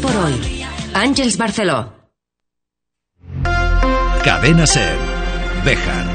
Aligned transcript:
por 0.00 0.16
hoy. 0.16 0.64
Ángels 0.94 1.36
Barceló. 1.36 1.92
Cadena 4.24 4.66
Ser. 4.66 4.98
Bejar. 5.64 6.06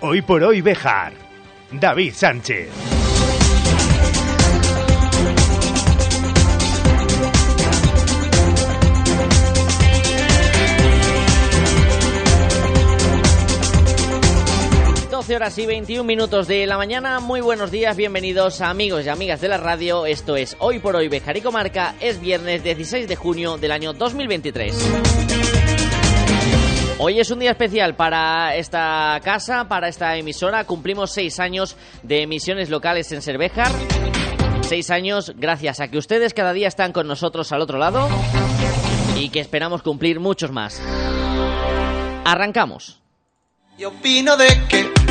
Hoy 0.00 0.22
por 0.22 0.42
hoy 0.44 0.60
Bejar. 0.60 1.12
David 1.72 2.12
Sánchez. 2.14 2.93
12 15.24 15.36
horas 15.36 15.56
y 15.56 15.64
21 15.64 16.04
minutos 16.04 16.46
de 16.48 16.66
la 16.66 16.76
mañana. 16.76 17.18
Muy 17.18 17.40
buenos 17.40 17.70
días, 17.70 17.96
bienvenidos 17.96 18.60
amigos 18.60 19.06
y 19.06 19.08
amigas 19.08 19.40
de 19.40 19.48
la 19.48 19.56
radio. 19.56 20.04
Esto 20.04 20.36
es 20.36 20.54
Hoy 20.58 20.80
por 20.80 20.96
Hoy 20.96 21.08
Bejar 21.08 21.34
y 21.38 21.40
Comarca. 21.40 21.94
Es 21.98 22.20
viernes 22.20 22.62
16 22.62 23.08
de 23.08 23.16
junio 23.16 23.56
del 23.56 23.72
año 23.72 23.94
2023. 23.94 24.76
Hoy 26.98 27.20
es 27.20 27.30
un 27.30 27.38
día 27.38 27.52
especial 27.52 27.96
para 27.96 28.54
esta 28.54 29.18
casa, 29.24 29.66
para 29.66 29.88
esta 29.88 30.14
emisora. 30.14 30.66
Cumplimos 30.66 31.12
seis 31.12 31.40
años 31.40 31.78
de 32.02 32.20
emisiones 32.20 32.68
locales 32.68 33.10
en 33.12 33.22
Cervejar. 33.22 33.72
Seis 34.60 34.90
años 34.90 35.32
gracias 35.36 35.80
a 35.80 35.88
que 35.88 35.96
ustedes 35.96 36.34
cada 36.34 36.52
día 36.52 36.68
están 36.68 36.92
con 36.92 37.06
nosotros 37.06 37.50
al 37.50 37.62
otro 37.62 37.78
lado 37.78 38.10
y 39.16 39.30
que 39.30 39.40
esperamos 39.40 39.80
cumplir 39.80 40.20
muchos 40.20 40.52
más. 40.52 40.82
Arrancamos. 42.26 43.00
Y 43.76 43.84
opino 43.84 44.36
de 44.36 44.46
que, 44.68 45.03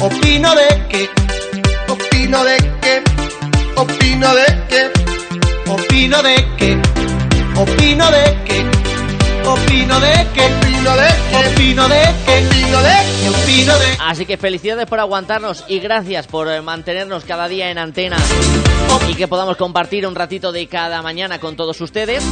opino 0.00 0.54
de 0.54 0.86
que, 0.88 1.10
opino 1.88 2.44
de 2.44 2.56
que, 2.80 3.02
opino 3.76 4.34
de 4.34 4.46
que, 4.68 4.90
opino 5.70 6.22
de 6.22 6.36
que, 6.56 6.82
opino 7.56 8.10
de 8.10 8.36
que, 8.44 8.64
opino 9.48 10.00
de 10.00 10.26
que, 10.34 10.75
opino 10.86 10.96
de 10.96 11.08
que, 11.30 11.36
opino 11.48 11.88
de 11.88 12.02
que, 12.24 12.46
opino 12.46 12.82
de 12.82 12.94
que, 13.22 13.28
opino 13.28 13.78
de 13.78 13.86
Así 14.00 14.24
que 14.24 14.36
felicidades 14.36 14.86
por 14.86 15.00
aguantarnos 15.00 15.64
y 15.66 15.80
gracias 15.80 16.28
por 16.28 16.48
eh, 16.48 16.62
mantenernos 16.62 17.24
cada 17.24 17.48
día 17.48 17.70
en 17.70 17.78
antena 17.78 18.16
y 19.08 19.14
que 19.14 19.26
podamos 19.26 19.56
compartir 19.56 20.06
un 20.06 20.14
ratito 20.14 20.52
de 20.52 20.66
cada 20.68 21.02
mañana 21.02 21.40
con 21.40 21.56
todos 21.56 21.80
ustedes. 21.80 22.24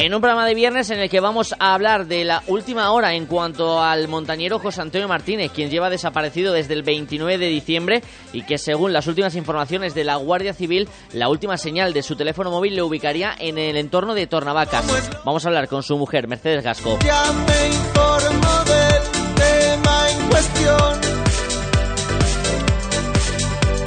En 0.00 0.14
un 0.14 0.20
programa 0.20 0.46
de 0.46 0.54
viernes 0.54 0.90
en 0.90 1.00
el 1.00 1.10
que 1.10 1.20
vamos 1.20 1.54
a 1.58 1.74
hablar 1.74 2.06
de 2.06 2.24
la 2.24 2.42
última 2.46 2.90
hora 2.92 3.14
en 3.14 3.26
cuanto 3.26 3.82
al 3.82 4.08
montañero 4.08 4.58
José 4.58 4.82
Antonio 4.82 5.08
Martínez, 5.08 5.50
quien 5.52 5.70
lleva 5.70 5.90
desaparecido 5.90 6.52
desde 6.52 6.74
el 6.74 6.82
29 6.82 7.38
de 7.38 7.48
diciembre 7.48 8.02
y 8.32 8.42
que 8.42 8.58
según 8.58 8.92
las 8.92 9.06
últimas 9.06 9.36
informaciones 9.36 9.94
de 9.94 10.04
la 10.04 10.16
Guardia 10.16 10.54
Civil, 10.54 10.88
la 11.12 11.28
última 11.28 11.56
señal 11.56 11.92
de 11.92 12.02
su 12.02 12.16
teléfono 12.16 12.50
móvil 12.50 12.74
le 12.74 12.82
ubicaría 12.82 13.34
en 13.38 13.58
el 13.58 13.76
entorno 13.76 14.14
de 14.14 14.26
Tornavacas. 14.26 14.84
Vamos 15.24 15.44
a 15.44 15.48
hablar 15.48 15.68
con 15.68 15.82
su 15.82 15.96
mujer, 15.96 16.28
Mercedes 16.28 16.62
Gasco. 16.64 16.98
Ya 17.38 17.44
me 17.46 17.66
informo 17.68 18.64
del 18.64 19.02
tema 19.34 20.10
en 20.10 20.28
cuestión. 20.28 21.00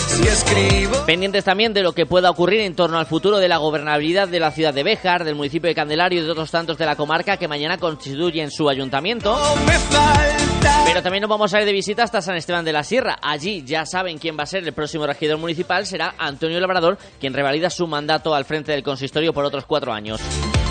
Si 0.08 0.28
escribo 0.28 1.06
Pendientes 1.06 1.44
también 1.44 1.74
de 1.74 1.82
lo 1.82 1.94
que 1.94 2.06
pueda 2.06 2.30
ocurrir 2.30 2.62
en 2.62 2.76
torno 2.76 3.00
al 3.00 3.06
futuro 3.06 3.40
de 3.40 3.48
la 3.48 3.58
gobernabilidad 3.58 4.28
de 4.28 4.40
la 4.40 4.52
ciudad 4.52 4.74
de 4.74 4.84
Béjar, 4.84 5.24
del 5.24 5.36
municipio 5.36 5.68
de 5.68 5.76
Candelario 5.76 6.22
y 6.22 6.24
de 6.24 6.32
otros 6.32 6.52
tantos 6.52 6.78
de 6.78 6.86
la 6.86 6.96
comarca 6.96 7.38
que 7.38 7.48
mañana 7.48 7.78
constituyen 7.78 8.52
su 8.52 8.70
ayuntamiento. 8.70 9.38
me 9.66 9.74
falta 9.74 10.84
Pero 10.86 11.02
también 11.02 11.22
nos 11.22 11.30
vamos 11.30 11.54
a 11.54 11.60
ir 11.60 11.66
de 11.66 11.74
visita 11.74 12.04
hasta 12.04 12.22
San 12.22 12.36
Esteban 12.36 12.64
de 12.64 12.74
la 12.74 12.84
Sierra. 12.84 13.18
Allí 13.22 13.64
ya 13.66 13.86
saben 13.86 14.20
quién 14.20 14.38
va 14.38 14.44
a 14.44 14.46
ser 14.46 14.64
el 14.64 14.74
próximo 14.74 15.08
regidor 15.08 15.38
municipal. 15.38 15.86
Será 15.86 16.16
Antonio 16.18 16.60
Labrador, 16.60 16.98
quien 17.20 17.34
revalida 17.34 17.70
su 17.70 17.88
mandato 17.88 18.34
al 18.36 18.46
frente 18.46 18.72
del 18.72 18.84
consistorio 18.84 19.34
por 19.34 19.44
otros 19.44 19.66
cuatro 19.66 19.92
años. 19.92 20.22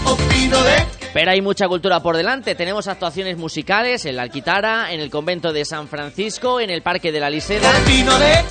Opino 0.05 0.63
de 0.63 0.87
Pero 1.13 1.31
hay 1.31 1.41
mucha 1.41 1.69
cultura 1.69 2.01
por 2.01 2.17
delante. 2.17 2.55
Tenemos 2.55 2.87
actuaciones 2.89 3.37
musicales 3.37 4.05
en 4.05 4.17
la 4.17 4.23
Alquitara, 4.23 4.93
en 4.93 5.01
el 5.01 5.11
convento 5.11 5.53
de 5.53 5.65
San 5.65 5.89
Francisco, 5.89 6.61
en 6.61 6.71
el 6.71 6.83
Parque 6.83 7.13
de 7.13 7.21
la 7.21 7.31
Liseda. 7.31 7.73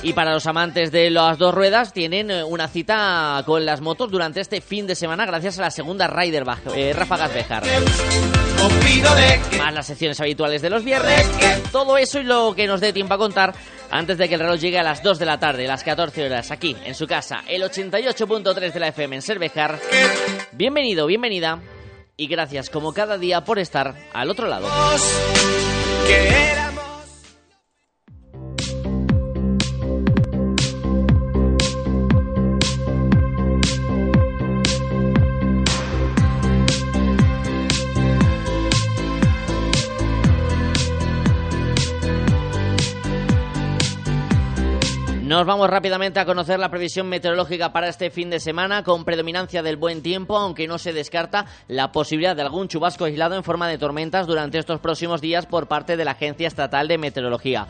Y 0.02 0.12
para 0.12 0.32
los 0.32 0.46
amantes 0.46 0.92
de 0.92 1.10
las 1.10 1.38
dos 1.38 1.54
ruedas, 1.54 1.92
tienen 1.92 2.30
eh, 2.30 2.44
una 2.44 2.68
cita 2.68 3.42
con 3.46 3.64
las 3.64 3.80
motos 3.80 4.10
durante 4.10 4.40
este 4.40 4.60
fin 4.60 4.86
de 4.86 4.94
semana 4.94 5.26
gracias 5.26 5.58
a 5.58 5.62
la 5.62 5.70
segunda 5.70 6.06
Rider 6.06 6.44
eh, 6.74 6.92
Ráfagas 6.92 7.32
Bejar. 7.32 7.62
Más 9.58 9.74
las 9.74 9.86
secciones 9.86 10.20
habituales 10.20 10.60
de 10.60 10.70
los 10.70 10.84
viernes. 10.84 11.26
Todo 11.72 11.96
eso 11.96 12.20
y 12.20 12.24
lo 12.24 12.54
que 12.54 12.66
nos 12.66 12.80
dé 12.80 12.92
tiempo 12.92 13.14
a 13.14 13.18
contar 13.18 13.54
antes 13.90 14.18
de 14.18 14.28
que 14.28 14.34
el 14.34 14.40
reloj 14.40 14.58
llegue 14.58 14.78
a 14.78 14.82
las 14.82 15.02
2 15.02 15.18
de 15.18 15.26
la 15.26 15.38
tarde, 15.38 15.66
las 15.66 15.84
14 15.84 16.26
horas, 16.26 16.50
aquí 16.50 16.76
en 16.84 16.94
su 16.94 17.06
casa, 17.06 17.42
el 17.48 17.62
88.3 17.62 18.72
de 18.72 18.80
la 18.80 18.88
FM 18.88 19.16
en 19.16 19.22
Cervejar. 19.22 19.78
Bienvenido, 20.52 21.06
bienvenida. 21.06 21.60
Y 22.16 22.26
gracias 22.26 22.68
como 22.68 22.92
cada 22.92 23.16
día 23.16 23.44
por 23.44 23.58
estar 23.58 23.94
al 24.12 24.30
otro 24.30 24.46
lado. 24.46 24.68
Nos 45.40 45.46
vamos 45.46 45.70
rápidamente 45.70 46.20
a 46.20 46.26
conocer 46.26 46.58
la 46.58 46.68
previsión 46.68 47.08
meteorológica 47.08 47.72
para 47.72 47.88
este 47.88 48.10
fin 48.10 48.28
de 48.28 48.40
semana 48.40 48.84
con 48.84 49.06
predominancia 49.06 49.62
del 49.62 49.78
buen 49.78 50.02
tiempo, 50.02 50.36
aunque 50.36 50.68
no 50.68 50.76
se 50.76 50.92
descarta 50.92 51.46
la 51.66 51.92
posibilidad 51.92 52.36
de 52.36 52.42
algún 52.42 52.68
chubasco 52.68 53.06
aislado 53.06 53.36
en 53.36 53.42
forma 53.42 53.66
de 53.66 53.78
tormentas 53.78 54.26
durante 54.26 54.58
estos 54.58 54.80
próximos 54.80 55.22
días 55.22 55.46
por 55.46 55.66
parte 55.66 55.96
de 55.96 56.04
la 56.04 56.10
Agencia 56.10 56.46
Estatal 56.46 56.88
de 56.88 56.98
Meteorología. 56.98 57.66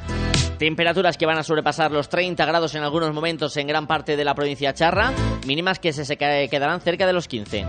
Temperaturas 0.59 1.17
que 1.17 1.27
van 1.27 1.39
a 1.39 1.45
sobrepasar 1.45 1.93
los 1.93 2.09
30 2.09 2.45
grados 2.45 2.75
en 2.75 2.83
algunos 2.83 3.15
momentos 3.15 3.57
en 3.57 3.69
gran 3.69 3.87
parte 3.87 4.17
de 4.17 4.25
la 4.25 4.35
provincia 4.35 4.75
charra, 4.75 5.13
mínimas 5.47 5.79
que 5.79 5.93
se 5.93 6.17
quedarán 6.17 6.81
cerca 6.81 7.07
de 7.07 7.13
los 7.13 7.29
15. 7.29 7.67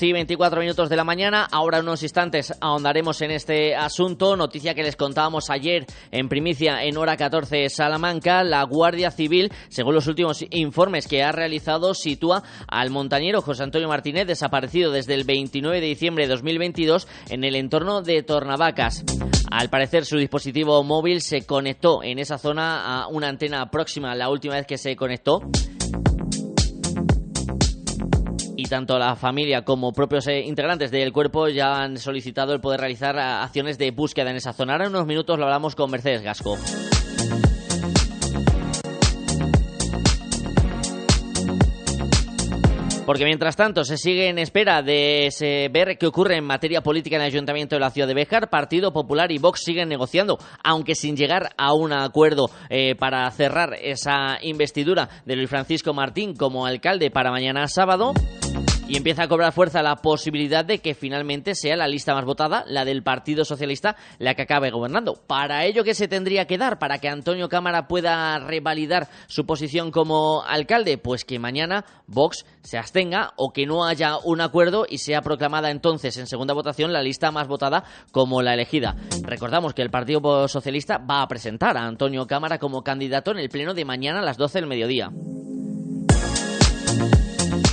Doce 0.00 0.06
y 0.06 0.12
24 0.14 0.60
minutos 0.62 0.88
de 0.88 0.96
la 0.96 1.04
mañana. 1.04 1.46
Ahora 1.52 1.80
unos 1.80 2.02
instantes 2.02 2.54
ahondaremos 2.62 3.20
en 3.20 3.32
este 3.32 3.76
asunto. 3.76 4.34
Noticia 4.34 4.74
que 4.74 4.82
les 4.82 4.96
contábamos 4.96 5.50
ayer 5.50 5.84
en 6.10 6.30
primicia 6.30 6.82
en 6.84 6.96
hora 6.96 7.18
14 7.18 7.68
Salamanca. 7.68 8.42
La 8.42 8.62
Guardia 8.62 9.10
Civil, 9.10 9.52
según 9.68 9.94
los 9.94 10.06
últimos 10.06 10.42
informes 10.52 11.06
que 11.06 11.22
ha 11.22 11.32
realizado, 11.32 11.92
sitúa 11.92 12.42
al 12.66 12.88
montañero 12.88 13.42
José 13.42 13.62
Antonio 13.62 13.88
Martínez 13.88 14.26
desaparecido 14.26 14.90
desde 14.90 15.12
el 15.12 15.24
29 15.24 15.82
de 15.82 15.86
diciembre 15.88 16.24
de 16.24 16.30
2022 16.30 17.06
en 17.28 17.44
el 17.44 17.54
entorno 17.54 18.00
de 18.00 18.22
Tornavacas. 18.22 19.04
Al 19.50 19.68
parecer 19.68 20.06
su 20.06 20.16
dispositivo 20.16 20.82
móvil 20.82 21.20
se 21.20 21.44
conectó 21.44 22.02
en 22.02 22.18
esa 22.18 22.38
zona 22.38 23.02
a 23.02 23.08
una 23.08 23.28
antena 23.28 23.70
próxima 23.70 24.14
la 24.14 24.30
última 24.30 24.54
vez 24.54 24.66
que 24.66 24.78
se 24.78 24.96
conectó 24.96 25.42
y 28.60 28.64
tanto 28.64 28.98
la 28.98 29.16
familia 29.16 29.62
como 29.62 29.92
propios 29.92 30.26
eh, 30.26 30.40
integrantes 30.40 30.90
del 30.90 31.12
cuerpo 31.12 31.48
ya 31.48 31.80
han 31.80 31.96
solicitado 31.96 32.52
el 32.52 32.60
poder 32.60 32.80
realizar 32.80 33.18
ah, 33.18 33.42
acciones 33.42 33.78
de 33.78 33.90
búsqueda 33.90 34.30
en 34.30 34.36
esa 34.36 34.52
zona. 34.52 34.74
Ahora 34.74 34.84
en 34.84 34.90
unos 34.90 35.06
minutos 35.06 35.38
lo 35.38 35.46
hablamos 35.46 35.74
con 35.74 35.90
Mercedes 35.90 36.22
Gasco. 36.22 36.58
Porque 43.06 43.24
mientras 43.24 43.56
tanto 43.56 43.82
se 43.82 43.96
sigue 43.96 44.28
en 44.28 44.38
espera 44.38 44.82
de 44.82 45.68
ver 45.72 45.98
qué 45.98 46.06
ocurre 46.06 46.36
en 46.36 46.44
materia 46.44 46.80
política 46.80 47.16
en 47.16 47.22
el 47.22 47.26
Ayuntamiento 47.26 47.74
de 47.74 47.80
la 47.80 47.90
ciudad 47.90 48.06
de 48.06 48.14
Béjar, 48.14 48.50
Partido 48.50 48.92
Popular 48.92 49.32
y 49.32 49.38
Vox 49.38 49.64
siguen 49.64 49.88
negociando, 49.88 50.38
aunque 50.62 50.94
sin 50.94 51.16
llegar 51.16 51.50
a 51.56 51.72
un 51.72 51.92
acuerdo 51.92 52.50
eh, 52.68 52.94
para 52.94 53.28
cerrar 53.32 53.74
esa 53.82 54.38
investidura 54.42 55.08
de 55.24 55.34
Luis 55.34 55.50
Francisco 55.50 55.92
Martín 55.92 56.36
como 56.36 56.66
alcalde 56.66 57.10
para 57.10 57.32
mañana 57.32 57.66
sábado. 57.66 58.12
Y 58.90 58.96
empieza 58.96 59.22
a 59.22 59.28
cobrar 59.28 59.52
fuerza 59.52 59.84
la 59.84 59.96
posibilidad 59.96 60.64
de 60.64 60.80
que 60.80 60.94
finalmente 60.94 61.54
sea 61.54 61.76
la 61.76 61.86
lista 61.86 62.12
más 62.12 62.24
votada, 62.24 62.64
la 62.66 62.84
del 62.84 63.04
Partido 63.04 63.44
Socialista, 63.44 63.94
la 64.18 64.34
que 64.34 64.42
acabe 64.42 64.72
gobernando. 64.72 65.14
Para 65.14 65.64
ello, 65.64 65.84
¿qué 65.84 65.94
se 65.94 66.08
tendría 66.08 66.46
que 66.46 66.58
dar 66.58 66.80
para 66.80 66.98
que 66.98 67.08
Antonio 67.08 67.48
Cámara 67.48 67.86
pueda 67.86 68.38
revalidar 68.40 69.06
su 69.28 69.46
posición 69.46 69.92
como 69.92 70.42
alcalde? 70.42 70.98
Pues 70.98 71.24
que 71.24 71.38
mañana 71.38 71.84
Vox 72.08 72.44
se 72.62 72.78
abstenga 72.78 73.32
o 73.36 73.52
que 73.52 73.64
no 73.64 73.84
haya 73.84 74.18
un 74.24 74.40
acuerdo 74.40 74.86
y 74.88 74.98
sea 74.98 75.22
proclamada 75.22 75.70
entonces 75.70 76.16
en 76.16 76.26
segunda 76.26 76.54
votación 76.54 76.92
la 76.92 77.02
lista 77.02 77.30
más 77.30 77.46
votada 77.46 77.84
como 78.10 78.42
la 78.42 78.54
elegida. 78.54 78.96
Recordamos 79.22 79.72
que 79.72 79.82
el 79.82 79.90
Partido 79.90 80.48
Socialista 80.48 80.98
va 80.98 81.22
a 81.22 81.28
presentar 81.28 81.76
a 81.76 81.86
Antonio 81.86 82.26
Cámara 82.26 82.58
como 82.58 82.82
candidato 82.82 83.30
en 83.30 83.38
el 83.38 83.50
pleno 83.50 83.72
de 83.72 83.84
mañana 83.84 84.18
a 84.18 84.24
las 84.24 84.36
12 84.36 84.58
del 84.58 84.66
mediodía. 84.66 85.10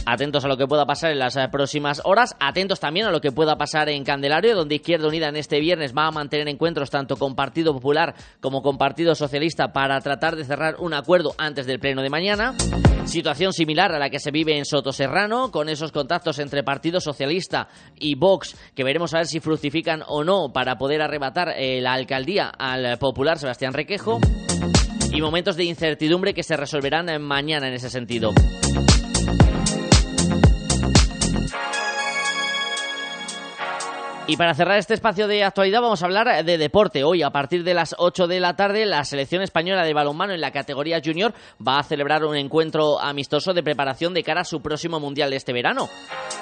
Atentos 0.10 0.46
a 0.46 0.48
lo 0.48 0.56
que 0.56 0.68
pueda 0.68 0.86
pasar 0.86 1.12
en 1.12 1.20
las 1.20 1.36
eh, 1.36 1.50
próximas 1.52 2.02
horas. 2.06 2.34
Atentos 2.40 2.80
también 2.80 3.08
a 3.08 3.12
lo 3.12 3.20
que 3.20 3.34
pueda 3.34 3.58
pasar 3.58 3.90
en 3.90 4.06
Candelario, 4.06 4.56
donde 4.56 4.76
Izquierda 4.76 5.10
Unida 5.10 5.28
en 5.28 5.36
este 5.36 5.60
viernes 5.60 5.94
va 5.94 6.08
a 6.08 6.12
mantener 6.12 6.48
encuentros 6.48 6.90
tanto 6.90 7.18
con 7.18 7.36
Partido 7.36 7.74
Popular 7.74 8.16
como 8.40 8.62
con 8.62 8.78
Partido 8.78 9.16
Socialista 9.16 9.74
para 9.74 10.00
tratar 10.00 10.38
de 10.38 10.46
cerrar 10.46 10.78
un 10.80 10.94
acuerdo 10.94 11.36
antes 11.38 11.66
del 11.66 11.82
pleno 11.82 12.02
de 12.04 12.10
mañana. 12.10 12.56
Situación 13.04 13.52
similar 13.52 13.92
a 13.92 14.00
la 14.00 14.10
que 14.10 14.20
se 14.20 14.32
vive 14.32 14.58
en 14.58 14.64
Soto 14.64 14.94
Serrano, 14.94 15.52
con 15.52 15.68
esos 15.68 15.92
contactos 15.92 16.40
entre 16.40 16.64
Partido 16.64 17.02
Socialista 17.02 17.68
y 18.00 18.16
Vox, 18.16 18.56
que 18.74 18.86
veremos 18.86 19.14
a 19.14 19.18
ver 19.18 19.28
si 19.28 19.42
fructifican 19.42 20.04
o 20.08 20.24
no 20.24 20.54
para 20.54 20.78
poder 20.78 21.02
arrebatar 21.02 21.50
eh, 21.58 21.82
la 21.82 21.92
alcaldía 21.92 22.48
al 22.48 22.98
popular 22.98 23.40
Sebastián 23.40 23.74
Requejo. 23.74 24.22
Y 25.12 25.22
momentos 25.22 25.58
de 25.58 25.66
incertidumbre 25.66 26.34
que 26.34 26.44
se 26.44 26.56
resolverán 26.56 27.10
eh, 27.10 27.20
mañana 27.20 27.68
en 27.68 27.74
ese 27.74 27.90
sentido. 27.90 28.32
Y 34.30 34.36
para 34.36 34.54
cerrar 34.54 34.78
este 34.78 34.94
espacio 34.94 35.26
de 35.26 35.46
actualidad 35.46 35.82
vamos 35.82 36.04
a 36.04 36.06
hablar 36.06 36.44
de 36.44 36.58
deporte. 36.58 37.06
Hoy 37.06 37.24
a 37.24 37.30
partir 37.30 37.64
de 37.64 37.74
las 37.74 37.96
8 37.98 38.28
de 38.28 38.42
la 38.42 38.58
tarde 38.58 38.86
la 38.86 39.06
selección 39.06 39.42
española 39.42 39.86
de 39.86 39.94
balonmano 39.94 40.34
en 40.34 40.42
la 40.42 40.52
categoría 40.52 41.00
junior 41.04 41.34
va 41.66 41.80
a 41.80 41.84
celebrar 41.84 42.26
un 42.26 42.36
encuentro 42.36 43.00
amistoso 43.00 43.54
de 43.54 43.64
preparación 43.64 44.14
de 44.14 44.24
cara 44.24 44.42
a 44.42 44.44
su 44.44 44.62
próximo 44.62 45.00
mundial 45.00 45.30
de 45.30 45.38
este 45.38 45.54
verano. 45.54 45.88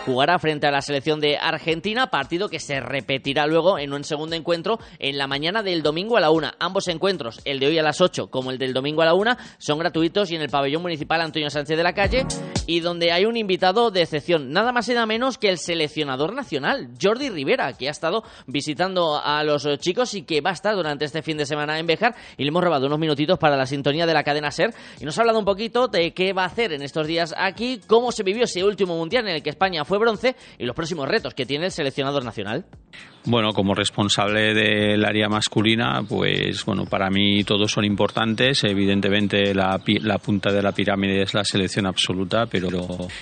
Jugará 0.05 0.37
frente 0.37 0.67
a 0.67 0.71
la 0.71 0.83
selección 0.83 1.19
de 1.19 1.35
Argentina, 1.35 2.11
partido 2.11 2.47
que 2.47 2.59
se 2.59 2.79
repetirá 2.79 3.47
luego 3.47 3.79
en 3.79 3.91
un 3.91 4.03
segundo 4.03 4.35
encuentro 4.35 4.77
en 4.99 5.17
la 5.17 5.25
mañana 5.25 5.63
del 5.63 5.81
domingo 5.81 6.15
a 6.15 6.19
la 6.19 6.29
1. 6.29 6.51
Ambos 6.59 6.87
encuentros, 6.89 7.41
el 7.43 7.59
de 7.59 7.65
hoy 7.65 7.79
a 7.79 7.81
las 7.81 8.01
8 8.01 8.27
como 8.27 8.51
el 8.51 8.59
del 8.59 8.71
domingo 8.71 9.01
a 9.01 9.05
la 9.05 9.15
1, 9.15 9.35
son 9.57 9.79
gratuitos 9.79 10.29
y 10.29 10.35
en 10.35 10.43
el 10.43 10.49
pabellón 10.49 10.83
municipal 10.83 11.21
Antonio 11.21 11.49
Sánchez 11.49 11.75
de 11.75 11.83
la 11.83 11.93
Calle 11.93 12.27
y 12.67 12.81
donde 12.81 13.11
hay 13.11 13.25
un 13.25 13.35
invitado 13.35 13.89
de 13.89 14.03
excepción, 14.03 14.51
nada 14.51 14.71
más 14.71 14.87
y 14.89 14.93
nada 14.93 15.07
menos 15.07 15.39
que 15.39 15.49
el 15.49 15.57
seleccionador 15.57 16.35
nacional, 16.35 16.89
Jordi 17.01 17.29
Rivera 17.29 17.73
que 17.73 17.87
ha 17.87 17.91
estado 17.91 18.23
visitando 18.45 19.19
a 19.23 19.43
los 19.43 19.67
chicos 19.79 20.13
y 20.13 20.21
que 20.21 20.41
va 20.41 20.51
a 20.51 20.53
estar 20.53 20.75
durante 20.75 21.05
este 21.05 21.23
fin 21.23 21.37
de 21.37 21.47
semana 21.47 21.79
en 21.79 21.87
Bejar 21.87 22.15
y 22.37 22.43
le 22.43 22.49
hemos 22.49 22.63
robado 22.63 22.85
unos 22.85 22.99
minutitos 22.99 23.39
para 23.39 23.57
la 23.57 23.65
sintonía 23.65 24.05
de 24.05 24.13
la 24.13 24.23
cadena 24.23 24.51
SER 24.51 24.71
y 24.99 25.05
nos 25.05 25.17
ha 25.17 25.21
hablado 25.21 25.39
un 25.39 25.45
poquito 25.45 25.87
de 25.87 26.13
qué 26.13 26.31
va 26.33 26.43
a 26.43 26.47
hacer 26.47 26.73
en 26.73 26.83
estos 26.83 27.07
días 27.07 27.33
aquí, 27.35 27.81
cómo 27.87 28.11
se 28.11 28.21
vivió 28.21 28.43
ese 28.43 28.63
último 28.63 28.95
mundial 28.95 29.27
en 29.27 29.35
el 29.37 29.41
que 29.41 29.49
España 29.49 29.83
fue 29.83 29.94
bronce 29.99 30.35
y 30.57 30.65
los 30.65 30.75
próximos 30.75 31.07
retos 31.07 31.33
que 31.33 31.45
tiene 31.45 31.65
el 31.65 31.71
seleccionador 31.71 32.23
nacional. 32.23 32.65
Bueno, 33.27 33.53
como 33.53 33.73
responsable 33.73 34.53
del 34.53 35.03
área 35.03 35.27
masculina, 35.27 36.03
pues 36.07 36.63
bueno, 36.63 36.85
para 36.85 37.09
mí 37.09 37.43
todos 37.43 37.71
son 37.71 37.83
importantes. 37.83 38.63
Evidentemente 38.63 39.51
la, 39.55 39.81
la 40.01 40.19
punta 40.19 40.51
de 40.51 40.61
la 40.61 40.71
pirámide 40.71 41.23
es 41.23 41.33
la 41.33 41.43
selección 41.43 41.87
absoluta, 41.87 42.45
pero 42.45 42.69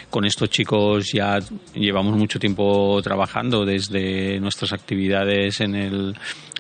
con 0.10 0.26
estos 0.26 0.50
chicos 0.50 1.10
ya 1.14 1.40
llevamos 1.74 2.18
mucho 2.18 2.38
tiempo 2.38 3.02
trabajando 3.02 3.64
desde 3.64 4.42
nuestras 4.42 4.74
actividades 4.74 5.62
en 5.62 5.74
el 5.76 6.16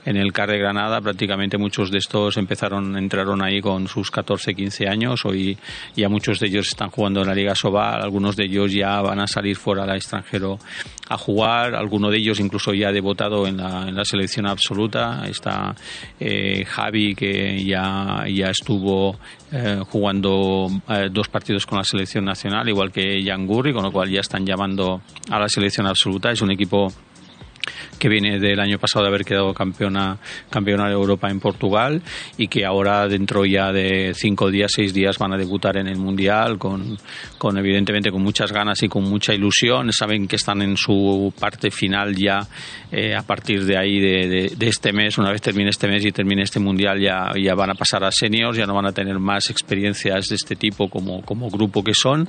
en 0.06 0.18
el 0.18 0.34
CAR 0.34 0.50
de 0.50 0.58
Granada 0.58 1.02
prácticamente 1.02 1.58
muchos 1.58 1.92
de 1.92 2.00
estos 2.00 2.38
empezaron, 2.38 2.98
entraron 2.98 3.42
ahí 3.42 3.62
con 3.62 3.88
sus 3.88 4.12
14, 4.12 4.54
15 4.54 4.88
años. 4.88 5.26
Hoy 5.26 5.58
ya 5.96 6.10
muchos 6.10 6.40
de 6.40 6.48
ellos 6.48 6.68
están 6.68 6.90
jugando 6.90 7.22
en 7.22 7.28
la 7.28 7.36
Liga 7.36 7.56
Sobal, 7.56 8.02
algunos 8.02 8.36
de 8.36 8.46
ellos 8.46 8.72
ya 8.74 9.02
van 9.02 9.20
a 9.20 9.28
salir 9.28 9.56
fuera 9.56 9.84
al 9.84 9.96
extranjero 9.96 10.60
a 11.10 11.18
jugar, 11.18 11.76
alguno 11.76 12.10
de 12.10 12.18
ellos 12.18 12.40
incluso 12.40 12.74
ya 12.74 12.90
ha 12.90 12.92
debutado 12.92 13.46
en 13.46 13.58
la, 13.58 13.88
en 13.88 13.96
la 13.96 14.06
selección 14.06 14.48
absoluta. 14.48 15.26
Está 15.28 15.76
eh, 16.20 16.64
Javi 16.66 17.16
que 17.16 17.64
ya, 17.64 18.26
ya 18.28 18.50
estuvo 18.50 19.18
eh, 19.52 19.80
jugando 19.88 20.68
eh, 20.90 21.10
dos 21.12 21.28
partidos 21.28 21.66
con 21.66 21.78
la 21.78 21.84
selección 21.84 22.26
nacional, 22.26 22.68
igual 22.70 22.92
que 22.92 23.22
Jan 23.24 23.46
Gurri, 23.46 23.74
con 23.74 23.84
lo 23.84 23.92
cual 23.92 24.10
ya 24.10 24.22
están 24.22 24.46
llamando 24.46 25.02
a 25.30 25.40
la 25.40 25.50
selección 25.50 25.88
absoluta. 25.88 26.32
Es 26.32 26.42
un 26.42 26.52
equipo 26.52 26.92
que 28.04 28.10
viene 28.10 28.38
del 28.38 28.60
año 28.60 28.80
pasado 28.80 29.06
de 29.06 29.08
haber 29.08 29.24
quedado 29.24 29.54
campeona, 29.54 30.18
campeona 30.50 30.88
de 30.88 30.92
Europa 30.92 31.30
en 31.30 31.40
Portugal 31.40 32.02
y 32.38 32.50
que 32.50 32.66
ahora 32.66 33.08
dentro 33.08 33.46
ya 33.46 33.72
de 33.72 34.12
cinco 34.14 34.52
días, 34.52 34.74
seis 34.76 34.94
días 34.94 35.18
van 35.18 35.32
a 35.32 35.38
debutar 35.38 35.78
en 35.78 35.88
el 35.88 35.96
Mundial 35.96 36.58
con, 36.58 36.98
con 37.38 37.58
evidentemente 37.58 38.12
con 38.12 38.22
muchas 38.22 38.52
ganas 38.52 38.84
y 38.84 38.90
con 38.90 39.04
mucha 39.04 39.34
ilusión. 39.34 39.94
Saben 39.94 40.28
que 40.28 40.36
están 40.36 40.62
en 40.62 40.76
su 40.76 41.34
parte 41.40 41.72
final 41.72 42.14
ya 42.14 42.46
eh, 42.92 43.16
a 43.16 43.22
partir 43.22 43.64
de 43.64 43.78
ahí 43.78 44.02
de, 44.02 44.52
de, 44.54 44.68
este 44.68 44.92
mes. 44.92 45.18
Una 45.18 45.32
vez 45.32 45.42
termine 45.42 45.70
este 45.70 45.88
mes 45.88 46.04
y 46.04 46.12
termine 46.12 46.42
este 46.42 46.60
Mundial 46.60 47.00
ya, 47.00 47.32
ya 47.42 47.56
van 47.56 47.70
a 47.70 47.76
pasar 47.76 48.04
a 48.04 48.12
seniors, 48.12 48.58
ya 48.58 48.66
no 48.66 48.74
van 48.74 48.88
a 48.88 48.92
tener 48.92 49.18
más 49.18 49.50
experiencias 49.50 50.28
de 50.28 50.36
este 50.36 50.58
tipo 50.58 50.90
como, 50.90 51.22
como 51.22 51.50
grupo 51.50 51.82
que 51.82 51.94
son 51.94 52.28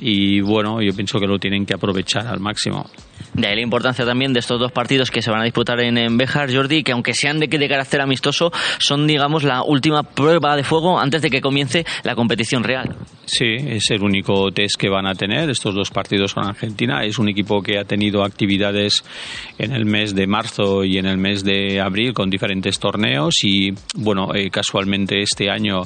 y 0.00 0.40
bueno, 0.40 0.80
yo 0.80 0.94
pienso 0.94 1.20
que 1.20 1.26
lo 1.26 1.38
tienen 1.38 1.66
que 1.66 1.74
aprovechar 1.74 2.26
al 2.26 2.40
máximo. 2.40 2.86
De 3.34 3.46
ahí 3.46 3.54
la 3.54 3.62
importancia 3.62 4.04
también 4.04 4.32
de 4.32 4.40
estos 4.40 4.60
dos 4.60 4.72
partidos 4.72 5.10
que 5.10 5.22
se 5.22 5.30
van 5.30 5.40
a 5.40 5.44
disputar 5.44 5.80
en, 5.80 5.96
en 5.96 6.18
Bejar, 6.18 6.54
Jordi, 6.54 6.82
que 6.82 6.92
aunque 6.92 7.14
sean 7.14 7.40
de, 7.40 7.46
de 7.46 7.68
carácter 7.68 8.00
amistoso, 8.00 8.52
son, 8.78 9.06
digamos, 9.06 9.42
la 9.42 9.62
última 9.62 10.02
prueba 10.02 10.54
de 10.54 10.64
fuego 10.64 10.98
antes 10.98 11.22
de 11.22 11.30
que 11.30 11.40
comience 11.40 11.86
la 12.02 12.14
competición 12.14 12.62
real. 12.62 12.94
Sí, 13.24 13.56
es 13.58 13.90
el 13.90 14.02
único 14.02 14.50
test 14.50 14.76
que 14.76 14.90
van 14.90 15.06
a 15.06 15.14
tener 15.14 15.48
estos 15.48 15.74
dos 15.74 15.90
partidos 15.90 16.34
con 16.34 16.46
Argentina. 16.46 17.04
Es 17.04 17.18
un 17.18 17.28
equipo 17.28 17.62
que 17.62 17.78
ha 17.78 17.84
tenido 17.84 18.22
actividades 18.24 19.04
en 19.58 19.72
el 19.72 19.86
mes 19.86 20.14
de 20.14 20.26
marzo 20.26 20.84
y 20.84 20.98
en 20.98 21.06
el 21.06 21.16
mes 21.16 21.42
de 21.42 21.80
abril 21.80 22.12
con 22.12 22.28
diferentes 22.28 22.78
torneos 22.78 23.44
y, 23.44 23.72
bueno, 23.94 24.34
eh, 24.34 24.50
casualmente 24.50 25.22
este 25.22 25.50
año 25.50 25.82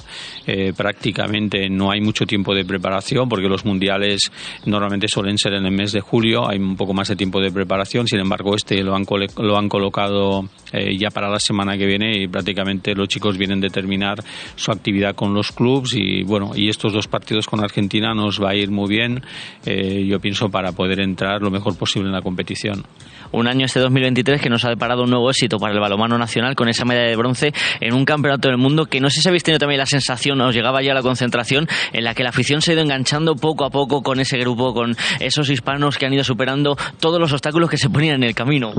eh, 0.47 0.73
prácticamente 0.77 1.69
no 1.69 1.91
hay 1.91 2.01
mucho 2.01 2.27
tiempo 2.27 2.55
de 2.55 2.65
preparación 2.65 3.29
porque 3.29 3.49
los 3.49 3.65
mundiales 3.65 4.33
normalmente 4.65 5.07
suelen 5.09 5.39
ser 5.39 5.55
en 5.55 5.67
el 5.67 5.73
mes 5.73 5.93
de 5.93 6.01
julio, 6.01 6.49
hay 6.49 6.59
un 6.59 6.77
poco 6.77 6.95
más 6.95 7.09
de 7.09 7.17
tiempo 7.17 7.36
de 7.41 7.51
preparación, 7.51 8.07
sin 8.07 8.21
embargo 8.21 8.55
este 8.55 8.83
lo 8.83 8.95
han, 8.95 9.05
lo 9.39 9.57
han 9.57 9.69
colocado 9.69 10.49
eh, 10.73 10.97
ya 10.99 11.11
para 11.11 11.29
la 11.29 11.39
semana 11.39 11.77
que 11.77 11.87
viene 11.87 12.13
y 12.23 12.29
prácticamente 12.29 12.95
los 12.95 13.09
chicos 13.09 13.39
vienen 13.39 13.61
de 13.61 13.69
terminar 13.69 14.19
su 14.55 14.73
actividad 14.73 15.15
con 15.15 15.35
los 15.35 15.53
clubs 15.53 15.95
y, 15.95 16.23
bueno, 16.23 16.53
y 16.55 16.69
estos 16.69 16.93
dos 16.93 17.09
partidos 17.09 17.47
con 17.47 17.63
Argentina 17.63 18.15
nos 18.15 18.43
va 18.43 18.51
a 18.51 18.55
ir 18.55 18.71
muy 18.71 18.89
bien, 18.89 19.23
eh, 19.65 20.05
yo 20.07 20.19
pienso, 20.21 20.49
para 20.49 20.73
poder 20.73 21.01
entrar 21.01 21.43
lo 21.43 21.51
mejor 21.51 21.77
posible 21.77 22.09
en 22.09 22.15
la 22.15 22.23
competición. 22.23 22.85
Un 23.33 23.49
año 23.49 23.67
este 23.67 23.81
2023 23.81 24.41
que 24.41 24.49
nos 24.49 24.65
ha 24.65 24.69
deparado 24.69 25.03
un 25.03 25.11
nuevo 25.11 25.29
éxito 25.31 25.59
para 25.59 25.75
el 25.75 25.81
balomano 25.81 26.17
nacional 26.17 26.55
con 26.55 26.69
esa 26.69 26.85
medalla 26.85 27.09
de 27.09 27.17
bronce 27.17 27.53
en 27.81 27.95
un 27.95 28.05
campeonato 28.05 28.49
del 28.49 28.57
mundo 28.57 28.87
que 28.87 29.01
no 29.01 29.11
sé 29.11 29.21
si 29.21 29.29
habéis 29.29 29.43
tenido 29.43 29.59
también 29.59 29.79
la 29.79 29.87
sensación, 29.87 30.41
os 30.41 30.55
llegaba 30.55 30.83
ya 30.83 30.95
la 30.95 31.03
concentración, 31.03 31.67
en 31.93 32.05
la 32.05 32.15
que 32.15 32.23
la 32.23 32.31
afición 32.31 32.63
se 32.63 32.71
ha 32.71 32.75
ido 32.75 32.83
enganchando 32.83 33.35
poco 33.35 33.65
a 33.65 33.71
poco 33.71 34.03
con 34.03 34.21
ese 34.21 34.39
grupo, 34.39 34.73
con 34.73 34.97
esos 35.21 35.51
hispanos 35.51 35.99
que 35.99 36.07
han 36.07 36.15
ido 36.15 36.25
superando 36.25 36.77
todos 37.01 37.21
los 37.21 37.26
obstáculos 37.33 37.71
que 37.71 37.79
se 37.79 37.91
ponían 37.91 38.17
en 38.17 38.25
el 38.25 38.35
camino. 38.35 38.73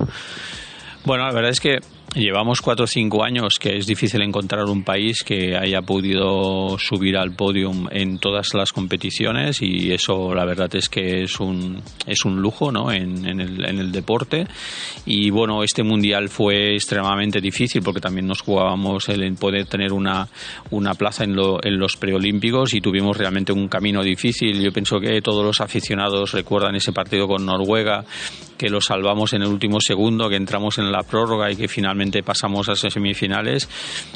Bueno, 1.06 1.26
la 1.26 1.34
verdad 1.34 1.52
es 1.52 1.60
que 1.60 1.80
Llevamos 2.16 2.62
cuatro 2.62 2.86
o 2.86 2.88
cinco 2.88 3.24
años 3.24 3.56
que 3.60 3.78
es 3.78 3.86
difícil 3.86 4.22
encontrar 4.22 4.64
un 4.66 4.84
país 4.84 5.24
que 5.24 5.58
haya 5.58 5.82
podido 5.82 6.80
subir 6.80 7.18
al 7.18 7.36
podium 7.36 7.88
en 7.92 8.18
todas 8.18 8.54
las 8.54 8.72
competiciones 8.72 9.62
y 9.62 9.92
eso 9.92 10.34
la 10.34 10.46
verdad 10.46 10.74
es 10.76 10.88
que 10.88 11.24
es 11.24 11.40
un, 11.40 11.82
es 12.08 12.24
un 12.24 12.42
lujo 12.42 12.72
¿no? 12.72 12.92
en, 12.94 13.28
en, 13.28 13.42
el, 13.42 13.66
en 13.66 13.80
el 13.80 13.92
deporte. 13.92 14.48
Y 15.06 15.30
bueno, 15.32 15.64
este 15.64 15.84
mundial 15.84 16.30
fue 16.30 16.76
extremadamente 16.76 17.42
difícil 17.42 17.84
porque 17.84 18.02
también 18.02 18.26
nos 18.26 18.42
jugábamos 18.42 19.10
el 19.10 19.36
poder 19.36 19.66
tener 19.68 19.92
una, 19.92 20.28
una 20.72 20.94
plaza 20.94 21.26
en, 21.26 21.36
lo, 21.36 21.64
en 21.64 21.78
los 21.78 21.98
preolímpicos 21.98 22.74
y 22.74 22.80
tuvimos 22.80 23.18
realmente 23.18 23.52
un 23.52 23.68
camino 23.68 24.02
difícil. 24.02 24.62
Yo 24.62 24.72
pienso 24.72 25.00
que 25.00 25.22
todos 25.22 25.46
los 25.46 25.60
aficionados 25.60 26.32
recuerdan 26.32 26.76
ese 26.76 26.94
partido 26.94 27.28
con 27.28 27.46
Noruega 27.46 28.06
que 28.58 28.70
lo 28.70 28.82
salvamos 28.82 29.34
en 29.34 29.44
el 29.44 29.50
último 29.50 29.80
segundo, 29.80 30.30
que 30.30 30.36
entramos 30.36 30.80
en 30.80 30.92
la 30.92 31.04
prórroga 31.04 31.52
y 31.52 31.56
que 31.56 31.68
finalmente 31.68 31.97
pasamos 32.24 32.70
a 32.70 32.76
semifinales. 32.76 33.70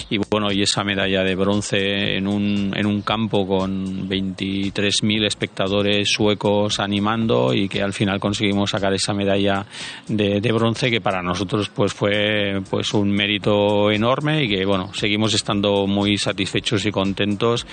Y 0.09 0.17
bueno, 0.29 0.51
y 0.51 0.61
esa 0.61 0.83
medalla 0.83 1.23
de 1.23 1.35
bronce 1.35 2.17
en 2.17 2.27
un, 2.27 2.73
en 2.75 2.85
un 2.85 3.01
campo 3.01 3.47
con 3.47 4.09
23.000 4.09 5.25
espectadores 5.25 6.09
suecos 6.09 6.79
animando 6.79 7.53
y 7.53 7.67
que 7.67 7.81
al 7.81 7.93
final 7.93 8.19
conseguimos 8.19 8.71
sacar 8.71 8.93
esa 8.93 9.13
medalla 9.13 9.65
de, 10.07 10.41
de, 10.41 10.51
bronce 10.51 10.89
que 10.89 11.01
para 11.01 11.21
nosotros 11.21 11.69
pues 11.69 11.93
fue 11.93 12.61
pues 12.69 12.93
un 12.93 13.11
mérito 13.11 13.91
enorme 13.91 14.43
y 14.43 14.49
que 14.49 14.65
bueno, 14.65 14.93
seguimos 14.93 15.33
estando 15.33 15.87
muy 15.87 16.17
satisfechos 16.17 16.85
y 16.85 16.91
contentos 16.91 17.65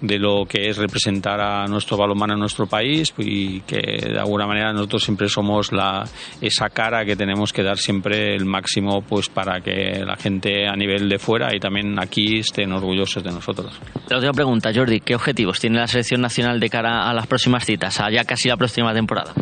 de 0.00 0.18
lo 0.18 0.44
que 0.46 0.68
es 0.68 0.76
representar 0.76 1.40
a 1.40 1.66
nuestro 1.66 1.96
balonmano 1.96 2.34
en 2.34 2.40
nuestro 2.40 2.66
país 2.66 3.12
y 3.18 3.60
que 3.60 3.78
de 3.78 4.18
alguna 4.18 4.46
manera 4.46 4.72
nosotros 4.72 5.02
siempre 5.02 5.28
somos 5.28 5.72
la 5.72 6.04
esa 6.40 6.68
cara 6.68 7.04
que 7.04 7.16
tenemos 7.16 7.52
que 7.52 7.62
dar 7.62 7.78
siempre 7.78 8.34
el 8.34 8.44
máximo 8.44 9.02
pues 9.02 9.28
para 9.28 9.47
que 9.62 10.04
la 10.04 10.16
gente 10.16 10.66
a 10.66 10.76
nivel 10.76 11.08
de 11.08 11.18
fuera 11.18 11.54
y 11.54 11.58
también 11.58 11.98
aquí 11.98 12.38
estén 12.38 12.72
orgullosos 12.72 13.22
de 13.22 13.30
nosotros. 13.30 13.78
La 14.08 14.16
última 14.16 14.32
pregunta, 14.32 14.70
Jordi, 14.74 15.00
¿qué 15.00 15.14
objetivos 15.14 15.60
tiene 15.60 15.78
la 15.78 15.86
selección 15.86 16.20
nacional 16.20 16.60
de 16.60 16.68
cara 16.68 17.08
a 17.08 17.14
las 17.14 17.26
próximas 17.26 17.64
citas, 17.64 18.00
ya 18.12 18.24
casi 18.24 18.48
la 18.48 18.56
próxima 18.56 18.92
temporada? 18.94 19.32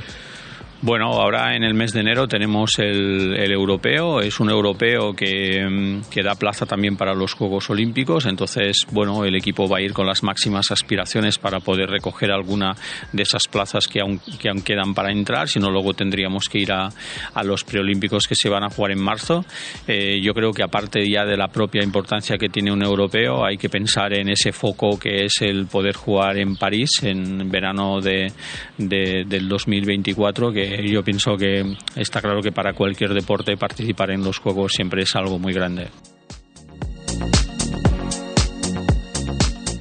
Bueno, 0.82 1.06
ahora 1.06 1.56
en 1.56 1.64
el 1.64 1.72
mes 1.72 1.94
de 1.94 2.00
enero 2.00 2.28
tenemos 2.28 2.78
el, 2.78 3.34
europeo, 3.50 4.20
es 4.20 4.38
un 4.40 4.50
europeo 4.50 5.14
que, 5.14 6.02
que, 6.10 6.22
da 6.22 6.34
plaza 6.34 6.66
también 6.66 6.96
para 6.98 7.14
los 7.14 7.32
Juegos 7.32 7.70
Olímpicos, 7.70 8.26
entonces, 8.26 8.86
bueno, 8.92 9.24
el 9.24 9.34
equipo 9.34 9.66
va 9.66 9.78
a 9.78 9.80
ir 9.80 9.94
con 9.94 10.06
las 10.06 10.22
máximas 10.22 10.70
aspiraciones 10.70 11.38
para 11.38 11.60
poder 11.60 11.88
recoger 11.88 12.30
alguna 12.30 12.76
de 13.10 13.22
esas 13.22 13.48
plazas 13.48 13.88
que 13.88 14.00
aún, 14.00 14.20
que 14.38 14.50
aún 14.50 14.60
quedan 14.60 14.92
para 14.92 15.10
entrar, 15.10 15.48
si 15.48 15.58
no 15.58 15.70
luego 15.70 15.94
tendríamos 15.94 16.46
que 16.50 16.58
ir 16.58 16.72
a, 16.72 16.90
a 17.32 17.42
los 17.42 17.64
preolímpicos 17.64 18.28
que 18.28 18.34
se 18.34 18.50
van 18.50 18.62
a 18.62 18.68
jugar 18.68 18.92
en 18.92 19.00
marzo. 19.00 19.46
Eh, 19.88 20.20
yo 20.22 20.34
creo 20.34 20.52
que 20.52 20.62
aparte 20.62 21.08
ya 21.08 21.24
de 21.24 21.38
la 21.38 21.48
propia 21.48 21.82
importancia 21.82 22.36
que 22.36 22.50
tiene 22.50 22.70
un 22.70 22.82
europeo, 22.82 23.46
hay 23.46 23.56
que 23.56 23.70
pensar 23.70 24.12
en 24.12 24.28
ese 24.28 24.52
foco 24.52 24.98
que 24.98 25.24
es 25.24 25.40
el 25.40 25.66
poder 25.66 25.94
jugar 25.96 26.36
en 26.36 26.56
París 26.56 27.02
en 27.02 27.50
verano 27.50 28.02
de, 28.02 28.30
de, 28.76 29.24
del 29.26 29.48
2024, 29.48 30.52
que 30.52 30.65
yo 30.84 31.02
pienso 31.02 31.36
que 31.36 31.76
está 31.94 32.20
claro 32.20 32.40
que 32.40 32.52
para 32.52 32.72
cualquier 32.72 33.12
deporte 33.14 33.56
participar 33.56 34.10
en 34.10 34.24
los 34.24 34.38
Juegos 34.38 34.72
siempre 34.72 35.02
es 35.02 35.14
algo 35.14 35.38
muy 35.38 35.52
grande. 35.52 35.88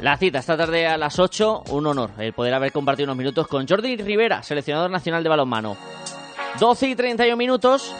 La 0.01 0.17
cita 0.17 0.37
esta 0.37 0.55
tarde 0.55 0.85
a 0.85 0.97
las 0.97 1.17
8, 1.17 1.63
un 1.71 1.87
honor 1.87 2.11
el 2.19 2.33
poder 2.33 2.53
haber 2.53 2.71
compartido 2.71 3.05
unos 3.05 3.17
minutos 3.17 3.47
con 3.47 3.67
Jordi 3.67 3.95
Rivera, 3.97 4.43
seleccionador 4.43 4.91
nacional 4.91 5.23
de 5.23 5.29
balonmano. 5.29 5.77
12 6.59 6.89
y 6.89 6.95
31 6.95 7.35
minutos 7.35 7.93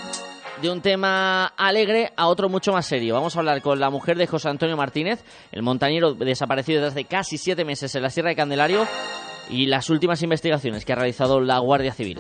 de 0.61 0.69
un 0.69 0.81
tema 0.81 1.47
alegre 1.57 2.11
a 2.15 2.27
otro 2.27 2.47
mucho 2.47 2.71
más 2.71 2.85
serio. 2.85 3.15
Vamos 3.15 3.35
a 3.35 3.39
hablar 3.39 3.61
con 3.61 3.79
la 3.79 3.89
mujer 3.89 4.17
de 4.17 4.27
José 4.27 4.49
Antonio 4.49 4.77
Martínez, 4.77 5.23
el 5.51 5.63
montañero 5.63 6.13
desaparecido 6.13 6.83
desde 6.83 7.05
casi 7.05 7.37
siete 7.37 7.65
meses 7.65 7.95
en 7.95 8.03
la 8.03 8.09
Sierra 8.09 8.29
de 8.29 8.35
Candelario 8.35 8.87
y 9.49 9.65
las 9.65 9.89
últimas 9.89 10.21
investigaciones 10.21 10.85
que 10.85 10.93
ha 10.93 10.97
realizado 10.97 11.41
la 11.41 11.59
Guardia 11.59 11.93
Civil. 11.93 12.19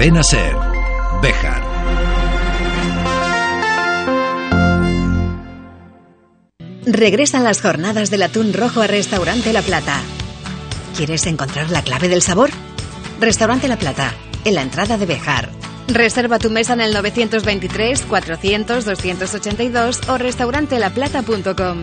Cadena 0.00 0.22
Ser. 0.22 0.56
Bejar. 1.20 1.62
Regresan 6.86 7.44
las 7.44 7.60
jornadas 7.60 8.08
del 8.08 8.22
atún 8.22 8.54
rojo 8.54 8.80
a 8.80 8.86
Restaurante 8.86 9.52
La 9.52 9.60
Plata. 9.60 10.00
¿Quieres 10.96 11.26
encontrar 11.26 11.70
la 11.70 11.82
clave 11.82 12.08
del 12.08 12.22
sabor? 12.22 12.48
Restaurante 13.20 13.68
La 13.68 13.76
Plata, 13.76 14.14
en 14.46 14.54
la 14.54 14.62
entrada 14.62 14.96
de 14.96 15.04
Bejar. 15.04 15.50
Reserva 15.86 16.38
tu 16.38 16.48
mesa 16.48 16.72
en 16.72 16.80
el 16.80 16.94
923 16.94 18.00
400 18.00 18.86
282 18.86 20.00
o 20.08 20.16
restaurantelaplata.com. 20.16 21.82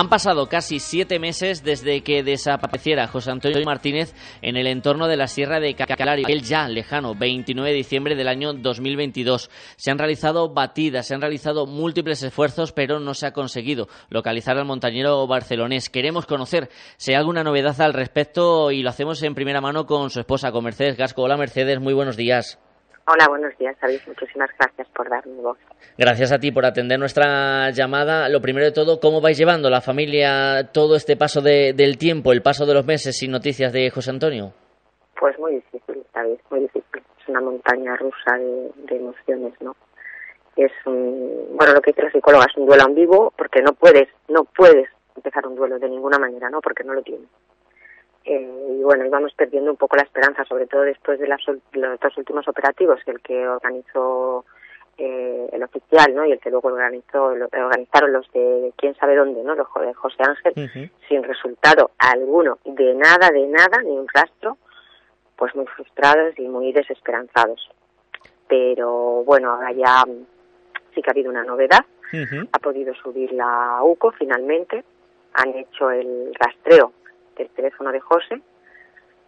Han 0.00 0.08
pasado 0.08 0.46
casi 0.46 0.78
siete 0.78 1.18
meses 1.18 1.62
desde 1.62 2.02
que 2.02 2.22
desapareciera 2.22 3.06
José 3.06 3.32
Antonio 3.32 3.62
Martínez 3.66 4.14
en 4.40 4.56
el 4.56 4.66
entorno 4.66 5.08
de 5.08 5.18
la 5.18 5.26
Sierra 5.26 5.60
de 5.60 5.74
Cacalario, 5.74 6.26
el 6.26 6.40
ya 6.42 6.66
lejano 6.68 7.14
29 7.14 7.70
de 7.70 7.76
diciembre 7.76 8.14
del 8.14 8.28
año 8.28 8.54
2022. 8.54 9.50
Se 9.76 9.90
han 9.90 9.98
realizado 9.98 10.54
batidas, 10.54 11.06
se 11.06 11.12
han 11.12 11.20
realizado 11.20 11.66
múltiples 11.66 12.22
esfuerzos, 12.22 12.72
pero 12.72 12.98
no 12.98 13.12
se 13.12 13.26
ha 13.26 13.34
conseguido 13.34 13.88
localizar 14.08 14.56
al 14.56 14.64
montañero 14.64 15.26
barcelonés. 15.26 15.90
Queremos 15.90 16.24
conocer 16.24 16.70
si 16.96 17.12
hay 17.12 17.18
alguna 17.18 17.44
novedad 17.44 17.78
al 17.82 17.92
respecto 17.92 18.70
y 18.70 18.82
lo 18.82 18.88
hacemos 18.88 19.22
en 19.22 19.34
primera 19.34 19.60
mano 19.60 19.84
con 19.84 20.08
su 20.08 20.20
esposa, 20.20 20.50
con 20.50 20.64
Mercedes 20.64 20.96
Gasco. 20.96 21.20
Hola 21.20 21.36
Mercedes, 21.36 21.78
muy 21.78 21.92
buenos 21.92 22.16
días. 22.16 22.58
Hola, 23.12 23.26
buenos 23.28 23.58
días, 23.58 23.76
David. 23.82 23.98
Muchísimas 24.06 24.50
gracias 24.56 24.86
por 24.94 25.10
darme 25.10 25.42
voz. 25.42 25.58
Gracias 25.98 26.30
a 26.30 26.38
ti 26.38 26.52
por 26.52 26.64
atender 26.64 26.96
nuestra 26.96 27.70
llamada. 27.70 28.28
Lo 28.28 28.40
primero 28.40 28.66
de 28.66 28.70
todo, 28.70 29.00
¿cómo 29.00 29.20
vais 29.20 29.36
llevando 29.36 29.68
la 29.68 29.80
familia 29.80 30.70
todo 30.72 30.94
este 30.94 31.16
paso 31.16 31.40
de, 31.40 31.72
del 31.72 31.98
tiempo, 31.98 32.30
el 32.30 32.40
paso 32.40 32.66
de 32.66 32.74
los 32.74 32.86
meses 32.86 33.16
sin 33.18 33.32
noticias 33.32 33.72
de 33.72 33.90
José 33.90 34.10
Antonio? 34.10 34.52
Pues 35.18 35.36
muy 35.40 35.54
difícil, 35.54 36.04
David, 36.14 36.38
muy 36.50 36.60
difícil. 36.60 37.02
Es 37.20 37.28
una 37.28 37.40
montaña 37.40 37.96
rusa 37.96 38.38
de, 38.38 38.70
de 38.86 38.96
emociones, 38.96 39.54
¿no? 39.60 39.74
Es 40.54 40.70
un, 40.86 41.56
bueno, 41.56 41.72
lo 41.74 41.80
que 41.80 41.90
dice 41.90 42.04
la 42.04 42.12
psicóloga 42.12 42.46
es 42.48 42.56
un 42.56 42.66
duelo 42.66 42.84
en 42.86 42.94
vivo 42.94 43.32
porque 43.36 43.60
no 43.60 43.72
puedes, 43.72 44.08
no 44.28 44.44
puedes 44.44 44.88
empezar 45.16 45.44
un 45.48 45.56
duelo 45.56 45.80
de 45.80 45.88
ninguna 45.88 46.18
manera, 46.20 46.48
¿no? 46.48 46.60
Porque 46.60 46.84
no 46.84 46.94
lo 46.94 47.02
tienes. 47.02 47.28
Eh, 48.30 48.76
y 48.78 48.82
bueno, 48.84 49.04
íbamos 49.04 49.34
perdiendo 49.34 49.72
un 49.72 49.76
poco 49.76 49.96
la 49.96 50.04
esperanza, 50.04 50.44
sobre 50.44 50.68
todo 50.68 50.82
después 50.82 51.18
de 51.18 51.26
las, 51.26 51.40
los 51.72 51.98
dos 51.98 52.16
últimos 52.16 52.46
operativos, 52.46 53.00
el 53.06 53.20
que 53.20 53.48
organizó 53.48 54.44
eh, 54.98 55.48
el 55.50 55.60
oficial, 55.64 56.14
¿no? 56.14 56.24
Y 56.24 56.30
el 56.30 56.38
que 56.38 56.50
luego 56.50 56.68
organizó, 56.68 57.34
lo, 57.34 57.46
organizaron 57.46 58.12
los 58.12 58.30
de 58.30 58.72
quién 58.76 58.94
sabe 58.94 59.16
dónde, 59.16 59.42
¿no? 59.42 59.56
Los 59.56 59.66
de 59.80 59.92
José 59.94 60.22
Ángel, 60.22 60.92
sin 61.08 61.24
resultado 61.24 61.90
alguno, 61.98 62.60
de 62.64 62.94
nada, 62.94 63.30
de 63.30 63.48
nada, 63.48 63.82
ni 63.82 63.90
un 63.90 64.06
rastro, 64.14 64.58
pues 65.34 65.52
muy 65.56 65.66
frustrados 65.66 66.38
y 66.38 66.42
muy 66.42 66.70
desesperanzados. 66.70 67.68
Pero 68.46 69.24
bueno, 69.24 69.54
ahora 69.54 69.72
ya 69.72 70.04
sí 70.94 71.02
que 71.02 71.10
ha 71.10 71.14
habido 71.14 71.30
una 71.30 71.42
novedad, 71.42 71.84
ha 72.52 72.58
podido 72.60 72.94
subir 72.94 73.32
la 73.32 73.80
UCO 73.82 74.12
finalmente, 74.12 74.84
han 75.34 75.48
hecho 75.56 75.90
el 75.90 76.32
rastreo 76.38 76.92
del 77.40 77.50
teléfono 77.50 77.90
de 77.90 78.00
José, 78.00 78.40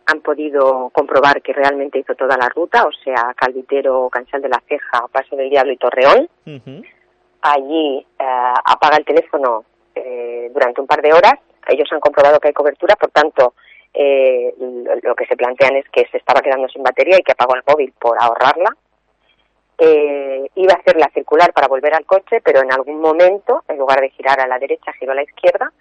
han 0.07 0.21
podido 0.21 0.91
comprobar 0.91 1.43
que 1.43 1.53
realmente 1.53 1.99
hizo 1.99 2.15
toda 2.15 2.37
la 2.37 2.49
ruta, 2.49 2.85
o 2.85 2.93
sea, 2.93 3.35
Calvitero, 3.37 4.09
Cansal 4.11 4.43
de 4.43 4.49
la 4.49 4.63
Ceja, 4.69 5.07
Paso 5.11 5.37
del 5.37 5.51
Diablo 5.51 5.73
y 5.73 5.77
Torreón. 5.77 6.29
Allí 7.43 8.07
eh, 8.19 8.53
apaga 8.65 8.97
el 8.97 9.05
teléfono 9.05 9.65
eh, 9.95 10.51
durante 10.53 10.81
un 10.81 10.87
par 10.87 11.03
de 11.03 11.13
horas. 11.13 11.35
Ellos 11.69 11.89
han 11.93 12.01
comprobado 12.01 12.41
que 12.41 12.49
hay 12.49 12.55
cobertura, 12.55 12.97
por 12.97 13.11
tanto, 13.11 13.55
eh, 13.95 14.55
lo 15.03 15.15
que 15.15 15.27
se 15.27 15.37
plantean 15.37 15.77
es 15.77 15.89
que 15.91 16.07
se 16.11 16.17
estaba 16.17 16.41
quedando 16.41 16.69
sin 16.69 16.83
batería 16.83 17.19
y 17.19 17.23
que 17.23 17.33
apagó 17.33 17.55
el 17.55 17.63
móvil 17.67 17.93
por 17.99 18.17
ahorrarla. 18.21 18.71
Eh, 19.79 20.49
iba 20.55 20.75
a 20.75 20.79
hacerla 20.79 21.11
circular 21.13 21.53
para 21.53 21.69
volver 21.69 21.95
al 21.95 22.07
coche, 22.07 22.41
pero 22.43 22.63
en 22.63 22.73
algún 22.73 23.01
momento, 23.01 23.65
en 23.69 23.79
lugar 23.79 24.01
de 24.01 24.11
girar 24.11 24.41
a 24.41 24.47
la 24.47 24.59
derecha, 24.59 24.93
giró 24.93 25.13
a 25.13 25.17
la 25.17 25.25
izquierda 25.25 25.73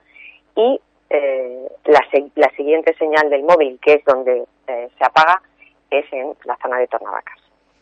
y 0.55 0.79
eh, 1.13 1.67
la, 1.85 1.99
la, 2.35 2.49
siguiente 2.55 2.95
señal 2.95 3.29
del 3.29 3.43
móvil, 3.43 3.77
que 3.81 3.95
es 3.95 4.05
donde 4.05 4.45
eh, 4.67 4.89
se 4.97 5.05
apaga, 5.05 5.41
es 5.89 6.05
en 6.13 6.33
la 6.45 6.57
zona 6.61 6.77
de 6.77 6.87
Tornavacas. 6.87 7.37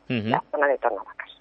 La 0.07 0.43
zona 0.50 0.67
de 0.67 0.77
Tornavacas. 0.79 1.38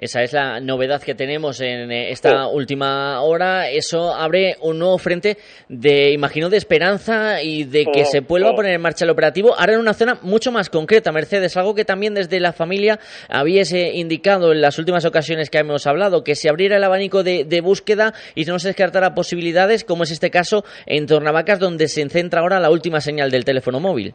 Esa 0.00 0.22
es 0.22 0.32
la 0.32 0.60
novedad 0.60 1.02
que 1.02 1.14
tenemos 1.14 1.60
en 1.60 1.92
eh, 1.92 2.10
esta 2.10 2.46
última 2.46 3.20
hora. 3.20 3.68
Eso 3.68 4.14
abre 4.14 4.56
un 4.62 4.78
nuevo 4.78 4.96
frente 4.96 5.36
de, 5.68 6.10
imagino, 6.12 6.48
de 6.48 6.56
esperanza 6.56 7.42
y 7.42 7.64
de 7.64 7.84
que 7.84 8.06
se 8.06 8.20
vuelva 8.20 8.48
a 8.48 8.54
poner 8.54 8.72
en 8.72 8.80
marcha 8.80 9.04
el 9.04 9.10
operativo. 9.10 9.54
Ahora 9.54 9.74
en 9.74 9.80
una 9.80 9.92
zona 9.92 10.18
mucho 10.22 10.52
más 10.52 10.70
concreta, 10.70 11.12
Mercedes, 11.12 11.54
algo 11.58 11.74
que 11.74 11.84
también 11.84 12.14
desde 12.14 12.40
la 12.40 12.54
familia 12.54 12.98
habíais 13.28 13.74
indicado 13.74 14.52
en 14.52 14.62
las 14.62 14.78
últimas 14.78 15.04
ocasiones 15.04 15.50
que 15.50 15.58
hemos 15.58 15.86
hablado, 15.86 16.24
que 16.24 16.34
se 16.34 16.48
abriera 16.48 16.78
el 16.78 16.84
abanico 16.84 17.22
de, 17.22 17.60
búsqueda 17.60 18.14
y 18.34 18.46
no 18.46 18.58
se 18.58 18.68
descartara 18.68 19.14
posibilidades, 19.14 19.84
como 19.84 20.04
es 20.04 20.12
este 20.12 20.30
caso 20.30 20.64
en 20.86 21.04
Tornavacas, 21.04 21.58
donde 21.58 21.88
se 21.88 22.08
centra 22.08 22.40
ahora 22.40 22.58
la 22.58 22.70
última 22.70 23.02
señal 23.02 23.30
del 23.30 23.44
teléfono 23.44 23.80
móvil. 23.80 24.14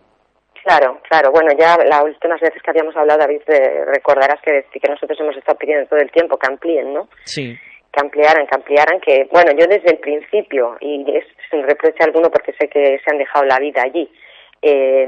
Claro, 0.66 1.00
claro. 1.08 1.32
Bueno, 1.32 1.52
ya 1.56 1.78
las 1.78 2.04
últimas 2.04 2.42
veces 2.42 2.60
que 2.64 2.72
habíamos 2.72 2.98
hablado, 2.98 3.20
David, 3.20 3.42
recordarás 3.86 4.42
que, 4.42 4.66
que 4.74 4.90
nosotros 4.90 5.20
hemos 5.20 5.38
estado 5.38 5.60
pidiendo 5.60 5.88
todo 5.88 6.00
el 6.00 6.10
tiempo 6.10 6.38
que 6.38 6.48
amplíen, 6.50 6.92
¿no? 6.92 7.08
Sí. 7.24 7.56
Que 7.92 8.02
ampliaran, 8.02 8.48
que 8.48 8.56
ampliaran, 8.56 9.00
que, 9.00 9.30
bueno, 9.32 9.52
yo 9.52 9.68
desde 9.68 9.92
el 9.92 10.00
principio, 10.00 10.76
y 10.82 11.06
es 11.16 11.26
sin 11.52 11.62
reproche 11.62 12.04
alguno 12.04 12.32
porque 12.32 12.54
sé 12.54 12.68
que 12.68 12.98
se 12.98 13.12
han 13.12 13.20
dejado 13.20 13.46
la 13.46 13.60
vida 13.60 13.84
allí, 13.84 14.12
eh, 14.60 15.08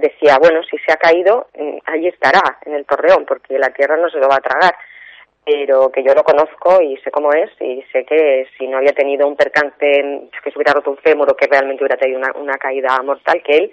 decía, 0.00 0.38
bueno, 0.40 0.62
si 0.62 0.78
se 0.78 0.90
ha 0.90 0.96
caído, 0.96 1.48
mm, 1.58 1.76
allí 1.84 2.08
estará, 2.08 2.56
en 2.64 2.72
el 2.72 2.86
torreón, 2.86 3.26
porque 3.26 3.58
la 3.58 3.68
tierra 3.68 3.98
no 3.98 4.08
se 4.08 4.18
lo 4.18 4.28
va 4.28 4.36
a 4.36 4.48
tragar. 4.48 4.74
Pero 5.44 5.92
que 5.92 6.02
yo 6.02 6.14
lo 6.14 6.24
conozco 6.24 6.80
y 6.80 6.96
sé 7.04 7.10
cómo 7.10 7.32
es, 7.34 7.50
y 7.60 7.84
sé 7.92 8.04
que 8.06 8.48
si 8.56 8.66
no 8.66 8.78
había 8.78 8.92
tenido 8.92 9.28
un 9.28 9.36
percance, 9.36 9.78
que 9.78 10.50
se 10.50 10.56
hubiera 10.56 10.72
roto 10.72 10.90
un 10.90 10.96
fémur 10.96 11.30
o 11.30 11.36
que 11.36 11.46
realmente 11.46 11.84
hubiera 11.84 11.98
tenido 11.98 12.18
una, 12.18 12.32
una 12.34 12.56
caída 12.56 12.98
mortal, 13.04 13.42
que 13.44 13.56
él 13.58 13.72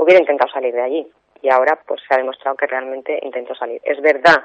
hubiera 0.00 0.20
intentado 0.20 0.50
salir 0.50 0.74
de 0.74 0.82
allí. 0.82 1.06
Y 1.42 1.50
ahora 1.50 1.78
pues 1.86 2.00
se 2.06 2.14
ha 2.14 2.18
demostrado 2.18 2.56
que 2.56 2.66
realmente 2.66 3.18
intentó 3.22 3.54
salir. 3.54 3.80
Es 3.84 4.00
verdad 4.00 4.44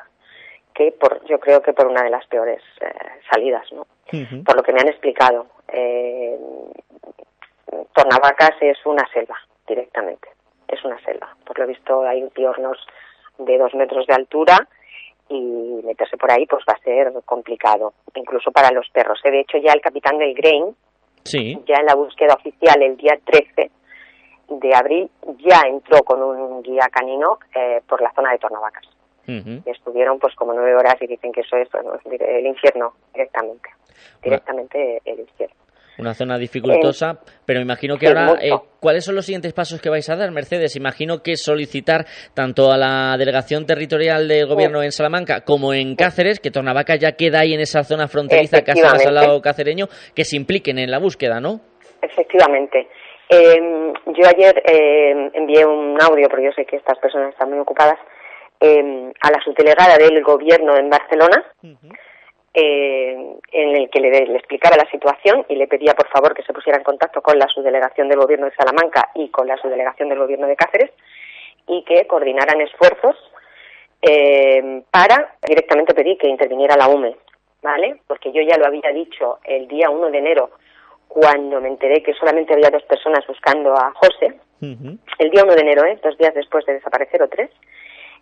que 0.73 0.91
por, 0.91 1.25
yo 1.25 1.39
creo 1.39 1.61
que 1.61 1.73
por 1.73 1.87
una 1.87 2.03
de 2.03 2.09
las 2.09 2.25
peores 2.27 2.61
eh, 2.81 2.87
salidas, 3.31 3.65
¿no? 3.71 3.87
Por 4.45 4.55
lo 4.55 4.63
que 4.63 4.71
me 4.71 4.79
han 4.81 4.87
explicado. 4.87 5.47
Eh, 5.67 6.37
Tornavacas 7.93 8.55
es 8.61 8.77
una 8.85 9.05
selva, 9.11 9.37
directamente. 9.67 10.29
Es 10.67 10.83
una 10.83 10.99
selva. 11.01 11.35
Por 11.45 11.59
lo 11.59 11.67
visto 11.67 12.03
hay 12.03 12.23
piornos 12.29 12.77
de 13.37 13.57
dos 13.57 13.73
metros 13.73 14.05
de 14.07 14.13
altura 14.13 14.67
y 15.29 15.81
meterse 15.83 16.17
por 16.17 16.31
ahí 16.31 16.45
pues 16.45 16.63
va 16.69 16.73
a 16.73 16.83
ser 16.83 17.11
complicado, 17.25 17.93
incluso 18.13 18.51
para 18.51 18.71
los 18.71 18.87
perros. 18.89 19.19
¿eh? 19.23 19.31
De 19.31 19.39
hecho 19.41 19.57
ya 19.57 19.73
el 19.73 19.81
capitán 19.81 20.17
del 20.17 20.33
Grain, 20.33 20.75
sí. 21.23 21.57
ya 21.65 21.77
en 21.77 21.85
la 21.87 21.95
búsqueda 21.95 22.35
oficial 22.35 22.81
el 22.81 22.95
día 22.97 23.17
13, 23.23 23.71
de 24.49 24.75
abril 24.75 25.09
ya 25.39 25.61
entró 25.67 26.03
con 26.03 26.21
un 26.21 26.61
guía 26.61 26.87
canino 26.91 27.39
eh, 27.55 27.81
por 27.87 28.01
la 28.01 28.11
zona 28.13 28.31
de 28.31 28.37
Tornavacas. 28.37 28.85
estuvieron 29.65 30.19
pues 30.19 30.35
como 30.35 30.53
nueve 30.53 30.75
horas 30.75 30.95
y 31.01 31.07
dicen 31.07 31.31
que 31.31 31.41
eso 31.41 31.57
es 31.57 31.69
el 32.05 32.45
infierno 32.45 32.93
directamente. 33.13 33.69
Directamente 34.21 35.01
el 35.05 35.19
infierno. 35.19 35.55
Una 35.97 36.13
zona 36.13 36.37
dificultosa, 36.37 37.21
pero 37.45 37.61
imagino 37.61 37.97
que 37.97 38.07
ahora, 38.07 38.33
eh, 38.41 38.51
¿cuáles 38.81 39.05
son 39.05 39.15
los 39.15 39.25
siguientes 39.25 39.53
pasos 39.53 39.81
que 39.81 39.89
vais 39.89 40.09
a 40.09 40.17
dar, 40.17 40.29
Mercedes? 40.29 40.75
Imagino 40.75 41.23
que 41.23 41.37
solicitar 41.37 42.05
tanto 42.33 42.69
a 42.69 42.77
la 42.77 43.15
delegación 43.17 43.65
territorial 43.65 44.27
del 44.27 44.45
gobierno 44.45 44.83
en 44.83 44.91
Salamanca 44.91 45.45
como 45.45 45.73
en 45.73 45.95
Cáceres, 45.95 46.41
que 46.41 46.51
Tornavaca 46.51 46.97
ya 46.97 47.13
queda 47.13 47.39
ahí 47.39 47.53
en 47.53 47.61
esa 47.61 47.83
zona 47.83 48.09
fronteriza 48.09 48.61
casi 48.63 48.81
más 48.81 49.05
al 49.05 49.15
lado 49.15 49.41
cacereño, 49.41 49.85
que 50.13 50.25
se 50.25 50.35
impliquen 50.35 50.79
en 50.79 50.91
la 50.91 50.99
búsqueda, 50.99 51.39
¿no? 51.39 51.61
Efectivamente. 52.01 52.89
Eh, 53.29 53.93
yo 54.05 54.27
ayer 54.27 54.61
eh, 54.65 55.31
envié 55.33 55.65
un 55.65 55.97
audio, 56.01 56.29
porque 56.29 56.45
yo 56.45 56.51
sé 56.51 56.65
que 56.65 56.77
estas 56.77 56.97
personas 56.99 57.31
están 57.31 57.49
muy 57.49 57.59
ocupadas, 57.59 57.97
eh, 58.59 59.13
a 59.21 59.31
la 59.31 59.41
subdelegada 59.43 59.97
del 59.97 60.23
gobierno 60.23 60.77
en 60.77 60.89
Barcelona, 60.89 61.43
eh, 62.53 63.35
en 63.51 63.75
el 63.75 63.89
que 63.89 63.99
le, 63.99 64.09
le, 64.11 64.37
explicara 64.37 64.77
la 64.77 64.89
situación 64.89 65.45
y 65.49 65.55
le 65.55 65.67
pedía 65.67 65.93
por 65.93 66.07
favor 66.07 66.33
que 66.33 66.43
se 66.43 66.53
pusiera 66.53 66.77
en 66.77 66.85
contacto 66.85 67.21
con 67.21 67.37
la 67.37 67.47
subdelegación 67.49 68.07
del 68.07 68.19
gobierno 68.19 68.45
de 68.45 68.55
Salamanca 68.55 69.09
y 69.13 69.27
con 69.27 69.47
la 69.47 69.57
subdelegación 69.57 70.07
del 70.07 70.19
gobierno 70.19 70.47
de 70.47 70.55
Cáceres 70.55 70.91
y 71.67 71.83
que 71.83 72.07
coordinaran 72.07 72.61
esfuerzos 72.61 73.17
eh, 74.01 74.83
para 74.89 75.35
directamente 75.45 75.93
pedir 75.93 76.17
que 76.17 76.29
interviniera 76.29 76.77
la 76.77 76.87
UME, 76.87 77.17
¿vale? 77.61 77.97
Porque 78.07 78.31
yo 78.31 78.41
ya 78.41 78.57
lo 78.57 78.67
había 78.67 78.89
dicho 78.93 79.39
el 79.43 79.67
día 79.67 79.89
1 79.89 80.11
de 80.11 80.17
enero 80.17 80.51
cuando 81.15 81.61
me 81.61 81.69
enteré 81.69 82.03
que 82.03 82.13
solamente 82.13 82.53
había 82.53 82.69
dos 82.69 82.83
personas 82.83 83.25
buscando 83.25 83.73
a 83.73 83.93
José, 83.93 84.35
el 84.59 85.29
día 85.31 85.45
1 85.45 85.55
de 85.55 85.61
enero, 85.61 85.85
¿eh? 85.85 85.97
dos 86.03 86.17
días 86.17 86.33
después 86.33 86.65
de 86.65 86.73
desaparecer 86.73 87.23
o 87.23 87.29
tres. 87.29 87.49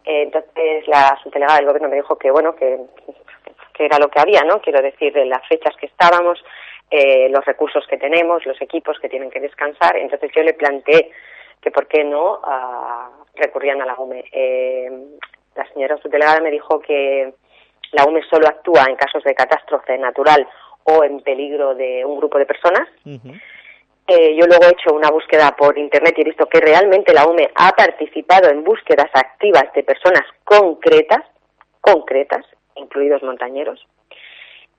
Eh, 0.05 0.21
entonces 0.21 0.87
la 0.87 1.17
subdelegada 1.23 1.55
del 1.55 1.65
gobierno 1.65 1.89
me 1.89 1.95
dijo 1.95 2.15
que, 2.19 2.29
bueno, 2.29 2.55
que, 2.55 2.81
que 3.73 3.85
era 3.85 3.97
lo 3.97 4.09
que 4.09 4.19
había, 4.19 4.43
¿no? 4.43 4.61
Quiero 4.61 4.79
decir, 4.79 5.11
de 5.11 5.25
las 5.25 5.41
fechas 5.47 5.75
que 5.77 5.87
estábamos, 5.87 6.45
eh, 6.91 7.29
los 7.29 7.43
recursos 7.45 7.83
que 7.87 7.97
tenemos, 7.97 8.45
los 8.45 8.61
equipos 8.61 8.99
que 8.99 9.09
tienen 9.09 9.31
que 9.31 9.39
descansar. 9.39 9.97
Entonces 9.97 10.29
yo 10.35 10.43
le 10.43 10.53
planteé 10.53 11.09
que 11.61 11.71
por 11.71 11.87
qué 11.87 12.03
no 12.03 12.33
uh, 12.33 13.25
recurrían 13.33 13.81
a 13.81 13.87
la 13.87 13.95
UME. 13.95 14.23
Eh, 14.31 14.91
la 15.55 15.67
señora 15.73 15.97
subdelegada 15.97 16.41
me 16.41 16.51
dijo 16.51 16.79
que 16.79 17.33
la 17.93 18.05
UME 18.05 18.21
solo 18.29 18.47
actúa 18.47 18.85
en 18.87 18.97
casos 18.97 19.23
de 19.23 19.33
catástrofe 19.33 19.97
natural 19.97 20.47
o 20.85 21.03
en 21.03 21.21
peligro 21.21 21.75
de 21.75 22.05
un 22.05 22.17
grupo 22.17 22.37
de 22.37 22.45
personas. 22.45 22.87
eh, 24.07 24.35
yo 24.35 24.45
luego 24.47 24.65
he 24.65 24.71
hecho 24.71 24.93
una 24.93 25.09
búsqueda 25.09 25.55
por 25.55 25.77
internet 25.77 26.13
y 26.17 26.21
he 26.21 26.25
visto 26.25 26.45
que 26.47 26.59
realmente 26.59 27.13
la 27.13 27.25
UME 27.25 27.49
ha 27.55 27.71
participado 27.71 28.49
en 28.49 28.63
búsquedas 28.63 29.09
activas 29.13 29.71
de 29.73 29.83
personas 29.83 30.23
concretas, 30.43 31.21
concretas, 31.79 32.45
incluidos 32.75 33.23
montañeros. 33.23 33.85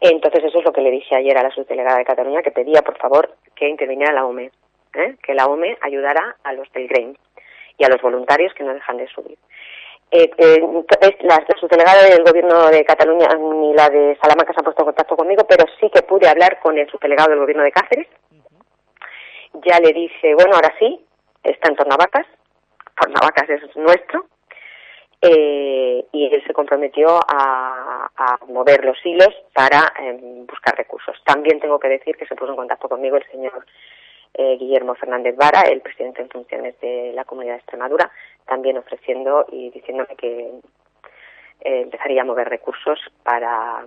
Entonces 0.01 0.45
eso 0.45 0.59
es 0.59 0.65
lo 0.65 0.73
que 0.73 0.83
le 0.83 0.91
dije 0.91 1.17
ayer 1.17 1.39
a 1.39 1.43
la 1.43 1.51
subdelegada 1.51 1.99
de 1.99 2.05
Cataluña, 2.05 2.43
que 2.43 2.51
pedía 2.51 2.83
por 2.83 2.99
favor 2.99 3.35
que 3.55 3.69
interviniera 3.69 4.13
la 4.13 4.27
UME, 4.27 4.51
¿eh? 4.95 5.17
que 5.23 5.33
la 5.33 5.47
UME 5.47 5.79
ayudara 5.81 6.37
a 6.45 6.53
los 6.53 6.71
del 6.73 6.89
GREIN 6.89 7.17
y 7.79 7.85
a 7.85 7.89
los 7.89 8.03
voluntarios 8.03 8.53
que 8.53 8.65
no 8.65 8.75
dejan 8.75 8.99
de 8.99 9.09
subir. 9.09 9.39
Eh, 10.11 10.31
eh, 10.39 11.17
la, 11.23 11.45
subdelegada 11.59 12.05
del 12.05 12.23
gobierno 12.23 12.69
de 12.69 12.85
Cataluña 12.85 13.29
ni 13.35 13.75
la 13.75 13.89
de 13.89 14.17
Salamanca 14.23 14.53
se 14.53 14.61
han 14.61 14.65
puesto 14.65 14.83
en 14.83 14.87
contacto 14.87 15.17
conmigo, 15.17 15.45
pero 15.49 15.65
sí 15.81 15.91
que 15.91 16.03
pude 16.03 16.29
hablar 16.29 16.61
con 16.61 16.79
el 16.79 16.89
subdelegado 16.89 17.31
del 17.31 17.41
gobierno 17.41 17.65
de 17.65 17.73
Cáceres. 17.73 18.07
Ya 19.65 19.79
le 19.81 19.93
dije, 19.93 20.35
bueno, 20.35 20.55
ahora 20.55 20.73
sí, 20.79 21.05
está 21.43 21.69
en 21.69 21.77
Tornavacas, 21.77 22.27
Tornavacas 23.01 23.49
es 23.51 23.77
nuestro, 23.77 24.27
eh, 25.27 26.05
y 26.13 26.35
él 26.35 26.45
se 26.47 26.53
comprometió 26.53 27.19
a, 27.27 28.11
a 28.15 28.39
mover 28.49 28.85
los 28.85 28.99
hilos 29.05 29.35
para 29.55 29.93
eh, 30.01 30.19
buscar 30.47 30.77
recursos. 30.77 31.17
También 31.25 31.61
tengo 31.61 31.79
que 31.79 31.89
decir 31.89 32.15
que 32.17 32.27
se 32.27 32.37
puso 32.37 32.51
en 32.51 32.57
contacto 32.57 32.89
conmigo 32.89 33.17
el 33.17 33.27
señor 33.31 33.65
eh, 34.35 34.57
Guillermo 34.59 34.95
Fernández 34.95 35.37
Vara, 35.37 35.63
el 35.63 35.81
presidente 35.81 36.23
en 36.23 36.29
funciones 36.29 36.79
de 36.81 37.13
la 37.15 37.25
Comunidad 37.25 37.55
de 37.55 37.59
Extremadura, 37.59 38.11
también 38.47 38.77
ofreciendo 38.79 39.47
y 39.51 39.71
diciéndome 39.71 40.17
que 40.17 40.51
eh, 41.61 41.81
empezaría 41.83 42.23
a 42.23 42.25
mover 42.25 42.49
recursos 42.49 42.99
para 43.23 43.85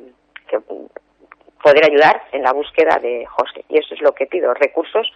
que, 0.48 0.60
poder 1.62 1.86
ayudar 1.86 2.24
en 2.32 2.44
la 2.44 2.54
búsqueda 2.54 2.98
de 3.00 3.26
José. 3.26 3.66
Y 3.70 3.78
eso 3.78 3.94
es 3.94 4.02
lo 4.02 4.14
que 4.14 4.28
pido, 4.28 4.54
recursos 4.54 5.12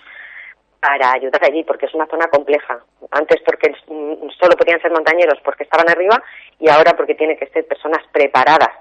para 0.81 1.13
ayudar 1.13 1.43
allí, 1.43 1.63
porque 1.63 1.85
es 1.85 1.93
una 1.93 2.07
zona 2.07 2.27
compleja. 2.27 2.79
Antes 3.11 3.39
porque 3.45 3.71
solo 3.85 4.55
podían 4.57 4.81
ser 4.81 4.91
montañeros 4.91 5.39
porque 5.43 5.63
estaban 5.63 5.89
arriba 5.89 6.21
y 6.59 6.69
ahora 6.69 6.93
porque 6.97 7.15
tienen 7.15 7.37
que 7.37 7.47
ser 7.47 7.67
personas 7.67 8.03
preparadas 8.11 8.71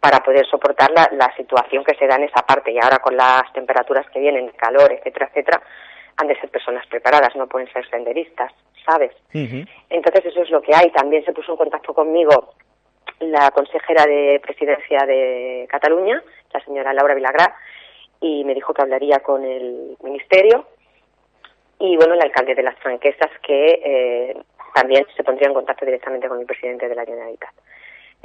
para 0.00 0.20
poder 0.20 0.46
soportar 0.46 0.90
la, 0.90 1.08
la 1.12 1.34
situación 1.36 1.84
que 1.84 1.94
se 1.94 2.06
da 2.06 2.16
en 2.16 2.24
esa 2.24 2.42
parte. 2.42 2.70
Y 2.72 2.78
ahora 2.78 2.98
con 2.98 3.16
las 3.16 3.52
temperaturas 3.52 4.06
que 4.10 4.20
vienen, 4.20 4.48
calor, 4.56 4.92
etcétera, 4.92 5.26
etcétera, 5.26 5.62
han 6.16 6.28
de 6.28 6.38
ser 6.40 6.48
personas 6.50 6.86
preparadas, 6.86 7.34
no 7.36 7.46
pueden 7.46 7.70
ser 7.72 7.88
senderistas, 7.90 8.52
¿sabes? 8.84 9.12
Entonces 9.32 10.24
eso 10.24 10.42
es 10.42 10.50
lo 10.50 10.62
que 10.62 10.74
hay. 10.74 10.90
También 10.90 11.24
se 11.24 11.32
puso 11.32 11.52
en 11.52 11.58
contacto 11.58 11.92
conmigo 11.92 12.54
la 13.20 13.50
consejera 13.50 14.04
de 14.06 14.40
presidencia 14.42 15.06
de 15.06 15.66
Cataluña, 15.68 16.22
la 16.52 16.60
señora 16.60 16.92
Laura 16.92 17.14
Vilagrá, 17.14 17.54
y 18.20 18.44
me 18.44 18.54
dijo 18.54 18.72
que 18.72 18.82
hablaría 18.82 19.20
con 19.20 19.44
el 19.44 19.96
ministerio 20.02 20.66
y 21.78 21.96
bueno, 21.96 22.14
el 22.14 22.22
alcalde 22.22 22.54
de 22.54 22.62
las 22.62 22.78
Franquesas 22.78 23.30
que 23.42 23.80
eh, 23.84 24.36
también 24.74 25.06
se 25.16 25.24
pondría 25.24 25.48
en 25.48 25.54
contacto 25.54 25.84
directamente 25.84 26.28
con 26.28 26.40
el 26.40 26.46
presidente 26.46 26.88
de 26.88 26.94
la 26.94 27.04
Generalitat. 27.04 27.50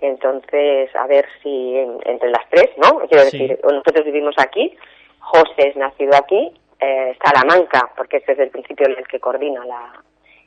Entonces, 0.01 0.93
a 0.95 1.05
ver 1.05 1.25
si 1.43 1.77
entre 2.05 2.29
las 2.31 2.49
tres, 2.49 2.69
¿no? 2.77 2.99
Quiero 3.07 3.23
decir, 3.23 3.59
nosotros 3.63 4.03
vivimos 4.03 4.35
aquí, 4.39 4.75
José 5.19 5.69
es 5.69 5.75
nacido 5.75 6.15
aquí, 6.15 6.51
eh, 6.79 7.15
Salamanca, 7.23 7.91
porque 7.95 8.17
es 8.17 8.25
desde 8.25 8.43
el 8.43 8.49
principio 8.49 8.87
el 8.87 9.07
que 9.07 9.19
coordina 9.19 9.63
la 9.65 10.01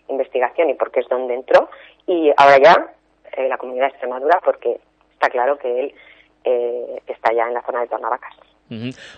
investigación 0.09 0.71
y 0.71 0.75
porque 0.75 1.01
es 1.01 1.09
donde 1.09 1.35
entró, 1.35 1.71
y 2.07 2.33
ahora 2.37 2.59
ya 2.59 2.95
eh, 3.37 3.49
la 3.49 3.57
comunidad 3.57 3.87
de 3.87 3.91
Extremadura, 3.91 4.41
porque 4.45 4.81
está 5.13 5.31
claro 5.31 5.57
que 5.57 5.81
él 5.81 5.95
eh, 6.43 7.01
está 7.07 7.33
ya 7.33 7.47
en 7.47 7.55
la 7.55 7.63
zona 7.63 7.81
de 7.83 7.87
Tornavacas. 7.87 8.35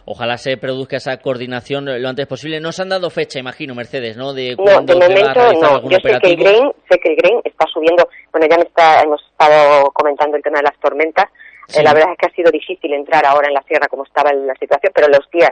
Ojalá 0.05 0.37
se 0.37 0.57
produzca 0.57 0.97
esa 0.97 1.17
coordinación 1.19 1.85
lo 1.85 2.09
antes 2.09 2.27
posible. 2.27 2.61
No 2.61 2.73
se 2.73 2.83
han 2.83 2.89
dado 2.89 3.11
fecha, 3.11 3.39
imagino, 3.39 3.75
Mercedes, 3.75 4.17
¿no? 4.17 4.33
De 4.33 4.57
no, 4.57 4.83
de 4.83 4.95
momento 4.95 5.53
no. 5.61 5.89
Yo 5.89 5.99
sé 6.03 6.19
que, 6.21 6.29
el 6.31 6.37
Grain, 6.37 6.73
sé 6.91 6.99
que 6.99 7.11
el 7.11 7.17
Grain 7.17 7.41
está 7.45 7.67
subiendo. 7.73 8.09
Bueno, 8.33 8.47
ya 8.51 8.57
me 8.57 8.65
está, 8.65 9.03
hemos 9.03 9.23
estado 9.25 9.91
comentando 9.93 10.37
el 10.37 10.43
tema 10.43 10.59
de 10.59 10.65
las 10.65 10.79
tormentas. 10.81 11.27
Eh, 11.75 11.83
la 11.83 11.95
verdad 11.95 12.13
es 12.13 12.19
que 12.19 12.27
ha 12.27 12.35
sido 12.35 12.51
difícil 12.51 12.93
entrar 12.93 13.25
ahora 13.27 13.49
en 13.49 13.55
la 13.55 13.63
sierra 13.63 13.89
como 13.89 14.05
estaba 14.05 14.33
la 14.33 14.55
situación, 14.55 14.93
pero 14.95 15.09
los 15.09 15.29
días 15.31 15.51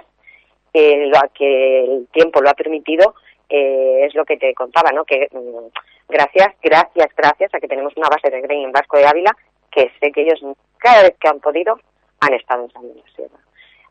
que, 0.72 1.07
lo, 1.07 1.20
que 1.33 1.85
el 1.85 2.09
tiempo 2.12 2.40
lo 2.40 2.50
ha 2.50 2.54
permitido 2.54 3.14
eh, 3.48 4.07
es 4.07 4.14
lo 4.14 4.24
que 4.24 4.37
te 4.37 4.54
contaba, 4.54 4.90
¿no? 4.92 5.04
Que 5.04 5.28
mm, 5.33 5.68
gracias, 6.09 6.54
gracias, 6.62 7.09
gracias 7.16 7.54
a 7.54 7.61
que 7.61 7.68
tenemos 7.68 7.96
una 7.96 8.09
base 8.09 8.30
de 8.30 8.40
grain 8.40 8.64
en 8.64 8.72
Vasco 8.72 8.96
de 8.96 9.07
Ávila, 9.07 9.37
que 9.70 9.90
sé 10.00 10.12
que 10.12 10.22
ellos 10.22 10.40
cada 10.78 11.02
vez 11.02 11.14
que 11.20 11.28
han 11.28 11.40
podido 11.40 11.78
han 12.20 12.35
estado 12.35 12.64
entrando 12.64 12.92
en 12.92 12.98
la 12.98 13.14
sierra. 13.14 13.38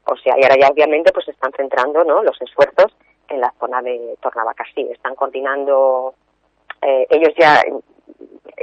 O 0.06 0.16
sea, 0.18 0.36
y 0.38 0.44
ahora 0.44 0.56
ya 0.60 0.68
obviamente 0.68 1.12
pues 1.12 1.28
están 1.28 1.52
centrando, 1.54 2.04
¿no? 2.04 2.24
Los 2.24 2.42
esfuerzos 2.42 2.94
en 3.30 3.40
la 3.40 3.54
zona 3.60 3.82
de 3.82 4.18
Tornavacasí. 4.22 4.82
Están 4.92 5.16
coordinando, 5.16 6.14
eh, 6.82 7.08
ellos 7.10 7.34
ya 7.38 7.62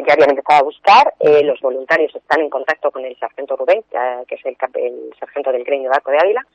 ya 0.06 0.14
habían 0.14 0.30
empezado 0.30 0.60
a 0.60 0.64
buscar, 0.64 1.14
eh, 1.18 1.42
los 1.42 1.60
voluntarios 1.60 2.14
están 2.14 2.40
en 2.40 2.50
contacto 2.50 2.90
con 2.90 3.04
el 3.04 3.18
sargento 3.18 3.56
Rubén, 3.56 3.82
que 4.26 4.34
es 4.34 4.46
el, 4.46 4.56
el 4.74 5.14
sargento 5.18 5.52
del 5.52 5.64
Gremio 5.64 5.84
de 5.84 5.88
Barco 5.90 6.10
de 6.10 6.18
Ávila, 6.18 6.46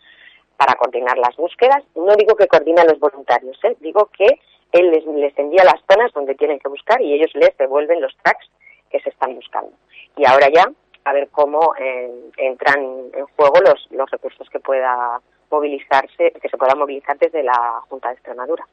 para 0.57 0.75
coordinar 0.75 1.17
las 1.17 1.35
búsquedas. 1.35 1.83
No 1.95 2.15
digo 2.15 2.35
que 2.35 2.47
coordine 2.47 2.81
a 2.81 2.85
los 2.85 2.99
voluntarios, 2.99 3.57
¿eh? 3.63 3.75
digo 3.79 4.09
que 4.17 4.39
él 4.71 4.91
les, 4.91 5.05
les 5.05 5.37
envía 5.37 5.63
las 5.63 5.81
zonas 5.89 6.11
donde 6.13 6.35
tienen 6.35 6.59
que 6.59 6.69
buscar 6.69 7.01
y 7.01 7.13
ellos 7.13 7.31
les 7.35 7.55
devuelven 7.57 8.01
los 8.01 8.15
tracks 8.23 8.49
que 8.89 8.99
se 8.99 9.09
están 9.09 9.35
buscando. 9.35 9.71
Y 10.17 10.25
ahora 10.25 10.47
ya 10.53 10.71
a 11.05 11.13
ver 11.13 11.29
cómo 11.31 11.73
eh, 11.79 12.11
entran 12.37 12.79
en 13.13 13.25
juego 13.35 13.61
los, 13.63 13.87
los 13.91 14.09
recursos 14.09 14.49
que 14.49 14.59
pueda 14.59 15.21
movilizarse, 15.49 16.31
que 16.41 16.49
se 16.49 16.57
puedan 16.57 16.79
movilizar 16.79 17.17
desde 17.17 17.43
la 17.43 17.79
Junta 17.87 18.09
de 18.09 18.15
Extremadura. 18.15 18.65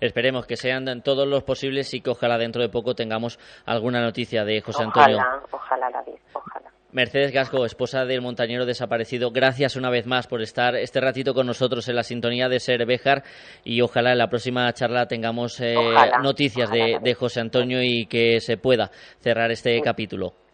Esperemos 0.00 0.46
que 0.46 0.56
sean 0.56 1.02
todos 1.02 1.26
los 1.26 1.44
posibles 1.44 1.94
y 1.94 2.00
que 2.00 2.10
ojalá 2.10 2.38
dentro 2.38 2.60
de 2.60 2.68
poco 2.68 2.94
tengamos 2.94 3.38
alguna 3.64 4.00
noticia 4.02 4.44
de 4.44 4.60
José 4.60 4.82
Antonio. 4.82 5.18
Ojalá, 5.18 5.42
ojalá, 5.50 5.90
David, 5.90 6.18
ojalá. 6.32 6.70
Mercedes 6.92 7.30
Gasco, 7.30 7.64
esposa 7.66 8.04
del 8.04 8.22
montañero 8.22 8.64
desaparecido, 8.64 9.30
gracias 9.30 9.76
una 9.76 9.90
vez 9.90 10.06
más 10.06 10.26
por 10.26 10.40
estar 10.40 10.76
este 10.76 11.00
ratito 11.00 11.34
con 11.34 11.46
nosotros 11.46 11.88
en 11.88 11.96
la 11.96 12.02
sintonía 12.02 12.48
de 12.48 12.58
Ser 12.58 12.86
Béjar 12.86 13.22
y 13.64 13.82
ojalá 13.82 14.12
en 14.12 14.18
la 14.18 14.28
próxima 14.28 14.72
charla 14.72 15.06
tengamos 15.06 15.60
eh, 15.60 15.74
noticias 16.22 16.70
de, 16.70 16.98
de, 17.02 17.14
José 17.14 17.40
Antonio 17.40 17.82
y 17.82 18.06
que 18.06 18.40
se 18.40 18.56
pueda 18.56 18.90
cerrar 19.20 19.50
este 19.50 19.80
capítulo. 19.82 20.45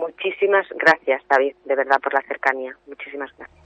Muchísimas 0.00 0.66
gracias, 0.70 1.22
David, 1.28 1.54
de 1.66 1.76
verdad, 1.76 1.98
por 2.02 2.14
la 2.14 2.22
cercanía. 2.22 2.74
Muchísimas 2.86 3.30
gracias. 3.36 3.60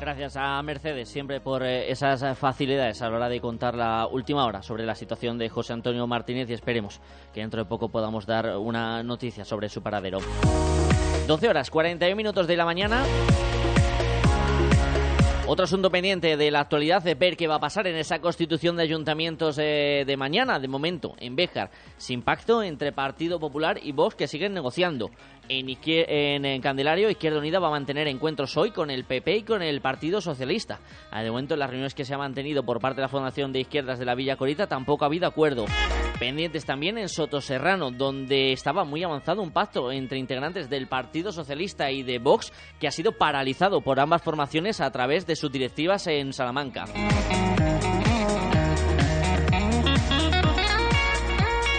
Gracias 0.00 0.36
a 0.36 0.60
Mercedes 0.64 1.08
siempre 1.08 1.38
por 1.40 1.62
eh, 1.62 1.88
esas 1.88 2.36
facilidades 2.36 3.00
a 3.00 3.08
la 3.08 3.16
hora 3.16 3.28
de 3.28 3.40
contar 3.40 3.76
la 3.76 4.08
última 4.08 4.44
hora 4.46 4.60
sobre 4.60 4.84
la 4.84 4.96
situación 4.96 5.38
de 5.38 5.48
José 5.48 5.72
Antonio 5.72 6.08
Martínez 6.08 6.50
y 6.50 6.54
esperemos 6.54 7.00
que 7.32 7.40
dentro 7.40 7.62
de 7.62 7.68
poco 7.68 7.88
podamos 7.88 8.26
dar 8.26 8.56
una 8.56 9.04
noticia 9.04 9.44
sobre 9.44 9.68
su 9.68 9.80
paradero. 9.80 10.18
12 11.28 11.48
horas 11.48 11.70
41 11.70 12.16
minutos 12.16 12.48
de 12.48 12.56
la 12.56 12.64
mañana. 12.64 13.04
Otro 15.44 15.64
asunto 15.64 15.90
pendiente 15.90 16.36
de 16.36 16.50
la 16.52 16.60
actualidad 16.60 17.02
de 17.02 17.16
ver 17.16 17.36
qué 17.36 17.48
va 17.48 17.56
a 17.56 17.60
pasar 17.60 17.88
en 17.88 17.96
esa 17.96 18.20
constitución 18.20 18.76
de 18.76 18.84
ayuntamientos 18.84 19.58
eh, 19.58 20.04
de 20.06 20.16
mañana, 20.16 20.60
de 20.60 20.68
momento, 20.68 21.14
en 21.18 21.34
Béjar, 21.34 21.72
sin 21.96 22.22
pacto 22.22 22.62
entre 22.62 22.92
Partido 22.92 23.40
Popular 23.40 23.80
y 23.82 23.90
Vox 23.90 24.14
que 24.14 24.28
siguen 24.28 24.54
negociando. 24.54 25.10
En, 25.48 25.66
en, 25.88 26.60
Candelario, 26.62 27.10
Izquierda 27.10 27.40
Unida 27.40 27.58
va 27.58 27.68
a 27.68 27.72
mantener 27.72 28.06
encuentros 28.06 28.56
hoy 28.56 28.70
con 28.70 28.88
el 28.88 29.04
PP 29.04 29.38
y 29.38 29.42
con 29.42 29.62
el 29.62 29.80
Partido 29.80 30.20
Socialista. 30.20 30.78
De 31.12 31.28
momento, 31.28 31.54
en 31.54 31.60
las 31.60 31.70
reuniones 31.70 31.94
que 31.94 32.04
se 32.04 32.14
han 32.14 32.20
mantenido 32.20 32.62
por 32.62 32.80
parte 32.80 33.00
de 33.00 33.02
la 33.02 33.08
Fundación 33.08 33.52
de 33.52 33.60
Izquierdas 33.60 33.98
de 33.98 34.04
la 34.04 34.14
Villa 34.14 34.36
Corita 34.36 34.68
tampoco 34.68 35.04
ha 35.04 35.08
habido 35.08 35.26
acuerdo. 35.26 35.66
Pendientes 36.18 36.64
también 36.64 36.98
en 36.98 37.08
Sotoserrano, 37.08 37.90
donde 37.90 38.52
estaba 38.52 38.84
muy 38.84 39.02
avanzado 39.02 39.42
un 39.42 39.50
pacto 39.50 39.90
entre 39.90 40.18
integrantes 40.18 40.70
del 40.70 40.86
Partido 40.86 41.32
Socialista 41.32 41.90
y 41.90 42.02
de 42.02 42.18
Vox, 42.18 42.52
que 42.78 42.86
ha 42.86 42.92
sido 42.92 43.12
paralizado 43.12 43.80
por 43.80 43.98
ambas 43.98 44.22
formaciones 44.22 44.80
a 44.80 44.90
través 44.90 45.26
de 45.26 45.36
sus 45.36 45.50
directivas 45.50 46.06
en 46.06 46.32
Salamanca. 46.32 46.84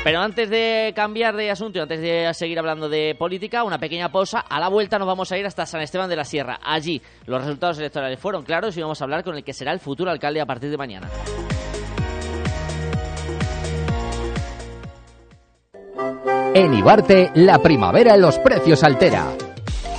Pero 0.04 0.20
antes 0.20 0.50
de 0.50 0.92
cambiar 0.94 1.34
de 1.38 1.50
asunto 1.50 1.80
y 1.80 1.82
antes 1.82 2.02
de 2.02 2.34
seguir 2.34 2.60
hablando 2.60 2.90
de 2.90 3.16
política, 3.18 3.64
una 3.64 3.78
pequeña 3.78 4.12
pausa. 4.12 4.40
A 4.40 4.60
la 4.60 4.68
vuelta 4.68 5.00
nos 5.00 5.08
vamos 5.08 5.32
a 5.32 5.38
ir 5.38 5.46
hasta 5.46 5.66
San 5.66 5.80
Esteban 5.80 6.10
de 6.10 6.18
la 6.18 6.26
Sierra. 6.26 6.60
Allí 6.62 7.02
los 7.26 7.42
resultados 7.42 7.80
electorales 7.80 8.20
fueron 8.20 8.44
claros 8.44 8.76
y 8.76 8.82
vamos 8.82 9.00
a 9.00 9.06
hablar 9.06 9.24
con 9.24 9.38
el 9.38 9.46
que 9.46 9.54
será 9.54 9.72
el 9.72 9.80
futuro 9.80 10.12
alcalde 10.12 10.42
a 10.42 10.46
partir 10.46 10.70
de 10.70 10.78
mañana. 10.78 11.10
En 16.56 16.72
Ibarte, 16.76 17.32
la 17.34 17.58
primavera 17.58 18.16
los 18.16 18.38
precios 18.38 18.84
altera. 18.84 19.26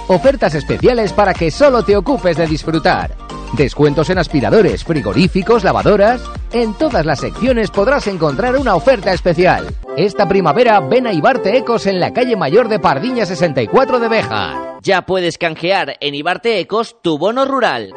Ofertas 0.06 0.54
especiales 0.54 1.12
para 1.12 1.34
que 1.34 1.50
solo 1.50 1.82
te 1.82 1.96
ocupes 1.96 2.36
de 2.36 2.46
disfrutar. 2.46 3.10
Descuentos 3.54 4.08
en 4.10 4.18
aspiradores, 4.18 4.84
frigoríficos, 4.84 5.64
lavadoras. 5.64 6.22
En 6.52 6.74
todas 6.74 7.04
las 7.04 7.18
secciones 7.18 7.72
podrás 7.72 8.06
encontrar 8.06 8.56
una 8.56 8.76
oferta 8.76 9.12
especial. 9.12 9.66
Esta 9.96 10.28
primavera 10.28 10.78
ven 10.78 11.08
a 11.08 11.12
Ibarte 11.12 11.56
Ecos 11.56 11.86
en 11.86 11.98
la 11.98 12.12
calle 12.12 12.36
mayor 12.36 12.68
de 12.68 12.78
Pardiña 12.78 13.26
64 13.26 13.98
de 13.98 14.08
Beja. 14.08 14.78
Ya 14.80 15.02
puedes 15.02 15.38
canjear 15.38 15.96
en 15.98 16.14
Ibarte 16.14 16.60
Ecos 16.60 16.96
tu 17.02 17.18
bono 17.18 17.46
rural. 17.46 17.92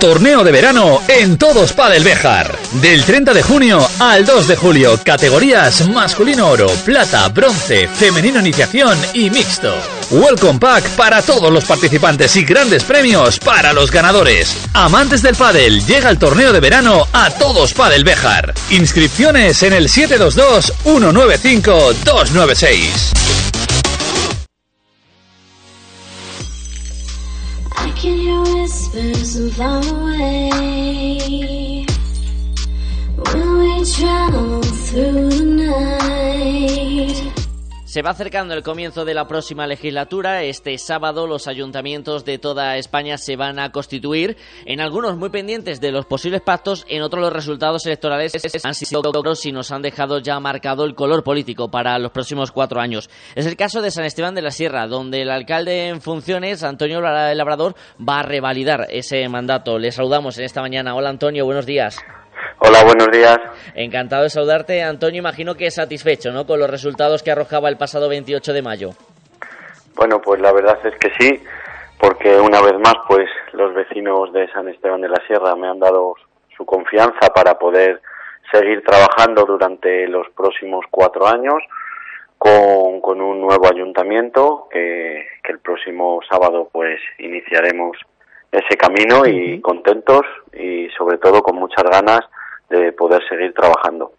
Torneo 0.00 0.42
de 0.42 0.50
verano 0.50 1.02
en 1.08 1.36
Todos 1.36 1.74
Padel 1.74 2.02
Bejar. 2.02 2.58
Del 2.80 3.04
30 3.04 3.34
de 3.34 3.42
junio 3.42 3.86
al 3.98 4.24
2 4.24 4.48
de 4.48 4.56
julio. 4.56 4.98
Categorías 5.04 5.86
masculino 5.88 6.48
oro, 6.48 6.68
plata, 6.86 7.28
bronce, 7.28 7.86
femenino 7.86 8.40
iniciación 8.40 8.98
y 9.12 9.28
mixto. 9.28 9.76
Welcome 10.10 10.58
Pack 10.58 10.88
para 10.96 11.20
todos 11.20 11.52
los 11.52 11.66
participantes 11.66 12.34
y 12.36 12.44
grandes 12.44 12.82
premios 12.82 13.38
para 13.38 13.74
los 13.74 13.90
ganadores. 13.90 14.56
Amantes 14.72 15.20
del 15.20 15.36
pádel, 15.36 15.84
llega 15.84 16.08
el 16.08 16.18
torneo 16.18 16.54
de 16.54 16.60
verano 16.60 17.06
a 17.12 17.28
Todos 17.30 17.74
Padel 17.74 18.02
Bejar. 18.02 18.54
Inscripciones 18.70 19.62
en 19.62 19.74
el 19.74 19.90
722 19.90 20.72
195 20.82 21.92
296. 22.04 23.49
Whispers 28.60 29.36
and 29.36 29.52
far 29.54 29.82
away. 29.94 31.16
When 33.16 33.58
we 33.58 33.84
travel 33.84 34.62
through 34.62 35.30
the 35.30 35.44
night. 35.44 37.39
Se 37.90 38.02
va 38.02 38.10
acercando 38.10 38.54
el 38.54 38.62
comienzo 38.62 39.04
de 39.04 39.14
la 39.14 39.26
próxima 39.26 39.66
legislatura. 39.66 40.44
Este 40.44 40.78
sábado 40.78 41.26
los 41.26 41.48
ayuntamientos 41.48 42.24
de 42.24 42.38
toda 42.38 42.76
España 42.76 43.18
se 43.18 43.34
van 43.34 43.58
a 43.58 43.72
constituir. 43.72 44.36
En 44.64 44.80
algunos 44.80 45.16
muy 45.16 45.30
pendientes 45.30 45.80
de 45.80 45.90
los 45.90 46.06
posibles 46.06 46.40
pactos, 46.40 46.86
en 46.88 47.02
otros 47.02 47.20
los 47.20 47.32
resultados 47.32 47.84
electorales 47.86 48.32
han 48.62 48.74
sido 48.76 49.02
logros 49.02 49.44
y 49.44 49.50
nos 49.50 49.72
han 49.72 49.82
dejado 49.82 50.20
ya 50.20 50.38
marcado 50.38 50.84
el 50.84 50.94
color 50.94 51.24
político 51.24 51.68
para 51.68 51.98
los 51.98 52.12
próximos 52.12 52.52
cuatro 52.52 52.80
años. 52.80 53.10
Es 53.34 53.46
el 53.46 53.56
caso 53.56 53.82
de 53.82 53.90
San 53.90 54.04
Esteban 54.04 54.36
de 54.36 54.42
la 54.42 54.52
Sierra, 54.52 54.86
donde 54.86 55.22
el 55.22 55.30
alcalde 55.30 55.88
en 55.88 56.00
funciones, 56.00 56.62
Antonio 56.62 57.00
Labrador, 57.00 57.74
va 58.00 58.20
a 58.20 58.22
revalidar 58.22 58.86
ese 58.90 59.28
mandato. 59.28 59.80
Le 59.80 59.90
saludamos 59.90 60.38
en 60.38 60.44
esta 60.44 60.60
mañana. 60.60 60.94
Hola 60.94 61.10
Antonio, 61.10 61.44
buenos 61.44 61.66
días. 61.66 61.98
Hola, 62.58 62.84
buenos 62.84 63.10
días. 63.10 63.38
Encantado 63.74 64.24
de 64.24 64.30
saludarte, 64.30 64.82
Antonio. 64.82 65.18
Imagino 65.20 65.54
que 65.54 65.70
satisfecho, 65.70 66.30
¿no? 66.30 66.46
Con 66.46 66.60
los 66.60 66.70
resultados 66.70 67.22
que 67.22 67.30
arrojaba 67.30 67.68
el 67.68 67.76
pasado 67.76 68.08
28 68.08 68.52
de 68.52 68.62
mayo. 68.62 68.90
Bueno, 69.94 70.20
pues 70.20 70.40
la 70.40 70.52
verdad 70.52 70.78
es 70.84 70.94
que 70.98 71.10
sí, 71.18 71.42
porque 71.98 72.38
una 72.38 72.60
vez 72.60 72.74
más, 72.78 72.94
pues 73.08 73.28
los 73.52 73.74
vecinos 73.74 74.32
de 74.32 74.50
San 74.52 74.68
Esteban 74.68 75.00
de 75.00 75.08
la 75.08 75.22
Sierra 75.26 75.54
me 75.56 75.68
han 75.68 75.78
dado 75.78 76.14
su 76.56 76.64
confianza 76.64 77.28
para 77.34 77.58
poder 77.58 78.00
seguir 78.52 78.82
trabajando 78.84 79.44
durante 79.44 80.08
los 80.08 80.28
próximos 80.30 80.84
cuatro 80.90 81.26
años 81.26 81.62
con, 82.38 83.00
con 83.00 83.20
un 83.20 83.40
nuevo 83.40 83.68
ayuntamiento 83.68 84.66
que, 84.70 85.26
que 85.42 85.52
el 85.52 85.58
próximo 85.60 86.20
sábado 86.28 86.68
pues 86.72 86.98
iniciaremos 87.18 87.96
ese 88.52 88.76
camino 88.76 89.26
y 89.26 89.60
contentos 89.60 90.22
y 90.52 90.88
sobre 90.96 91.18
todo 91.18 91.42
con 91.42 91.56
muchas 91.56 91.84
ganas 91.84 92.20
de 92.70 92.92
poder 92.92 93.20
seguir 93.28 93.52
trabajando. 93.52 94.12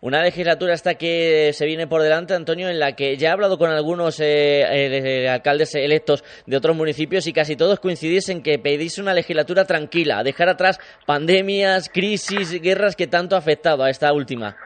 Una 0.00 0.22
legislatura 0.22 0.72
hasta 0.72 0.94
que 0.94 1.52
se 1.52 1.66
viene 1.66 1.86
por 1.86 2.00
delante, 2.00 2.34
Antonio, 2.34 2.68
en 2.68 2.78
la 2.78 2.96
que 2.96 3.16
ya 3.18 3.28
he 3.28 3.32
hablado 3.32 3.58
con 3.58 3.70
algunos 3.70 4.18
eh, 4.20 4.62
eh, 4.62 5.28
alcaldes 5.28 5.74
electos 5.74 6.24
de 6.46 6.56
otros 6.56 6.74
municipios 6.74 7.26
y 7.26 7.34
casi 7.34 7.54
todos 7.54 7.80
coincidís 7.80 8.30
en 8.30 8.42
que 8.42 8.58
pedís 8.58 8.98
una 8.98 9.12
legislatura 9.12 9.66
tranquila, 9.66 10.22
dejar 10.22 10.48
atrás 10.48 10.80
pandemias, 11.06 11.90
crisis, 11.92 12.62
guerras 12.62 12.96
que 12.96 13.08
tanto 13.08 13.36
ha 13.36 13.40
afectado 13.40 13.84
a 13.84 13.90
esta 13.90 14.12
última. 14.14 14.56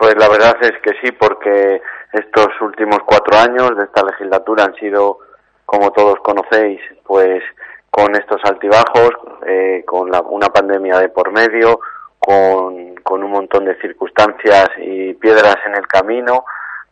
Pues 0.00 0.14
la 0.18 0.28
verdad 0.28 0.56
es 0.62 0.72
que 0.82 0.92
sí, 1.00 1.12
porque 1.12 1.80
estos 2.12 2.48
últimos 2.62 2.98
cuatro 3.06 3.38
años 3.38 3.76
de 3.76 3.84
esta 3.84 4.02
legislatura 4.04 4.64
han 4.64 4.74
sido, 4.74 5.18
como 5.64 5.92
todos 5.92 6.16
conocéis, 6.24 6.80
pues 7.04 7.42
con 7.90 8.14
estos 8.14 8.40
altibajos, 8.44 9.10
eh, 9.46 9.82
con 9.86 10.10
una 10.30 10.48
pandemia 10.48 10.98
de 10.98 11.08
por 11.08 11.32
medio, 11.32 11.80
con, 12.18 12.94
con 12.96 13.24
un 13.24 13.30
montón 13.30 13.64
de 13.64 13.80
circunstancias 13.80 14.68
y 14.78 15.14
piedras 15.14 15.56
en 15.66 15.74
el 15.74 15.86
camino 15.86 16.44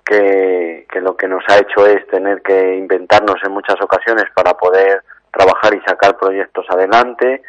que, 0.05 0.87
que 0.91 1.01
lo 1.01 1.17
que 1.17 1.29
nos 1.29 1.45
ha 1.49 1.59
hecho 1.59 1.87
es 1.87 2.07
tener 2.09 2.43
que 2.43 2.77
inventarnos 2.77 3.37
en 3.45 3.53
muchas 3.53 3.81
ocasiones 3.81 4.25
para 4.35 4.55
poder 4.55 5.03
trabajar 5.31 5.75
y 5.75 5.81
sacar 5.83 6.17
proyectos 6.17 6.67
adelante, 6.71 7.43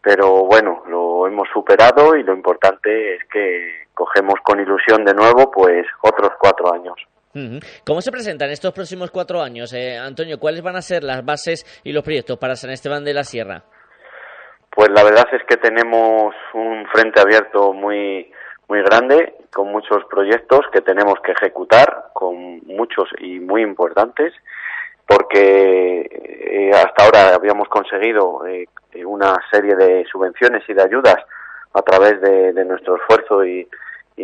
pero 0.00 0.44
bueno, 0.44 0.84
lo 0.86 1.26
hemos 1.26 1.48
superado 1.52 2.14
y 2.16 2.22
lo 2.22 2.32
importante 2.32 3.16
es 3.16 3.24
que 3.24 3.86
cogemos 3.92 4.34
con 4.44 4.60
ilusión 4.60 5.04
de 5.04 5.14
nuevo 5.14 5.50
pues 5.50 5.84
otros 6.02 6.30
cuatro 6.38 6.72
años. 6.72 6.94
¿Cómo 7.84 8.00
se 8.00 8.10
presentan 8.10 8.50
estos 8.50 8.72
próximos 8.72 9.10
cuatro 9.10 9.42
años, 9.42 9.72
eh, 9.72 9.96
Antonio? 9.98 10.38
¿Cuáles 10.38 10.62
van 10.62 10.76
a 10.76 10.82
ser 10.82 11.04
las 11.04 11.24
bases 11.24 11.64
y 11.84 11.92
los 11.92 12.02
proyectos 12.02 12.38
para 12.38 12.56
San 12.56 12.70
Esteban 12.70 13.04
de 13.04 13.14
la 13.14 13.24
Sierra? 13.24 13.62
Pues 14.70 14.90
la 14.90 15.04
verdad 15.04 15.26
es 15.32 15.42
que 15.48 15.56
tenemos 15.56 16.34
un 16.54 16.86
frente 16.92 17.20
abierto 17.20 17.72
muy 17.72 18.30
muy 18.68 18.82
grande 18.82 19.34
con 19.52 19.70
muchos 19.70 20.04
proyectos 20.10 20.60
que 20.72 20.80
tenemos 20.80 21.14
que 21.24 21.32
ejecutar, 21.32 22.06
con 22.12 22.60
muchos 22.66 23.08
y 23.18 23.38
muy 23.38 23.62
importantes, 23.62 24.34
porque 25.06 26.00
eh, 26.10 26.70
hasta 26.74 27.04
ahora 27.04 27.34
habíamos 27.34 27.68
conseguido 27.68 28.44
eh, 28.46 28.66
una 29.04 29.36
serie 29.50 29.76
de 29.76 30.04
subvenciones 30.10 30.62
y 30.68 30.74
de 30.74 30.82
ayudas 30.82 31.16
a 31.74 31.82
través 31.82 32.20
de, 32.20 32.64
nuestro 32.64 32.96
esfuerzo 32.96 33.44
y, 33.44 33.68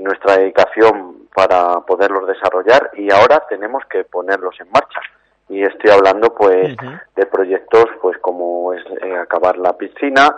nuestra 0.01 0.37
dedicación 0.37 1.29
para 1.35 1.81
poderlos 1.81 2.27
desarrollar 2.27 2.91
y 2.95 3.13
ahora 3.13 3.45
tenemos 3.49 3.85
que 3.91 4.05
ponerlos 4.05 4.59
en 4.61 4.71
marcha. 4.71 5.01
Y 5.49 5.63
estoy 5.63 5.91
hablando 5.91 6.35
pues 6.35 6.75
de 7.15 7.27
proyectos 7.27 7.85
pues 8.01 8.17
como 8.19 8.73
es 8.73 8.83
eh, 9.03 9.17
acabar 9.17 9.59
la 9.59 9.77
piscina 9.77 10.35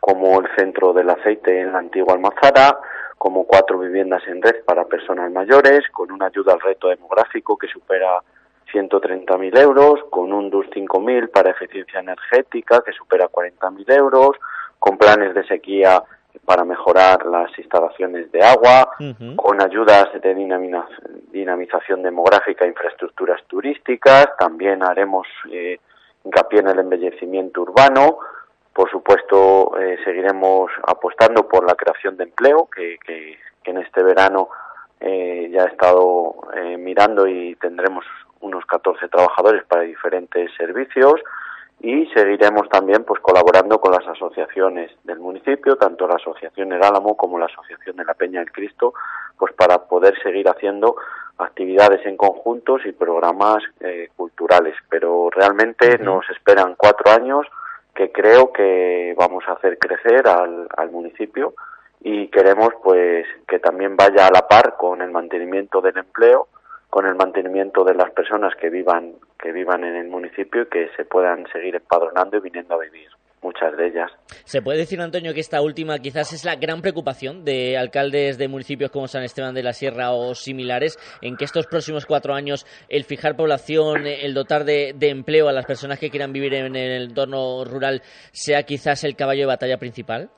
como 0.00 0.40
el 0.40 0.48
centro 0.56 0.92
del 0.92 1.10
aceite 1.10 1.60
en 1.60 1.72
la 1.72 1.78
antigua 1.78 2.14
Almazara 2.14 2.78
como 3.18 3.44
cuatro 3.44 3.78
viviendas 3.78 4.22
en 4.28 4.40
red 4.40 4.64
para 4.64 4.84
personas 4.84 5.30
mayores, 5.32 5.84
con 5.90 6.10
una 6.12 6.26
ayuda 6.26 6.52
al 6.52 6.60
reto 6.60 6.88
demográfico 6.88 7.58
que 7.58 7.66
supera 7.66 8.20
130.000 8.72 9.58
euros, 9.58 10.00
con 10.10 10.32
un 10.32 10.50
DUS 10.50 10.66
5.000 10.70 11.30
para 11.30 11.50
eficiencia 11.50 12.00
energética 12.00 12.82
que 12.84 12.92
supera 12.92 13.28
40.000 13.28 13.92
euros, 13.92 14.30
con 14.78 14.96
planes 14.96 15.34
de 15.34 15.44
sequía 15.46 16.02
para 16.44 16.64
mejorar 16.64 17.26
las 17.26 17.56
instalaciones 17.58 18.30
de 18.32 18.42
agua, 18.42 18.90
con 19.36 19.62
ayudas 19.62 20.08
de 20.22 20.34
dinamización 21.32 22.02
demográfica 22.02 22.64
e 22.64 22.68
infraestructuras 22.68 23.42
turísticas, 23.46 24.28
también 24.38 24.82
haremos 24.82 25.26
eh, 25.50 25.78
hincapié 26.24 26.60
en 26.60 26.68
el 26.68 26.78
embellecimiento 26.78 27.62
urbano, 27.62 28.18
por 28.78 28.88
supuesto, 28.92 29.76
eh, 29.76 29.98
seguiremos 30.04 30.70
apostando 30.86 31.48
por 31.48 31.66
la 31.66 31.74
creación 31.74 32.16
de 32.16 32.22
empleo, 32.22 32.68
que, 32.72 32.96
en 33.64 33.76
este 33.78 34.04
verano 34.04 34.50
eh, 35.00 35.50
ya 35.52 35.64
he 35.64 35.66
estado 35.66 36.36
eh, 36.54 36.76
mirando 36.76 37.26
y 37.26 37.56
tendremos 37.56 38.04
unos 38.40 38.64
14 38.66 39.08
trabajadores 39.08 39.64
para 39.64 39.82
diferentes 39.82 40.48
servicios 40.56 41.20
y 41.80 42.06
seguiremos 42.06 42.68
también 42.68 43.04
pues 43.04 43.20
colaborando 43.20 43.80
con 43.80 43.92
las 43.92 44.06
asociaciones 44.06 44.90
del 45.04 45.20
municipio, 45.20 45.76
tanto 45.76 46.08
la 46.08 46.16
Asociación 46.16 46.72
El 46.72 46.82
Álamo 46.82 47.16
como 47.16 47.38
la 47.38 47.46
Asociación 47.46 47.96
de 47.96 48.04
la 48.04 48.14
Peña 48.14 48.40
del 48.40 48.50
Cristo, 48.50 48.94
pues 49.38 49.52
para 49.54 49.78
poder 49.86 50.20
seguir 50.22 50.48
haciendo 50.48 50.96
actividades 51.38 52.04
en 52.04 52.16
conjuntos 52.16 52.84
y 52.84 52.92
programas 52.92 53.62
culturales. 54.16 54.74
Pero 54.88 55.30
realmente 55.30 55.98
nos 55.98 56.28
esperan 56.30 56.74
cuatro 56.76 57.12
años 57.12 57.46
que 57.94 58.10
creo 58.10 58.52
que 58.52 59.14
vamos 59.16 59.44
a 59.46 59.52
hacer 59.52 59.78
crecer 59.78 60.26
al, 60.26 60.68
al 60.76 60.90
municipio 60.90 61.54
y 62.00 62.28
queremos 62.28 62.70
pues 62.82 63.26
que 63.46 63.58
también 63.58 63.96
vaya 63.96 64.26
a 64.26 64.30
la 64.30 64.46
par 64.46 64.76
con 64.76 65.02
el 65.02 65.10
mantenimiento 65.10 65.80
del 65.80 65.98
empleo, 65.98 66.48
con 66.90 67.06
el 67.06 67.14
mantenimiento 67.14 67.84
de 67.84 67.94
las 67.94 68.10
personas 68.10 68.54
que 68.56 68.70
vivan 68.70 69.14
que 69.40 69.52
vivan 69.52 69.84
en 69.84 69.96
el 69.96 70.08
municipio 70.08 70.62
y 70.62 70.66
que 70.66 70.88
se 70.96 71.04
puedan 71.04 71.46
seguir 71.52 71.76
empadronando 71.76 72.36
y 72.36 72.40
viniendo 72.40 72.74
a 72.74 72.78
vivir 72.78 73.08
muchas 73.42 73.76
de 73.76 73.86
ellas. 73.86 74.10
¿Se 74.44 74.62
puede 74.62 74.78
decir, 74.78 75.00
Antonio, 75.00 75.32
que 75.32 75.40
esta 75.40 75.62
última 75.62 75.98
quizás 75.98 76.32
es 76.32 76.44
la 76.44 76.56
gran 76.56 76.80
preocupación 76.82 77.44
de 77.44 77.78
alcaldes 77.78 78.36
de 78.38 78.48
municipios 78.48 78.90
como 78.90 79.06
San 79.06 79.22
Esteban 79.22 79.54
de 79.54 79.62
la 79.62 79.72
Sierra 79.72 80.10
o 80.10 80.34
similares, 80.34 80.98
en 81.22 81.36
que 81.36 81.44
estos 81.44 81.66
próximos 81.66 82.06
cuatro 82.06 82.34
años 82.34 82.66
el 82.88 83.04
fijar 83.04 83.36
población, 83.36 84.06
el 84.06 84.34
dotar 84.34 84.64
de, 84.64 84.94
empleo 85.00 85.48
a 85.48 85.52
las 85.52 85.66
personas 85.66 85.98
que 85.98 86.10
quieran 86.10 86.32
vivir 86.32 86.54
en 86.54 86.74
el 86.74 87.10
entorno 87.10 87.64
rural 87.64 88.00
sea 88.32 88.64
quizás 88.64 89.04
el 89.04 89.16
caballo 89.16 89.42
de 89.42 89.46
batalla 89.46 89.78
principal? 89.78 90.30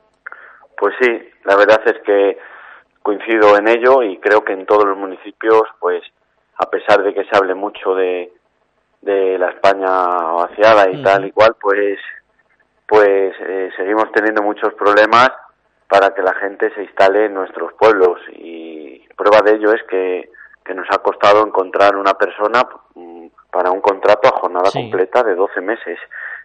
Pues 0.77 0.93
sí, 1.01 1.11
la 1.45 1.55
verdad 1.55 1.81
es 1.85 2.01
que 2.05 2.37
coincido 3.01 3.57
en 3.57 3.67
ello 3.67 4.03
y 4.03 4.19
creo 4.19 4.41
que 4.41 4.53
en 4.53 4.65
todos 4.65 4.85
los 4.85 4.97
municipios, 4.97 5.63
pues 5.79 6.03
a 6.57 6.69
pesar 6.69 7.03
de 7.03 7.13
que 7.13 7.23
se 7.25 7.37
hable 7.37 7.55
mucho 7.55 7.95
de, 7.95 8.31
de 9.01 9.37
la 9.37 9.49
España 9.49 9.87
vaciada 9.87 10.89
y 10.89 11.01
tal 11.01 11.25
y 11.25 11.31
cual, 11.31 11.55
pues 11.59 11.99
pues 12.91 13.33
eh, 13.39 13.69
seguimos 13.77 14.11
teniendo 14.11 14.43
muchos 14.43 14.73
problemas 14.73 15.29
para 15.87 16.13
que 16.13 16.21
la 16.21 16.33
gente 16.33 16.73
se 16.75 16.83
instale 16.83 17.27
en 17.27 17.33
nuestros 17.33 17.71
pueblos. 17.73 18.19
Y 18.33 19.07
prueba 19.15 19.39
de 19.45 19.53
ello 19.53 19.71
es 19.71 19.81
que, 19.83 20.29
que 20.65 20.73
nos 20.73 20.85
ha 20.91 20.97
costado 20.97 21.45
encontrar 21.47 21.95
una 21.95 22.15
persona 22.15 22.67
mm, 22.95 23.27
para 23.49 23.71
un 23.71 23.79
contrato 23.79 24.27
a 24.27 24.39
jornada 24.39 24.69
completa 24.73 25.23
de 25.23 25.35
12 25.35 25.61
meses 25.61 25.99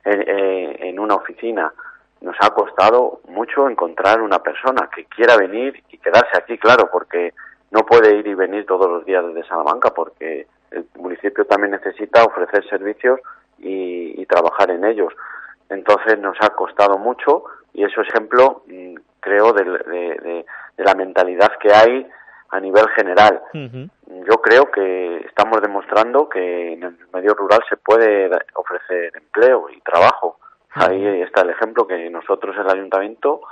en, 0.05 0.21
eh, 0.21 0.77
en 0.88 1.01
una 1.01 1.16
oficina. 1.16 1.73
Nos 2.21 2.37
ha 2.40 2.51
costado 2.51 3.23
mucho 3.27 3.69
encontrar 3.69 4.21
una 4.21 4.38
persona 4.38 4.88
que 4.95 5.07
quiera 5.07 5.37
venir 5.37 5.83
y 5.88 5.99
quedarse 5.99 6.38
aquí, 6.38 6.59
claro, 6.59 6.88
porque 6.92 7.35
no 7.77 7.85
puede 7.85 8.17
ir 8.17 8.27
y 8.27 8.35
venir 8.35 8.65
todos 8.65 8.89
los 8.89 9.05
días 9.05 9.23
desde 9.27 9.47
Salamanca, 9.47 9.91
porque 9.91 10.47
el 10.71 10.87
municipio 10.99 11.45
también 11.45 11.73
necesita 11.73 12.25
ofrecer 12.25 12.67
servicios 12.69 13.21
y, 13.59 14.21
y 14.21 14.25
trabajar 14.25 14.71
en 14.71 14.85
ellos. 14.85 15.12
Entonces 15.69 16.19
nos 16.19 16.37
ha 16.41 16.51
costado 16.51 16.97
mucho 16.97 17.45
y 17.75 17.85
eso 17.85 18.01
es 18.01 18.09
ejemplo, 18.09 18.62
mm, 18.67 18.95
creo, 19.21 19.53
de, 19.53 20.45
la 20.79 20.95
mentalidad 20.95 21.53
que 21.61 21.73
hay 21.73 22.07
a 22.51 22.61
nivel 22.61 22.89
general. 22.91 23.43
Yo 23.53 24.41
creo 24.41 24.71
que 24.71 25.19
estamos 25.27 25.61
demostrando 25.61 26.29
que 26.29 26.73
en 26.73 26.83
el 26.85 26.97
medio 27.12 27.35
rural 27.35 27.61
se 27.69 27.77
puede 27.77 28.31
ofrecer 28.55 29.12
empleo 29.15 29.69
y 29.69 29.81
trabajo. 29.81 30.39
Ahí 30.71 31.05
está 31.23 31.43
el 31.43 31.51
ejemplo 31.51 31.87
que 31.87 32.09
nosotros, 32.09 32.57
el 32.57 32.71
ayuntamiento, 32.71 33.43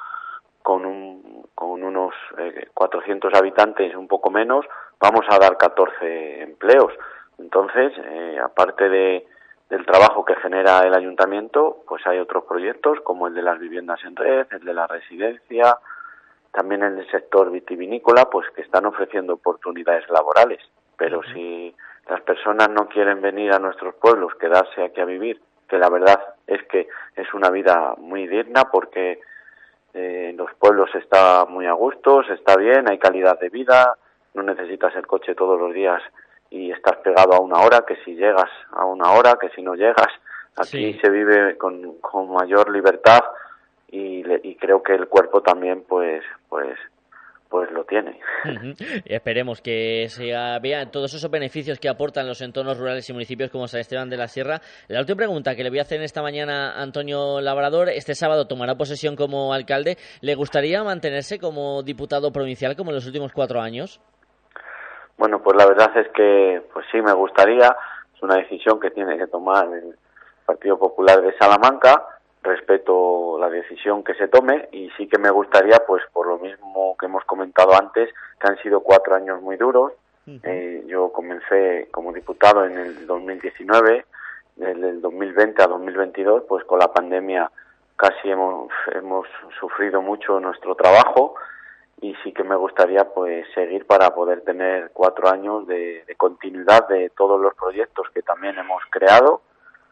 con, 0.64 0.86
un, 0.86 1.46
con 1.54 1.82
unos 1.82 2.14
400 2.72 3.30
eh, 3.30 3.36
habitantes, 3.36 3.94
un 3.94 4.08
poco 4.08 4.30
menos, 4.30 4.64
vamos 4.98 5.26
a 5.28 5.38
dar 5.38 5.58
14 5.58 6.42
empleos. 6.42 6.90
Entonces, 7.38 7.92
eh, 7.98 8.38
aparte 8.42 8.88
de, 8.88 9.26
del 9.68 9.84
trabajo 9.84 10.24
que 10.24 10.36
genera 10.36 10.80
el 10.80 10.94
ayuntamiento, 10.94 11.82
pues 11.86 12.04
hay 12.06 12.18
otros 12.18 12.44
proyectos 12.44 12.98
como 13.02 13.26
el 13.26 13.34
de 13.34 13.42
las 13.42 13.58
viviendas 13.58 14.02
en 14.04 14.16
red, 14.16 14.46
el 14.52 14.64
de 14.64 14.72
la 14.72 14.86
residencia, 14.86 15.76
también 16.50 16.82
en 16.82 16.98
el 16.98 17.10
sector 17.10 17.50
vitivinícola, 17.50 18.30
pues 18.30 18.48
que 18.56 18.62
están 18.62 18.86
ofreciendo 18.86 19.34
oportunidades 19.34 20.08
laborales. 20.08 20.62
Pero 20.96 21.20
si 21.34 21.76
las 22.08 22.22
personas 22.22 22.70
no 22.70 22.88
quieren 22.88 23.20
venir 23.20 23.52
a 23.52 23.58
nuestros 23.58 23.96
pueblos, 23.96 24.34
quedarse 24.36 24.82
aquí 24.82 25.02
a 25.02 25.04
vivir, 25.04 25.42
que 25.68 25.76
la 25.76 25.90
verdad 25.90 26.36
es 26.46 26.62
que 26.68 26.88
es 27.16 27.34
una 27.34 27.50
vida 27.50 27.96
muy 27.98 28.26
digna 28.26 28.64
porque 28.72 29.20
eh, 29.94 30.28
en 30.30 30.36
los 30.36 30.52
pueblos 30.54 30.90
está 30.94 31.46
muy 31.46 31.66
a 31.66 31.72
gusto, 31.72 32.22
se 32.24 32.34
está 32.34 32.56
bien, 32.56 32.90
hay 32.90 32.98
calidad 32.98 33.38
de 33.38 33.48
vida, 33.48 33.96
no 34.34 34.42
necesitas 34.42 34.94
el 34.96 35.06
coche 35.06 35.34
todos 35.34 35.58
los 35.58 35.72
días 35.72 36.02
y 36.50 36.70
estás 36.70 36.96
pegado 36.96 37.32
a 37.34 37.40
una 37.40 37.60
hora, 37.60 37.84
que 37.86 37.96
si 38.04 38.14
llegas 38.14 38.50
a 38.72 38.84
una 38.84 39.12
hora, 39.12 39.38
que 39.40 39.48
si 39.50 39.62
no 39.62 39.74
llegas. 39.74 40.08
Aquí 40.56 40.94
se 41.00 41.10
vive 41.10 41.56
con, 41.56 41.94
con 41.98 42.32
mayor 42.32 42.70
libertad 42.70 43.20
y, 43.90 44.24
y 44.48 44.54
creo 44.56 44.82
que 44.82 44.94
el 44.94 45.08
cuerpo 45.08 45.40
también 45.40 45.84
pues 45.88 46.22
pues 46.48 46.78
pues 47.54 47.70
lo 47.70 47.84
tiene. 47.84 48.18
Esperemos 49.04 49.62
que 49.62 50.08
se 50.08 50.32
vean 50.60 50.90
todos 50.90 51.14
esos 51.14 51.30
beneficios 51.30 51.78
que 51.78 51.88
aportan 51.88 52.26
los 52.26 52.40
entornos 52.40 52.76
rurales 52.76 53.08
y 53.08 53.12
municipios 53.12 53.48
como 53.48 53.68
San 53.68 53.78
Esteban 53.78 54.10
de 54.10 54.16
la 54.16 54.26
Sierra. 54.26 54.60
La 54.88 54.98
última 54.98 55.18
pregunta 55.18 55.54
que 55.54 55.62
le 55.62 55.70
voy 55.70 55.78
a 55.78 55.82
hacer 55.82 56.02
esta 56.02 56.20
mañana 56.20 56.72
a 56.72 56.82
Antonio 56.82 57.40
Labrador, 57.40 57.90
este 57.90 58.16
sábado 58.16 58.48
tomará 58.48 58.74
posesión 58.74 59.14
como 59.14 59.54
alcalde. 59.54 59.98
¿Le 60.20 60.34
gustaría 60.34 60.82
mantenerse 60.82 61.38
como 61.38 61.84
diputado 61.84 62.32
provincial 62.32 62.74
como 62.74 62.90
en 62.90 62.96
los 62.96 63.06
últimos 63.06 63.32
cuatro 63.32 63.60
años? 63.60 64.00
Bueno, 65.16 65.40
pues 65.40 65.56
la 65.56 65.66
verdad 65.66 65.96
es 65.96 66.08
que 66.08 66.60
pues 66.72 66.84
sí 66.90 67.00
me 67.02 67.12
gustaría, 67.12 67.68
es 68.16 68.20
una 68.20 68.34
decisión 68.34 68.80
que 68.80 68.90
tiene 68.90 69.16
que 69.16 69.28
tomar 69.28 69.68
el 69.72 69.94
Partido 70.44 70.76
Popular 70.76 71.22
de 71.22 71.32
Salamanca, 71.38 72.13
respeto 72.44 73.38
la 73.40 73.50
decisión 73.50 74.04
que 74.04 74.14
se 74.14 74.28
tome 74.28 74.68
y 74.70 74.90
sí 74.96 75.08
que 75.08 75.18
me 75.18 75.30
gustaría, 75.30 75.78
pues 75.86 76.02
por 76.12 76.26
lo 76.26 76.38
mismo 76.38 76.96
que 76.98 77.06
hemos 77.06 77.24
comentado 77.24 77.74
antes, 77.74 78.10
que 78.40 78.48
han 78.48 78.58
sido 78.58 78.80
cuatro 78.80 79.14
años 79.14 79.40
muy 79.42 79.56
duros. 79.56 79.92
Eh, 80.42 80.84
yo 80.86 81.12
comencé 81.12 81.88
como 81.90 82.12
diputado 82.12 82.64
en 82.64 82.78
el 82.78 83.06
2019, 83.06 84.06
desde 84.56 84.88
el 84.88 85.00
2020 85.02 85.62
a 85.62 85.66
2022, 85.66 86.44
pues 86.48 86.64
con 86.64 86.78
la 86.78 86.92
pandemia 86.92 87.50
casi 87.96 88.30
hemos, 88.30 88.70
hemos 88.94 89.26
sufrido 89.58 90.00
mucho 90.00 90.40
nuestro 90.40 90.74
trabajo 90.74 91.34
y 92.00 92.14
sí 92.22 92.32
que 92.32 92.44
me 92.44 92.56
gustaría 92.56 93.04
pues 93.14 93.46
seguir 93.54 93.86
para 93.86 94.14
poder 94.14 94.42
tener 94.42 94.90
cuatro 94.92 95.28
años 95.28 95.66
de, 95.66 96.04
continuidad 96.16 96.88
de 96.88 97.10
todos 97.10 97.40
los 97.40 97.54
proyectos 97.54 98.08
que 98.12 98.22
también 98.22 98.58
hemos 98.58 98.82
creado 98.90 99.42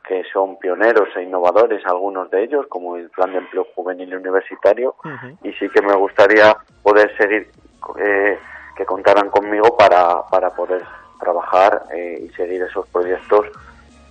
que 0.06 0.22
son 0.32 0.58
pioneros 0.58 1.08
e 1.16 1.22
innovadores 1.22 1.84
algunos 1.86 2.30
de 2.30 2.44
ellos 2.44 2.66
como 2.68 2.96
el 2.96 3.08
plan 3.10 3.32
de 3.32 3.38
empleo 3.38 3.66
juvenil 3.74 4.14
universitario 4.14 4.94
y 5.42 5.52
sí 5.52 5.68
que 5.68 5.82
me 5.82 5.94
gustaría 5.94 6.56
poder 6.82 7.16
seguir 7.16 7.50
eh, 7.98 8.38
que 8.76 8.84
contaran 8.84 9.28
conmigo 9.30 9.76
para, 9.76 10.22
para 10.30 10.50
poder 10.50 10.82
trabajar 11.20 11.84
eh, 11.94 12.26
y 12.26 12.28
seguir 12.34 12.62
esos 12.62 12.86
proyectos 12.88 13.46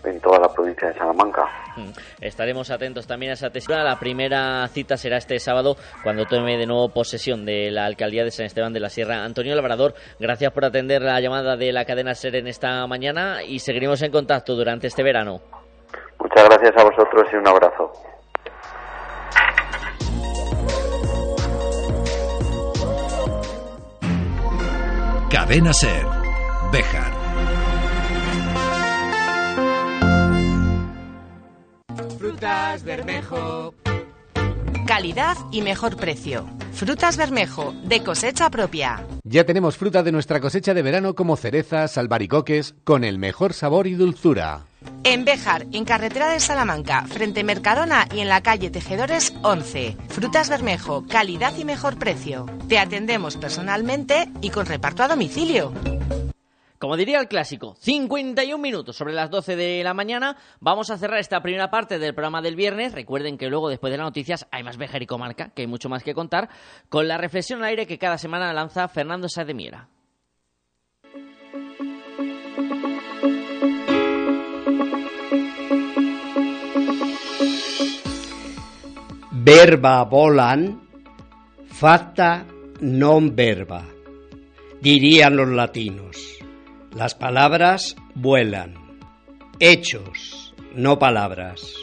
en 0.03 0.19
toda 0.19 0.39
la 0.39 0.51
provincia 0.51 0.87
de 0.87 0.97
Salamanca. 0.97 1.47
Mm. 1.75 1.91
Estaremos 2.21 2.71
atentos 2.71 3.05
también 3.05 3.31
a 3.31 3.33
esa 3.33 3.49
tesina. 3.49 3.83
La 3.83 3.99
primera 3.99 4.67
cita 4.69 4.97
será 4.97 5.17
este 5.17 5.39
sábado 5.39 5.75
cuando 6.03 6.25
tome 6.25 6.57
de 6.57 6.65
nuevo 6.65 6.89
posesión 6.89 7.45
de 7.45 7.69
la 7.69 7.85
alcaldía 7.85 8.23
de 8.23 8.31
San 8.31 8.45
Esteban 8.45 8.73
de 8.73 8.79
la 8.79 8.89
Sierra. 8.89 9.23
Antonio 9.23 9.55
Labrador, 9.55 9.93
gracias 10.19 10.51
por 10.53 10.65
atender 10.65 11.01
la 11.01 11.19
llamada 11.19 11.55
de 11.55 11.71
la 11.71 11.85
cadena 11.85 12.15
SER 12.15 12.37
en 12.37 12.47
esta 12.47 12.87
mañana 12.87 13.43
y 13.43 13.59
seguiremos 13.59 14.01
en 14.01 14.11
contacto 14.11 14.55
durante 14.55 14.87
este 14.87 15.03
verano. 15.03 15.41
Gracias 16.51 16.75
a 16.75 16.83
vosotros 16.83 17.27
y 17.31 17.35
un 17.37 17.47
abrazo. 17.47 17.93
Cadena 25.29 25.71
Ser. 25.71 26.05
Bejar. 26.73 27.13
Frutas 32.19 32.83
Bermejo. 32.83 33.73
Calidad 34.85 35.37
y 35.53 35.61
mejor 35.61 35.95
precio. 35.95 36.45
Frutas 36.73 37.15
Bermejo, 37.15 37.73
de 37.85 38.03
cosecha 38.03 38.49
propia. 38.49 39.05
Ya 39.23 39.45
tenemos 39.45 39.77
fruta 39.77 40.03
de 40.03 40.11
nuestra 40.11 40.41
cosecha 40.41 40.73
de 40.73 40.81
verano 40.81 41.15
como 41.15 41.37
cerezas, 41.37 41.97
albaricoques, 41.97 42.75
con 42.83 43.05
el 43.05 43.19
mejor 43.19 43.53
sabor 43.53 43.87
y 43.87 43.93
dulzura. 43.93 44.65
En 45.03 45.25
Béjar, 45.25 45.65
en 45.71 45.83
carretera 45.83 46.29
de 46.29 46.39
Salamanca, 46.39 47.05
frente 47.07 47.43
Mercadona 47.43 48.07
y 48.13 48.19
en 48.19 48.29
la 48.29 48.41
calle 48.41 48.69
Tejedores 48.69 49.33
11. 49.41 49.97
Frutas 50.09 50.47
Bermejo, 50.47 51.07
calidad 51.07 51.57
y 51.57 51.65
mejor 51.65 51.97
precio. 51.97 52.45
Te 52.69 52.77
atendemos 52.77 53.35
personalmente 53.35 54.29
y 54.41 54.51
con 54.51 54.67
reparto 54.67 55.01
a 55.01 55.07
domicilio. 55.07 55.73
Como 56.77 56.97
diría 56.97 57.19
el 57.19 57.27
clásico, 57.27 57.75
51 57.79 58.61
minutos 58.61 58.95
sobre 58.95 59.13
las 59.13 59.31
12 59.31 59.55
de 59.55 59.83
la 59.83 59.95
mañana. 59.95 60.37
Vamos 60.59 60.91
a 60.91 60.97
cerrar 60.99 61.19
esta 61.19 61.41
primera 61.41 61.71
parte 61.71 61.97
del 61.97 62.13
programa 62.13 62.43
del 62.43 62.55
viernes. 62.55 62.93
Recuerden 62.93 63.39
que 63.39 63.49
luego, 63.49 63.69
después 63.69 63.89
de 63.89 63.97
las 63.97 64.05
noticias, 64.05 64.47
hay 64.51 64.61
más 64.61 64.77
Béjar 64.77 65.01
y 65.01 65.07
Comarca, 65.07 65.49
que 65.49 65.63
hay 65.63 65.67
mucho 65.67 65.89
más 65.89 66.03
que 66.03 66.13
contar, 66.13 66.49
con 66.89 67.07
la 67.07 67.17
reflexión 67.17 67.59
al 67.59 67.69
aire 67.69 67.87
que 67.87 67.97
cada 67.97 68.19
semana 68.19 68.53
lanza 68.53 68.87
Fernando 68.87 69.29
Sademiera. 69.29 69.89
Verba 79.43 80.03
volan, 80.05 80.85
facta 81.65 82.45
non 82.85 83.33
verba, 83.33 83.81
dirían 84.85 85.33
los 85.33 85.49
latinos. 85.49 86.13
Las 86.93 87.15
palabras 87.15 87.95
vuelan, 88.13 88.77
hechos, 89.57 90.53
no 90.75 90.99
palabras. 90.99 91.73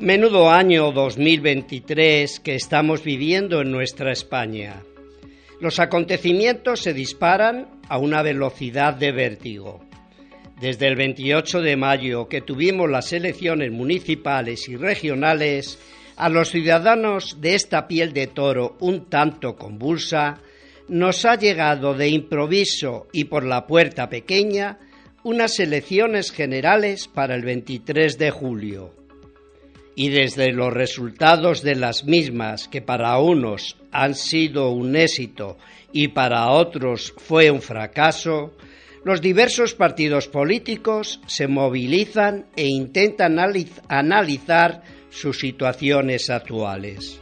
Menudo 0.00 0.50
año 0.50 0.90
2023 0.90 2.40
que 2.40 2.56
estamos 2.56 3.04
viviendo 3.04 3.60
en 3.60 3.70
nuestra 3.70 4.10
España. 4.10 4.82
Los 5.60 5.78
acontecimientos 5.78 6.80
se 6.80 6.92
disparan 6.92 7.78
a 7.88 7.98
una 7.98 8.22
velocidad 8.22 8.94
de 8.94 9.12
vértigo. 9.12 9.91
Desde 10.62 10.86
el 10.86 10.94
28 10.94 11.60
de 11.60 11.76
mayo 11.76 12.28
que 12.28 12.40
tuvimos 12.40 12.88
las 12.88 13.12
elecciones 13.12 13.72
municipales 13.72 14.68
y 14.68 14.76
regionales, 14.76 15.76
a 16.16 16.28
los 16.28 16.52
ciudadanos 16.52 17.38
de 17.40 17.56
esta 17.56 17.88
piel 17.88 18.12
de 18.12 18.28
toro 18.28 18.76
un 18.78 19.06
tanto 19.06 19.56
convulsa, 19.56 20.38
nos 20.86 21.24
ha 21.24 21.34
llegado 21.34 21.94
de 21.94 22.10
improviso 22.10 23.08
y 23.12 23.24
por 23.24 23.44
la 23.44 23.66
puerta 23.66 24.08
pequeña 24.08 24.78
unas 25.24 25.58
elecciones 25.58 26.30
generales 26.30 27.08
para 27.08 27.34
el 27.34 27.42
23 27.42 28.16
de 28.16 28.30
julio. 28.30 28.94
Y 29.96 30.10
desde 30.10 30.52
los 30.52 30.72
resultados 30.72 31.62
de 31.62 31.74
las 31.74 32.04
mismas, 32.04 32.68
que 32.68 32.82
para 32.82 33.18
unos 33.18 33.78
han 33.90 34.14
sido 34.14 34.70
un 34.70 34.94
éxito 34.94 35.58
y 35.92 36.06
para 36.06 36.50
otros 36.50 37.12
fue 37.18 37.50
un 37.50 37.60
fracaso, 37.60 38.52
los 39.04 39.20
diversos 39.20 39.74
partidos 39.74 40.28
políticos 40.28 41.20
se 41.26 41.48
movilizan 41.48 42.46
e 42.56 42.66
intentan 42.66 43.38
analizar 43.88 44.82
sus 45.10 45.40
situaciones 45.40 46.30
actuales. 46.30 47.20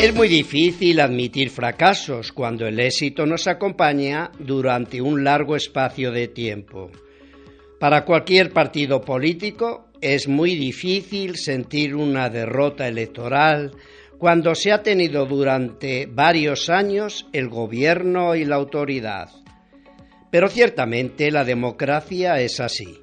Es 0.00 0.14
muy 0.14 0.28
difícil 0.28 1.00
admitir 1.00 1.50
fracasos 1.50 2.32
cuando 2.32 2.66
el 2.66 2.78
éxito 2.80 3.24
nos 3.24 3.46
acompaña 3.46 4.32
durante 4.38 5.00
un 5.00 5.22
largo 5.22 5.56
espacio 5.56 6.10
de 6.10 6.28
tiempo. 6.28 6.90
Para 7.78 8.04
cualquier 8.04 8.52
partido 8.52 9.00
político 9.00 9.88
es 10.00 10.28
muy 10.28 10.56
difícil 10.56 11.36
sentir 11.36 11.94
una 11.94 12.28
derrota 12.28 12.88
electoral 12.88 13.72
cuando 14.18 14.54
se 14.54 14.72
ha 14.72 14.82
tenido 14.82 15.24
durante 15.26 16.06
varios 16.06 16.68
años 16.68 17.26
el 17.32 17.48
gobierno 17.48 18.34
y 18.34 18.44
la 18.44 18.56
autoridad. 18.56 19.41
Pero 20.32 20.48
ciertamente 20.48 21.30
la 21.30 21.44
democracia 21.44 22.40
es 22.40 22.58
así. 22.58 22.98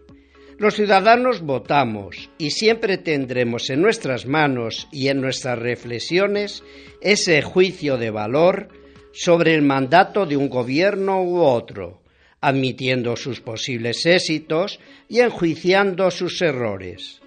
Los 0.58 0.74
ciudadanos 0.74 1.42
votamos 1.42 2.32
y 2.40 2.50
siempre 2.50 2.98
tendremos 2.98 3.70
en 3.70 3.84
nuestras 3.84 4.26
manos 4.26 4.88
y 4.92 5.10
en 5.10 5.22
nuestras 5.22 5.60
reflexiones 5.60 6.64
ese 7.02 7.44
juicio 7.44 7.98
de 7.98 8.10
valor 8.10 8.70
sobre 9.14 9.54
el 9.54 9.62
mandato 9.62 10.26
de 10.26 10.38
un 10.38 10.50
gobierno 10.50 11.22
u 11.22 11.42
otro, 11.42 12.02
admitiendo 12.42 13.16
sus 13.16 13.42
posibles 13.42 14.08
éxitos 14.08 14.80
y 15.08 15.20
enjuiciando 15.20 16.10
sus 16.10 16.42
errores. 16.42 17.22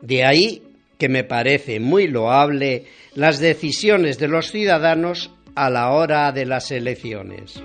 De 0.00 0.24
ahí 0.24 0.62
que 0.96 1.10
me 1.10 1.22
parece 1.22 1.80
muy 1.80 2.08
loable 2.08 2.86
las 3.14 3.40
decisiones 3.40 4.18
de 4.18 4.28
los 4.28 4.50
ciudadanos 4.50 5.30
a 5.54 5.68
la 5.68 5.90
hora 5.90 6.32
de 6.32 6.46
las 6.46 6.70
elecciones. 6.70 7.62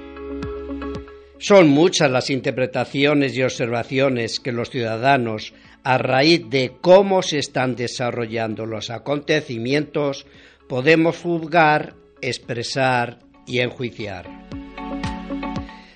Son 1.43 1.67
muchas 1.67 2.09
las 2.09 2.29
interpretaciones 2.29 3.35
y 3.35 3.43
observaciones 3.43 4.39
que 4.39 4.53
los 4.53 4.69
ciudadanos, 4.69 5.53
a 5.83 5.97
raíz 5.97 6.49
de 6.49 6.71
cómo 6.79 7.21
se 7.21 7.37
están 7.37 7.75
desarrollando 7.75 8.65
los 8.65 8.89
acontecimientos, 8.89 10.25
podemos 10.69 11.17
juzgar, 11.17 11.95
expresar 12.21 13.19
y 13.45 13.59
enjuiciar. 13.59 14.25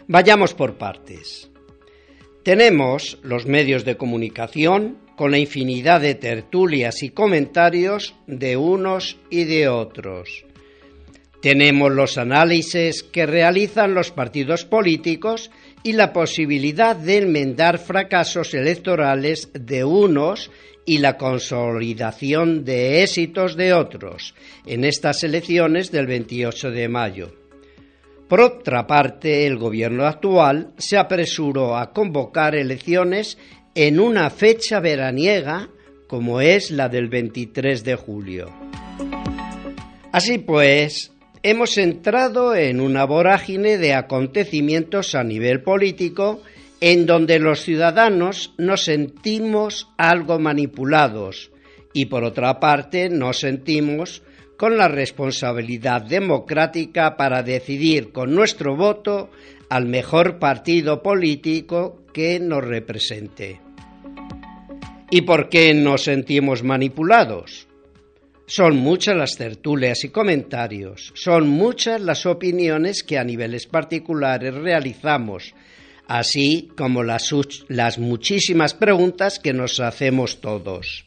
Vayamos 0.10 0.54
por 0.54 0.78
partes. 0.78 1.50
Tenemos 2.44 3.18
los 3.24 3.46
medios 3.46 3.86
de 3.86 3.96
comunicación 3.96 4.98
con 5.16 5.32
la 5.32 5.38
infinidad 5.38 6.02
de 6.02 6.16
tertulias 6.16 7.04
y 7.04 7.12
comentarios 7.12 8.16
de 8.28 8.58
unos 8.58 9.18
y 9.30 9.46
de 9.46 9.70
otros 9.70 10.47
tenemos 11.42 11.92
los 11.92 12.18
análisis 12.18 13.04
que 13.04 13.26
realizan 13.26 13.94
los 13.94 14.12
partidos 14.12 14.66
políticos 14.66 15.52
y 15.84 15.94
la 15.94 16.12
posibilidad 16.12 16.96
de 16.96 17.18
enmendar 17.18 17.78
fracasos 17.78 18.54
electorales 18.54 19.50
de 19.54 19.84
unos 19.84 20.52
y 20.86 21.00
la 21.00 21.18
consolidación 21.18 22.64
de 22.64 23.04
éxitos 23.04 23.56
de 23.56 23.74
otros 23.74 24.34
en 24.66 24.84
estas 24.84 25.24
elecciones 25.24 25.92
del 25.92 26.08
28 26.08 26.72
de 26.72 26.88
mayo. 26.88 27.32
Por 28.28 28.42
otra 28.42 28.88
parte, 28.88 29.46
el 29.46 29.58
gobierno 29.58 30.06
actual 30.06 30.74
se 30.78 30.98
apresuró 30.98 31.78
a 31.78 31.94
convocar 31.94 32.56
elecciones 32.56 33.38
en 33.76 34.00
una 34.00 34.30
fecha 34.30 34.80
veraniega 34.80 35.70
como 36.08 36.42
es 36.42 36.72
la 36.72 36.90
del 36.90 37.10
23 37.10 37.84
de 37.84 37.96
julio. 37.96 38.50
Así 40.12 40.40
pues, 40.40 41.12
hemos 41.50 41.78
entrado 41.78 42.54
en 42.56 42.82
una 42.82 43.06
vorágine 43.06 43.78
de 43.78 43.94
acontecimientos 43.94 45.16
a 45.16 45.24
nivel 45.24 45.62
político 45.62 46.42
en 46.82 47.06
donde 47.06 47.40
los 47.40 47.62
ciudadanos 47.62 48.54
nos 48.58 48.84
sentimos 48.84 49.88
algo 49.98 50.40
manipulados 50.40 51.52
y 51.94 52.08
por 52.08 52.26
otra 52.26 52.60
parte 52.60 53.08
nos 53.08 53.40
sentimos 53.40 54.24
con 54.58 54.78
la 54.78 54.90
responsabilidad 54.90 56.02
democrática 56.02 57.16
para 57.16 57.44
decidir 57.44 58.12
con 58.12 58.36
nuestro 58.36 58.76
voto 58.76 59.30
al 59.70 59.86
mejor 59.86 60.40
partido 60.40 61.02
político 61.02 62.04
que 62.14 62.42
nos 62.42 62.62
represente. 62.62 63.62
¿Y 65.10 65.22
por 65.22 65.48
qué 65.48 65.74
nos 65.74 66.04
sentimos 66.04 66.62
manipulados? 66.62 67.70
Son 68.50 68.78
muchas 68.78 69.18
las 69.18 69.36
tertulias 69.36 70.06
y 70.06 70.10
comentarios, 70.10 71.12
son 71.16 71.50
muchas 71.50 72.00
las 72.00 72.26
opiniones 72.26 73.04
que 73.04 73.18
a 73.18 73.26
niveles 73.26 73.68
particulares 73.68 74.54
realizamos, 74.54 75.54
así 76.08 76.72
como 76.78 77.04
las, 77.04 77.34
muchísimas 78.00 78.74
preguntas 78.74 79.40
que 79.40 79.52
nos 79.52 79.82
hacemos 79.82 80.40
todos. 80.40 81.06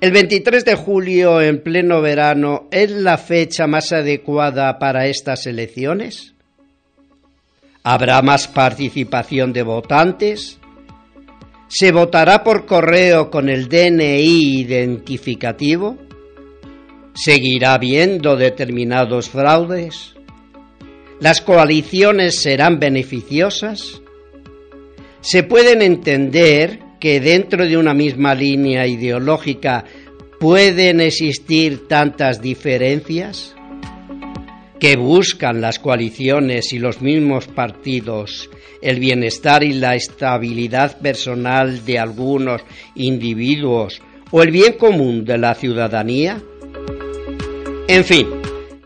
¿El 0.00 0.12
23 0.12 0.64
de 0.64 0.76
julio, 0.76 1.40
en 1.40 1.64
pleno 1.64 2.00
verano, 2.00 2.68
es 2.70 2.92
la 2.92 3.18
fecha 3.18 3.66
más 3.66 3.90
adecuada 3.90 4.78
para 4.78 5.08
estas 5.08 5.48
elecciones? 5.48 6.32
¿Habrá 7.82 8.22
más 8.22 8.46
participación 8.46 9.52
de 9.52 9.64
votantes? 9.64 10.60
¿Se 11.68 11.92
votará 11.92 12.42
por 12.42 12.64
correo 12.64 13.30
con 13.30 13.50
el 13.50 13.68
DNI 13.68 14.60
identificativo? 14.60 15.98
¿Seguirá 17.14 17.74
habiendo 17.74 18.36
determinados 18.36 19.28
fraudes? 19.28 20.14
¿Las 21.20 21.42
coaliciones 21.42 22.40
serán 22.40 22.78
beneficiosas? 22.78 24.00
¿Se 25.20 25.42
pueden 25.42 25.82
entender 25.82 26.78
que 26.98 27.20
dentro 27.20 27.66
de 27.66 27.76
una 27.76 27.92
misma 27.92 28.34
línea 28.34 28.86
ideológica 28.86 29.84
pueden 30.40 31.02
existir 31.02 31.86
tantas 31.86 32.40
diferencias? 32.40 33.54
¿Que 34.80 34.96
buscan 34.96 35.60
las 35.60 35.80
coaliciones 35.80 36.72
y 36.72 36.78
los 36.78 37.02
mismos 37.02 37.48
partidos 37.48 38.48
el 38.80 39.00
bienestar 39.00 39.64
y 39.64 39.72
la 39.72 39.96
estabilidad 39.96 40.98
personal 40.98 41.84
de 41.84 41.98
algunos 41.98 42.62
individuos 42.94 44.00
o 44.30 44.42
el 44.42 44.52
bien 44.52 44.74
común 44.74 45.24
de 45.24 45.38
la 45.38 45.54
ciudadanía? 45.54 46.40
En 47.88 48.04
fin, 48.04 48.28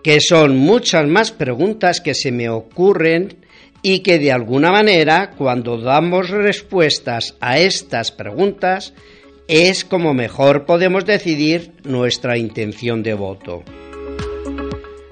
que 0.03 0.21
son 0.21 0.57
muchas 0.57 1.07
más 1.07 1.31
preguntas 1.31 2.01
que 2.01 2.15
se 2.15 2.33
me 2.33 2.49
ocurren 2.49 3.37
y 3.83 4.01
que 4.01 4.19
de 4.19 4.33
alguna 4.33 4.71
manera 4.71 5.33
cuando 5.37 5.77
damos 5.77 6.31
respuestas 6.31 7.37
a 7.41 7.59
estas 7.59 8.13
preguntas 8.13 8.95
es 9.49 9.85
como 9.85 10.15
mejor 10.15 10.65
podemos 10.65 11.05
decidir 11.05 11.73
nuestra 11.85 12.39
intención 12.39 13.03
de 13.03 13.15
voto. 13.15 13.63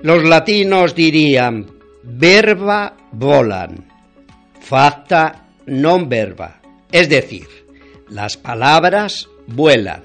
Los 0.02 0.24
latinos 0.24 0.94
dirían 0.94 1.66
verba 2.02 2.96
volan, 3.12 3.84
facta 4.56 5.44
non 5.68 6.08
verba, 6.08 6.64
es 6.88 7.12
decir, 7.12 7.44
las 8.08 8.40
palabras 8.40 9.28
vuelan, 9.46 10.00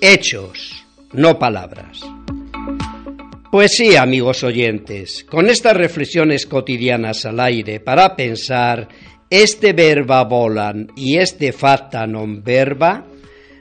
hechos, 0.00 0.84
no 1.12 1.38
palabras. 1.38 2.00
Pues 3.52 3.76
sí, 3.76 3.96
amigos 3.96 4.44
oyentes, 4.44 5.24
con 5.28 5.50
estas 5.50 5.76
reflexiones 5.76 6.46
cotidianas 6.46 7.26
al 7.26 7.40
aire 7.40 7.80
para 7.80 8.16
pensar, 8.16 8.88
este 9.28 9.74
verba 9.74 10.24
volan 10.24 10.88
y 10.96 11.18
este 11.18 11.52
facta 11.52 12.08
non 12.08 12.40
verba 12.40 13.04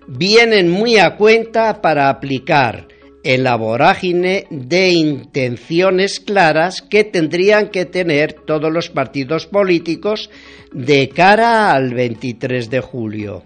vienen 0.07 0.71
muy 0.71 0.95
a 0.95 1.19
cuenta 1.19 1.83
para 1.83 2.07
aplicar 2.07 2.87
en 3.23 3.43
la 3.43 3.55
vorágine 3.55 4.47
de 4.49 4.89
intenciones 4.89 6.19
claras 6.19 6.81
que 6.81 7.03
tendrían 7.03 7.69
que 7.69 7.85
tener 7.85 8.33
todos 8.33 8.71
los 8.71 8.89
partidos 8.89 9.45
políticos 9.45 10.29
de 10.71 11.09
cara 11.09 11.73
al 11.73 11.93
23 11.93 12.69
de 12.69 12.79
julio. 12.81 13.43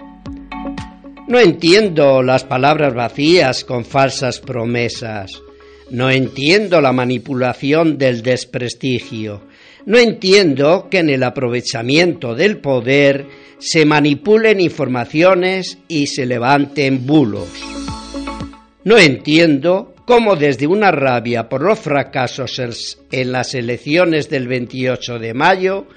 No 1.27 1.39
entiendo 1.39 2.21
las 2.21 2.43
palabras 2.43 2.93
vacías 2.93 3.65
con 3.65 3.83
falsas 3.83 4.39
promesas. 4.39 5.41
No 5.89 6.09
entiendo 6.09 6.81
la 6.81 6.93
manipulación 6.93 7.97
del 7.97 8.21
desprestigio. 8.21 9.41
No 9.85 9.97
entiendo 9.97 10.87
que 10.89 10.99
en 10.99 11.09
el 11.09 11.23
aprovechamiento 11.23 12.35
del 12.35 12.57
poder 12.57 13.25
se 13.59 13.85
manipulen 13.85 14.59
informaciones 14.59 15.79
y 15.87 16.07
se 16.07 16.25
levanten 16.25 17.05
bulos. 17.05 17.49
No 18.85 18.99
entiendo 18.99 19.95
cómo 20.05 20.35
desde 20.35 20.67
una 20.67 20.91
rabia 20.91 21.49
por 21.49 21.63
los 21.63 21.79
fracasos 21.79 22.61
en 23.11 23.31
las 23.31 23.55
elecciones 23.55 24.29
del 24.29 24.47
28 24.47 25.17
de 25.17 25.33
mayo 25.33 25.87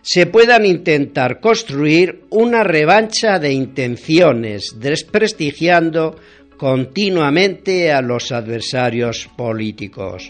se 0.00 0.24
puedan 0.24 0.64
intentar 0.64 1.40
construir 1.40 2.22
una 2.30 2.64
revancha 2.64 3.38
de 3.38 3.52
intenciones, 3.52 4.76
desprestigiando 4.80 6.16
continuamente 6.56 7.92
a 7.92 8.00
los 8.00 8.32
adversarios 8.32 9.28
políticos. 9.36 10.26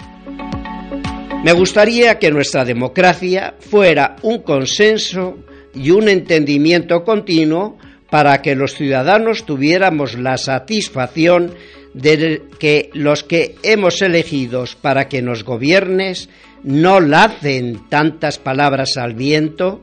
Me 1.45 1.53
gustaría 1.53 2.19
que 2.19 2.33
nuestra 2.33 2.64
democracia 2.64 3.55
fuera 3.61 4.16
un 4.23 4.43
consenso 4.43 5.39
y 5.73 5.93
un 5.93 6.09
entendimiento 6.09 7.05
continuo 7.05 7.79
para 8.11 8.43
que 8.43 8.57
los 8.57 8.75
ciudadanos 8.75 9.45
tuviéramos 9.45 10.19
la 10.19 10.37
satisfacción 10.37 11.55
de 12.01 12.42
que 12.61 12.90
los 12.94 13.24
que 13.24 13.57
hemos 13.62 14.01
elegido 14.03 14.64
para 14.80 15.09
que 15.09 15.20
nos 15.20 15.42
gobiernes 15.42 16.28
no 16.62 17.01
lacen 17.01 17.88
tantas 17.88 18.38
palabras 18.38 18.96
al 18.96 19.14
viento 19.14 19.80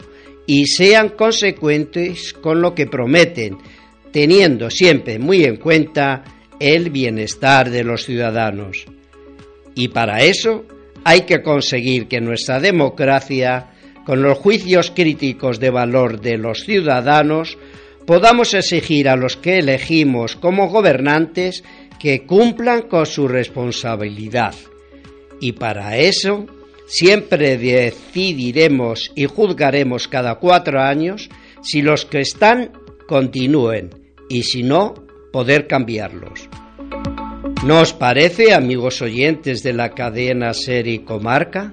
y 0.48 0.68
sean 0.68 1.10
consecuentes 1.10 2.34
con 2.34 2.62
lo 2.62 2.74
que 2.74 2.88
prometen, 2.88 3.58
teniendo 4.12 4.70
siempre 4.70 5.20
muy 5.20 5.44
en 5.44 5.58
cuenta 5.58 6.24
el 6.60 6.90
bienestar 6.90 7.70
de 7.70 7.84
los 7.84 8.06
ciudadanos. 8.06 8.86
Y 9.74 9.90
para 9.90 10.24
eso 10.24 10.66
hay 11.04 11.22
que 11.22 11.42
conseguir 11.42 12.08
que 12.08 12.22
nuestra 12.22 12.62
democracia, 12.62 13.72
con 14.06 14.22
los 14.22 14.38
juicios 14.38 14.92
críticos 14.96 15.60
de 15.60 15.70
valor 15.70 16.22
de 16.22 16.38
los 16.38 16.64
ciudadanos, 16.64 17.58
podamos 18.06 18.54
exigir 18.54 19.10
a 19.10 19.16
los 19.16 19.36
que 19.38 19.60
elegimos 19.60 20.36
como 20.36 20.70
gobernantes 20.70 21.64
que 22.00 22.26
cumplan 22.26 22.84
con 22.84 23.06
su 23.06 23.28
responsabilidad. 23.28 24.54
Y 25.40 25.54
para 25.54 25.98
eso 25.98 26.46
siempre 26.88 27.58
decidiremos 27.58 29.12
y 29.16 29.26
juzgaremos 29.26 30.08
cada 30.08 30.36
cuatro 30.36 30.82
años 30.82 31.30
si 31.62 31.82
los 31.82 32.06
que 32.06 32.22
están 32.22 32.72
continúen 33.08 33.90
y 34.30 34.44
si 34.44 34.64
no, 34.64 34.94
poder 35.32 35.68
cambiarlos. 35.68 36.50
¿No 37.66 37.82
os 37.82 37.94
parece, 37.94 38.54
amigos 38.54 39.02
oyentes 39.02 39.64
de 39.64 39.74
la 39.74 39.90
cadena 39.90 40.54
Serie 40.54 41.04
Comarca? 41.04 41.72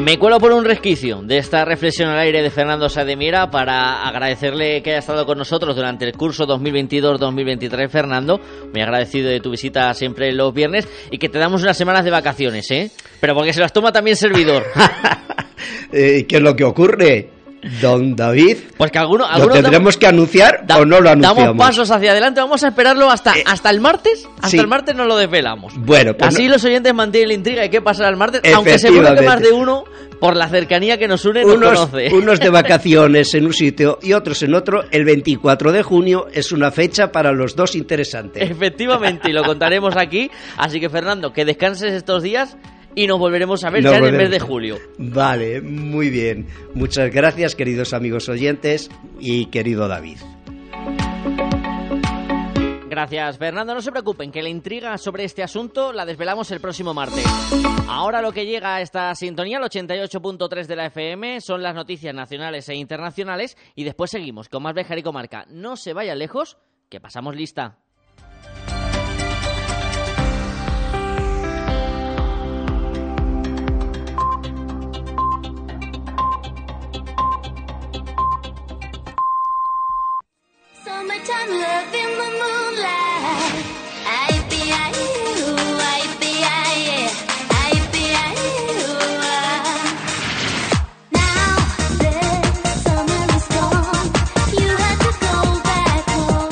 Me 0.00 0.18
cuelo 0.18 0.38
por 0.38 0.52
un 0.52 0.64
resquicio 0.64 1.20
de 1.22 1.36
esta 1.36 1.62
reflexión 1.66 2.08
al 2.08 2.18
aire 2.18 2.42
de 2.42 2.50
Fernando 2.50 2.88
Sademira 2.88 3.50
para 3.50 4.08
agradecerle 4.08 4.82
que 4.82 4.90
haya 4.90 5.00
estado 5.00 5.26
con 5.26 5.36
nosotros 5.36 5.76
durante 5.76 6.06
el 6.06 6.12
curso 6.12 6.46
2022-2023, 6.46 7.90
Fernando. 7.90 8.40
Muy 8.72 8.80
agradecido 8.80 9.28
de 9.28 9.40
tu 9.40 9.50
visita 9.50 9.92
siempre 9.92 10.32
los 10.32 10.54
viernes 10.54 10.88
y 11.10 11.18
que 11.18 11.28
te 11.28 11.38
damos 11.38 11.62
unas 11.62 11.76
semanas 11.76 12.04
de 12.04 12.10
vacaciones, 12.10 12.70
¿eh? 12.70 12.90
Pero 13.20 13.34
porque 13.34 13.52
se 13.52 13.60
las 13.60 13.74
toma 13.74 13.92
también 13.92 14.16
servidor. 14.16 14.64
Eh, 15.92 16.24
¿Qué 16.28 16.36
es 16.36 16.42
lo 16.42 16.54
que 16.54 16.64
ocurre? 16.64 17.39
Don 17.80 18.16
David. 18.16 18.56
Pues 18.76 18.90
que 18.90 18.98
alguno, 18.98 19.26
¿Lo 19.38 19.48
tendremos 19.48 19.96
que 19.96 20.06
anunciar 20.06 20.64
o 20.78 20.84
no 20.84 21.00
lo 21.00 21.10
anunciamos? 21.10 21.44
Damos 21.44 21.66
pasos 21.66 21.90
hacia 21.90 22.12
adelante, 22.12 22.40
vamos 22.40 22.62
a 22.64 22.68
esperarlo 22.68 23.10
hasta, 23.10 23.36
eh, 23.36 23.44
hasta 23.46 23.70
el 23.70 23.80
martes. 23.80 24.28
Hasta 24.40 24.60
el 24.60 24.68
martes 24.68 24.94
no 24.94 25.04
lo 25.04 25.16
desvelamos. 25.16 25.74
Bueno, 25.76 26.14
pues 26.16 26.34
Así 26.34 26.48
los 26.48 26.64
oyentes 26.64 26.94
mantienen 26.94 27.28
la 27.28 27.34
intriga 27.34 27.62
de 27.62 27.70
qué 27.70 27.80
pasará 27.82 28.08
el 28.08 28.16
martes, 28.16 28.40
aunque 28.54 28.78
seguro 28.78 29.14
que 29.14 29.22
más 29.22 29.40
de 29.40 29.52
uno, 29.52 29.84
por 30.20 30.36
la 30.36 30.48
cercanía 30.48 30.98
que 30.98 31.08
nos 31.08 31.24
une, 31.24 31.42
nos 31.42 31.54
unos, 31.54 31.78
conoce. 31.78 32.08
Unos 32.14 32.40
de 32.40 32.50
vacaciones 32.50 33.34
en 33.34 33.46
un 33.46 33.52
sitio 33.52 33.98
y 34.02 34.12
otros 34.12 34.42
en 34.42 34.54
otro. 34.54 34.84
El 34.90 35.04
24 35.04 35.72
de 35.72 35.82
junio 35.82 36.26
es 36.32 36.52
una 36.52 36.70
fecha 36.70 37.12
para 37.12 37.32
los 37.32 37.56
dos 37.56 37.74
interesantes. 37.74 38.50
Efectivamente, 38.50 39.30
y 39.30 39.32
lo 39.32 39.42
contaremos 39.42 39.96
aquí. 39.96 40.30
Así 40.56 40.80
que, 40.80 40.88
Fernando, 40.88 41.32
que 41.32 41.44
descanses 41.44 41.92
estos 41.92 42.22
días 42.22 42.56
y 42.94 43.06
nos 43.06 43.18
volveremos 43.18 43.64
a 43.64 43.70
ver 43.70 43.82
ya 43.82 43.96
en 43.96 44.04
el 44.04 44.16
mes 44.16 44.30
de 44.30 44.40
julio. 44.40 44.78
Vale, 44.98 45.60
muy 45.60 46.10
bien. 46.10 46.46
Muchas 46.74 47.10
gracias, 47.12 47.54
queridos 47.54 47.92
amigos 47.92 48.28
oyentes 48.28 48.90
y 49.18 49.46
querido 49.46 49.88
David. 49.88 50.18
Gracias, 52.90 53.38
Fernando. 53.38 53.72
No 53.72 53.80
se 53.80 53.92
preocupen, 53.92 54.32
que 54.32 54.42
la 54.42 54.48
intriga 54.48 54.98
sobre 54.98 55.24
este 55.24 55.44
asunto 55.44 55.92
la 55.92 56.04
desvelamos 56.04 56.50
el 56.50 56.60
próximo 56.60 56.92
martes. 56.92 57.24
Ahora 57.88 58.20
lo 58.20 58.32
que 58.32 58.46
llega 58.46 58.74
a 58.74 58.80
esta 58.80 59.14
sintonía, 59.14 59.58
el 59.58 59.64
88.3 59.64 60.66
de 60.66 60.76
la 60.76 60.86
FM, 60.86 61.40
son 61.40 61.62
las 61.62 61.74
noticias 61.74 62.12
nacionales 62.12 62.68
e 62.68 62.74
internacionales 62.74 63.56
y 63.76 63.84
después 63.84 64.10
seguimos 64.10 64.48
con 64.48 64.64
más 64.64 64.74
Bejar 64.74 64.98
y 64.98 65.04
Comarca. 65.04 65.46
No 65.48 65.76
se 65.76 65.92
vayan 65.92 66.18
lejos, 66.18 66.58
que 66.88 67.00
pasamos 67.00 67.36
lista. 67.36 67.78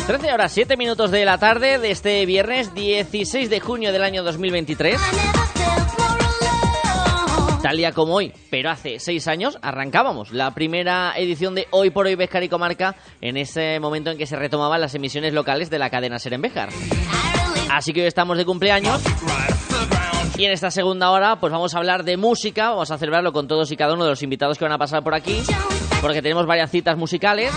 13 0.09 0.33
horas 0.33 0.53
7 0.53 0.77
minutos 0.77 1.11
de 1.11 1.25
la 1.25 1.39
tarde 1.39 1.79
de 1.79 1.91
este 1.91 2.25
viernes 2.25 2.75
16 2.75 3.51
de 3.51 3.61
junio 3.61 3.93
del 3.93 4.03
año 4.03 4.23
2023. 4.23 5.48
Tal 7.63 7.77
día 7.77 7.93
como 7.93 8.15
hoy, 8.15 8.33
pero 8.51 8.71
hace 8.71 9.01
seis 9.01 9.27
años, 9.27 9.59
arrancábamos 9.63 10.31
la 10.33 10.55
primera 10.55 11.13
edición 11.17 11.57
de 11.57 11.67
Hoy 11.71 11.91
por 11.91 12.07
Hoy 12.07 12.15
Bejar 12.15 12.45
y 12.45 12.49
Comarca 12.49 12.95
en 13.21 13.37
ese 13.37 13.81
momento 13.81 14.11
en 14.11 14.19
que 14.19 14.27
se 14.27 14.37
retomaban 14.37 14.81
las 14.81 14.95
emisiones 14.95 15.33
locales 15.33 15.69
de 15.69 15.79
la 15.79 15.91
cadena 15.91 16.21
Ser 16.21 16.35
en. 16.35 16.69
Así 17.71 17.93
que 17.93 18.03
hoy 18.03 18.07
estamos 18.07 18.39
de 18.39 18.45
cumpleaños. 18.45 19.03
Y 20.37 20.45
en 20.45 20.53
esta 20.53 20.71
segunda 20.71 21.11
hora, 21.11 21.41
pues 21.41 21.53
vamos 21.53 21.75
a 21.75 21.79
hablar 21.79 22.05
de 22.05 22.17
música. 22.17 22.71
Vamos 22.71 22.93
a 22.93 22.97
celebrarlo 22.97 23.33
con 23.33 23.49
todos 23.49 23.73
y 23.73 23.77
cada 23.77 23.95
uno 23.95 24.05
de 24.05 24.11
los 24.11 24.23
invitados 24.23 24.57
que 24.57 24.65
van 24.65 24.73
a 24.73 24.79
pasar 24.79 25.03
por 25.03 25.15
aquí. 25.15 25.43
Porque 26.01 26.23
tenemos 26.23 26.47
varias 26.47 26.71
citas 26.71 26.97
musicales. 26.97 27.53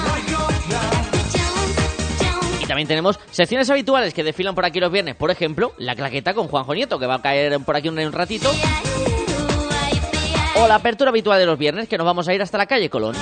Y 2.59 2.65
también 2.65 2.87
tenemos 2.87 3.19
secciones 3.29 3.69
habituales 3.69 4.15
que 4.15 4.23
desfilan 4.23 4.55
por 4.55 4.65
aquí 4.65 4.79
los 4.79 4.91
viernes. 4.91 5.15
Por 5.15 5.29
ejemplo, 5.29 5.73
la 5.77 5.95
claqueta 5.95 6.33
con 6.33 6.47
Juanjo 6.47 6.73
Nieto, 6.73 6.97
que 6.97 7.05
va 7.05 7.15
a 7.15 7.21
caer 7.21 7.59
por 7.59 7.75
aquí 7.75 7.87
un 7.87 8.11
ratito. 8.11 8.49
O 10.61 10.67
la 10.67 10.75
apertura 10.75 11.09
habitual 11.09 11.39
de 11.39 11.47
los 11.47 11.57
viernes, 11.57 11.87
que 11.89 11.97
nos 11.97 12.05
vamos 12.05 12.27
a 12.27 12.35
ir 12.35 12.41
hasta 12.43 12.55
la 12.55 12.67
calle 12.67 12.87
Colón. 12.87 13.15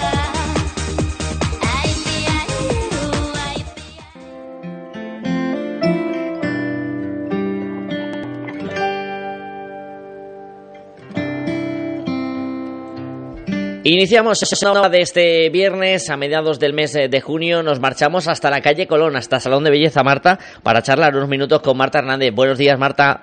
Iniciamos 13.86 14.62
una 14.62 14.90
de 14.90 15.00
este 15.00 15.50
viernes 15.50 16.10
a 16.10 16.18
mediados 16.18 16.60
del 16.60 16.74
mes 16.74 16.92
de 16.92 17.22
junio. 17.22 17.64
Nos 17.64 17.80
marchamos 17.80 18.28
hasta 18.28 18.50
la 18.50 18.60
calle 18.60 18.86
Colón, 18.86 19.16
hasta 19.16 19.40
Salón 19.40 19.64
de 19.64 19.72
Belleza 19.72 20.04
Marta, 20.04 20.38
para 20.62 20.82
charlar 20.82 21.16
unos 21.16 21.30
minutos 21.30 21.62
con 21.62 21.78
Marta 21.78 22.00
Hernández. 22.00 22.36
Buenos 22.36 22.58
días, 22.58 22.78
Marta. 22.78 23.22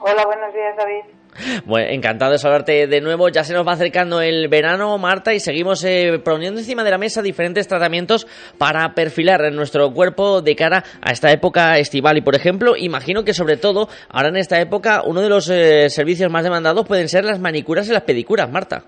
Hola, 0.00 0.24
buenos 0.26 0.52
días, 0.52 0.76
David. 0.76 1.17
Bueno, 1.64 1.90
encantado 1.90 2.32
de 2.32 2.38
saludarte 2.38 2.86
de 2.86 3.00
nuevo. 3.00 3.28
Ya 3.28 3.44
se 3.44 3.54
nos 3.54 3.66
va 3.66 3.72
acercando 3.72 4.20
el 4.20 4.48
verano, 4.48 4.96
Marta, 4.98 5.34
y 5.34 5.40
seguimos 5.40 5.84
eh, 5.84 6.20
poniendo 6.24 6.60
encima 6.60 6.84
de 6.84 6.90
la 6.90 6.98
mesa 6.98 7.22
diferentes 7.22 7.68
tratamientos 7.68 8.26
para 8.58 8.94
perfilar 8.94 9.52
nuestro 9.52 9.92
cuerpo 9.92 10.42
de 10.42 10.56
cara 10.56 10.84
a 11.00 11.12
esta 11.12 11.30
época 11.30 11.78
estival. 11.78 12.18
Y, 12.18 12.22
por 12.22 12.34
ejemplo, 12.34 12.76
imagino 12.76 13.24
que 13.24 13.34
sobre 13.34 13.56
todo 13.56 13.88
ahora 14.10 14.28
en 14.28 14.36
esta 14.36 14.60
época 14.60 15.02
uno 15.04 15.20
de 15.20 15.28
los 15.28 15.48
eh, 15.48 15.90
servicios 15.90 16.30
más 16.30 16.44
demandados 16.44 16.86
pueden 16.86 17.08
ser 17.08 17.24
las 17.24 17.38
manicuras 17.38 17.88
y 17.88 17.92
las 17.92 18.02
pedicuras, 18.02 18.50
Marta 18.50 18.84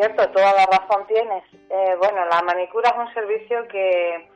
cierto, 0.00 0.26
toda 0.30 0.52
la 0.54 0.66
razón 0.66 1.06
tienes. 1.06 1.44
Eh, 1.52 1.94
bueno, 1.98 2.24
la 2.24 2.40
manicura 2.42 2.90
es 2.90 2.96
un 2.96 3.12
servicio 3.12 3.68
que, 3.68 4.28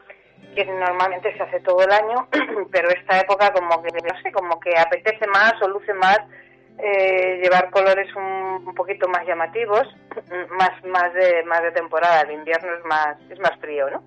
que 0.54 0.64
normalmente 0.66 1.34
se 1.36 1.42
hace 1.42 1.60
todo 1.60 1.82
el 1.82 1.90
año, 1.90 2.28
pero 2.72 2.90
esta 2.90 3.20
época 3.20 3.50
como 3.52 3.82
que, 3.82 3.88
no 3.92 4.20
sé, 4.22 4.30
como 4.30 4.60
que 4.60 4.76
apetece 4.76 5.26
más 5.28 5.54
o 5.62 5.68
luce 5.68 5.94
más 5.94 6.18
eh, 6.78 7.40
llevar 7.42 7.70
colores 7.70 8.14
un, 8.14 8.66
un, 8.66 8.74
poquito 8.74 9.08
más 9.08 9.26
llamativos, 9.26 9.86
más 10.50 10.84
más 10.84 11.12
de 11.14 11.42
más 11.44 11.62
de 11.62 11.72
temporada. 11.72 12.22
El 12.22 12.32
invierno 12.32 12.74
es 12.74 12.84
más 12.84 13.16
es 13.30 13.38
más 13.38 13.58
frío, 13.60 13.90
¿no? 13.90 14.02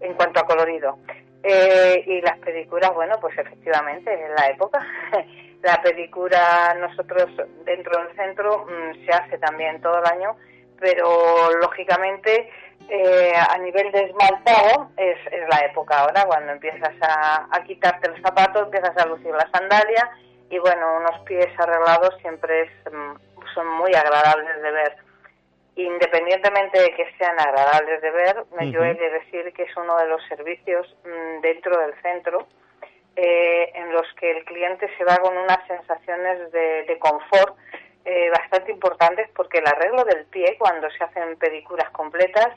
En 0.00 0.14
cuanto 0.14 0.40
a 0.40 0.46
colorido. 0.46 0.98
Eh, 1.42 2.04
y 2.06 2.20
las 2.20 2.38
pedicuras, 2.38 2.92
bueno, 2.94 3.16
pues 3.20 3.36
efectivamente 3.36 4.12
es 4.12 4.30
la 4.36 4.48
época. 4.48 4.78
la 5.62 5.80
pedicura 5.80 6.74
nosotros 6.80 7.30
dentro 7.64 8.02
del 8.02 8.16
centro 8.16 8.66
mm, 8.66 9.06
se 9.06 9.12
hace 9.12 9.38
también 9.38 9.80
todo 9.80 9.98
el 9.98 10.06
año 10.06 10.36
pero 10.82 11.52
lógicamente 11.60 12.50
eh, 12.88 13.32
a 13.36 13.56
nivel 13.58 13.92
de 13.92 14.02
esmaltado 14.02 14.90
es, 14.96 15.16
es, 15.30 15.48
la 15.48 15.64
época 15.64 16.00
ahora, 16.00 16.24
cuando 16.26 16.52
empiezas 16.52 16.92
a, 17.00 17.46
a, 17.50 17.62
quitarte 17.62 18.10
el 18.10 18.20
zapato, 18.20 18.64
empiezas 18.64 18.96
a 18.98 19.06
lucir 19.06 19.30
la 19.30 19.48
sandalia 19.52 20.10
y 20.52 20.58
bueno, 20.58 20.98
unos 20.98 21.18
pies 21.20 21.48
arreglados 21.58 22.14
siempre 22.20 22.64
es, 22.64 22.92
mm, 22.92 23.14
son 23.54 23.66
muy 23.68 23.94
agradables 23.94 24.60
de 24.60 24.70
ver. 24.70 24.96
Independientemente 25.76 26.78
de 26.78 26.94
que 26.94 27.10
sean 27.16 27.40
agradables 27.40 28.02
de 28.02 28.10
ver, 28.10 28.36
uh 28.50 28.56
-huh. 28.58 28.70
yo 28.70 28.84
he 28.84 28.92
de 28.92 29.10
decir 29.10 29.50
que 29.54 29.62
es 29.62 29.74
uno 29.78 29.96
de 29.96 30.08
los 30.08 30.22
servicios 30.28 30.94
mmm, 31.04 31.40
dentro 31.40 31.74
del 31.80 31.94
centro 32.02 32.46
eh, 33.16 33.72
en 33.74 33.92
los 33.92 34.06
que 34.20 34.30
el 34.30 34.44
cliente 34.44 34.90
se 34.98 35.04
va 35.04 35.16
con 35.16 35.34
unas 35.34 35.66
sensaciones 35.66 36.52
de, 36.52 36.84
de 36.84 36.98
confort 36.98 37.56
eh, 38.04 38.28
bastante 38.28 38.72
importantes 38.72 39.30
porque 39.34 39.58
el 39.58 39.66
arreglo 39.66 40.04
del 40.04 40.26
pie 40.26 40.56
cuando 40.58 40.90
se 40.90 41.02
hacen 41.02 41.34
pedicuras 41.38 41.88
completas, 41.92 42.50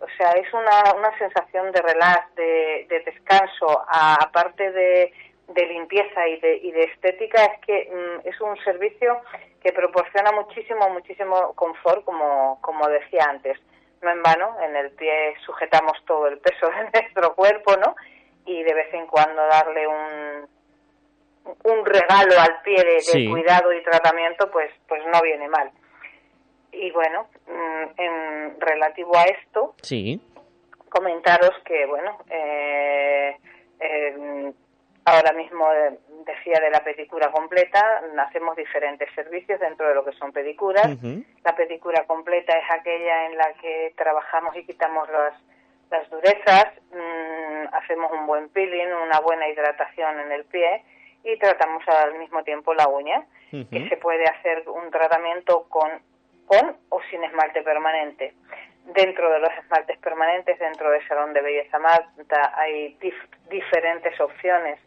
o 0.00 0.06
sea, 0.18 0.32
es 0.32 0.52
una, 0.52 0.92
una 0.98 1.16
sensación 1.16 1.72
de 1.72 1.80
relax, 1.80 2.34
de, 2.34 2.86
de 2.90 3.00
descanso, 3.00 3.84
aparte 3.88 4.70
de, 4.70 5.12
de 5.48 5.66
limpieza 5.66 6.28
y 6.28 6.38
de, 6.40 6.56
y 6.58 6.70
de 6.72 6.84
estética, 6.84 7.44
es 7.44 7.60
que 7.66 7.90
mm, 7.90 8.28
es 8.28 8.40
un 8.40 8.56
servicio 8.58 9.20
que 9.62 9.72
proporciona 9.72 10.30
muchísimo, 10.32 10.88
muchísimo 10.90 11.54
confort, 11.54 12.04
como, 12.04 12.60
como 12.60 12.86
decía 12.88 13.24
antes. 13.28 13.58
No 14.02 14.10
en 14.10 14.22
vano, 14.22 14.56
en 14.62 14.76
el 14.76 14.90
pie 14.92 15.34
sujetamos 15.44 15.98
todo 16.06 16.28
el 16.28 16.38
peso 16.38 16.68
de 16.68 16.90
nuestro 17.00 17.34
cuerpo, 17.34 17.76
¿no? 17.76 17.96
Y 18.44 18.62
de 18.62 18.74
vez 18.74 18.92
en 18.94 19.06
cuando 19.06 19.42
darle 19.46 19.86
un, 19.86 20.48
un 21.64 21.86
regalo 21.86 22.38
al 22.38 22.62
pie 22.62 22.82
de, 22.84 22.94
de 22.94 23.00
sí. 23.00 23.28
cuidado 23.28 23.72
y 23.72 23.82
tratamiento, 23.82 24.50
pues, 24.50 24.70
pues 24.86 25.02
no 25.06 25.20
viene 25.22 25.48
mal. 25.48 25.70
Y 26.72 26.90
bueno, 26.92 27.28
mm, 27.46 28.00
en 28.00 28.60
relativo 28.60 29.16
a 29.16 29.24
esto, 29.24 29.74
sí. 29.82 30.20
comentaros 30.88 31.52
que, 31.64 31.86
bueno, 31.86 32.18
eh, 32.30 33.36
eh, 33.80 34.52
ahora 35.08 35.32
mismo 35.32 35.68
decía 36.24 36.60
de 36.60 36.70
la 36.70 36.80
pedicura 36.80 37.30
completa, 37.30 38.02
hacemos 38.18 38.56
diferentes 38.56 39.08
servicios 39.14 39.58
dentro 39.60 39.88
de 39.88 39.94
lo 39.94 40.04
que 40.04 40.12
son 40.12 40.32
pedicuras. 40.32 40.86
Uh 40.86 40.98
-huh. 41.00 41.24
La 41.44 41.54
pedicura 41.56 42.04
completa 42.06 42.52
es 42.56 42.70
aquella 42.70 43.26
en 43.26 43.36
la 43.36 43.52
que 43.54 43.92
trabajamos 43.96 44.54
y 44.56 44.64
quitamos 44.64 45.08
las, 45.10 45.34
las 45.90 46.08
durezas, 46.10 46.66
mmm, 46.92 47.74
hacemos 47.74 48.12
un 48.12 48.26
buen 48.26 48.48
peeling, 48.50 48.92
una 48.92 49.20
buena 49.20 49.48
hidratación 49.48 50.20
en 50.20 50.32
el 50.32 50.44
pie 50.44 50.84
y 51.24 51.38
tratamos 51.38 51.82
al 51.88 52.14
mismo 52.18 52.42
tiempo 52.44 52.74
la 52.74 52.88
uña, 52.88 53.18
uh 53.52 53.56
-huh. 53.56 53.68
que 53.70 53.88
se 53.88 53.96
puede 53.96 54.24
hacer 54.24 54.68
un 54.68 54.90
tratamiento 54.90 55.66
con, 55.68 55.90
con 56.46 56.76
o 56.90 57.00
sin 57.10 57.24
esmalte 57.24 57.62
permanente. 57.62 58.34
Dentro 58.84 59.30
de 59.30 59.38
los 59.38 59.52
esmaltes 59.62 59.98
permanentes, 59.98 60.58
dentro 60.58 60.90
del 60.90 61.06
Salón 61.08 61.34
de 61.34 61.42
Belleza 61.42 61.78
Marta, 61.78 62.40
hay 62.56 62.96
dif 63.00 63.14
diferentes 63.50 64.18
opciones 64.18 64.78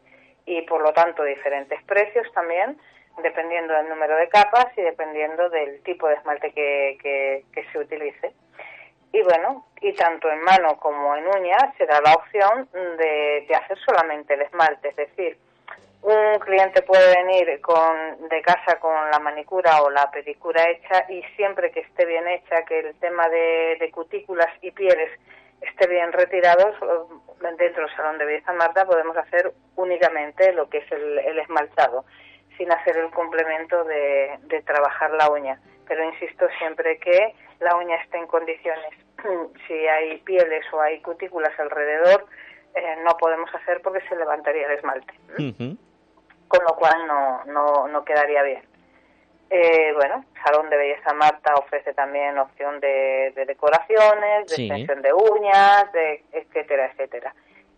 y 0.45 0.61
por 0.63 0.81
lo 0.81 0.93
tanto 0.93 1.23
diferentes 1.23 1.81
precios 1.83 2.31
también, 2.33 2.77
dependiendo 3.21 3.73
del 3.73 3.89
número 3.89 4.15
de 4.15 4.29
capas 4.29 4.67
y 4.77 4.81
dependiendo 4.81 5.49
del 5.49 5.81
tipo 5.83 6.07
de 6.07 6.15
esmalte 6.15 6.51
que, 6.51 6.97
que, 7.53 7.63
se 7.71 7.77
utilice. 7.77 8.33
Y 9.13 9.21
bueno, 9.23 9.65
y 9.81 9.93
tanto 9.93 10.31
en 10.31 10.41
mano 10.41 10.77
como 10.77 11.15
en 11.15 11.27
uña 11.27 11.57
se 11.77 11.85
da 11.85 11.99
la 12.01 12.13
opción 12.13 12.69
de, 12.73 13.45
de 13.47 13.55
hacer 13.55 13.77
solamente 13.79 14.33
el 14.33 14.41
esmalte, 14.41 14.89
es 14.89 14.95
decir, 14.95 15.37
un 16.01 16.39
cliente 16.39 16.81
puede 16.81 17.15
venir 17.15 17.61
con, 17.61 18.27
de 18.29 18.41
casa 18.41 18.79
con 18.79 19.11
la 19.11 19.19
manicura 19.19 19.83
o 19.83 19.89
la 19.89 20.09
pedicura 20.09 20.67
hecha 20.69 21.05
y 21.09 21.21
siempre 21.35 21.71
que 21.71 21.81
esté 21.81 22.05
bien 22.05 22.27
hecha, 22.27 22.65
que 22.65 22.79
el 22.79 22.95
tema 22.95 23.29
de, 23.29 23.77
de 23.79 23.91
cutículas 23.91 24.49
y 24.61 24.71
pieles 24.71 25.11
esté 25.62 25.88
bien 25.88 26.12
retirados, 26.12 26.76
dentro 27.57 27.86
del 27.86 27.95
salón 27.95 28.18
de 28.18 28.26
belleza 28.26 28.53
Marta 28.53 28.86
podemos 28.86 29.16
hacer 29.18 29.53
únicamente 29.76 30.53
lo 30.53 30.70
que 30.70 30.80
es 30.80 30.91
el, 30.91 31.20
el 31.20 31.39
esmaltado, 31.39 32.05
sin 32.57 32.72
hacer 32.72 32.97
el 32.97 33.09
complemento 33.12 33.84
de, 33.84 34.38
de 34.43 34.62
trabajar 34.64 35.12
la 35.12 35.30
uña. 35.30 35.59
Pero 35.88 36.03
insisto 36.03 36.47
siempre 36.57 36.97
que 36.99 37.36
la 37.59 37.76
uña 37.76 37.95
esté 37.97 38.18
en 38.18 38.28
condiciones. 38.28 38.93
si 39.68 39.74
hay 39.74 40.18
pieles 40.20 40.66
o 40.72 40.82
hay 40.82 41.01
cutículas 41.01 41.57
alrededor, 41.59 42.26
eh, 42.76 42.95
no 43.03 43.18
podemos 43.18 43.53
hacer 43.53 43.82
porque 43.82 44.01
se 44.07 44.16
levantaría 44.16 44.66
el 44.68 44.78
esmalte. 44.78 45.14
Uh 45.38 45.41
-huh 45.41 45.78
con 46.51 46.66
lo 46.66 46.76
cual 46.76 47.07
no, 47.07 47.45
no, 47.45 47.88
no 47.88 48.03
quedaría 48.03 48.43
bien. 48.43 48.62
Eh, 49.53 49.91
bueno, 49.95 50.23
Salón 50.45 50.69
de 50.69 50.77
Belleza 50.77 51.13
Marta 51.13 51.53
ofrece 51.55 51.93
también 51.93 52.39
opción 52.39 52.79
de, 52.79 53.33
de 53.35 53.45
decoraciones, 53.45 54.47
de 54.47 54.55
sí. 54.55 54.67
extensión 54.67 55.01
de 55.01 55.11
uñas, 55.11 55.91
de 55.91 56.23
etcétera, 56.31 56.85
etcétera. 56.85 57.35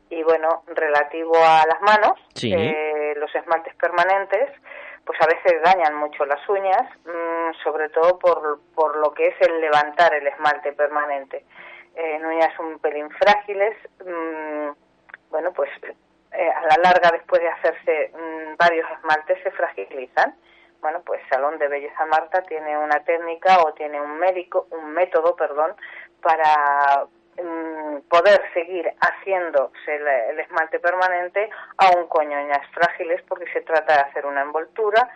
Y 0.09 0.21
bueno, 0.21 0.61
relativo 0.67 1.33
a 1.35 1.65
las 1.65 1.81
manos, 1.81 2.19
sí. 2.35 2.53
eh, 2.53 3.15
los 3.17 3.33
esmaltes 3.33 3.73
permanentes, 3.73 4.51
pues 5.03 5.19
a 5.19 5.25
veces 5.25 5.63
dañan 5.63 5.95
mucho 5.95 6.25
las 6.25 6.47
uñas, 6.47 6.83
mmm, 7.05 7.51
sobre 7.63 7.89
todo 7.89 8.19
por, 8.19 8.59
por 8.75 8.95
lo 8.97 9.11
que 9.11 9.29
es 9.29 9.41
el 9.41 9.59
levantar 9.59 10.13
el 10.13 10.27
esmalte 10.27 10.73
permanente. 10.73 11.43
Eh, 11.95 12.17
en 12.17 12.25
uñas 12.25 12.53
un 12.59 12.77
pelín 12.77 13.09
frágiles, 13.09 13.75
mmm, 14.05 14.69
bueno, 15.31 15.51
pues 15.53 15.71
eh, 16.33 16.49
a 16.51 16.61
la 16.61 16.83
larga, 16.83 17.09
después 17.11 17.41
de 17.41 17.49
hacerse 17.49 18.11
mmm, 18.13 18.57
varios 18.59 18.87
esmaltes, 18.91 19.41
se 19.41 19.49
fragilizan. 19.49 20.35
Bueno, 20.83 21.01
pues 21.05 21.21
Salón 21.29 21.57
de 21.59 21.69
Belleza 21.69 22.05
Marta 22.07 22.41
tiene 22.41 22.77
una 22.77 22.99
técnica 23.05 23.59
o 23.63 23.73
tiene 23.73 24.01
un 24.01 24.19
médico, 24.19 24.67
un 24.71 24.91
método, 24.91 25.33
perdón, 25.33 25.73
para 26.21 27.05
mm, 27.41 27.99
poder 28.09 28.41
seguir 28.53 28.91
haciéndose 28.99 29.95
el, 29.95 30.37
esmalte 30.41 30.81
permanente 30.81 31.49
aún 31.77 32.07
con 32.09 32.27
ñoñas 32.27 32.67
frágiles 32.73 33.21
porque 33.29 33.49
se 33.53 33.61
trata 33.61 33.93
de 33.93 34.01
hacer 34.01 34.25
una 34.25 34.41
envoltura 34.41 35.09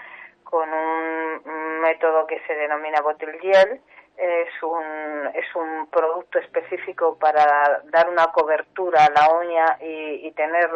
con 0.45 0.72
un 0.72 1.82
método 1.82 2.26
que 2.28 2.39
se 2.47 2.55
denomina 2.55 3.01
bottle 3.01 3.38
gel 3.39 3.82
es 4.18 4.63
un, 4.63 5.30
es 5.34 5.55
un 5.55 5.88
producto 5.88 6.39
específico 6.39 7.18
para 7.20 7.82
dar 7.86 8.09
una 8.09 8.28
cobertura 8.28 9.05
a 9.05 9.11
la 9.11 9.38
uña 9.38 9.78
y, 9.80 10.32
tener 10.32 10.70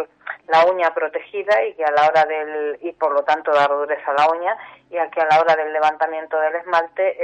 la 0.48 0.66
uña 0.66 0.94
protegida 0.94 1.64
y 1.66 1.74
que 1.74 1.84
a 1.84 1.92
la 1.92 2.08
hora 2.08 2.26
del 2.26 2.78
y 2.82 2.92
por 2.94 3.14
lo 3.14 3.24
tanto 3.24 3.52
dar 3.52 3.70
dureza 3.70 4.12
a 4.12 4.14
la 4.14 4.28
uña 4.32 4.56
y 4.90 4.98
a 4.98 5.10
que 5.10 5.22
a 5.22 5.26
la 5.26 5.40
hora 5.40 5.56
del 5.56 5.72
levantamiento 5.72 6.38
del 6.40 6.56
esmalte 6.56 7.16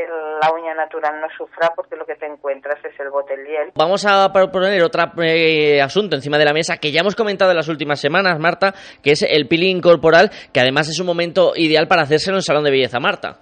la 0.41 0.51
uña 0.53 0.73
natural 0.73 1.19
no 1.19 1.27
sufra 1.37 1.71
porque 1.75 1.95
lo 1.95 2.05
que 2.05 2.15
te 2.15 2.25
encuentras 2.25 2.83
es 2.85 2.97
el 2.99 3.09
boteliel. 3.09 3.71
Vamos 3.75 4.05
a 4.05 4.31
proponer 4.31 4.81
otro 4.83 5.03
eh, 5.23 5.81
asunto 5.81 6.15
encima 6.15 6.37
de 6.37 6.45
la 6.45 6.53
mesa 6.53 6.77
que 6.77 6.91
ya 6.91 7.01
hemos 7.01 7.15
comentado 7.15 7.51
en 7.51 7.57
las 7.57 7.67
últimas 7.67 7.99
semanas, 7.99 8.39
Marta, 8.39 8.73
que 9.03 9.11
es 9.11 9.23
el 9.23 9.47
peeling 9.47 9.81
corporal, 9.81 10.31
que 10.53 10.59
además 10.59 10.87
es 10.87 10.99
un 10.99 11.07
momento 11.07 11.53
ideal 11.55 11.87
para 11.87 12.03
hacérselo 12.03 12.37
en 12.37 12.43
salón 12.43 12.63
de 12.63 12.71
belleza, 12.71 12.99
Marta 12.99 13.39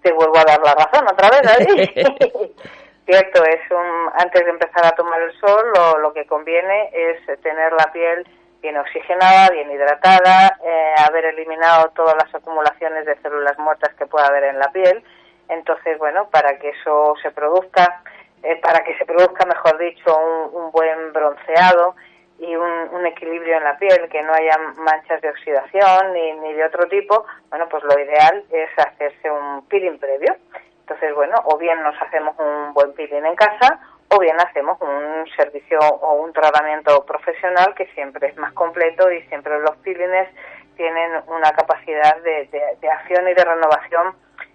te 0.00 0.12
vuelvo 0.12 0.38
a 0.38 0.44
dar 0.44 0.60
la 0.64 0.74
razón 0.74 1.06
otra 1.10 1.28
vez, 1.28 1.42
Cierto, 3.08 3.42
es 3.42 3.70
un, 3.70 4.10
antes 4.20 4.44
de 4.44 4.50
empezar 4.50 4.84
a 4.84 4.90
tomar 4.90 5.20
el 5.22 5.32
sol, 5.40 5.64
lo, 5.74 5.98
lo 5.98 6.12
que 6.12 6.26
conviene 6.26 6.90
es 6.92 7.40
tener 7.40 7.72
la 7.72 7.90
piel 7.90 8.26
bien 8.60 8.76
oxigenada, 8.76 9.48
bien 9.50 9.70
hidratada, 9.70 10.58
eh, 10.64 10.94
haber 11.06 11.26
eliminado 11.26 11.90
todas 11.90 12.14
las 12.16 12.34
acumulaciones 12.34 13.06
de 13.06 13.16
células 13.22 13.58
muertas 13.58 13.94
que 13.94 14.06
pueda 14.06 14.26
haber 14.26 14.44
en 14.44 14.58
la 14.58 14.70
piel. 14.72 15.02
Entonces, 15.48 15.96
bueno, 15.98 16.28
para 16.30 16.58
que 16.58 16.70
eso 16.70 17.14
se 17.22 17.30
produzca, 17.30 18.02
eh, 18.42 18.60
para 18.60 18.84
que 18.84 18.96
se 18.98 19.06
produzca, 19.06 19.46
mejor 19.46 19.78
dicho, 19.78 20.16
un, 20.16 20.62
un 20.62 20.70
buen 20.70 21.12
bronceado, 21.12 21.94
y 22.38 22.54
un, 22.54 23.06
equilibrio 23.06 23.56
en 23.56 23.64
la 23.64 23.76
piel, 23.78 24.08
que 24.10 24.22
no 24.22 24.32
haya 24.32 24.56
manchas 24.76 25.20
de 25.20 25.30
oxidación 25.30 26.12
ni, 26.12 26.32
ni 26.34 26.52
de 26.52 26.64
otro 26.64 26.86
tipo, 26.88 27.24
bueno, 27.50 27.68
pues 27.68 27.82
lo 27.84 27.98
ideal 27.98 28.44
es 28.50 28.70
hacerse 28.76 29.30
un 29.30 29.66
peeling 29.66 29.98
previo. 29.98 30.36
Entonces, 30.80 31.14
bueno, 31.14 31.34
o 31.44 31.58
bien 31.58 31.82
nos 31.82 32.00
hacemos 32.00 32.36
un 32.38 32.72
buen 32.74 32.92
peeling 32.92 33.24
en 33.24 33.34
casa 33.34 33.80
o 34.10 34.18
bien 34.18 34.36
hacemos 34.40 34.80
un 34.80 35.26
servicio 35.36 35.78
o 35.78 36.14
un 36.14 36.32
tratamiento 36.32 37.04
profesional 37.04 37.74
que 37.74 37.86
siempre 37.88 38.28
es 38.28 38.36
más 38.36 38.52
completo 38.52 39.10
y 39.12 39.22
siempre 39.28 39.58
los 39.60 39.76
peelings 39.78 40.28
tienen 40.76 41.22
una 41.26 41.50
capacidad 41.52 42.16
de, 42.22 42.48
de, 42.80 42.88
acción 42.88 43.28
y 43.28 43.34
de 43.34 43.44
renovación 43.44 44.14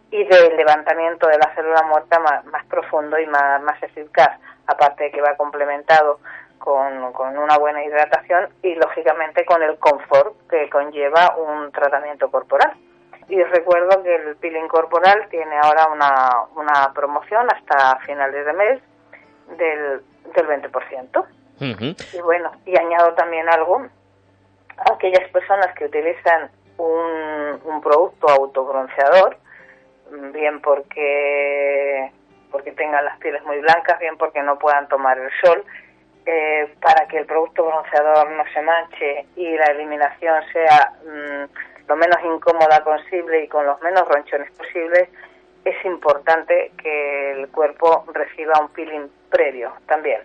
y 0.09 0.23
de 0.23 0.55
levantamiento 0.55 1.27
de 1.27 1.37
la 1.37 1.53
célula 1.53 1.83
muerta 1.83 2.19
más, 2.19 2.45
más 2.45 2.65
profundo 2.65 3.19
y 3.19 3.25
más, 3.27 3.61
más 3.61 3.81
eficaz, 3.83 4.39
aparte 4.67 5.05
de 5.05 5.11
que 5.11 5.21
va 5.21 5.35
complementado 5.35 6.19
con, 6.57 7.37
una 7.37 7.57
buena 7.57 7.83
hidratación 7.83 8.47
y 8.61 8.73
lógicamente 8.75 9.45
con 9.45 9.61
el 9.61 9.77
confort 9.77 10.33
que 10.49 10.69
conlleva 10.69 11.35
un 11.35 11.71
tratamiento 11.71 12.31
corporal. 12.31 12.73
Y 13.27 13.41
recuerdo 13.43 14.01
que 14.01 14.15
el 14.15 14.35
peeling 14.37 14.67
corporal 14.67 15.27
tiene 15.29 15.57
ahora 15.61 15.87
una, 15.87 16.29
una 16.55 16.93
promoción 16.93 17.47
hasta 17.51 17.99
finales 18.05 18.45
de 18.45 18.53
mes 18.53 18.81
del, 19.57 20.01
del 20.35 20.47
20%. 20.47 21.25
Y 21.59 22.21
bueno, 22.21 22.51
y 22.65 22.77
añado 22.77 23.13
también 23.13 23.47
algo, 23.47 23.87
aquellas 24.91 25.29
personas 25.29 25.73
que 25.75 25.85
utilizan 25.85 26.49
un, 26.77 27.61
un 27.63 27.81
producto 27.81 28.27
autobronceador, 28.27 29.37
bien 30.33 30.61
porque 30.61 32.11
porque 32.51 32.71
tengan 32.73 33.03
las 33.03 33.17
pieles 33.17 33.43
muy 33.45 33.59
blancas, 33.59 33.99
bien 33.99 34.15
porque 34.15 34.43
no 34.43 34.59
puedan 34.59 34.87
tomar 34.87 35.17
el 35.17 35.31
sol, 35.41 35.65
eh, 36.25 36.71
para 36.79 37.07
que 37.07 37.17
el 37.17 37.25
producto 37.25 37.65
bronceador 37.65 38.29
no 38.29 38.43
se 38.53 38.61
manche 38.61 39.25
y 39.35 39.57
la 39.57 39.65
eliminación 39.65 40.41
sea 40.53 40.93
mm, 41.03 41.87
lo 41.89 41.95
menos 41.95 42.17
incómoda 42.23 42.83
posible 42.83 43.43
y 43.43 43.47
con 43.47 43.65
los 43.65 43.81
menos 43.81 44.07
ronchones 44.07 44.51
posibles, 44.51 45.09
es 45.65 45.85
importante 45.85 46.71
que 46.81 47.31
el 47.31 47.47
cuerpo 47.49 48.05
reciba 48.13 48.59
un 48.59 48.69
peeling 48.69 49.07
previo 49.29 49.73
también, 49.87 50.21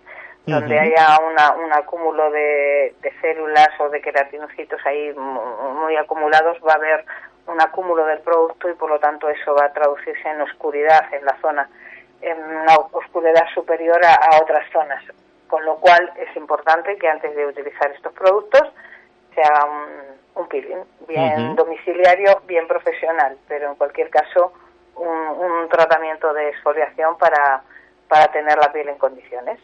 donde 0.46 0.78
haya 0.78 1.18
una, 1.20 1.52
un 1.62 1.72
acúmulo 1.72 2.30
de, 2.30 2.94
células 3.20 3.68
o 3.80 3.88
de 3.90 4.00
queratinocitos 4.00 4.80
ahí 4.86 5.12
muy 5.12 5.96
acumulados, 5.96 6.56
va 6.66 6.72
a 6.72 6.76
haber 6.76 7.04
un 7.46 7.60
acúmulo 7.60 8.04
del 8.06 8.20
producto 8.20 8.68
y 8.68 8.74
por 8.74 8.90
lo 8.90 8.98
tanto 8.98 9.28
eso 9.28 9.54
va 9.54 9.66
a 9.66 9.72
traducirse 9.72 10.28
en 10.28 10.40
oscuridad 10.40 11.12
en 11.12 11.24
la 11.24 11.36
zona, 11.40 11.68
en 12.22 12.38
una 12.42 12.76
oscuridad 12.92 13.44
superior 13.54 14.00
a 14.04 14.40
otras 14.42 14.70
zonas. 14.72 15.02
Con 15.48 15.64
lo 15.64 15.76
cual 15.76 16.12
es 16.16 16.36
importante 16.36 16.96
que 16.98 17.08
antes 17.08 17.34
de 17.34 17.46
utilizar 17.46 17.90
estos 17.92 18.12
productos 18.12 18.62
se 19.34 19.40
haga 19.40 19.64
un, 20.34 20.48
peeling, 20.48 20.84
bien 21.08 21.56
domiciliario, 21.56 22.42
bien 22.46 22.68
profesional, 22.68 23.36
pero 23.48 23.70
en 23.70 23.74
cualquier 23.76 24.10
caso 24.10 24.52
un 24.98 25.68
tratamiento 25.68 26.32
de 26.32 26.50
exfoliación 26.50 27.16
para 27.18 27.62
para 28.08 28.26
tener 28.28 28.56
la 28.56 28.72
piel 28.72 28.88
en 28.88 28.96
condiciones. 28.98 29.60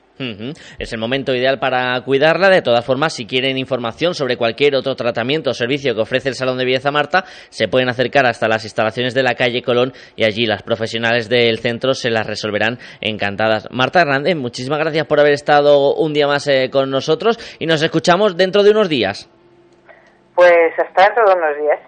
Es 0.78 0.92
el 0.92 1.00
momento 1.00 1.34
ideal 1.34 1.58
para 1.58 2.00
cuidarla. 2.02 2.50
De 2.50 2.60
todas 2.62 2.84
formas, 2.84 3.14
si 3.14 3.26
quieren 3.26 3.58
información 3.58 4.14
sobre 4.14 4.36
cualquier 4.36 4.76
otro 4.76 4.94
tratamiento 4.94 5.50
o 5.50 5.54
servicio 5.54 5.92
que 5.94 6.02
ofrece 6.02 6.28
el 6.28 6.34
Salón 6.34 6.58
de 6.58 6.64
Belleza 6.64 6.92
Marta, 6.92 7.24
se 7.48 7.68
pueden 7.68 7.88
acercar 7.88 8.26
hasta 8.26 8.46
las 8.46 8.64
instalaciones 8.64 9.14
de 9.14 9.22
la 9.22 9.34
calle 9.34 9.62
Colón 9.62 9.92
y 10.14 10.24
allí 10.24 10.44
las 10.46 10.62
profesionales 10.62 11.28
del 11.28 11.58
centro 11.58 11.94
se 11.94 12.10
las 12.10 12.26
resolverán 12.26 12.78
encantadas. 13.00 13.66
Marta 13.70 14.02
Hernández, 14.02 14.36
muchísimas 14.36 14.78
gracias 14.78 15.06
por 15.06 15.20
haber 15.20 15.32
estado 15.32 15.94
un 15.94 16.12
día 16.12 16.26
más 16.26 16.46
eh, 16.46 16.68
con 16.70 16.90
nosotros 16.90 17.38
y 17.58 17.66
nos 17.66 17.82
escuchamos 17.82 18.36
dentro 18.36 18.62
de 18.62 18.70
unos 18.70 18.88
días. 18.88 19.30
Pues 20.34 20.78
hasta 20.78 21.04
dentro 21.04 21.24
de 21.26 21.34
unos 21.34 21.56
días. 21.56 21.80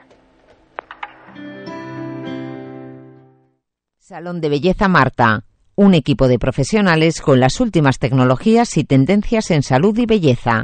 Salón 4.09 4.41
de 4.41 4.49
Belleza 4.49 4.87
Marta 4.87 5.43
un 5.75 5.93
equipo 5.93 6.29
de 6.29 6.39
profesionales 6.39 7.21
con 7.21 7.41
las 7.41 7.59
últimas 7.59 7.99
tecnologías 7.99 8.77
y 8.77 8.85
tendencias 8.85 9.51
en 9.51 9.65
salud 9.65 9.99
y 9.99 10.07
belleza. 10.07 10.63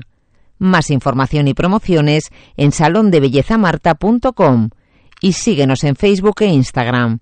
Más 0.59 0.91
información 0.91 1.49
y 1.49 1.55
promociones 1.55 2.31
en 2.57 2.71
salondebellezamarta.com 2.71 4.71
y 5.21 5.33
síguenos 5.33 5.83
en 5.83 5.97
Facebook 5.97 6.43
e 6.43 6.47
Instagram. 6.47 7.19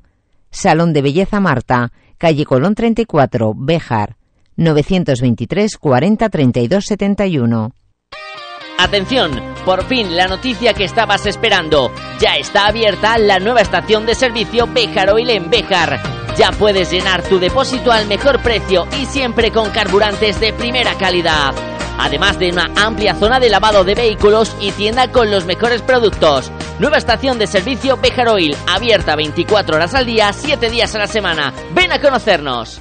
Salón 0.51 0.93
de 0.93 1.01
Belleza 1.01 1.41
Marta, 1.41 1.91
calle 2.19 2.45
Colón 2.45 2.75
34, 2.75 3.55
Béjar, 3.57 4.19
923 4.57 5.79
40 5.79 6.29
32 6.29 6.85
71. 6.85 7.73
Atención, 8.81 9.39
por 9.67 9.85
fin 9.85 10.17
la 10.17 10.27
noticia 10.27 10.73
que 10.73 10.85
estabas 10.85 11.27
esperando. 11.27 11.93
Ya 12.19 12.37
está 12.37 12.67
abierta 12.67 13.19
la 13.19 13.39
nueva 13.39 13.61
estación 13.61 14.07
de 14.07 14.15
servicio 14.15 14.67
Béjar 14.67 15.11
Oil 15.11 15.29
en 15.29 15.51
Béjar. 15.51 16.01
Ya 16.39 16.51
puedes 16.51 16.91
llenar 16.91 17.23
tu 17.23 17.39
depósito 17.39 17.93
al 17.93 18.07
mejor 18.07 18.41
precio 18.41 18.89
y 18.99 19.05
siempre 19.05 19.53
con 19.53 19.69
carburantes 19.69 20.41
de 20.41 20.55
primera 20.55 20.95
calidad. 20.95 21.53
Además 21.99 22.39
de 22.39 22.49
una 22.49 22.71
amplia 22.75 23.15
zona 23.15 23.39
de 23.39 23.51
lavado 23.51 23.85
de 23.85 23.95
vehículos 23.95 24.57
y 24.61 24.73
tienda 24.73 25.13
con 25.13 25.31
los 25.31 25.45
mejores 25.45 25.83
productos. 25.83 26.51
Nueva 26.79 26.97
estación 26.97 27.39
de 27.39 27.47
servicio 27.47 27.99
Béjar 27.99 28.29
Oil, 28.29 28.57
abierta 28.67 29.15
24 29.15 29.77
horas 29.77 29.95
al 29.95 30.07
día, 30.07 30.33
7 30.33 30.71
días 30.71 30.95
a 30.95 31.01
la 31.01 31.07
semana. 31.07 31.53
Ven 31.75 31.93
a 31.93 32.01
conocernos. 32.01 32.81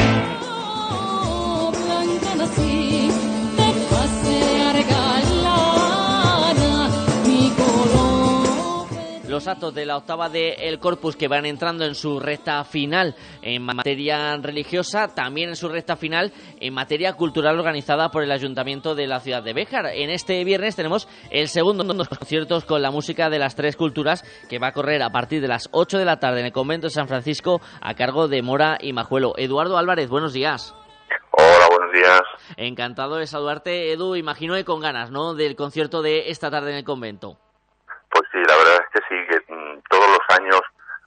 Los 9.41 9.47
actos 9.47 9.73
de 9.73 9.87
la 9.87 9.97
octava 9.97 10.29
de 10.29 10.51
El 10.51 10.77
Corpus 10.77 11.15
que 11.15 11.27
van 11.27 11.47
entrando 11.47 11.83
en 11.83 11.95
su 11.95 12.19
recta 12.19 12.63
final 12.63 13.15
en 13.41 13.63
materia 13.63 14.37
religiosa, 14.37 15.15
también 15.15 15.49
en 15.49 15.55
su 15.55 15.67
recta 15.67 15.95
final 15.95 16.31
en 16.59 16.75
materia 16.75 17.13
cultural 17.13 17.57
organizada 17.57 18.11
por 18.11 18.21
el 18.21 18.31
Ayuntamiento 18.31 18.93
de 18.93 19.07
la 19.07 19.19
ciudad 19.19 19.41
de 19.41 19.53
Béjar. 19.53 19.87
En 19.95 20.11
este 20.11 20.43
viernes 20.43 20.75
tenemos 20.75 21.07
el 21.31 21.47
segundo 21.47 21.83
de 21.83 21.95
los 21.95 22.07
conciertos 22.07 22.65
con 22.65 22.83
la 22.83 22.91
música 22.91 23.31
de 23.31 23.39
las 23.39 23.55
tres 23.55 23.75
culturas 23.77 24.23
que 24.47 24.59
va 24.59 24.67
a 24.67 24.73
correr 24.73 25.01
a 25.01 25.09
partir 25.09 25.41
de 25.41 25.47
las 25.47 25.69
8 25.71 25.97
de 25.97 26.05
la 26.05 26.19
tarde 26.19 26.41
en 26.41 26.45
el 26.45 26.51
convento 26.51 26.85
de 26.85 26.91
San 26.91 27.07
Francisco 27.07 27.61
a 27.81 27.95
cargo 27.95 28.27
de 28.27 28.43
Mora 28.43 28.77
y 28.79 28.93
Majuelo. 28.93 29.33
Eduardo 29.37 29.79
Álvarez, 29.79 30.07
buenos 30.07 30.33
días. 30.33 30.75
Hola, 31.31 31.67
buenos 31.67 31.91
días. 31.93 32.21
Encantado 32.57 33.15
de 33.15 33.25
saludarte, 33.25 33.91
Edu. 33.91 34.15
Imagino 34.15 34.53
que 34.53 34.65
con 34.65 34.81
ganas, 34.81 35.09
¿no? 35.09 35.33
Del 35.33 35.55
concierto 35.55 36.03
de 36.03 36.29
esta 36.29 36.51
tarde 36.51 36.69
en 36.69 36.77
el 36.77 36.83
convento. 36.83 37.39
Pues 38.11 38.23
sí, 38.31 38.39
la 38.47 38.55
verdad 38.57 38.83
es 38.83 38.89
que 38.93 39.01
sí, 39.07 39.27
que 39.27 39.53
mm, 39.53 39.81
todos 39.89 40.07
los 40.07 40.37
años, 40.37 40.61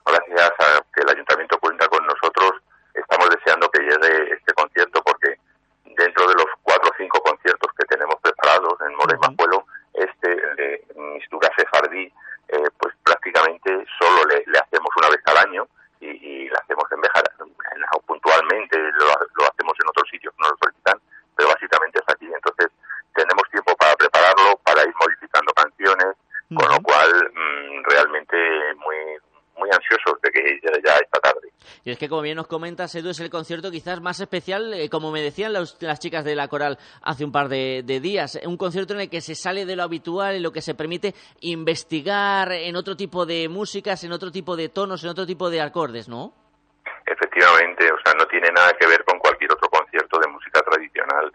gracias 0.05 0.51
a 0.59 0.81
que 0.93 1.01
el 1.01 1.09
ayuntamiento 1.09 1.59
cuenta 1.59 1.87
con 1.87 2.05
nosotros, 2.05 2.61
estamos 2.93 3.29
deseando 3.29 3.69
que 3.69 3.81
llegue 3.81 4.33
este 4.33 4.53
concierto 4.53 5.01
porque 5.03 5.37
dentro 5.85 6.27
de 6.27 6.33
los 6.33 6.45
cuatro 6.63 6.89
o 6.89 6.95
cinco 6.97 7.21
conciertos 7.21 7.71
que 7.77 7.85
tenemos 7.85 8.15
preparados 8.21 8.73
en 8.81 8.95
Mora 8.95 9.15
y 9.15 9.19
Majuelo, 9.19 9.65
este 9.93 10.29
de 10.29 10.85
Mistura 10.95 11.49
Sefardí, 11.57 12.11
eh, 12.49 12.69
pues 12.77 12.93
prácticamente 13.03 13.85
solo 13.99 14.25
le, 14.25 14.43
le, 14.47 14.59
hacemos 14.59 14.89
una 14.97 15.09
vez 15.09 15.21
al 15.25 15.37
año 15.49 15.67
y, 15.99 16.07
y 16.07 16.49
la 16.49 16.59
hacemos 16.59 16.85
en 16.91 17.01
Bejar, 17.01 17.23
puntualmente 18.05 18.77
lo, 18.77 19.05
lo, 19.05 19.43
hacemos 19.45 19.73
en 19.79 19.89
otros 19.89 20.09
sitios, 20.09 20.33
no 20.39 20.49
lo 20.49 20.57
solicitan, 20.57 20.99
pero 21.35 21.49
básicamente 21.49 21.99
es 21.99 22.13
aquí. 22.13 22.25
Entonces 22.25 22.71
tenemos 23.13 23.43
tiempo 23.51 23.75
para 23.77 23.95
prepararlo, 23.95 24.57
para 24.63 24.83
ir 24.83 24.93
modificando 24.99 25.53
canciones, 25.53 26.15
con 26.55 26.69
lo 26.69 26.79
cual 26.81 27.09
mmm, 27.33 27.83
realmente 27.89 28.35
muy 28.77 28.95
muy 29.57 29.69
ansiosos 29.71 30.19
de 30.21 30.31
que 30.31 30.41
llegue 30.41 30.81
ya 30.83 30.95
esta 30.95 31.19
tarde. 31.19 31.49
Y 31.83 31.91
es 31.91 31.97
que, 31.97 32.09
como 32.09 32.21
bien 32.21 32.35
nos 32.35 32.47
comentas, 32.47 32.93
Edu, 32.95 33.09
es 33.09 33.19
el 33.19 33.29
concierto 33.29 33.71
quizás 33.71 34.01
más 34.01 34.19
especial, 34.19 34.73
eh, 34.73 34.89
como 34.89 35.11
me 35.11 35.21
decían 35.21 35.53
los, 35.53 35.81
las 35.81 35.99
chicas 35.99 36.23
de 36.25 36.35
la 36.35 36.47
coral 36.47 36.77
hace 37.01 37.23
un 37.23 37.31
par 37.31 37.47
de, 37.47 37.81
de, 37.83 37.99
días, 37.99 38.39
un 38.45 38.57
concierto 38.57 38.93
en 38.93 39.01
el 39.01 39.09
que 39.09 39.21
se 39.21 39.35
sale 39.35 39.65
de 39.65 39.75
lo 39.75 39.83
habitual, 39.83 40.35
en 40.35 40.43
lo 40.43 40.51
que 40.51 40.61
se 40.61 40.75
permite 40.75 41.13
investigar 41.41 42.51
en 42.51 42.75
otro 42.75 42.95
tipo 42.95 43.25
de 43.25 43.47
músicas, 43.49 44.03
en 44.03 44.11
otro 44.11 44.31
tipo 44.31 44.55
de 44.55 44.69
tonos, 44.69 45.03
en 45.03 45.09
otro 45.09 45.25
tipo 45.25 45.49
de 45.49 45.61
acordes, 45.61 46.09
¿no? 46.09 46.33
Efectivamente, 47.05 47.91
o 47.91 47.97
sea, 48.03 48.13
no 48.17 48.25
tiene 48.25 48.49
nada 48.51 48.73
que 48.79 48.87
ver 48.87 49.03
con 49.05 49.19
cualquier 49.19 49.51
otro 49.51 49.69
concierto 49.69 50.19
de 50.19 50.27
música 50.27 50.61
tradicional. 50.61 51.31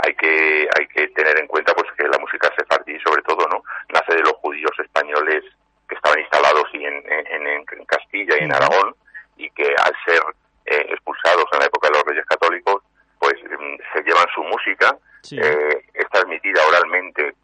Hay 0.00 0.14
que 0.14 0.68
hay 0.78 0.86
que 0.88 1.08
tener 1.08 1.38
en 1.38 1.46
cuenta 1.46 1.74
pues 1.74 1.90
que 1.96 2.08
la 2.08 2.18
música 2.18 2.52
sefardí, 2.56 2.98
sobre 3.00 3.22
todo, 3.22 3.46
¿no? 3.48 3.62
Nace 3.92 4.14
de 4.14 4.22
los 4.22 4.34
judíos 4.34 4.72
españoles 4.78 5.44
que 5.88 5.94
estaban 5.94 6.18
instalados 6.18 6.64
y 6.72 6.84
en, 6.84 7.04
en, 7.06 7.46
en 7.46 7.84
Castilla 7.86 8.36
y 8.40 8.44
en 8.44 8.52
Aragón 8.52 8.94
y 9.36 9.50
que 9.50 9.74
al 9.84 9.92
ser 10.04 10.22
eh, 10.66 10.86
expulsados 10.90 11.44
en 11.52 11.60
la 11.60 11.66
época 11.66 11.88
de 11.88 11.94
los 11.94 12.04
Reyes 12.04 12.24
Católicos, 12.26 12.82
pues 13.18 13.34
se 13.40 14.02
llevan 14.02 14.26
su 14.34 14.42
música, 14.44 14.96
sí. 15.22 15.38
eh, 15.40 15.84
es 15.94 16.08
transmitida 16.10 16.60
oralmente 16.66 17.34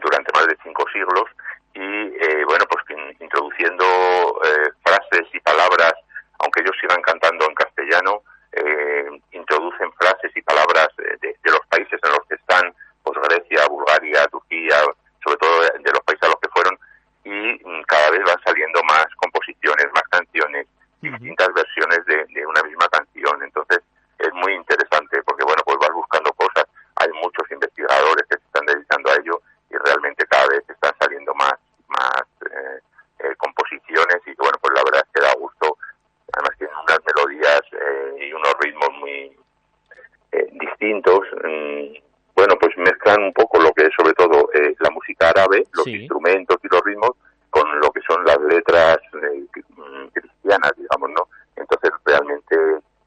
durante 0.00 0.32
más 0.32 0.46
de 0.46 0.56
cinco 0.62 0.84
siglos 0.92 1.24
y 1.74 1.80
eh, 1.80 2.44
bueno, 2.46 2.64
pues 2.68 2.84
introduciendo 3.20 3.84
eh, 4.44 4.70
frases 4.82 5.28
y 5.32 5.40
palabras, 5.40 5.92
aunque 6.40 6.60
ellos 6.62 6.76
sigan 6.80 7.00
cantando 7.02 7.46
en 7.48 7.54
castellano, 7.54 8.22
eh, 8.52 9.20
introducen 9.32 9.92
frases 9.92 10.32
y 10.34 10.42
palabras 10.42 10.88
de, 10.96 11.16
de, 11.20 11.50
los 11.50 11.64
países 11.68 12.00
en 12.02 12.10
los 12.10 12.24
que 12.28 12.34
están, 12.34 12.74
pues 13.02 13.18
Grecia, 13.28 13.66
Bulgaria, 13.68 14.26
Turquía, 14.28 14.76
sobre 15.24 15.36
todo 15.36 15.60
de, 15.60 15.92
los 15.92 16.02
países 16.02 16.22
a 16.22 16.30
los 16.30 16.40
que 16.40 16.48
fueron, 16.48 16.78
y 17.24 17.84
cada 17.84 18.10
vez 18.10 18.22
van 18.24 18.42
saliendo 18.44 18.82
más 18.84 19.06
composiciones, 19.16 19.86
más 19.94 20.04
canciones, 20.10 20.66
distintas 21.00 21.48
versiones 21.54 22.04
de, 22.06 22.24
de, 22.34 22.46
una 22.46 22.62
misma 22.62 22.88
canción. 22.88 23.42
Entonces 23.42 23.80
es 24.18 24.32
muy 24.34 24.54
interesante 24.54 25.22
porque, 25.24 25.44
bueno, 25.44 25.62
pues 25.64 25.78
vas 25.80 25.92
buscando 25.92 26.32
cosas. 26.32 26.64
Hay 26.96 27.08
muchos 27.22 27.50
investigadores 27.50 28.24
que 28.28 28.36
se 28.36 28.44
están 28.44 28.66
dedicando 28.66 29.10
a 29.10 29.14
ello 29.16 29.42
y 29.70 29.76
realmente 29.76 30.26
cada 30.26 30.48
vez 30.48 30.64
están 30.68 30.92
saliendo 30.98 31.34
más, 31.34 31.54
más 31.88 32.22
eh, 32.50 32.80
eh, 33.20 33.34
composiciones 33.36 34.18
y, 34.26 34.34
bueno, 34.34 34.58
pues 34.60 34.74
la 34.74 34.82
verdad 34.84 35.04
es 35.06 35.12
que 35.14 35.26
da 35.26 35.34
gusto. 35.34 35.57
Además 36.32 36.56
tienen 36.58 36.76
unas 36.76 36.98
melodías 37.06 37.60
eh, 37.72 38.26
y 38.26 38.32
unos 38.32 38.54
ritmos 38.60 38.90
muy 39.00 39.36
distintos. 40.60 41.20
Mm, 41.44 42.08
bueno, 42.34 42.54
pues 42.60 42.76
mezclan 42.76 43.22
un 43.22 43.32
poco 43.32 43.60
lo 43.60 43.72
que 43.72 43.86
es 43.86 43.90
sobre 43.96 44.14
todo 44.14 44.48
la 44.78 44.90
música 44.90 45.30
árabe, 45.30 45.64
los 45.72 45.84
sí. 45.84 45.96
instrumentos 45.96 46.58
y 46.62 46.68
los 46.70 46.82
ritmos, 46.84 47.10
con 47.50 47.80
lo 47.80 47.90
que 47.90 48.00
son 48.06 48.24
las 48.24 48.40
letras 48.42 48.98
cristianas, 50.12 50.72
digamos, 50.76 51.10
¿no? 51.10 51.28
Entonces 51.56 51.90
realmente 52.04 52.56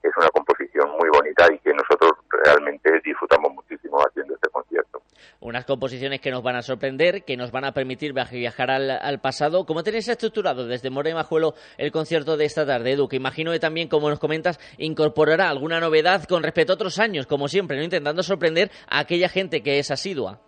es 0.04 0.12
una 0.18 0.30
composición 0.30 0.90
muy 1.00 1.10
bonita 1.10 1.46
y 1.54 1.60
que 1.60 1.74
nosotros 1.74 2.14
realmente 2.44 2.90
disfrutamos 3.04 3.54
muchísimo 3.54 4.00
haciendo 4.00 4.34
este 4.36 4.50
concierto. 4.50 5.02
Unas 5.40 5.66
composiciones 5.66 6.22
que 6.22 6.32
nos 6.32 6.44
van 6.44 6.56
a 6.56 6.62
sorprender, 6.62 7.24
que 7.24 7.38
nos 7.38 7.52
van 7.52 7.66
a 7.66 7.72
permitir 7.72 8.14
viajar 8.14 8.72
al, 8.72 8.92
al 8.92 9.20
pasado. 9.20 9.66
¿Cómo 9.66 9.84
tenéis 9.84 10.08
estructurado 10.08 10.68
desde 10.68 10.90
Mora 10.90 11.10
y 11.10 11.14
Majuelo 11.14 11.54
el 11.78 11.92
concierto 11.92 12.38
de 12.38 12.46
esta 12.46 12.66
tarde, 12.66 12.94
Edu? 12.94 13.08
Que 13.08 13.16
imagino 13.16 13.52
que 13.52 13.60
también, 13.60 13.88
como 13.88 14.10
nos 14.10 14.20
comentas, 14.20 14.60
incorporará 14.78 15.50
alguna 15.50 15.80
novedad 15.80 16.24
con 16.26 16.44
respecto 16.44 16.74
a 16.74 16.76
otros 16.76 17.00
años, 17.00 17.28
como 17.28 17.48
siempre, 17.48 17.78
¿no? 17.78 17.84
Intentando 17.84 18.24
sorprender 18.24 18.70
a 18.88 19.00
aquella 19.00 19.30
gente 19.30 19.62
que 19.64 19.80
es 19.80 19.92
asidua. 19.92 20.40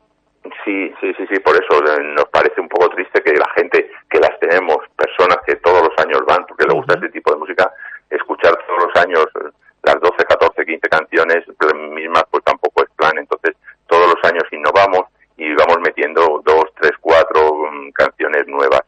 Sí, 0.66 0.92
sí, 1.00 1.14
sí, 1.18 1.26
sí, 1.32 1.40
por 1.40 1.56
eso 1.56 1.82
nos 1.82 2.26
parece 2.26 2.60
un 2.60 2.68
poco 2.68 2.90
triste 2.90 3.22
que 3.22 3.32
la 3.34 3.50
gente 3.56 3.90
que 4.10 4.20
las 4.20 4.38
tenemos, 4.40 4.78
personas 4.96 5.38
que 5.48 5.56
todos 5.58 5.82
los 5.82 6.06
años 6.06 6.22
van 6.28 6.46
porque 6.46 6.66
les 6.66 6.76
gusta 6.76 6.96
este 6.96 7.10
tipo 7.10 7.32
de 7.32 7.40
música, 7.40 7.72
escuchar 8.16 8.58
todos 8.68 8.88
los 8.88 9.04
años 9.04 9.26
las 9.84 10.00
12, 10.00 10.26
14, 10.26 10.66
15 10.66 10.90
canciones 10.90 11.44
mismas, 11.92 12.24
pues 12.32 12.44
tampoco 12.44 12.84
es 12.84 12.90
plan. 12.96 13.18
Entonces, 13.18 13.56
todos 13.88 14.08
los 14.08 14.32
años 14.32 14.44
innovamos 14.52 15.04
y 15.38 15.54
vamos 15.56 15.78
metiendo 15.84 16.42
dos, 16.46 16.66
tres, 16.80 16.94
cuatro 17.02 17.52
um, 17.52 17.92
canciones 17.92 18.48
nuevas. 18.48 18.82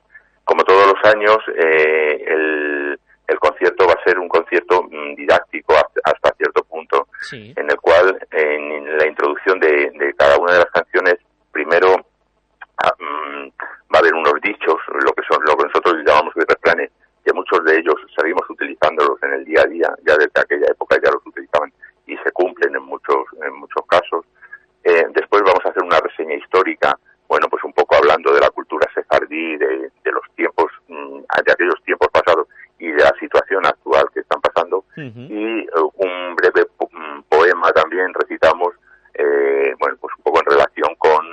Como 0.46 0.64
todos 0.64 0.88
los 0.88 1.14
años, 1.14 1.38
eh, 1.58 2.24
el, 2.28 3.00
el 3.28 3.40
concierto 3.40 3.88
va 3.88 3.94
a 3.94 4.04
ser 4.04 4.20
un 4.20 4.30
concierto 4.30 4.82
um, 4.82 5.16
didáctico 5.16 5.74
hasta, 5.74 6.02
hasta 6.06 6.36
cierto 6.38 6.64
punto, 6.64 7.08
sí. 7.22 7.54
en 7.58 7.70
el 7.70 7.78
cual 7.78 8.18
en 8.32 8.98
la 8.98 9.08
introducción 9.08 9.60
de, 9.60 9.92
de 9.96 10.14
cada 10.16 10.38
una 10.38 10.54
de 10.54 10.60
las 10.60 10.72
canciones 10.72 11.16
primero 11.52 11.94
um, 11.94 13.52
va 13.94 13.98
a 13.98 14.00
haber 14.00 14.14
unos 14.14 14.34
dichos, 14.42 14.76
lo 14.88 15.12
que 15.14 15.24
son 15.30 15.44
lo 15.46 15.58
que 15.58 15.66
nosotros 15.66 15.96
llamamos 16.06 16.34
planes, 16.62 16.92
que 17.26 17.34
muchos 17.34 17.64
de 17.66 17.80
ellos 17.80 17.96
seguimos 18.18 18.48
utilizándolos 18.50 19.22
en 19.24 19.34
el 19.34 19.46
día 19.46 19.62
a 19.64 19.68
día, 19.68 19.90
ya 20.06 20.16
desde 20.16 20.40
aquella 20.40 20.68
época 20.72 20.98
ya 21.04 21.12
los 21.12 21.26
utilizaban 21.26 21.74
y 22.06 22.16
se 22.18 22.32
cumplen 22.32 22.76
en 22.76 22.84
muchos 22.84 23.26
en 23.42 23.54
muchos 23.56 23.84
casos. 23.88 24.26
Eh, 24.84 25.08
después 25.14 25.42
vamos 25.44 25.66
a 25.66 25.70
hacer 25.70 25.84
una 25.84 26.00
reseña 26.00 26.36
histórica, 26.36 26.98
bueno, 27.28 27.48
pues 27.50 27.64
un 27.64 27.74
poco 27.74 27.96
hablando 27.96 28.32
de 28.32 28.40
la 28.40 28.52
cultura 28.52 28.88
sefardí, 28.94 29.58
de, 29.58 29.90
de 30.04 30.12
los 30.12 30.24
tiempos, 30.36 30.72
mm, 30.88 31.22
de 31.44 31.52
aquellos 31.52 31.82
tiempos 31.84 32.10
pasados 32.14 32.48
y 32.78 32.92
de 32.92 33.04
la 33.04 33.14
situación 33.20 33.66
actual 33.66 34.06
que 34.14 34.20
están 34.20 34.40
pasando. 34.42 34.86
Uh 34.96 35.02
-huh. 35.02 35.28
Y 35.30 35.68
uh, 35.80 35.92
un 35.98 36.36
breve 36.36 36.66
po 36.78 36.88
poema 37.30 37.72
también 37.72 38.14
recitamos 38.14 38.76
eh, 39.16 39.74
bueno, 39.80 39.98
pues 40.00 40.14
un 40.18 40.24
poco 40.24 40.40
en 40.40 40.46
relación 40.46 40.96
con 40.98 41.26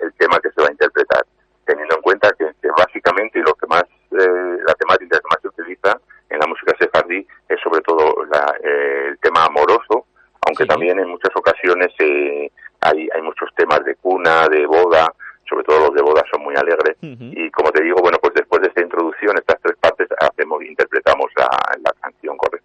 el 0.00 0.12
tema 0.14 0.40
que 0.40 0.50
se 0.50 0.62
va 0.62 0.68
a 0.68 0.72
interpretar, 0.72 1.24
teniendo 1.66 1.96
en 1.96 2.02
cuenta 2.02 2.32
que, 2.38 2.46
que 2.62 2.68
básicamente 2.76 3.40
lo 3.40 3.54
que 3.54 3.66
más, 3.66 3.84
eh, 4.12 4.58
la 4.66 4.74
temática 4.74 5.18
que 5.18 5.28
más 5.28 5.40
se 5.42 5.48
utiliza 5.48 6.00
en 6.30 6.38
la 6.38 6.46
música 6.46 6.74
sefardí 6.78 7.26
es 7.48 7.60
sobre 7.60 7.80
todo 7.82 8.24
la, 8.26 8.54
eh, 8.62 9.08
el 9.08 9.18
tema 9.18 9.44
amoroso, 9.44 10.06
aunque 10.46 10.62
sí. 10.64 10.68
también 10.68 10.98
en 10.98 11.08
muchas 11.08 11.34
ocasiones 11.34 11.88
eh, 11.98 12.50
hay, 12.80 13.08
hay 13.14 13.22
muchos 13.22 13.50
temas 13.54 13.84
de 13.84 13.96
cuna, 13.96 14.48
de 14.48 14.64
boda, 14.66 15.12
sobre 15.48 15.64
todo 15.64 15.86
los 15.86 15.94
de 15.94 16.02
boda 16.02 16.22
son 16.30 16.42
muy 16.42 16.54
alegres. 16.56 16.96
Uh 17.02 17.06
-huh. 17.06 17.32
Y 17.36 17.50
como 17.50 17.70
te 17.70 17.82
digo, 17.82 17.98
bueno, 18.00 18.18
pues 18.20 18.34
después 18.34 18.62
de 18.62 18.68
esta 18.68 18.82
introducción, 18.82 19.36
estas 19.38 19.60
tres 19.62 19.76
partes, 19.80 20.08
hacemos, 20.18 20.62
interpretamos 20.62 21.26
la, 21.36 21.48
la 21.84 21.92
canción 22.00 22.36
correspondiente. 22.36 22.55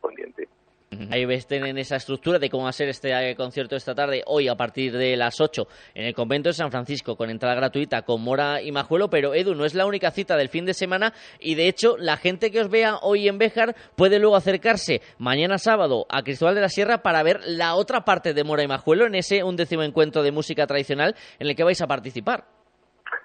Ahí 1.11 1.25
ves, 1.25 1.45
tienen 1.45 1.77
esa 1.77 1.97
estructura 1.97 2.39
de 2.39 2.49
cómo 2.49 2.63
va 2.63 2.69
a 2.69 2.71
ser 2.71 2.87
este 2.87 3.11
eh, 3.11 3.35
concierto 3.35 3.75
esta 3.75 3.93
tarde, 3.93 4.23
hoy 4.27 4.47
a 4.47 4.55
partir 4.55 4.93
de 4.93 5.17
las 5.17 5.41
8, 5.41 5.67
en 5.93 6.05
el 6.05 6.13
convento 6.13 6.47
de 6.47 6.53
San 6.53 6.71
Francisco, 6.71 7.17
con 7.17 7.29
entrada 7.29 7.53
gratuita, 7.53 8.03
con 8.03 8.23
Mora 8.23 8.61
y 8.61 8.71
Majuelo. 8.71 9.09
Pero 9.09 9.33
Edu, 9.33 9.53
no 9.53 9.65
es 9.65 9.75
la 9.75 9.85
única 9.85 10.11
cita 10.11 10.37
del 10.37 10.47
fin 10.47 10.65
de 10.65 10.73
semana 10.73 11.11
y 11.37 11.55
de 11.55 11.67
hecho, 11.67 11.97
la 11.97 12.15
gente 12.15 12.49
que 12.49 12.61
os 12.61 12.69
vea 12.69 12.95
hoy 13.01 13.27
en 13.27 13.37
Béjar 13.37 13.75
puede 13.97 14.19
luego 14.19 14.37
acercarse 14.37 15.01
mañana 15.17 15.57
sábado 15.57 16.05
a 16.07 16.23
Cristóbal 16.23 16.55
de 16.55 16.61
la 16.61 16.69
Sierra 16.69 16.99
para 16.99 17.23
ver 17.23 17.41
la 17.45 17.75
otra 17.75 18.05
parte 18.05 18.33
de 18.33 18.45
Mora 18.45 18.63
y 18.63 18.69
Majuelo 18.69 19.05
en 19.05 19.15
ese 19.15 19.43
undécimo 19.43 19.83
encuentro 19.83 20.23
de 20.23 20.31
música 20.31 20.65
tradicional 20.65 21.13
en 21.39 21.47
el 21.49 21.57
que 21.57 21.65
vais 21.65 21.81
a 21.81 21.87
participar. 21.87 22.45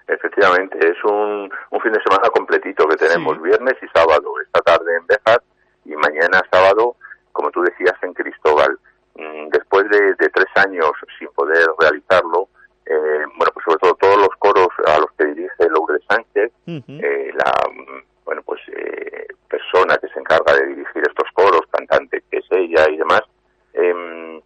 Efectivamente, 0.09 0.77
es 0.79 0.97
un, 1.05 1.49
un 1.71 1.79
fin 1.79 1.93
de 1.93 2.01
semana 2.03 2.27
completito 2.33 2.85
que 2.85 2.97
tenemos 2.97 3.37
sí. 3.37 3.43
viernes 3.43 3.75
y 3.81 3.87
sábado, 3.97 4.33
esta 4.45 4.59
tarde 4.59 4.97
en 4.99 5.07
Béjar 5.07 5.41
y 5.85 5.95
mañana 5.95 6.41
sábado 6.51 6.97
como 7.37 7.51
tú 7.51 7.61
decías, 7.61 7.93
en 8.01 8.13
Cristóbal. 8.13 8.77
Mm, 9.15 9.49
después 9.49 9.87
de, 9.89 10.13
de 10.15 10.29
tres 10.29 10.47
años 10.55 10.91
sin 11.17 11.27
poder 11.29 11.65
realizarlo, 11.79 12.49
eh, 12.85 13.23
bueno, 13.37 13.51
pues 13.53 13.63
sobre 13.65 13.79
todo 13.79 13.93
todos 13.95 14.17
los 14.17 14.35
coros 14.39 14.69
a 14.85 14.99
los 14.99 15.11
que 15.17 15.25
dirige 15.25 15.69
Lourdes 15.69 16.03
Sánchez, 16.09 16.51
uh 16.67 16.71
-huh. 16.71 17.03
eh, 17.03 17.31
la, 17.33 17.51
encarga 20.27 20.53
de 20.53 20.67
dirigir 20.67 21.03
estos 21.07 21.29
coros, 21.33 21.61
cantante 21.71 22.23
que 22.29 22.37
es 22.37 22.45
ella 22.51 22.89
y 22.89 22.97
demás, 22.97 23.21
em, 23.73 24.41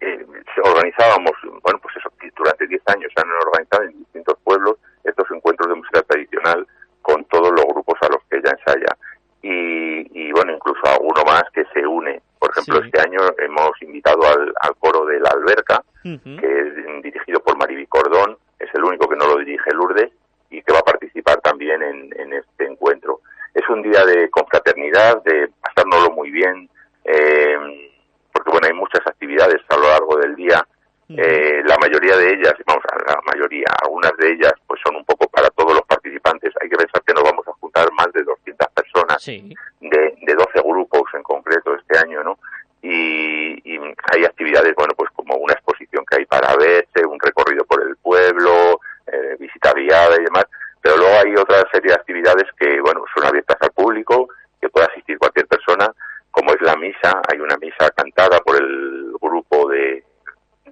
eh, 0.00 0.26
organizábamos, 0.62 1.32
bueno, 1.62 1.78
pues 1.80 1.96
eso, 1.96 2.10
durante 2.36 2.66
10 2.66 2.82
años 2.86 3.12
se 3.14 3.22
han 3.22 3.30
organizado 3.30 3.84
en 3.84 3.98
distintos 3.98 4.36
pueblos 4.44 4.76
estos 5.04 5.26
encuentros 5.30 5.68
de 5.68 5.74
música 5.76 6.02
tradicional 6.02 6.66
con 7.02 7.24
todos 7.26 7.50
los 7.52 7.64
grupos 7.66 7.94
a 8.02 8.08
los 8.08 8.22
que 8.28 8.36
ella 8.38 8.52
ensaya. 8.52 8.96
Y, 9.42 10.32
bueno, 10.32 10.52
incluso 10.52 10.80
alguno 10.86 11.22
más 11.24 11.44
que 11.54 11.64
se 11.72 11.86
une. 11.86 12.20
Por 12.38 12.50
ejemplo, 12.50 12.84
este 12.84 13.00
año 13.00 13.20
hemos 13.38 13.70
invitado 13.82 14.20
al, 14.26 14.76
coro 14.78 15.06
de 15.06 15.20
la 15.20 15.30
Alberca, 15.30 15.82
que 16.02 16.10
es 16.10 17.02
dirigido 17.02 17.40
por 17.40 17.56
Mariby 17.56 17.86
Cordón, 17.86 18.36
es 18.58 18.68
el 18.74 18.84
único 18.84 19.08
que 19.08 19.16
no 19.16 19.26
lo 19.26 19.38
dirige 19.38 19.72
Lourdes 19.72 20.10
y 20.50 20.62
que 20.62 20.72
va 20.72 20.80
a 20.80 20.84
participar 20.84 21.40
también 21.40 21.82
en, 21.82 22.32
este 22.32 22.66
encuentro. 22.66 23.20
Es 23.54 23.68
un 23.68 23.82
día 23.82 24.04
de 24.04 24.28
confraternidad, 24.30 25.22
de 25.24 25.48
pasárnoslo 25.60 26.10
muy 26.10 26.30
bien, 26.30 26.68
eh, 27.04 27.90
porque 28.32 28.50
bueno, 28.50 28.66
hay 28.66 28.74
muchas 28.74 29.06
actividades 29.06 29.62
a 29.68 29.76
lo 29.76 29.88
largo 29.88 30.16
del 30.18 30.36
día. 30.36 30.66
Eh, 31.08 31.62
la 31.64 31.76
mayoría 31.78 32.16
de 32.16 32.32
ellas, 32.34 32.54
vamos 32.66 32.82
a 32.90 33.12
la 33.12 33.20
mayoría, 33.32 33.66
algunas 33.84 34.16
de 34.16 34.32
ellas 34.32 34.52
pues 34.66 34.80
son 34.84 34.96
un 34.96 35.04
poco 35.04 35.28
para 35.28 35.48
todos 35.50 35.74
los 35.74 35.82
participantes. 35.82 36.52
Hay 36.60 36.68
que 36.68 36.76
pensar 36.76 37.02
que 37.02 37.14
nos 37.14 37.22
vamos 37.22 37.46
a 37.46 37.52
juntar 37.52 37.88
más 37.92 38.12
de 38.12 38.24
200 38.24 38.68
personas 38.68 39.24
de, 39.24 39.38
de 39.80 40.34
12 40.34 40.60
grupos 40.64 41.02
en 41.14 41.22
concreto 41.22 41.76
este 41.76 41.98
año, 41.98 42.24
¿no? 42.24 42.38
Y, 42.82 43.76
hay 44.12 44.24
actividades, 44.24 44.74
bueno, 44.76 44.94
pues 44.96 45.10
como 45.10 45.36
una 45.36 45.54
exposición 45.54 46.04
que 46.06 46.18
hay 46.18 46.26
para 46.26 46.54
verse, 46.56 47.04
un 47.04 47.18
recorrido 47.18 47.64
por 47.64 47.82
el 47.82 47.96
pueblo, 47.96 48.80
eh, 49.06 49.36
visita 49.38 49.72
guiada 49.72 50.16
y 50.20 50.24
demás, 50.24 50.46
pero 50.80 50.96
luego 50.96 51.12
hay 51.18 51.34
otra 51.34 51.64
serie 51.72 51.88
de 51.88 51.94
actividades 51.94 52.44
que, 52.58 52.80
bueno, 52.80 53.04
son 53.14 53.24
abiertas 53.26 53.56
al 53.60 53.72
público, 53.72 54.28
que 54.60 54.68
puede 54.68 54.86
asistir 54.86 55.18
cualquier 55.18 55.46
persona, 55.46 55.92
como 56.30 56.52
es 56.52 56.60
la 56.60 56.76
misa, 56.76 57.20
hay 57.28 57.40
una 57.40 57.56
misa 57.56 57.90
cantada 57.90 58.38
por 58.40 58.56
el 58.56 59.12
grupo 59.20 59.68
de, 59.68 60.04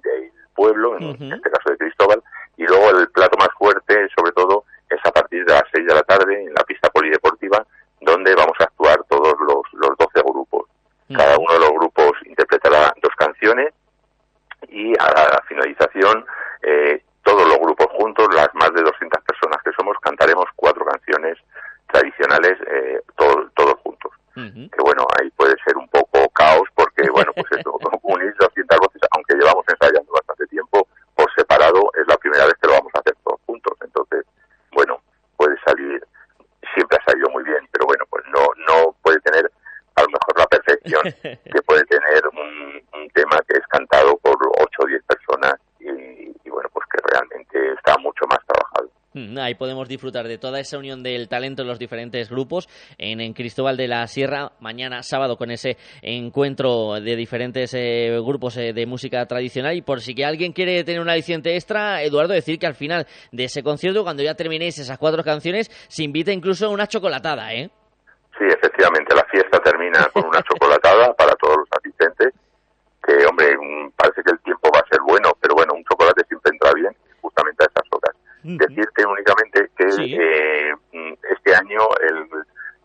del 0.05 0.31
pueblo, 0.53 0.97
en 0.97 1.33
este 1.33 1.51
caso 1.51 1.69
de 1.69 1.77
Cristóbal, 1.77 2.23
y 2.57 2.63
luego 2.65 2.91
el 2.91 3.09
plato 3.09 3.37
más 3.37 3.49
fuerte, 3.57 4.07
sobre 4.17 4.31
todo, 4.31 4.63
es 4.89 4.99
a 5.03 5.11
partir 5.11 5.45
de 5.45 5.53
las 5.53 5.63
6 5.73 5.85
de 5.85 5.93
la 5.93 6.03
tarde 6.03 6.43
en 6.43 6.53
la 6.53 6.63
pista 6.63 6.89
polideportiva, 6.89 7.65
donde 8.01 8.35
vamos 8.35 8.55
a 8.59 8.63
actuar 8.63 9.03
todos 9.09 9.33
los, 9.39 9.61
los 9.73 9.97
12 9.97 10.21
grupos. 10.25 10.69
Cada 11.15 11.37
uno 11.37 11.53
de 11.53 11.59
los 11.59 11.71
grupos 11.71 12.11
interpretará 12.25 12.93
dos 13.01 13.13
canciones 13.17 13.73
y 14.69 14.91
a 14.99 15.11
la 15.11 15.43
finalización 15.47 16.25
eh, 16.63 17.03
todos 17.23 17.47
los 17.47 17.57
grupos 17.59 17.87
juntos, 17.91 18.27
las 18.33 18.49
más 18.53 18.71
de 18.73 18.81
200 18.81 19.21
personas 19.23 19.61
que 19.63 19.71
somos, 19.77 19.97
cantaremos 20.01 20.45
cuatro 20.55 20.85
canciones 20.85 21.37
tradicionales 21.91 22.57
eh, 22.67 23.01
todos, 23.15 23.51
todos 23.55 23.75
juntos. 23.83 24.11
Que 24.35 24.81
bueno, 24.81 25.07
ahí 25.17 25.29
puede 25.31 25.55
ser 25.65 25.77
un 25.77 25.87
poco 25.87 26.27
caos 26.29 26.64
porque, 26.95 27.11
bueno, 27.11 27.31
pues 27.33 27.45
eso, 27.59 27.77
unir 28.03 28.33
200 28.39 28.79
voces, 28.79 29.01
aunque 29.11 29.35
llevamos 29.35 29.65
ensayando 29.67 30.11
bastante 30.13 30.47
tiempo 30.47 30.87
por 31.15 31.33
separado, 31.35 31.91
es 31.99 32.07
la 32.07 32.17
primera 32.17 32.45
vez 32.45 32.53
que 32.61 32.67
lo 32.67 32.73
vamos 32.73 32.91
a 32.95 32.99
hacer 32.99 33.15
todos 33.23 33.39
juntos. 33.45 33.77
Entonces, 33.81 34.25
bueno, 34.71 35.01
puede 35.37 35.57
salir, 35.65 36.01
siempre 36.73 36.97
ha 36.97 37.11
salido 37.11 37.29
muy 37.31 37.43
bien, 37.43 37.67
pero 37.71 37.85
bueno, 37.85 38.05
pues 38.09 38.23
no, 38.27 38.47
no 38.67 38.95
puede 39.01 39.19
tener 39.21 39.51
a 39.95 40.01
lo 40.03 40.07
mejor 40.09 40.39
la 40.39 40.47
perfección 40.47 41.03
que 41.21 41.61
puede 41.65 41.83
tener 41.85 42.27
un, 42.27 42.81
un 42.93 43.09
tema 43.09 43.39
que 43.47 43.57
es 43.57 43.67
cantado 43.67 44.17
por 44.17 44.35
8 44.59 44.69
o 44.79 44.85
10 44.85 45.03
personas 45.03 45.55
y, 45.79 46.49
bueno, 46.49 46.69
pues 46.71 46.85
que 46.91 46.99
realmente 47.11 47.73
está 47.73 47.97
mucho 47.97 48.25
más 48.27 48.39
trabajado. 48.45 48.89
Mm, 49.15 49.37
ahí 49.39 49.55
podemos 49.55 49.87
disfrutar 49.87 50.27
de 50.27 50.37
toda 50.37 50.59
esa 50.59 50.77
unión 50.77 51.01
del 51.01 51.29
talento 51.29 51.61
en 51.61 51.69
los 51.69 51.79
diferentes 51.79 52.29
grupos 52.29 52.67
en, 52.97 53.33
Cristóbal 53.33 53.77
de 53.77 53.87
la 53.87 54.05
Sierra, 54.07 54.51
mañana 54.59 55.03
sábado 55.03 55.37
con 55.37 55.51
ese 55.51 55.77
encuentro 56.01 56.99
de 56.99 57.15
diferentes 57.15 57.73
eh, 57.73 58.11
grupos 58.19 58.57
eh, 58.57 58.73
de 58.73 58.85
música 58.85 59.25
tradicional. 59.25 59.73
Y 59.77 59.81
por 59.81 60.01
si 60.01 60.13
que 60.13 60.25
alguien 60.25 60.51
quiere 60.51 60.83
tener 60.83 60.99
un 60.99 61.09
aliciente 61.09 61.55
extra, 61.55 62.03
Eduardo, 62.03 62.33
decir 62.33 62.59
que 62.59 62.67
al 62.67 62.75
final 62.75 63.07
de 63.31 63.45
ese 63.45 63.63
concierto, 63.63 64.03
cuando 64.03 64.21
ya 64.21 64.35
terminéis 64.35 64.79
esas 64.79 64.97
cuatro 64.97 65.23
canciones, 65.23 65.71
se 65.87 66.03
invita 66.03 66.33
incluso 66.33 66.69
una 66.69 66.85
chocolatada, 66.85 67.53
¿eh? 67.53 67.69
Sí, 68.37 68.43
efectivamente, 68.43 69.15
la 69.15 69.23
fiesta 69.31 69.59
termina 69.59 70.09
con 70.11 70.25
una 70.25 70.41
chocolatada 70.43 71.13
para 71.13 71.31
todos 71.35 71.55
los 71.55 71.69
asistentes 71.71 72.33
que, 73.01 73.25
hombre, 73.25 73.47
parece 73.95 74.21
que 74.23 74.31
el 74.33 74.39
tiempo 74.39 74.69
va 74.75 74.81
a 74.81 74.89
ser 74.91 74.99
bueno, 75.07 75.31
pero 75.39 75.55
bueno, 75.55 75.73
un 75.73 75.85
chocolate 75.85 76.21
siempre 76.27 76.51
entra 76.51 76.71
bien 76.75 76.91
justamente 77.21 77.63
a 77.63 77.67
esas 77.67 77.87
horas. 77.91 78.15
Decirte 78.45 79.05
únicamente 79.05 79.69
que 79.75 79.85
eh, 79.85 80.73
mm, 80.93 81.13
este 81.31 81.55
año 81.55 81.81
el, 82.01 82.27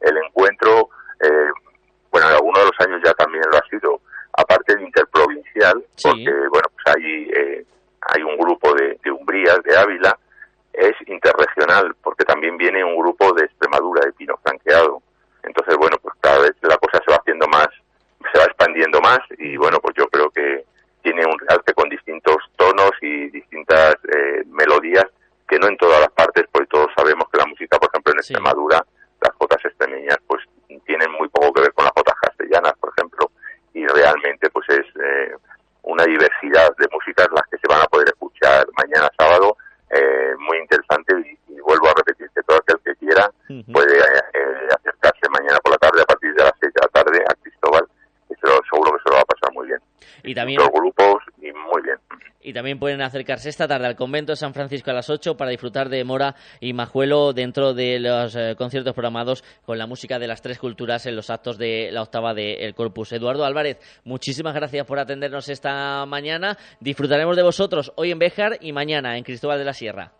el 0.00 0.16
encuentro, 0.24 0.88
eh, 1.20 1.50
bueno, 2.10 2.28
algunos 2.28 2.60
de 2.60 2.70
los 2.70 2.80
años 2.86 3.00
ya 3.04 3.12
también 3.14 3.44
lo 3.50 3.58
ha 3.58 3.68
sido, 3.68 4.00
aparte 4.32 4.76
de 4.76 4.84
interprovincial, 4.84 5.84
porque, 6.02 6.32
bueno, 6.50 6.68
pues 6.72 6.96
hay, 6.96 7.30
eh, 7.30 7.64
hay 8.00 8.22
un 8.22 8.36
grupo 8.38 8.72
de, 8.74 8.98
de 9.04 9.10
Umbrías, 9.10 9.58
de 9.64 9.76
Ávila, 9.76 10.18
es 10.72 10.94
interregional, 11.06 11.94
porque 12.02 12.24
también 12.24 12.56
viene 12.56 12.82
un 12.82 12.96
grupo 12.96 13.32
de 13.34 13.44
Extremadura, 13.44 14.06
de 14.06 14.12
Pino 14.12 14.38
Franqueado. 14.42 15.02
Entonces, 15.42 15.76
bueno, 15.76 15.96
pues 16.00 16.14
cada 16.20 16.40
vez 16.40 16.52
la 16.62 16.78
cosa 16.78 17.02
se 17.04 17.10
va 17.10 17.18
haciendo 17.18 17.46
más 17.48 17.68
se 18.32 18.38
va 18.38 18.44
expandiendo 18.44 19.00
más 19.00 19.20
y 19.38 19.56
bueno, 19.56 19.78
pues 19.80 19.94
yo 19.96 20.06
creo 20.08 20.30
que 20.30 20.64
tiene 21.02 21.24
un 21.24 21.38
realce 21.38 21.72
con 21.74 21.88
distintos 21.88 22.36
tonos 22.56 22.92
y 23.00 23.30
distintas 23.30 23.94
eh, 24.04 24.44
melodías 24.46 25.06
que 25.50 25.58
no 25.58 25.66
en 25.66 25.76
todas 25.76 25.98
las 25.98 26.10
partes, 26.12 26.44
porque 26.52 26.68
todos 26.68 26.86
sabemos 26.96 27.28
que 27.28 27.38
la 27.38 27.46
música, 27.46 27.76
por 27.76 27.90
ejemplo, 27.90 28.12
en 28.12 28.18
Extremadura, 28.20 28.86
las 29.20 29.34
jotas 29.34 29.58
extremeñas, 29.64 30.16
pues 30.28 30.44
tienen 30.86 31.10
muy 31.18 31.28
poco 31.28 31.52
que 31.52 31.62
ver 31.62 31.72
con 31.74 31.84
las 31.84 31.92
jotas 31.92 32.14
castellanas, 32.22 32.72
por 32.78 32.92
ejemplo, 32.96 33.30
y 33.74 33.84
realmente 33.84 34.48
pues 34.50 34.64
es 34.68 34.86
eh, 35.02 35.34
una 35.82 36.04
diversidad 36.04 36.70
de 36.78 36.86
músicas 36.92 37.26
las 37.34 37.42
que 37.50 37.58
se 37.58 37.66
van 37.68 37.82
a 37.82 37.90
poder 37.90 38.06
escuchar 38.06 38.64
mañana 38.78 39.10
sábado, 39.18 39.56
eh, 39.90 40.34
muy 40.38 40.58
interesante 40.58 41.14
y, 41.18 41.60
vuelvo 41.60 41.88
a 41.88 41.94
repetir 41.94 42.28
que 42.34 42.42
todo 42.42 42.56
aquel 42.56 42.78
que 42.84 42.96
quiera 42.96 43.30
puede 43.72 44.02
acercarse 44.74 45.28
mañana 45.30 45.58
por 45.62 45.70
la 45.70 45.78
tarde 45.78 46.02
a 46.02 46.06
partir 46.06 46.34
de 46.34 46.42
las 46.42 46.52
seis 46.58 46.72
de 46.74 46.80
la 46.80 46.88
tarde 46.88 47.22
a 47.28 47.34
Cristóbal 47.34 47.86
seguro 48.70 48.92
que 48.92 49.02
se 49.02 49.10
lo 49.10 49.16
va 49.16 49.22
a 49.22 49.29
muy 49.60 49.68
bien. 49.68 49.80
Y 50.24 50.34
también... 50.34 50.60
Los 50.60 50.70
grupos 50.70 51.22
y 51.38 51.52
muy 51.52 51.82
bien. 51.82 51.96
Y 52.42 52.54
también 52.54 52.78
pueden 52.78 53.02
acercarse 53.02 53.50
esta 53.50 53.68
tarde 53.68 53.86
al 53.86 53.96
convento 53.96 54.32
de 54.32 54.36
San 54.36 54.54
Francisco 54.54 54.90
a 54.90 54.94
las 54.94 55.10
8 55.10 55.36
para 55.36 55.50
disfrutar 55.50 55.90
de 55.90 56.02
Mora 56.04 56.34
y 56.58 56.72
Majuelo 56.72 57.34
dentro 57.34 57.74
de 57.74 57.98
los 58.00 58.34
eh, 58.34 58.54
conciertos 58.56 58.94
programados 58.94 59.44
con 59.66 59.76
la 59.76 59.86
música 59.86 60.18
de 60.18 60.26
las 60.26 60.40
tres 60.40 60.58
culturas 60.58 61.04
en 61.04 61.16
los 61.16 61.28
actos 61.28 61.58
de 61.58 61.90
la 61.92 62.02
octava 62.02 62.32
del 62.32 62.74
Corpus. 62.74 63.12
Eduardo 63.12 63.44
Álvarez, 63.44 63.78
muchísimas 64.04 64.54
gracias 64.54 64.86
por 64.86 64.98
atendernos 64.98 65.50
esta 65.50 66.06
mañana. 66.06 66.56
Disfrutaremos 66.80 67.36
de 67.36 67.42
vosotros 67.42 67.92
hoy 67.96 68.10
en 68.10 68.18
Béjar 68.18 68.56
y 68.62 68.72
mañana 68.72 69.18
en 69.18 69.24
Cristóbal 69.24 69.58
de 69.58 69.64
la 69.66 69.74
Sierra. 69.74 70.12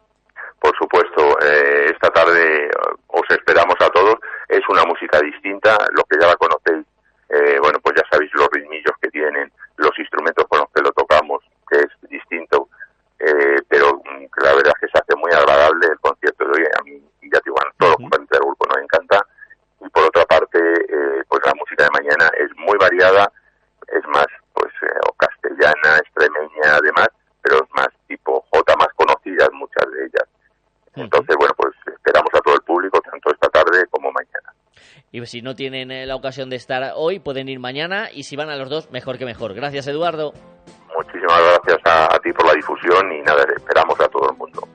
Por 0.60 0.76
supuesto, 0.76 1.22
eh, 1.42 1.86
esta 1.90 2.10
tarde 2.10 2.66
eh, 2.66 2.70
os 3.06 3.30
esperamos 3.30 3.76
a 3.80 3.88
todos. 3.88 4.16
Es 4.46 4.60
una 4.68 4.84
música 4.84 5.18
distinta, 5.20 5.78
lo 5.96 6.02
que 6.04 6.18
ya 6.20 6.26
la 6.26 6.36
conocéis 6.36 6.84
eh, 7.30 7.58
bueno, 7.60 7.78
pues 7.80 7.94
ya 7.96 8.02
sabéis 8.10 8.30
los 8.34 8.48
ritmillos 8.50 8.92
que 9.00 9.08
tienen, 9.10 9.52
los 9.76 9.96
instrumentos 9.98 10.44
con 10.48 10.58
los 10.58 10.68
que 10.74 10.82
lo 10.82 10.90
tocamos, 10.92 11.42
que 11.68 11.78
es 11.78 12.10
distinto, 12.10 12.68
eh, 13.20 13.62
pero 13.68 14.02
mm, 14.04 14.26
la 14.42 14.54
verdad 14.54 14.72
es 14.74 14.80
que 14.80 14.88
se 14.88 14.98
hace 14.98 15.14
muy 15.16 15.30
agradable 15.30 15.86
el 15.86 16.00
concierto 16.00 16.44
de 16.44 16.50
hoy. 16.50 16.66
A 16.78 16.82
mí, 16.82 17.00
ya 17.22 17.38
te 17.38 17.44
digo, 17.44 17.56
bueno, 17.56 17.70
todos 17.78 17.90
los 17.90 17.96
componentes 17.98 18.38
del 18.38 18.46
grupo 18.46 18.66
nos 18.66 18.82
encanta. 18.82 19.26
Y 19.80 19.88
por 19.90 20.04
otra 20.04 20.24
parte, 20.24 20.58
eh, 20.58 21.22
pues 21.28 21.40
la 21.46 21.54
música 21.54 21.84
de 21.84 21.90
mañana 21.90 22.30
es 22.36 22.50
muy 22.56 22.76
variada, 22.78 23.32
es 23.88 24.04
más, 24.08 24.26
pues, 24.52 24.72
o 25.08 25.12
castellana, 25.14 25.98
extremeña, 25.98 26.76
además, 26.82 27.08
pero 27.42 27.62
es 27.62 27.70
más 27.74 27.88
tipo 28.08 28.44
J, 28.50 28.76
más 28.76 28.88
conocidas 28.96 29.48
muchas 29.52 29.86
de 29.92 30.04
ellas. 30.04 30.28
Entonces, 30.96 31.36
bueno, 31.36 31.54
pues 31.56 31.72
esperamos 31.86 32.30
a 32.34 32.40
todo 32.40 32.54
el 32.54 32.62
público, 32.62 33.00
tanto 33.00 33.30
esta 33.30 33.48
tarde 33.48 33.86
como 33.90 34.10
mañana. 34.10 34.39
Y 35.12 35.24
si 35.26 35.42
no 35.42 35.54
tienen 35.54 35.90
eh, 35.90 36.06
la 36.06 36.16
ocasión 36.16 36.50
de 36.50 36.56
estar 36.56 36.92
hoy, 36.94 37.18
pueden 37.18 37.48
ir 37.48 37.58
mañana 37.58 38.08
y 38.12 38.24
si 38.24 38.36
van 38.36 38.50
a 38.50 38.56
los 38.56 38.68
dos, 38.68 38.90
mejor 38.90 39.18
que 39.18 39.24
mejor. 39.24 39.54
Gracias, 39.54 39.86
Eduardo. 39.86 40.32
Muchísimas 40.96 41.40
gracias 41.64 41.78
a, 41.84 42.18
ti 42.20 42.32
por 42.32 42.46
la 42.46 42.54
difusión 42.54 43.12
y 43.12 43.22
nada, 43.22 43.44
esperamos 43.56 43.98
a 44.00 44.08
todo 44.08 44.30
el 44.30 44.36
mundo. 44.36 44.68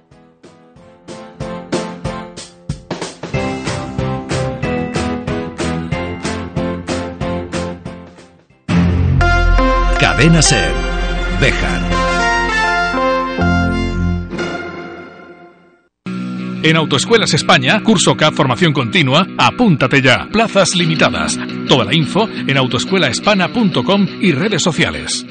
Cadena 10.00 10.42
Ser. 10.42 10.74
Bejar. 11.40 12.05
En 16.66 16.78
Autoescuelas 16.78 17.32
España, 17.36 17.84
curso 17.84 18.18
K 18.18 18.32
formación 18.32 18.74
continua, 18.74 19.28
apúntate 19.38 20.02
ya. 20.02 20.28
Plazas 20.32 20.74
limitadas. 20.74 21.38
Toda 21.68 21.86
la 21.86 21.94
info 21.94 22.28
en 22.28 22.58
autoescuelahispana.com 22.58 24.08
y 24.20 24.32
redes 24.32 24.64
sociales. 24.64 25.24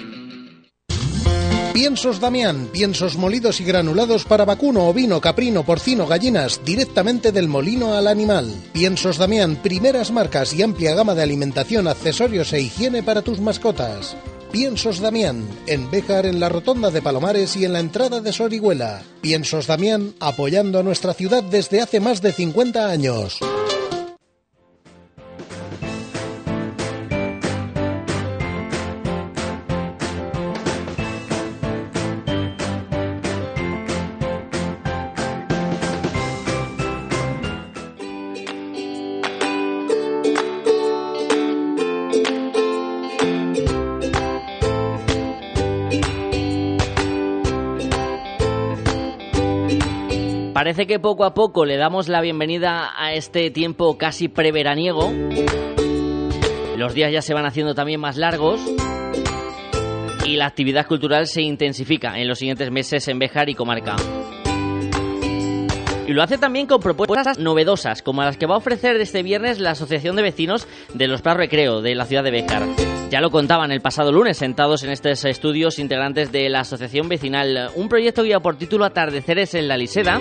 Piensos 1.72 2.20
Damián, 2.20 2.68
piensos 2.72 3.16
molidos 3.16 3.60
y 3.60 3.64
granulados 3.64 4.24
para 4.26 4.44
vacuno, 4.44 4.84
ovino, 4.84 5.20
caprino, 5.20 5.64
porcino, 5.64 6.06
gallinas, 6.06 6.60
directamente 6.64 7.32
del 7.32 7.48
molino 7.48 7.94
al 7.94 8.06
animal. 8.06 8.54
Piensos 8.72 9.18
Damián, 9.18 9.56
primeras 9.56 10.12
marcas 10.12 10.54
y 10.54 10.62
amplia 10.62 10.94
gama 10.94 11.16
de 11.16 11.24
alimentación, 11.24 11.88
accesorios 11.88 12.52
e 12.52 12.60
higiene 12.60 13.02
para 13.02 13.22
tus 13.22 13.40
mascotas. 13.40 14.16
Piensos 14.54 15.00
Damián, 15.00 15.48
en 15.66 15.90
Béjar, 15.90 16.26
en 16.26 16.38
la 16.38 16.48
Rotonda 16.48 16.92
de 16.92 17.02
Palomares 17.02 17.56
y 17.56 17.64
en 17.64 17.72
la 17.72 17.80
entrada 17.80 18.20
de 18.20 18.32
Sorihuela. 18.32 19.02
Piensos 19.20 19.66
Damián, 19.66 20.14
apoyando 20.20 20.78
a 20.78 20.84
nuestra 20.84 21.12
ciudad 21.12 21.42
desde 21.42 21.80
hace 21.80 21.98
más 21.98 22.22
de 22.22 22.32
50 22.32 22.88
años. 22.88 23.40
Parece 50.64 50.86
que 50.86 50.98
poco 50.98 51.26
a 51.26 51.34
poco 51.34 51.66
le 51.66 51.76
damos 51.76 52.08
la 52.08 52.22
bienvenida 52.22 52.90
a 52.96 53.12
este 53.12 53.50
tiempo 53.50 53.98
casi 53.98 54.28
preveraniego. 54.28 55.12
Los 56.78 56.94
días 56.94 57.12
ya 57.12 57.20
se 57.20 57.34
van 57.34 57.44
haciendo 57.44 57.74
también 57.74 58.00
más 58.00 58.16
largos. 58.16 58.62
Y 60.24 60.36
la 60.36 60.46
actividad 60.46 60.86
cultural 60.86 61.26
se 61.26 61.42
intensifica 61.42 62.18
en 62.18 62.28
los 62.28 62.38
siguientes 62.38 62.70
meses 62.70 63.06
en 63.08 63.18
Bejar 63.18 63.50
y 63.50 63.54
comarca. 63.54 63.96
Y 66.06 66.14
lo 66.14 66.22
hace 66.22 66.38
también 66.38 66.66
con 66.66 66.80
propuestas 66.80 67.38
novedosas, 67.38 68.00
como 68.00 68.22
las 68.22 68.38
que 68.38 68.46
va 68.46 68.54
a 68.54 68.58
ofrecer 68.58 68.96
este 68.96 69.22
viernes 69.22 69.60
la 69.60 69.72
Asociación 69.72 70.16
de 70.16 70.22
Vecinos 70.22 70.66
de 70.94 71.08
los 71.08 71.20
Pras 71.20 71.36
Recreo 71.36 71.82
de 71.82 71.94
la 71.94 72.06
ciudad 72.06 72.24
de 72.24 72.30
Bejar. 72.30 72.62
Ya 73.10 73.20
lo 73.20 73.30
contaban 73.30 73.70
el 73.70 73.80
pasado 73.80 74.12
lunes, 74.12 74.38
sentados 74.38 74.82
en 74.82 74.90
estos 74.90 75.24
estudios 75.24 75.78
integrantes 75.78 76.32
de 76.32 76.48
la 76.48 76.60
Asociación 76.60 77.08
Vecinal, 77.08 77.70
un 77.76 77.88
proyecto 77.88 78.22
guía 78.22 78.40
por 78.40 78.56
título 78.56 78.84
Atardeceres 78.84 79.54
en 79.54 79.68
la 79.68 79.76
Liseda, 79.76 80.20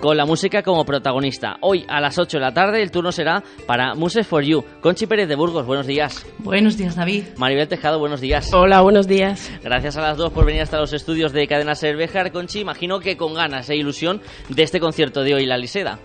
con 0.00 0.16
la 0.16 0.24
música 0.24 0.62
como 0.62 0.84
protagonista. 0.84 1.56
Hoy 1.60 1.84
a 1.88 2.00
las 2.00 2.18
8 2.18 2.38
de 2.38 2.44
la 2.44 2.52
tarde 2.52 2.82
el 2.82 2.90
turno 2.90 3.12
será 3.12 3.42
para 3.66 3.94
Music 3.94 4.24
for 4.24 4.42
You. 4.42 4.64
Conchi 4.80 5.06
Pérez 5.06 5.28
de 5.28 5.34
Burgos, 5.34 5.66
buenos 5.66 5.86
días. 5.86 6.24
Buenos 6.38 6.76
días, 6.76 6.96
David. 6.96 7.24
Maribel 7.36 7.68
Tejado, 7.68 7.98
buenos 7.98 8.20
días. 8.20 8.52
Hola, 8.52 8.80
buenos 8.80 9.08
días. 9.08 9.50
Gracias 9.62 9.96
a 9.96 10.02
las 10.02 10.16
dos 10.16 10.32
por 10.32 10.44
venir 10.44 10.62
hasta 10.62 10.78
los 10.78 10.92
estudios 10.92 11.32
de 11.32 11.46
Cadena 11.46 11.74
Ser 11.74 11.98
Conchi, 12.32 12.60
imagino 12.60 13.00
que 13.00 13.16
con 13.16 13.34
ganas 13.34 13.68
e 13.70 13.76
ilusión 13.76 14.20
de 14.48 14.62
este 14.62 14.80
concierto 14.80 15.22
de 15.22 15.34
hoy, 15.34 15.46
La 15.46 15.58
Liseda. 15.58 15.98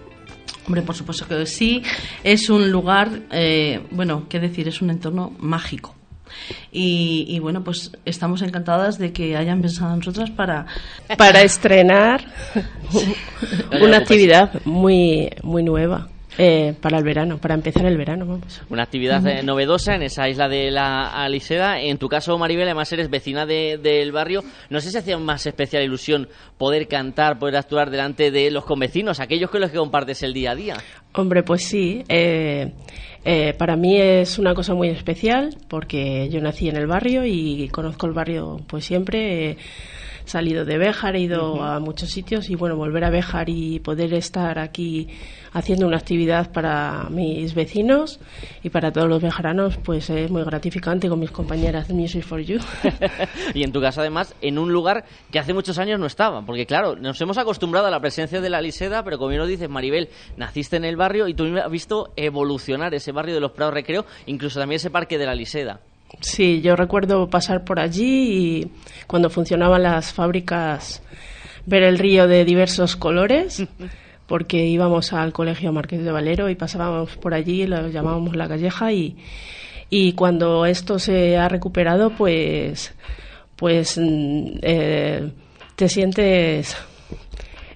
Hombre, 0.66 0.82
por 0.82 0.96
supuesto 0.96 1.28
que 1.28 1.46
sí. 1.46 1.84
Es 2.24 2.50
un 2.50 2.72
lugar, 2.72 3.10
eh, 3.32 3.86
bueno, 3.92 4.26
qué 4.30 4.40
decir, 4.40 4.68
es 4.68 4.82
un 4.82 4.90
entorno 4.90 5.34
mágico. 5.40 5.96
Y, 6.72 7.40
bueno, 7.40 7.64
pues 7.64 7.92
estamos 8.06 8.42
encantadas 8.42 8.98
de 8.98 9.14
que 9.14 9.36
hayan 9.36 9.62
pensado 9.62 9.94
en 9.94 10.00
nosotras 10.00 10.32
para, 10.32 10.66
para 11.18 11.42
estrenar 11.42 12.26
una 13.82 13.98
actividad 13.98 14.62
muy, 14.66 15.30
muy 15.44 15.64
nueva. 15.64 16.08
Eh, 16.38 16.74
para 16.82 16.98
el 16.98 17.04
verano, 17.04 17.38
para 17.38 17.54
empezar 17.54 17.86
el 17.86 17.96
verano. 17.96 18.40
Una 18.70 18.84
actividad 18.84 19.26
eh, 19.28 19.44
novedosa 19.44 19.94
en 19.94 20.02
esa 20.02 20.28
isla 20.28 20.48
de 20.48 20.72
la 20.72 21.24
Aliseda. 21.24 21.80
En 21.80 22.00
tu 22.00 22.10
caso, 22.10 22.38
Maribel, 22.40 22.66
además 22.66 22.92
eres 22.92 23.10
vecina 23.10 23.46
del 23.46 24.12
barrio. 24.12 24.44
No 24.70 24.82
sé 24.82 24.90
si 24.90 24.98
hacía 24.98 25.18
más 25.20 25.46
especial 25.46 25.84
ilusión 25.84 26.28
poder 26.58 26.88
cantar, 26.88 27.38
poder 27.38 27.58
actuar 27.58 27.92
delante 27.92 28.32
de 28.32 28.50
los 28.50 28.66
convecinos, 28.66 29.20
aquellos 29.20 29.52
con 29.52 29.62
los 29.62 29.70
que 29.70 29.78
compartes 29.78 30.24
el 30.24 30.34
día 30.34 30.52
a 30.52 30.56
día. 30.56 30.78
Hombre, 31.14 31.44
pues 31.44 31.66
sí. 31.66 32.04
Eh, 32.10 32.74
para 33.58 33.76
mí 33.78 34.00
es 34.00 34.38
una 34.38 34.54
cosa 34.54 34.74
muy 34.74 34.90
especial 34.90 35.56
porque 35.70 36.30
yo 36.30 36.42
nací 36.42 36.68
en 36.68 36.76
el 36.76 36.88
barrio 36.88 37.26
y 37.26 37.70
conozco 37.70 38.06
el 38.06 38.14
barrio 38.14 38.60
pues 38.68 38.86
siempre 38.86 39.58
salido 40.26 40.66
de 40.66 40.78
Béjar, 40.78 41.16
he 41.16 41.22
ido 41.22 41.62
a 41.64 41.80
muchos 41.80 42.10
sitios 42.10 42.50
y 42.50 42.56
bueno, 42.56 42.76
volver 42.76 43.04
a 43.04 43.10
Béjar 43.10 43.50
y 43.50 43.80
poder 43.80 44.14
estar 44.14 44.60
aquí 44.60 45.08
haciendo 45.54 45.88
una 45.88 45.98
actividad 45.98 46.52
para 46.52 47.08
mis 47.10 47.54
vecinos 47.54 48.20
y 48.64 48.70
para 48.70 48.92
todos 48.92 49.08
los 49.08 49.22
bejaranos, 49.22 49.78
pues 49.78 50.10
es 50.10 50.30
muy 50.32 50.44
gratificante 50.44 51.08
con 51.08 51.20
mis 51.20 51.32
compañeras 51.32 51.88
de 51.88 51.94
Music 51.94 52.24
for 52.24 52.42
You. 52.42 52.60
y 53.54 53.64
en 53.64 53.72
tu 53.72 53.80
caso, 53.80 54.02
además, 54.02 54.36
en 54.42 54.58
un 54.58 54.74
lugar 54.74 55.06
que 55.32 55.40
hace 55.40 55.54
muchos 55.54 55.78
años 55.78 56.00
no 56.00 56.08
estaba, 56.08 56.42
porque 56.42 56.66
claro, 56.66 56.96
nos 56.96 57.20
hemos 57.22 57.38
acostumbrado 57.38 57.88
a 57.88 57.92
la 57.92 58.00
presencia 58.00 58.42
de 58.42 58.50
la 58.50 58.62
Liseda, 58.62 59.04
pero 59.04 59.18
como 59.18 59.30
bien 59.30 59.42
lo 59.42 59.48
dices, 59.48 59.70
Maribel, 59.70 60.10
naciste 60.38 60.78
en 60.78 60.86
el 60.86 60.98
barrio 60.98 61.28
y 61.28 61.34
tú 61.34 61.46
has 61.58 61.72
visto 61.72 62.12
evolucionar 62.16 62.94
ese 62.94 63.12
barrio 63.12 63.36
de 63.36 63.42
los 63.42 63.52
Prados 63.52 63.74
Recreo, 63.74 64.06
incluso 64.26 64.60
también 64.60 64.78
ese 64.78 64.90
parque 64.90 65.18
de 65.18 65.26
la 65.26 65.36
Liseda. 65.36 65.80
Sí, 66.22 66.62
yo 66.62 66.76
recuerdo 66.76 67.30
pasar 67.30 67.64
por 67.64 67.80
allí 67.80 68.62
y 68.62 68.72
cuando 69.08 69.30
funcionaban 69.30 69.84
las 69.84 70.14
fábricas 70.14 71.02
ver 71.66 71.84
el 71.84 71.98
río 71.98 72.28
de 72.28 72.46
diversos 72.46 72.96
colores, 72.96 73.64
porque 74.28 74.66
íbamos 74.66 75.14
al 75.14 75.34
colegio 75.34 75.74
Marqués 75.74 76.04
de 76.04 76.12
Valero 76.12 76.50
y 76.50 76.56
pasábamos 76.56 77.18
por 77.18 77.34
allí, 77.34 77.68
lo 77.68 77.88
llamábamos 77.90 78.36
la 78.36 78.48
calleja 78.48 78.92
y, 78.92 79.18
y 79.90 80.14
cuando 80.14 80.66
esto 80.66 81.00
se 81.00 81.38
ha 81.38 81.50
recuperado, 81.50 82.12
pues, 82.12 82.94
pues 83.56 83.98
mm, 83.98 84.46
eh, 84.62 85.32
te 85.76 85.90
sientes 85.90 86.78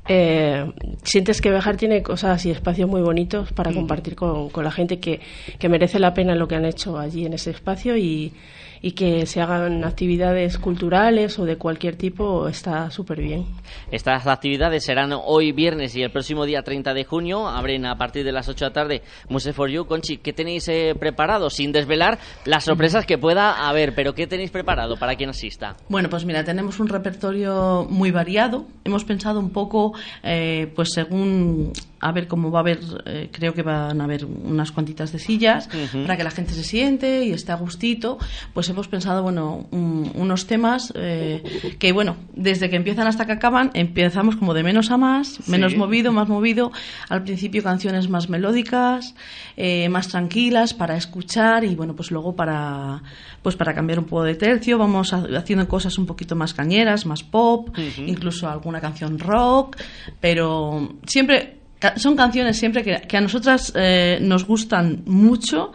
eh, 0.08 0.72
sientes 1.04 1.42
que 1.42 1.52
Bejar 1.52 1.78
tiene 1.78 2.02
cosas 2.04 2.46
y 2.46 2.52
espacios 2.52 2.90
muy 2.90 3.02
bonitos 3.02 3.52
para 3.54 3.72
mm. 3.72 3.76
compartir 3.76 4.16
con, 4.16 4.50
con 4.50 4.64
la 4.64 4.72
gente 4.72 5.00
que, 5.00 5.20
que, 5.60 5.70
merece 5.70 6.00
la 6.00 6.14
pena 6.14 6.36
lo 6.36 6.48
que 6.48 6.56
han 6.56 6.66
hecho 6.66 6.98
allí 6.98 7.26
en 7.26 7.34
ese 7.34 7.52
espacio 7.52 7.98
y, 7.98 8.34
y 8.82 8.92
que 8.92 9.26
se 9.26 9.42
hagan 9.42 9.84
actividades 9.84 10.58
culturales 10.58 11.38
o 11.40 11.46
de 11.46 11.58
cualquier 11.58 11.96
tipo 11.96 12.48
está 12.48 12.90
súper 12.92 13.22
bien. 13.22 13.46
Estas 13.92 14.26
actividades 14.28 14.86
serán 14.86 15.12
hoy 15.14 15.52
viernes 15.52 15.96
y 15.96 16.04
el 16.04 16.12
próximo 16.12 16.46
día 16.46 16.62
30 16.62 16.94
de 16.94 17.04
junio. 17.04 17.48
Abren 17.48 17.86
a 17.86 17.98
partir 17.98 18.24
de 18.24 18.32
las 18.32 18.48
8 18.48 18.66
de 18.66 18.70
la 18.70 18.74
tarde 18.74 19.02
Muse 19.30 19.54
for 19.54 19.70
You. 19.70 19.86
Conchi, 19.86 20.18
¿qué 20.18 20.34
tenéis 20.34 20.68
eh, 20.68 20.96
preparado? 20.98 21.50
Sin 21.50 21.72
desvelar 21.72 22.20
las 22.46 22.66
sorpresas 22.66 23.06
que 23.06 23.18
pueda 23.18 23.68
haber, 23.68 23.96
pero 23.96 24.14
¿qué 24.14 24.28
tenéis 24.28 24.52
preparado 24.52 24.98
para 24.98 25.16
quien 25.16 25.30
asista? 25.30 25.76
Bueno, 25.90 26.10
pues 26.10 26.26
mira, 26.26 26.44
tenemos 26.44 26.80
un 26.80 26.88
repertorio 26.88 27.86
muy 27.90 28.12
variado. 28.12 28.66
Hemos 28.84 29.06
pensado 29.06 29.40
un 29.40 29.52
poco, 29.52 29.94
eh, 30.24 30.72
pues 30.76 30.94
según 30.94 31.72
a 32.00 32.12
ver 32.12 32.28
cómo 32.28 32.52
va 32.52 32.60
a 32.60 32.62
haber, 32.62 32.80
eh, 33.06 33.30
creo 33.32 33.54
que 33.54 33.64
van 33.64 34.00
a 34.00 34.04
haber 34.04 34.26
unas 34.26 34.72
cuantitas 34.72 35.12
de 35.12 35.20
sillas 35.20 35.68
para 35.92 36.18
que 36.18 36.24
la 36.24 36.32
gente 36.32 36.54
se 36.54 36.64
siente 36.64 37.26
y 37.26 37.32
esté 37.32 37.52
a 37.52 37.56
gustito. 37.56 38.18
Pues 38.54 38.70
hemos 38.70 38.88
pensado, 38.88 39.24
bueno, 39.24 39.68
unos 39.72 40.48
temas 40.48 40.94
eh, 40.96 41.44
que, 41.80 41.92
bueno, 41.92 42.18
desde 42.34 42.70
que 42.70 42.76
empiezan 42.76 43.08
hasta 43.08 43.26
que 43.26 43.34
acaban, 43.34 43.72
empezamos 43.74 44.36
como 44.36 44.54
de 44.54 44.64
menos 44.64 44.92
a 44.92 44.98
más, 44.98 45.48
menos 45.48 45.76
movido, 45.76 46.12
más 46.12 46.28
movido. 46.28 46.72
Al 47.10 47.24
principio 47.24 47.64
canciones 47.64 48.10
más 48.10 48.30
melódicas, 48.30 49.16
eh, 49.56 49.90
más 49.90 50.10
tranquilas 50.10 50.74
para 50.74 50.98
escuchar 50.98 51.64
y, 51.64 51.76
bueno, 51.76 51.96
pues 51.96 52.12
luego 52.12 52.36
para, 52.36 53.02
pues 53.42 53.56
para 53.56 53.74
cambiar 53.74 54.00
un 54.00 54.06
poco 54.06 54.24
de 54.24 54.36
tercio, 54.36 54.78
vamos 54.78 55.14
haciendo 55.14 55.68
cosas 55.68 55.98
un 55.98 56.06
poquito 56.06 56.36
más 56.36 56.54
cañeras, 56.54 57.06
más 57.06 57.24
pop, 57.24 57.76
incluso 58.06 58.50
alguna 58.50 58.80
canción 58.80 59.20
rock, 59.20 59.78
pero 60.20 60.96
siempre 61.06 61.57
son 61.96 62.16
canciones 62.16 62.58
siempre 62.58 62.84
que, 62.84 63.18
a 63.18 63.22
nosotras 63.22 63.74
eh, 63.76 64.20
nos 64.22 64.46
gustan 64.46 65.04
mucho 65.06 65.72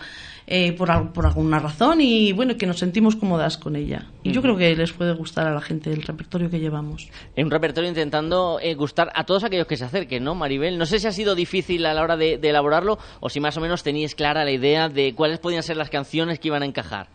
eh, 0.47 0.73
por, 0.73 1.13
por, 1.13 1.27
alguna 1.27 1.61
razón 1.61 2.01
y 2.01 2.33
bueno, 2.33 2.57
que 2.57 2.67
nos 2.67 2.79
sentimos 2.79 3.15
cómodas 3.17 3.57
con 3.57 3.77
ella. 3.77 4.07
Y 4.25 4.33
yo 4.33 4.43
creo 4.43 4.57
que 4.57 4.75
les 4.75 4.93
puede 4.93 5.13
gustar 5.15 5.47
a 5.47 5.55
la 5.55 5.61
gente 5.61 5.93
el 5.93 6.03
repertorio 6.03 6.51
que 6.51 6.59
llevamos. 6.59 7.09
Un 7.37 7.51
repertorio 7.51 7.89
intentando 7.89 8.59
eh, 8.61 8.75
gustar 8.75 9.11
a 9.15 9.25
todos 9.25 9.45
aquellos 9.45 9.67
que 9.67 9.77
se 9.77 9.85
acerquen, 9.85 10.25
¿no, 10.25 10.35
Maribel? 10.35 10.79
No 10.79 10.87
sé 10.87 10.99
si 10.99 11.07
ha 11.07 11.13
sido 11.13 11.35
difícil 11.35 11.87
a 11.87 11.95
la 11.95 12.03
hora 12.03 12.17
de, 12.17 12.39
de 12.39 12.49
elaborarlo 12.51 12.99
o 13.21 13.31
si 13.31 13.39
más 13.41 13.57
o 13.57 13.61
menos 13.61 13.83
teníais 13.83 14.15
clara 14.15 14.45
la 14.45 14.51
idea 14.51 14.89
de 14.89 15.15
cuáles 15.15 15.39
podían 15.39 15.63
ser 15.63 15.77
las 15.77 15.91
canciones 15.91 16.41
que 16.41 16.49
iban 16.49 16.63
a 16.63 16.67
encajar. 16.67 17.07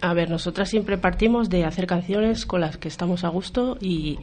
A 0.00 0.14
ver, 0.14 0.30
nosotras 0.30 0.68
siempre 0.68 0.98
partimos 0.98 1.48
de 1.48 1.64
hacer 1.64 1.86
canciones 1.86 2.46
con 2.46 2.60
las 2.60 2.76
que 2.76 2.88
estamos 2.88 3.24
a 3.24 3.28
gusto 3.28 3.76
y, 3.80 4.18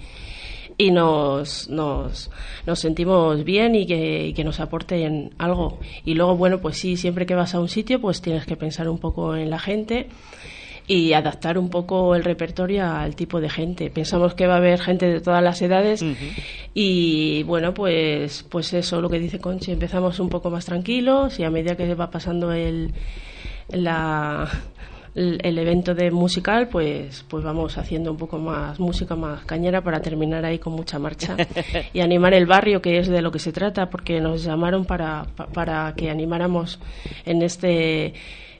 y 0.77 0.91
nos, 0.91 1.69
nos, 1.69 2.31
nos 2.65 2.79
sentimos 2.79 3.43
bien 3.43 3.75
y 3.75 3.85
que, 3.85 4.33
que, 4.35 4.43
nos 4.43 4.59
aporten 4.59 5.33
algo. 5.37 5.79
Y 6.05 6.13
luego, 6.15 6.35
bueno, 6.35 6.59
pues 6.59 6.77
sí, 6.77 6.97
siempre 6.97 7.25
que 7.25 7.35
vas 7.35 7.55
a 7.55 7.59
un 7.59 7.69
sitio, 7.69 8.01
pues 8.01 8.21
tienes 8.21 8.45
que 8.45 8.55
pensar 8.55 8.89
un 8.89 8.97
poco 8.97 9.35
en 9.35 9.49
la 9.49 9.59
gente 9.59 10.09
y 10.87 11.13
adaptar 11.13 11.57
un 11.57 11.69
poco 11.69 12.15
el 12.15 12.23
repertorio 12.23 12.85
al 12.85 13.15
tipo 13.15 13.39
de 13.39 13.49
gente. 13.49 13.89
Pensamos 13.89 14.33
que 14.33 14.47
va 14.47 14.55
a 14.55 14.57
haber 14.57 14.79
gente 14.79 15.07
de 15.07 15.21
todas 15.21 15.43
las 15.43 15.61
edades 15.61 16.03
y 16.73 17.43
bueno, 17.43 17.73
pues 17.73 18.43
pues 18.49 18.73
eso 18.73 19.01
lo 19.01 19.09
que 19.09 19.19
dice 19.19 19.39
Conchi, 19.39 19.71
empezamos 19.71 20.19
un 20.19 20.29
poco 20.29 20.49
más 20.49 20.65
tranquilos 20.65 21.39
y 21.39 21.43
a 21.43 21.49
medida 21.49 21.75
que 21.75 21.93
va 21.95 22.11
pasando 22.11 22.51
el 22.51 22.93
la 23.69 24.49
el, 25.15 25.39
el 25.43 25.57
evento 25.59 25.93
de 25.93 26.09
musical, 26.11 26.67
pues, 26.69 27.23
pues 27.29 27.43
vamos 27.43 27.77
haciendo 27.77 28.11
un 28.11 28.17
poco 28.17 28.37
más 28.39 28.79
música 28.79 29.15
más 29.15 29.45
cañera 29.45 29.81
para 29.81 30.01
terminar 30.01 30.43
ahí 30.45 30.57
con 30.59 30.73
mucha 30.73 30.97
marcha 30.99 31.35
y 31.93 31.99
animar 32.01 32.33
el 32.33 32.45
barrio, 32.45 32.81
que 32.81 32.97
es 32.99 33.07
de 33.07 33.21
lo 33.21 33.31
que 33.31 33.39
se 33.39 33.51
trata, 33.51 33.89
porque 33.89 34.19
nos 34.19 34.43
llamaron 34.43 34.85
para, 34.85 35.25
pa- 35.35 35.47
para 35.47 35.93
que 35.95 36.09
animáramos 36.09 36.79
en 37.25 37.41
este 37.43 38.13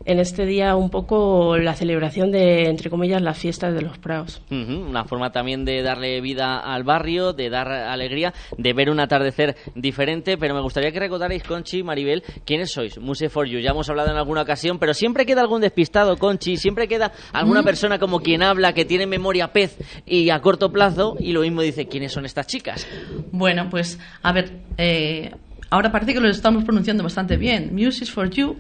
en 0.06 0.20
este 0.20 0.46
día 0.46 0.76
un 0.76 0.90
poco 0.90 1.58
la 1.58 1.74
celebración 1.74 2.32
de, 2.32 2.64
entre 2.70 2.90
comillas, 2.90 3.22
las 3.22 3.38
fiestas 3.38 3.74
de 3.74 3.82
los 3.82 3.98
praos. 3.98 4.42
Una 4.52 5.06
forma 5.06 5.32
también 5.32 5.66
de 5.66 5.82
darle 5.82 6.20
vida 6.22 6.60
al 6.60 6.84
barrio, 6.84 7.34
de 7.34 7.50
dar 7.50 7.68
alegría, 7.72 8.34
de 8.58 8.74
ver 8.74 8.90
un 8.90 9.00
atardecer 9.00 9.56
diferente. 9.76 10.38
Pero 10.38 10.54
me 10.56 10.62
gustaría 10.62 10.92
que 10.92 11.00
recordarais, 11.00 11.44
Conchi 11.44 11.80
y 11.80 11.84
Maribel, 11.84 12.24
quiénes 12.46 12.72
sois. 12.72 12.98
Muse 13.00 13.30
for 13.30 13.48
You. 13.48 13.60
Ya 13.60 13.72
hemos 13.72 13.90
hablado 13.90 14.12
en 14.12 14.18
alguna 14.18 14.42
ocasión, 14.42 14.80
pero 14.80 14.94
siempre 14.94 15.26
queda 15.26 15.42
algún 15.42 15.62
despistado, 15.62 16.18
Conchi. 16.18 16.58
Siempre 16.58 16.88
queda 16.88 17.12
alguna 17.32 17.62
Mm. 17.62 17.66
persona 17.66 18.00
como 18.00 18.20
quien 18.20 18.44
habla, 18.44 18.74
que 18.74 18.86
tiene 18.86 19.06
memoria 19.08 19.54
pez 19.54 19.78
y 20.06 20.30
a 20.30 20.40
corto 20.42 20.72
plazo, 20.72 21.16
y 21.20 21.32
lo 21.32 21.42
mismo 21.42 21.62
dice, 21.62 21.88
¿quiénes 21.88 22.12
son 22.12 22.26
estas 22.26 22.48
chicas? 22.48 22.88
Bueno, 23.32 23.68
pues 23.70 24.00
a 24.22 24.32
ver, 24.34 24.52
eh, 24.78 25.32
ahora 25.74 25.92
parece 25.92 26.14
que 26.14 26.20
lo 26.20 26.30
estamos 26.30 26.64
pronunciando 26.64 27.04
bastante 27.04 27.36
bien. 27.38 27.74
Music 27.74 28.08
for 28.10 28.30
You 28.30 28.56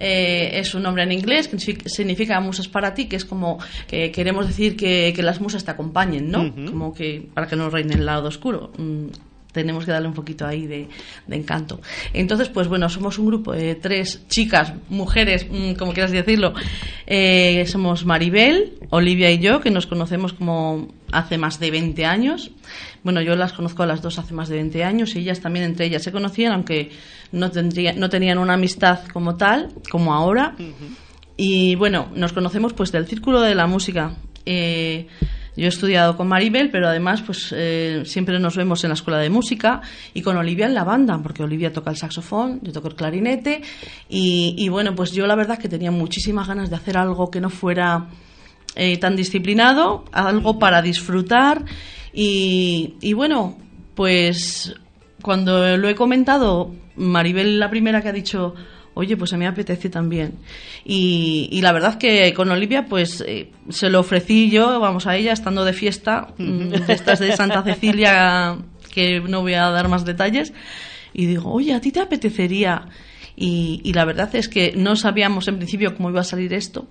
eh, 0.00 0.50
es 0.54 0.74
un 0.74 0.82
nombre 0.82 1.02
en 1.02 1.12
inglés 1.12 1.48
que 1.48 1.58
significa- 1.88 2.40
musas 2.40 2.68
para 2.68 2.94
ti, 2.94 3.06
que 3.06 3.16
es 3.16 3.24
como 3.24 3.58
que 3.86 4.10
queremos 4.10 4.46
decir 4.46 4.76
que, 4.76 5.12
que 5.14 5.22
las 5.22 5.40
musas 5.40 5.64
te 5.64 5.70
acompañen, 5.70 6.30
¿no? 6.30 6.42
Como 6.66 6.92
que 6.94 7.28
para 7.34 7.46
que 7.46 7.56
no 7.56 7.70
reine 7.70 7.94
el 7.94 8.06
lado 8.06 8.28
oscuro. 8.28 8.72
Tenemos 9.56 9.86
que 9.86 9.90
darle 9.90 10.08
un 10.08 10.14
poquito 10.14 10.46
ahí 10.46 10.66
de, 10.66 10.88
de 11.26 11.36
encanto. 11.36 11.80
Entonces, 12.12 12.50
pues 12.50 12.68
bueno, 12.68 12.90
somos 12.90 13.18
un 13.18 13.26
grupo 13.26 13.52
de 13.52 13.74
tres 13.74 14.22
chicas, 14.28 14.74
mujeres, 14.90 15.46
mm, 15.50 15.72
como 15.72 15.94
quieras 15.94 16.12
decirlo. 16.12 16.52
Eh, 17.06 17.64
somos 17.66 18.04
Maribel, 18.04 18.74
Olivia 18.90 19.30
y 19.30 19.38
yo, 19.38 19.60
que 19.60 19.70
nos 19.70 19.86
conocemos 19.86 20.34
como 20.34 20.88
hace 21.10 21.38
más 21.38 21.58
de 21.58 21.70
20 21.70 22.04
años. 22.04 22.50
Bueno, 23.02 23.22
yo 23.22 23.34
las 23.34 23.54
conozco 23.54 23.82
a 23.82 23.86
las 23.86 24.02
dos 24.02 24.18
hace 24.18 24.34
más 24.34 24.50
de 24.50 24.56
20 24.56 24.84
años 24.84 25.16
y 25.16 25.20
ellas 25.20 25.40
también 25.40 25.64
entre 25.64 25.86
ellas 25.86 26.02
se 26.02 26.12
conocían, 26.12 26.52
aunque 26.52 26.90
no, 27.32 27.50
tendría, 27.50 27.94
no 27.94 28.10
tenían 28.10 28.36
una 28.36 28.54
amistad 28.54 29.00
como 29.12 29.36
tal, 29.36 29.70
como 29.90 30.12
ahora. 30.12 30.54
Y 31.36 31.76
bueno, 31.76 32.08
nos 32.14 32.34
conocemos 32.34 32.74
pues 32.74 32.92
del 32.92 33.06
círculo 33.06 33.40
de 33.40 33.54
la 33.54 33.66
música. 33.66 34.14
Eh, 34.44 35.06
yo 35.56 35.64
he 35.64 35.68
estudiado 35.68 36.16
con 36.16 36.28
Maribel, 36.28 36.70
pero 36.70 36.88
además 36.88 37.22
pues 37.22 37.52
eh, 37.56 38.02
siempre 38.04 38.38
nos 38.38 38.56
vemos 38.56 38.84
en 38.84 38.90
la 38.90 38.94
escuela 38.94 39.18
de 39.18 39.30
música 39.30 39.80
y 40.12 40.22
con 40.22 40.36
Olivia 40.36 40.66
en 40.66 40.74
la 40.74 40.84
banda, 40.84 41.18
porque 41.22 41.42
Olivia 41.42 41.72
toca 41.72 41.90
el 41.90 41.96
saxofón, 41.96 42.60
yo 42.62 42.72
toco 42.72 42.88
el 42.88 42.94
clarinete 42.94 43.62
y, 44.08 44.68
bueno, 44.68 44.94
pues 44.94 45.12
yo 45.12 45.26
la 45.26 45.34
verdad 45.34 45.58
que 45.58 45.68
tenía 45.68 45.90
muchísimas 45.90 46.46
ganas 46.46 46.70
de 46.70 46.76
hacer 46.76 46.98
algo 46.98 47.30
que 47.30 47.40
no 47.40 47.50
fuera 47.50 48.08
eh, 48.74 48.98
tan 48.98 49.16
disciplinado, 49.16 50.04
algo 50.12 50.58
para 50.58 50.82
disfrutar 50.82 51.64
y 52.12 53.12
bueno, 53.14 53.56
pues 53.94 54.74
cuando 55.22 55.76
lo 55.76 55.88
he 55.88 55.94
comentado, 55.94 56.72
Maribel 56.94 57.58
la 57.58 57.68
primera 57.68 58.02
que 58.02 58.08
ha 58.08 58.12
dicho, 58.12 58.54
oye, 58.96 59.14
pues 59.14 59.30
a 59.34 59.36
mí 59.36 59.40
me 59.40 59.48
apetece 59.48 59.90
también. 59.90 60.32
Y, 60.82 61.50
y 61.52 61.60
la 61.60 61.72
verdad 61.72 61.98
que 61.98 62.32
con 62.32 62.50
Olivia, 62.50 62.86
pues 62.86 63.22
eh, 63.26 63.50
se 63.68 63.90
lo 63.90 64.00
ofrecí 64.00 64.50
yo, 64.50 64.80
vamos 64.80 65.06
a 65.06 65.16
ella, 65.16 65.34
estando 65.34 65.66
de 65.66 65.74
fiesta, 65.74 66.28
fiestas 66.86 67.18
de 67.18 67.36
Santa 67.36 67.62
Cecilia, 67.62 68.56
que 68.94 69.20
no 69.20 69.42
voy 69.42 69.52
a 69.52 69.68
dar 69.68 69.88
más 69.88 70.06
detalles, 70.06 70.54
y 71.12 71.26
digo, 71.26 71.52
oye, 71.52 71.74
¿a 71.74 71.80
ti 71.80 71.92
te 71.92 72.00
apetecería? 72.00 72.88
Y, 73.36 73.80
y 73.84 73.92
la 73.92 74.04
verdad 74.04 74.34
es 74.34 74.48
que 74.48 74.72
no 74.76 74.96
sabíamos 74.96 75.46
en 75.48 75.56
principio 75.56 75.94
cómo 75.94 76.10
iba 76.10 76.20
a 76.20 76.24
salir 76.24 76.52
esto. 76.54 76.88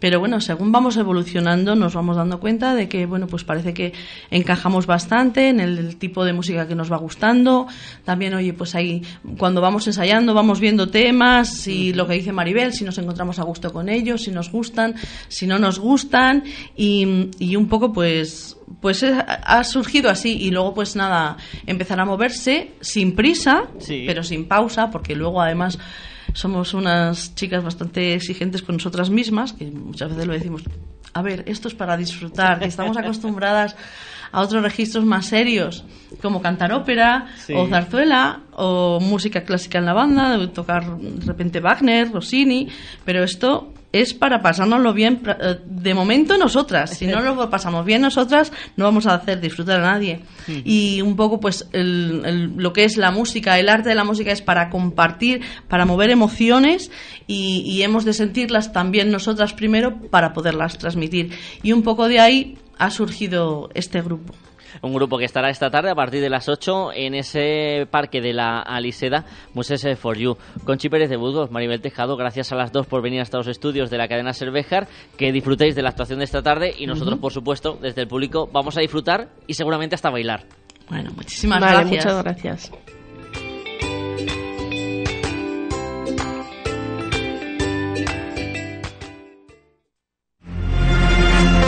Pero 0.00 0.18
bueno, 0.18 0.40
según 0.40 0.72
vamos 0.72 0.96
evolucionando, 0.96 1.76
nos 1.76 1.94
vamos 1.94 2.16
dando 2.16 2.40
cuenta 2.40 2.74
de 2.74 2.88
que, 2.88 3.04
bueno, 3.04 3.26
pues 3.26 3.44
parece 3.44 3.74
que 3.74 3.92
encajamos 4.30 4.86
bastante 4.86 5.48
en 5.48 5.60
el, 5.60 5.96
tipo 5.96 6.24
de 6.24 6.32
música 6.32 6.66
que 6.66 6.74
nos 6.74 6.90
va 6.90 6.96
gustando. 6.96 7.66
También, 8.04 8.32
oye, 8.34 8.54
pues 8.54 8.74
ahí, 8.74 9.02
cuando 9.36 9.60
vamos 9.60 9.86
ensayando, 9.86 10.32
vamos 10.32 10.58
viendo 10.58 10.88
temas 10.88 11.68
y 11.68 11.92
lo 11.92 12.06
que 12.06 12.14
dice 12.14 12.32
Maribel, 12.32 12.72
si 12.72 12.84
nos 12.84 12.96
encontramos 12.96 13.38
a 13.38 13.44
gusto 13.44 13.72
con 13.72 13.90
ellos, 13.90 14.22
si 14.22 14.30
nos 14.30 14.50
gustan, 14.50 14.94
si 15.28 15.46
no 15.46 15.58
nos 15.58 15.78
gustan. 15.78 16.44
Y, 16.74 17.28
y 17.38 17.56
un 17.56 17.68
poco, 17.68 17.92
pues, 17.92 18.56
pues 18.80 19.02
ha 19.04 19.64
surgido 19.64 20.10
así. 20.10 20.36
Y 20.40 20.50
luego, 20.50 20.74
pues 20.74 20.96
nada, 20.96 21.36
empezar 21.66 22.00
a 22.00 22.04
moverse 22.04 22.72
sin 22.80 23.14
prisa, 23.14 23.64
Sí. 23.78 24.04
pero 24.06 24.22
sin 24.22 24.46
pausa, 24.46 24.90
porque 24.90 25.14
luego 25.14 25.40
además 25.42 25.78
somos 26.32 26.74
unas 26.74 27.34
chicas 27.34 27.62
bastante 27.64 28.14
exigentes 28.14 28.62
con 28.62 28.76
nosotras 28.76 29.10
mismas, 29.10 29.52
que 29.52 29.66
muchas 29.66 30.10
veces 30.10 30.26
lo 30.26 30.32
decimos, 30.32 30.62
a 31.12 31.22
ver, 31.22 31.42
esto 31.46 31.66
es 31.68 31.74
para 31.74 31.96
disfrutar, 31.96 32.60
que 32.60 32.66
estamos 32.66 32.96
acostumbradas 32.98 33.74
a 34.32 34.40
otros 34.42 34.62
registros 34.62 35.04
más 35.04 35.26
serios, 35.26 35.84
como 36.22 36.40
cantar 36.40 36.72
ópera, 36.72 37.26
Sí. 37.44 37.52
o 37.52 37.66
zarzuela, 37.66 38.42
o 38.52 39.00
música 39.00 39.42
clásica 39.42 39.78
en 39.78 39.86
la 39.86 39.92
banda, 39.92 40.38
tocar 40.52 40.96
de 40.98 41.26
repente 41.26 41.58
Wagner, 41.58 42.12
Rossini, 42.12 42.68
pero 43.04 43.24
esto 43.24 43.74
es 43.92 44.14
para 44.14 44.40
pasárnoslo 44.40 44.92
bien 44.92 45.20
eh, 45.26 45.58
de 45.66 45.94
momento 45.94 46.38
nosotras. 46.38 46.90
Si 46.96 47.06
no 47.06 47.20
lo 47.34 47.50
pasamos 47.50 47.84
bien 47.84 48.02
nosotras, 48.02 48.52
no 48.76 48.84
vamos 48.84 49.06
a 49.06 49.14
hacer 49.14 49.40
disfrutar 49.40 49.80
a 49.80 49.92
nadie. 49.92 50.20
Y 50.64 51.00
un 51.00 51.16
poco, 51.16 51.40
pues, 51.40 51.68
el- 51.72 52.22
el- 52.24 52.56
lo 52.56 52.72
que 52.72 52.84
es 52.84 52.96
la 52.96 53.10
música, 53.10 53.58
el 53.58 53.68
arte 53.68 53.88
de 53.88 53.94
la 53.94 54.04
música 54.04 54.30
es 54.32 54.42
para 54.42 54.70
compartir, 54.70 55.40
para 55.68 55.86
mover 55.86 56.10
emociones 56.10 56.90
y, 57.26 57.62
y 57.66 57.82
hemos 57.82 58.04
de 58.04 58.12
sentirlas 58.12 58.72
también 58.72 59.10
nosotras 59.10 59.52
primero 59.54 59.96
para 60.10 60.32
poderlas 60.32 60.78
transmitir. 60.78 61.30
Y 61.62 61.72
un 61.72 61.82
poco 61.82 62.08
de 62.08 62.20
ahí 62.20 62.58
ha 62.78 62.90
surgido 62.90 63.70
este 63.74 64.00
grupo. 64.02 64.34
Un 64.82 64.92
grupo 64.94 65.18
que 65.18 65.24
estará 65.24 65.50
esta 65.50 65.70
tarde 65.70 65.90
a 65.90 65.94
partir 65.94 66.20
de 66.20 66.30
las 66.30 66.48
8 66.48 66.92
en 66.94 67.14
ese 67.14 67.86
parque 67.90 68.20
de 68.20 68.32
la 68.32 68.60
Aliseda, 68.60 69.24
Muses 69.54 69.86
for 69.98 70.16
You. 70.16 70.36
Conchi 70.64 70.88
Pérez 70.88 71.10
de 71.10 71.16
Burgos, 71.16 71.50
Maribel 71.50 71.80
Tejado, 71.80 72.16
gracias 72.16 72.52
a 72.52 72.56
las 72.56 72.72
dos 72.72 72.86
por 72.86 73.02
venir 73.02 73.20
hasta 73.20 73.38
los 73.38 73.46
estudios 73.46 73.90
de 73.90 73.98
la 73.98 74.08
cadena 74.08 74.32
Cervejar. 74.32 74.88
Que 75.16 75.32
disfrutéis 75.32 75.74
de 75.74 75.82
la 75.82 75.90
actuación 75.90 76.18
de 76.18 76.24
esta 76.24 76.42
tarde 76.42 76.74
y 76.76 76.86
nosotros, 76.86 77.18
por 77.18 77.32
supuesto, 77.32 77.78
desde 77.80 78.02
el 78.02 78.08
público, 78.08 78.48
vamos 78.52 78.76
a 78.76 78.80
disfrutar 78.80 79.28
y 79.46 79.54
seguramente 79.54 79.94
hasta 79.94 80.10
bailar. 80.10 80.44
Bueno, 80.88 81.10
muchísimas 81.14 81.60
Vale, 81.60 81.72
gracias. 81.88 82.04
muchas 82.04 82.22
gracias. 82.24 82.72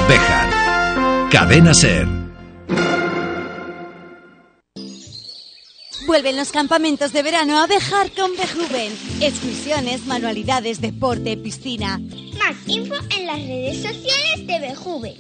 Bejar. 0.09 0.49
Cadena 1.31 1.75
Ser. 1.75 2.32
Vuelven 6.07 6.37
los 6.37 6.53
campamentos 6.53 7.13
de 7.13 7.23
verano 7.23 7.59
a 7.59 7.67
Bejar 7.67 8.11
con 8.13 8.33
Bejuven. 8.37 8.93
Excursiones, 9.23 10.05
manualidades, 10.05 10.81
deporte, 10.81 11.37
piscina. 11.37 11.99
Más 12.39 12.57
info 12.67 12.97
en 13.17 13.27
las 13.27 13.39
redes 13.39 13.83
sociales 13.83 14.47
de 14.47 14.59
Bejuven. 14.59 15.17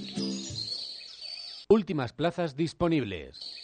Últimas 1.68 2.12
plazas 2.12 2.57
disponibles. 2.57 3.61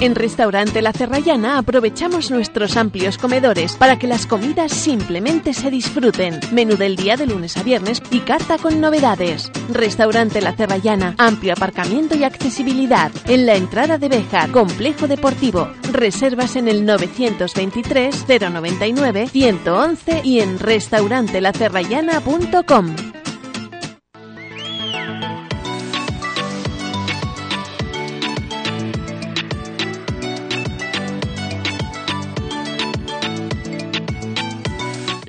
En 0.00 0.14
Restaurante 0.14 0.80
La 0.80 0.92
Cerrallana 0.92 1.58
aprovechamos 1.58 2.30
nuestros 2.30 2.76
amplios 2.76 3.18
comedores 3.18 3.74
para 3.74 3.98
que 3.98 4.06
las 4.06 4.26
comidas 4.26 4.70
simplemente 4.70 5.52
se 5.52 5.72
disfruten. 5.72 6.38
Menú 6.52 6.76
del 6.76 6.94
día 6.94 7.16
de 7.16 7.26
lunes 7.26 7.56
a 7.56 7.64
viernes 7.64 8.00
y 8.12 8.20
carta 8.20 8.58
con 8.58 8.80
novedades. 8.80 9.50
Restaurante 9.68 10.40
La 10.40 10.52
Cerrallana, 10.52 11.16
amplio 11.18 11.52
aparcamiento 11.52 12.16
y 12.16 12.22
accesibilidad. 12.22 13.10
En 13.26 13.44
la 13.44 13.56
entrada 13.56 13.98
de 13.98 14.08
Bejar, 14.08 14.52
complejo 14.52 15.08
deportivo. 15.08 15.68
Reservas 15.90 16.54
en 16.54 16.68
el 16.68 16.86
923 16.86 18.24
099 18.52 19.26
111 19.26 20.20
y 20.22 20.38
en 20.38 20.60
restaurantelacerrallana.com. 20.60 23.17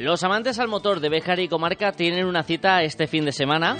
Los 0.10 0.24
amantes 0.24 0.58
al 0.58 0.68
motor 0.68 1.02
de 1.02 1.10
Béjar 1.10 1.40
y 1.40 1.48
Comarca 1.48 1.92
tienen 1.92 2.26
una 2.26 2.42
cita 2.42 2.82
este 2.82 3.06
fin 3.06 3.26
de 3.26 3.32
semana. 3.32 3.78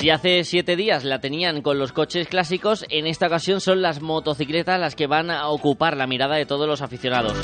Si 0.00 0.10
hace 0.10 0.42
siete 0.42 0.74
días 0.74 1.04
la 1.04 1.20
tenían 1.20 1.62
con 1.62 1.78
los 1.78 1.92
coches 1.92 2.26
clásicos, 2.26 2.84
en 2.88 3.06
esta 3.06 3.28
ocasión 3.28 3.60
son 3.60 3.82
las 3.82 4.02
motocicletas 4.02 4.80
las 4.80 4.96
que 4.96 5.06
van 5.06 5.30
a 5.30 5.46
ocupar 5.48 5.96
la 5.96 6.08
mirada 6.08 6.34
de 6.34 6.44
todos 6.44 6.66
los 6.66 6.82
aficionados. 6.82 7.38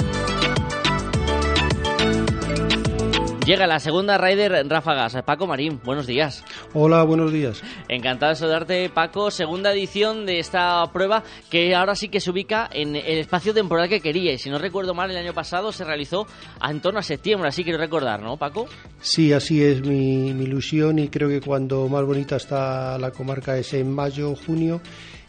Llega 3.47 3.69
la 3.69 3.79
segunda 3.79 4.19
Rider 4.19 4.67
Ráfagas. 4.69 5.17
Paco 5.25 5.47
Marín, 5.47 5.81
buenos 5.85 6.09
días. 6.09 6.43
Hola, 6.75 7.05
buenos 7.05 7.33
días. 7.33 7.63
Encantado 7.87 8.31
de 8.31 8.37
saludarte, 8.37 8.91
Paco. 8.91 9.31
Segunda 9.31 9.73
edición 9.73 10.27
de 10.27 10.41
esta 10.41 10.85
prueba 10.93 11.23
que 11.49 11.73
ahora 11.77 11.95
sí 11.95 12.09
que 12.09 12.19
se 12.19 12.33
ubica 12.33 12.69
en 12.73 12.97
el 12.97 13.19
espacio 13.19 13.55
temporal 13.55 13.89
que 13.89 14.01
quería. 14.01 14.33
Y 14.33 14.39
si 14.39 14.51
no 14.51 14.59
recuerdo 14.59 14.95
mal, 14.95 15.13
el 15.13 15.17
año 15.17 15.33
pasado 15.33 15.71
se 15.71 15.85
realizó 15.85 16.27
en 16.61 16.81
torno 16.81 16.99
a 16.99 17.03
septiembre, 17.05 17.49
así 17.49 17.63
quiero 17.63 17.79
recordar, 17.79 18.21
¿no, 18.21 18.37
Paco? 18.37 18.67
Sí, 19.01 19.33
así 19.33 19.63
es 19.63 19.81
mi, 19.81 20.35
mi 20.35 20.43
ilusión 20.43 20.99
y 20.99 21.07
creo 21.07 21.29
que 21.29 21.41
cuando 21.41 21.89
más 21.89 22.05
bonita 22.05 22.35
está 22.35 22.99
la 22.99 23.13
comarca 23.13 23.57
es 23.57 23.73
en 23.75 23.95
mayo, 23.95 24.35
junio 24.35 24.81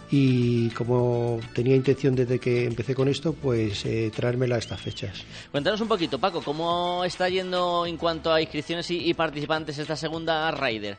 y 0.09 0.69
como 0.69 1.39
tenía 1.53 1.75
intención 1.75 2.15
desde 2.15 2.39
que 2.39 2.65
empecé 2.65 2.95
con 2.95 3.07
esto, 3.07 3.33
pues 3.33 3.85
eh, 3.85 4.11
traérmela 4.15 4.55
a 4.55 4.59
estas 4.59 4.79
fechas. 4.79 5.23
Cuéntanos 5.51 5.81
un 5.81 5.87
poquito, 5.87 6.19
Paco, 6.19 6.41
¿cómo 6.41 7.03
está 7.03 7.27
yendo 7.27 7.85
en 7.85 7.97
cuanto 7.97 8.31
a 8.31 8.41
inscripciones 8.41 8.89
y, 8.91 9.13
participantes 9.13 9.77
esta 9.77 9.95
segunda 9.95 10.49
Rider? 10.51 10.97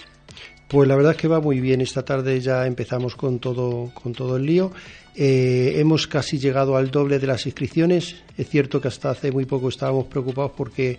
Pues 0.68 0.86
la 0.86 0.96
verdad 0.96 1.12
es 1.12 1.18
que 1.18 1.28
va 1.28 1.40
muy 1.40 1.60
bien. 1.60 1.80
Esta 1.80 2.04
tarde 2.04 2.40
ya 2.40 2.66
empezamos 2.66 3.16
con 3.16 3.38
todo, 3.38 3.90
con 3.94 4.12
todo 4.12 4.36
el 4.36 4.44
lío. 4.44 4.70
Eh, 5.16 5.72
hemos 5.76 6.06
casi 6.06 6.38
llegado 6.38 6.76
al 6.76 6.90
doble 6.90 7.18
de 7.18 7.26
las 7.26 7.46
inscripciones. 7.46 8.16
Es 8.36 8.48
cierto 8.50 8.78
que 8.78 8.88
hasta 8.88 9.10
hace 9.10 9.32
muy 9.32 9.46
poco 9.46 9.70
estábamos 9.70 10.06
preocupados 10.06 10.52
porque 10.54 10.98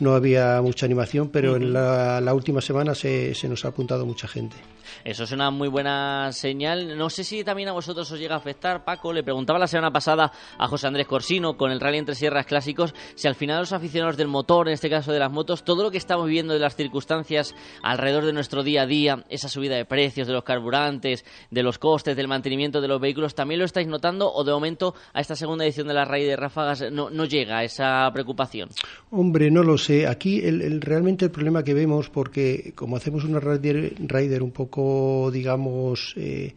no 0.00 0.14
había 0.14 0.60
mucha 0.62 0.86
animación, 0.86 1.28
pero 1.28 1.56
en 1.56 1.72
la, 1.72 2.32
última 2.34 2.60
semana 2.60 2.94
se, 2.94 3.34
se 3.34 3.48
nos 3.48 3.64
ha 3.64 3.68
apuntado 3.68 4.06
mucha 4.06 4.28
gente. 4.28 4.56
Eso 5.04 5.24
es 5.24 5.32
una 5.32 5.50
muy 5.50 5.68
buena 5.68 6.30
señal. 6.32 6.98
No 6.98 7.10
sé 7.10 7.24
si 7.24 7.44
también 7.44 7.68
a 7.68 7.72
vosotros 7.72 8.10
os 8.10 8.18
llega 8.18 8.34
a 8.34 8.38
afectar, 8.38 8.84
Paco. 8.84 9.12
Le 9.12 9.22
preguntaba 9.22 9.58
la 9.58 9.66
semana 9.66 9.90
pasada 9.90 10.32
a 10.58 10.66
José 10.66 10.88
Andrés 10.88 11.06
Corsino 11.06 11.56
con 11.56 11.70
el 11.70 11.80
Rally 11.80 11.98
Entre 11.98 12.14
Sierras 12.14 12.46
Clásicos 12.46 12.94
si 13.14 13.28
al 13.28 13.34
final 13.34 13.60
los 13.60 13.72
aficionados 13.72 14.16
del 14.16 14.28
motor, 14.28 14.68
en 14.68 14.74
este 14.74 14.90
caso 14.90 15.12
de 15.12 15.18
las 15.18 15.30
motos, 15.30 15.64
todo 15.64 15.82
lo 15.82 15.90
que 15.90 15.98
estamos 15.98 16.26
viviendo 16.26 16.54
de 16.54 16.60
las 16.60 16.76
circunstancias 16.76 17.54
alrededor 17.82 18.24
de 18.24 18.32
nuestro 18.32 18.62
día 18.62 18.82
a 18.82 18.86
día, 18.86 19.24
esa 19.28 19.48
subida 19.48 19.76
de 19.76 19.84
precios 19.84 20.26
de 20.26 20.34
los 20.34 20.44
carburantes, 20.44 21.24
de 21.50 21.62
los 21.62 21.78
costes, 21.78 22.16
del 22.16 22.28
mantenimiento 22.28 22.80
de 22.80 22.88
los 22.88 23.00
vehículos, 23.00 23.34
¿también 23.34 23.60
lo 23.60 23.64
estáis 23.64 23.88
notando 23.88 24.30
o 24.32 24.44
de 24.44 24.52
momento 24.52 24.94
a 25.12 25.20
esta 25.20 25.36
segunda 25.36 25.64
edición 25.64 25.88
de 25.88 25.94
la 25.94 26.04
Rally 26.04 26.24
de 26.24 26.36
Ráfagas 26.36 26.84
no, 26.92 27.10
no 27.10 27.24
llega 27.24 27.64
esa 27.64 28.10
preocupación? 28.12 28.68
Hombre, 29.10 29.50
no 29.50 29.62
lo 29.62 29.78
sé. 29.78 29.89
Aquí 30.08 30.40
el, 30.40 30.80
realmente 30.80 31.24
el 31.24 31.30
problema 31.30 31.64
que 31.64 31.74
vemos, 31.74 32.08
porque 32.10 32.72
como 32.74 32.96
hacemos 32.96 33.24
una 33.24 33.40
Rider, 33.40 33.94
rider 33.98 34.42
un 34.42 34.50
poco 34.50 35.30
digamos, 35.32 36.14
eh, 36.16 36.54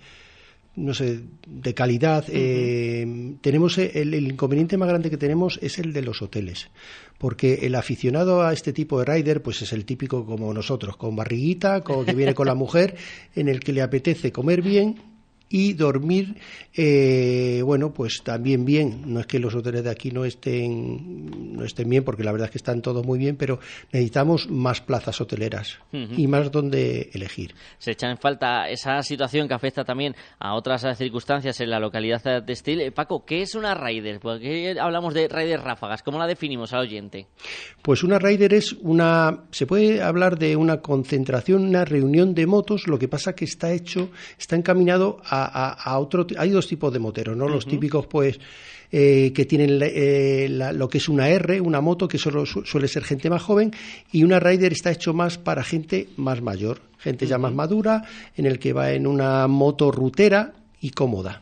no 0.76 0.94
sé, 0.94 1.22
de 1.48 1.74
calidad. 1.74 2.26
Eh, 2.30 3.36
tenemos 3.42 3.78
el, 3.78 4.14
inconveniente 4.16 4.78
más 4.78 4.90
grande 4.90 5.10
que 5.10 5.18
tenemos 5.18 5.60
es 5.62 5.78
el 5.80 5.94
de 5.94 6.02
los 6.02 6.22
hoteles, 6.22 6.70
porque 7.18 7.60
el 7.64 7.76
aficionado 7.76 8.42
a 8.44 8.54
este 8.54 8.74
tipo 8.74 9.00
de 9.00 9.06
rider, 9.06 9.42
pues 9.42 9.62
es 9.62 9.74
el 9.74 9.86
típico 9.86 10.26
como 10.26 10.54
nosotros, 10.54 10.98
con 10.98 11.16
barriguita, 11.16 11.82
con, 11.82 12.06
que 12.06 12.14
viene 12.14 12.34
con 12.34 12.48
la 12.48 12.56
mujer, 12.56 12.96
en 13.36 13.50
el 13.50 13.60
que 13.60 13.74
le 13.74 13.82
apetece 13.82 14.32
comer 14.32 14.62
bien, 14.62 15.13
y 15.54 15.74
dormir, 15.74 16.36
eh, 16.74 17.62
bueno, 17.64 17.94
pues 17.94 18.24
también 18.24 18.66
bien. 18.66 19.04
No 19.06 19.20
es 19.20 19.28
que 19.28 19.38
los 19.38 19.54
hoteles 19.54 19.84
de 19.84 19.92
aquí 19.92 20.10
no 20.10 20.26
estén, 20.26 21.54
no 21.56 21.64
estén 21.64 21.88
bien, 21.88 22.04
porque 22.04 22.24
la 22.24 22.32
verdad 22.32 22.46
es 22.46 22.52
que 22.52 22.58
están 22.58 22.82
todos 22.82 23.06
muy 23.06 23.20
bien, 23.20 23.36
pero 23.36 23.60
necesitamos 23.92 24.50
más 24.50 24.82
plazas 24.82 25.22
hoteleras 25.22 25.78
y 25.92 26.26
más 26.26 26.52
donde 26.52 27.12
elegir. 27.14 27.54
Se 27.78 27.92
echa 27.92 28.10
en 28.10 28.18
falta 28.18 28.68
esa 28.68 29.00
situación 29.04 29.48
que 29.48 29.54
afecta 29.54 29.84
también 29.86 30.16
a 30.40 30.56
otras 30.56 30.88
circunstancias 30.98 31.62
en 31.62 31.70
la 31.70 31.80
localidad 31.80 32.42
de 32.42 32.52
Estil. 32.52 32.82
Eh, 32.82 32.92
Paco, 32.92 33.24
¿qué 33.24 33.44
es 33.44 33.54
una 33.54 33.76
Raider? 33.76 34.20
Porque 34.20 34.76
hablamos 34.82 35.14
de 35.14 35.28
Raider 35.28 35.62
ráfagas. 35.62 36.02
¿Cómo 36.02 36.18
la 36.18 36.26
definimos 36.26 36.74
al 36.74 36.80
oyente? 36.80 37.28
Pues 37.84 38.04
una 38.04 38.18
Raider 38.18 38.56
es 38.56 38.74
una, 38.74 39.44
se 39.52 39.68
puede 39.68 40.02
hablar 40.02 40.40
de 40.40 40.56
una 40.56 40.82
concentración, 40.82 41.64
una 41.64 41.86
reunión 41.86 42.34
de 42.34 42.48
motos, 42.48 42.88
lo 42.88 42.98
que 42.98 43.08
pasa 43.08 43.36
que 43.36 43.46
está 43.46 43.72
hecho, 43.72 44.10
está 44.40 44.56
encaminado 44.56 45.22
a 45.24 45.43
a, 45.46 46.00
otro. 46.00 46.26
Hay 46.38 46.50
dos 46.50 46.68
tipos 46.68 46.92
de 46.92 47.00
moteros, 47.00 47.36
¿no? 47.36 47.48
Los 47.48 47.66
típicos, 47.66 48.08
pues. 48.08 48.40
Eh, 48.96 49.34
que 49.34 49.46
tienen 49.46 49.80
eh, 49.82 50.48
lo 50.50 50.88
que 50.88 51.00
es 51.00 51.10
una 51.10 51.28
R, 51.28 51.60
una 51.60 51.82
moto, 51.82 52.08
que 52.08 52.20
solo 52.20 52.46
suele 52.46 52.88
ser 52.88 53.04
gente 53.04 53.28
más 53.28 53.42
joven, 53.42 53.72
y 54.12 54.24
una 54.24 54.40
Rider 54.40 54.72
está 54.72 54.92
hecho 54.92 55.16
más 55.16 55.40
para 55.40 55.64
gente 55.64 56.10
más 56.16 56.44
mayor, 56.44 56.80
gente 57.00 57.26
ya 57.26 57.40
más 57.40 57.56
madura, 57.56 58.04
en 58.38 58.46
el 58.46 58.60
que 58.60 58.72
va 58.72 58.92
en 58.92 59.08
una 59.08 59.48
moto 59.48 59.90
rutera 59.90 60.54
y 60.80 60.92
cómoda. 60.92 61.42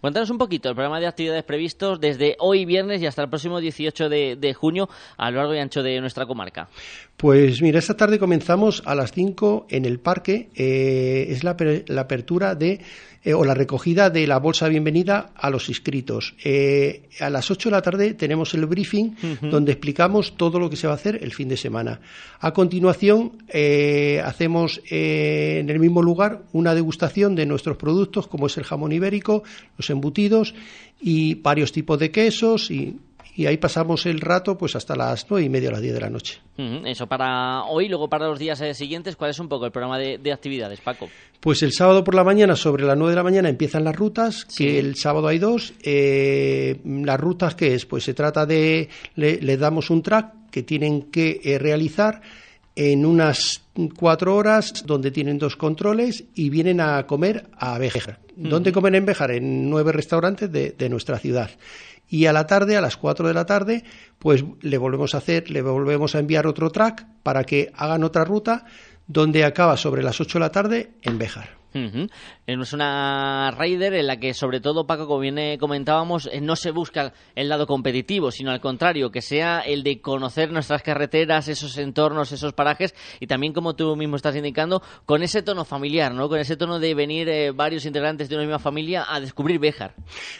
Cuéntanos 0.00 0.30
un 0.30 0.38
poquito 0.38 0.68
el 0.68 0.74
programa 0.74 0.98
de 0.98 1.06
actividades 1.06 1.44
previstos 1.44 2.00
desde 2.00 2.34
hoy 2.40 2.64
viernes 2.64 3.00
y 3.00 3.06
hasta 3.06 3.22
el 3.22 3.28
próximo 3.28 3.60
18 3.60 4.08
de, 4.08 4.54
junio 4.54 4.88
a 5.16 5.30
lo 5.30 5.38
largo 5.38 5.54
y 5.54 5.58
ancho 5.58 5.82
de 5.82 6.00
nuestra 6.00 6.26
comarca. 6.26 6.68
Pues 7.16 7.62
mira, 7.62 7.78
esta 7.78 7.96
tarde 7.96 8.18
comenzamos 8.18 8.82
a 8.84 8.96
las 8.96 9.12
5 9.12 9.66
en 9.70 9.84
el 9.84 10.00
parque. 10.00 10.48
Eh, 10.56 11.26
es 11.28 11.44
la, 11.44 11.56
la 11.86 12.00
apertura 12.00 12.56
de 12.56 12.80
eh, 13.24 13.32
o 13.32 13.42
la 13.42 13.54
recogida 13.54 14.10
de 14.10 14.26
la 14.26 14.38
bolsa 14.38 14.66
de 14.66 14.72
bienvenida 14.72 15.30
a 15.34 15.48
los 15.48 15.70
inscritos. 15.70 16.34
Eh, 16.44 17.08
a 17.20 17.30
las 17.30 17.50
8 17.50 17.70
de 17.70 17.72
la 17.74 17.80
tarde 17.80 18.12
tenemos 18.14 18.52
el 18.52 18.66
briefing 18.66 19.40
donde 19.40 19.72
explicamos 19.72 20.36
todo 20.36 20.58
lo 20.58 20.68
que 20.68 20.76
se 20.76 20.86
va 20.86 20.92
a 20.92 20.96
hacer 20.96 21.18
el 21.22 21.32
fin 21.32 21.48
de 21.48 21.56
semana. 21.56 22.00
A 22.40 22.52
continuación 22.52 23.32
eh, 23.48 24.20
hacemos 24.22 24.82
en 24.90 25.70
el 25.70 25.78
mismo 25.78 26.02
lugar 26.02 26.42
una 26.52 26.74
degustación 26.74 27.34
de 27.34 27.46
nuestros 27.46 27.78
productos 27.78 28.26
como 28.26 28.46
es 28.46 28.58
el 28.58 28.64
jamón 28.64 28.92
ibérico, 28.92 29.42
los 29.78 29.88
embutidos 29.88 30.54
y 31.00 31.36
varios 31.36 31.72
tipos 31.72 31.98
de 31.98 32.10
quesos 32.10 32.70
y 32.70 32.98
y 33.36 33.46
ahí 33.46 33.56
pasamos 33.56 34.06
el 34.06 34.20
rato 34.20 34.56
pues 34.56 34.76
hasta 34.76 34.94
las 34.94 35.26
nueve 35.28 35.46
y 35.46 35.48
media 35.48 35.68
o 35.68 35.72
las 35.72 35.80
diez 35.80 35.94
de 35.94 36.00
la 36.00 36.10
noche. 36.10 36.40
Eso 36.56 37.06
para 37.06 37.64
hoy, 37.64 37.88
luego 37.88 38.08
para 38.08 38.28
los 38.28 38.38
días 38.38 38.60
eh, 38.60 38.74
siguientes, 38.74 39.16
¿cuál 39.16 39.30
es 39.30 39.38
un 39.40 39.48
poco 39.48 39.66
el 39.66 39.72
programa 39.72 39.98
de, 39.98 40.32
actividades, 40.32 40.80
Paco? 40.80 41.08
Pues 41.40 41.62
el 41.62 41.72
sábado 41.72 42.04
por 42.04 42.14
la 42.14 42.22
mañana, 42.22 42.54
sobre 42.54 42.84
las 42.84 42.96
nueve 42.96 43.12
de 43.12 43.16
la 43.16 43.24
mañana, 43.24 43.48
empiezan 43.48 43.84
las 43.84 43.96
rutas, 43.96 44.44
que 44.44 44.78
el 44.78 44.94
sábado 44.94 45.26
hay 45.26 45.38
dos. 45.38 45.74
Eh, 45.82 46.80
las 46.84 47.20
rutas, 47.20 47.54
¿qué 47.54 47.74
es? 47.74 47.86
Pues 47.86 48.04
se 48.04 48.14
trata 48.14 48.46
de, 48.46 48.88
le, 49.16 49.56
damos 49.56 49.90
un 49.90 50.02
track 50.02 50.50
que 50.50 50.62
tienen 50.62 51.10
que 51.10 51.40
eh, 51.42 51.58
realizar 51.58 52.22
en 52.76 53.04
unas 53.04 53.62
cuatro 53.96 54.36
horas 54.36 54.84
donde 54.86 55.10
tienen 55.10 55.38
dos 55.38 55.56
controles 55.56 56.24
y 56.34 56.50
vienen 56.50 56.80
a 56.80 57.04
comer 57.06 57.48
a 57.56 57.78
Béjar. 57.78 58.20
¿Dónde 58.36 58.72
comen 58.72 58.96
en 58.96 59.06
Béjar? 59.06 59.30
En 59.30 59.70
nueve 59.70 59.92
restaurantes 59.92 60.50
de, 60.50 60.70
de 60.70 60.88
nuestra 60.88 61.18
ciudad 61.18 61.50
y 62.08 62.26
a 62.26 62.32
la 62.32 62.46
tarde, 62.46 62.76
a 62.76 62.80
las 62.80 62.96
4 62.96 63.28
de 63.28 63.34
la 63.34 63.46
tarde, 63.46 63.84
pues 64.18 64.44
le 64.60 64.78
volvemos 64.78 65.14
a 65.14 65.18
hacer, 65.18 65.50
le 65.50 65.62
volvemos 65.62 66.14
a 66.14 66.18
enviar 66.18 66.46
otro 66.46 66.70
track 66.70 67.06
para 67.22 67.44
que 67.44 67.72
hagan 67.76 68.04
otra 68.04 68.24
ruta 68.24 68.64
donde 69.06 69.44
acaba 69.44 69.76
sobre 69.76 70.02
las 70.02 70.20
8 70.20 70.38
de 70.38 70.44
la 70.44 70.52
tarde 70.52 70.92
en 71.02 71.18
Béjar. 71.18 71.63
Es 72.46 72.72
una 72.72 73.50
Raider 73.50 73.94
en 73.94 74.06
la 74.06 74.18
que, 74.18 74.32
sobre 74.32 74.60
todo, 74.60 74.86
Paco, 74.86 75.06
como 75.06 75.20
bien 75.20 75.58
comentábamos, 75.58 76.28
eh, 76.32 76.40
no 76.40 76.54
se 76.54 76.70
busca 76.70 77.12
el 77.34 77.48
lado 77.48 77.66
competitivo, 77.66 78.30
sino 78.30 78.50
al 78.50 78.60
contrario, 78.60 79.10
que 79.10 79.22
sea 79.22 79.60
el 79.60 79.82
de 79.82 80.00
conocer 80.00 80.52
nuestras 80.52 80.82
carreteras, 80.82 81.48
esos 81.48 81.76
entornos, 81.78 82.30
esos 82.32 82.52
parajes, 82.52 82.94
y 83.18 83.26
también, 83.26 83.52
como 83.52 83.74
tú 83.74 83.96
mismo 83.96 84.16
estás 84.16 84.36
indicando, 84.36 84.82
con 85.04 85.22
ese 85.22 85.42
tono 85.42 85.64
familiar, 85.64 86.14
¿no? 86.14 86.28
Con 86.28 86.38
ese 86.38 86.56
tono 86.56 86.78
de 86.78 86.94
venir 86.94 87.28
eh, 87.28 87.50
varios 87.50 87.84
integrantes 87.86 88.28
de 88.28 88.36
una 88.36 88.44
misma 88.44 88.58
familia 88.58 89.06
a 89.08 89.20
descubrir 89.20 89.58
Béjar. 89.58 89.94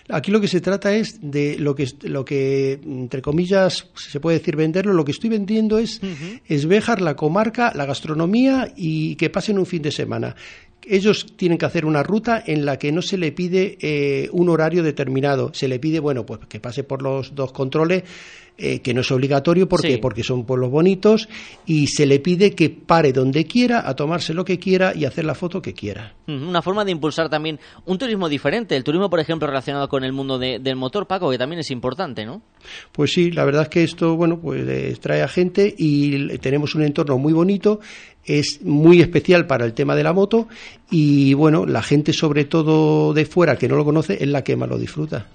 Aquí 0.08 0.30
lo 0.30 0.40
que 0.40 0.48
se 0.48 0.60
trata 0.60 0.94
es 0.94 1.18
de 1.20 1.56
lo 1.58 1.74
que, 1.74 1.88
lo 2.02 2.24
que 2.24 2.80
entre 2.84 3.22
comillas, 3.22 3.88
se 3.94 4.20
puede 4.20 4.38
decir 4.38 4.56
venderlo, 4.56 4.92
lo 4.92 5.04
que 5.04 5.12
estoy 5.12 5.30
vendiendo 5.30 5.78
es, 5.78 6.00
es 6.46 6.66
Béjar, 6.66 7.00
la 7.00 7.16
comarca, 7.16 7.72
la 7.74 7.86
gastronomía 7.86 8.72
y 8.76 9.16
que 9.16 9.30
pasen 9.30 9.58
un 9.58 9.66
fin 9.66 9.82
de 9.82 9.90
semana 9.90 10.36
ellos 10.88 11.26
tienen 11.36 11.58
que 11.58 11.66
hacer 11.66 11.84
una 11.84 12.02
ruta 12.02 12.42
en 12.46 12.64
la 12.64 12.78
que 12.78 12.92
no 12.92 13.02
se 13.02 13.18
le 13.18 13.32
pide 13.32 13.78
eh, 13.80 14.28
un 14.32 14.48
horario 14.48 14.82
determinado, 14.82 15.52
se 15.54 15.68
le 15.68 15.78
pide, 15.78 16.00
bueno, 16.00 16.24
pues 16.26 16.40
que 16.48 16.60
pase 16.60 16.84
por 16.84 17.02
los 17.02 17.34
dos 17.34 17.52
controles, 17.52 18.04
eh, 18.56 18.78
que 18.80 18.94
no 18.94 19.00
es 19.00 19.10
obligatorio 19.10 19.68
porque, 19.68 19.98
porque 19.98 20.22
son 20.22 20.44
pueblos 20.44 20.70
bonitos, 20.70 21.28
y 21.66 21.88
se 21.88 22.06
le 22.06 22.20
pide 22.20 22.54
que 22.54 22.70
pare 22.70 23.12
donde 23.12 23.46
quiera, 23.46 23.88
a 23.88 23.96
tomarse 23.96 24.32
lo 24.32 24.44
que 24.44 24.60
quiera 24.60 24.94
y 24.94 25.04
hacer 25.06 25.24
la 25.24 25.34
foto 25.34 25.60
que 25.60 25.74
quiera. 25.74 26.14
Una 26.28 26.62
forma 26.62 26.84
de 26.84 26.92
impulsar 26.92 27.28
también 27.28 27.58
un 27.84 27.98
turismo 27.98 28.28
diferente, 28.28 28.76
el 28.76 28.84
turismo, 28.84 29.10
por 29.10 29.18
ejemplo, 29.18 29.48
relacionado 29.48 29.88
con 29.88 30.04
el 30.04 30.12
mundo 30.12 30.38
del 30.38 30.76
motor, 30.76 31.08
Paco, 31.08 31.30
que 31.30 31.38
también 31.38 31.58
es 31.60 31.70
importante, 31.72 32.24
¿no? 32.24 32.42
Pues 32.92 33.12
sí, 33.12 33.32
la 33.32 33.44
verdad 33.44 33.62
es 33.64 33.68
que 33.70 33.82
esto, 33.82 34.16
bueno, 34.16 34.38
pues 34.40 35.00
trae 35.00 35.22
a 35.22 35.28
gente 35.28 35.74
y 35.76 36.38
tenemos 36.38 36.76
un 36.76 36.84
entorno 36.84 37.18
muy 37.18 37.32
bonito 37.32 37.80
es 38.26 38.60
muy 38.62 39.00
especial 39.00 39.46
para 39.46 39.64
el 39.64 39.74
tema 39.74 39.94
de 39.94 40.02
la 40.02 40.12
moto 40.12 40.48
y 40.90 41.34
bueno, 41.34 41.66
la 41.66 41.82
gente 41.82 42.12
sobre 42.12 42.44
todo 42.44 43.14
de 43.14 43.24
fuera 43.24 43.56
que 43.56 43.68
no 43.68 43.76
lo 43.76 43.84
conoce 43.84 44.22
es 44.22 44.28
la 44.28 44.44
que 44.44 44.56
más 44.56 44.68
lo 44.68 44.78
disfruta. 44.78 45.26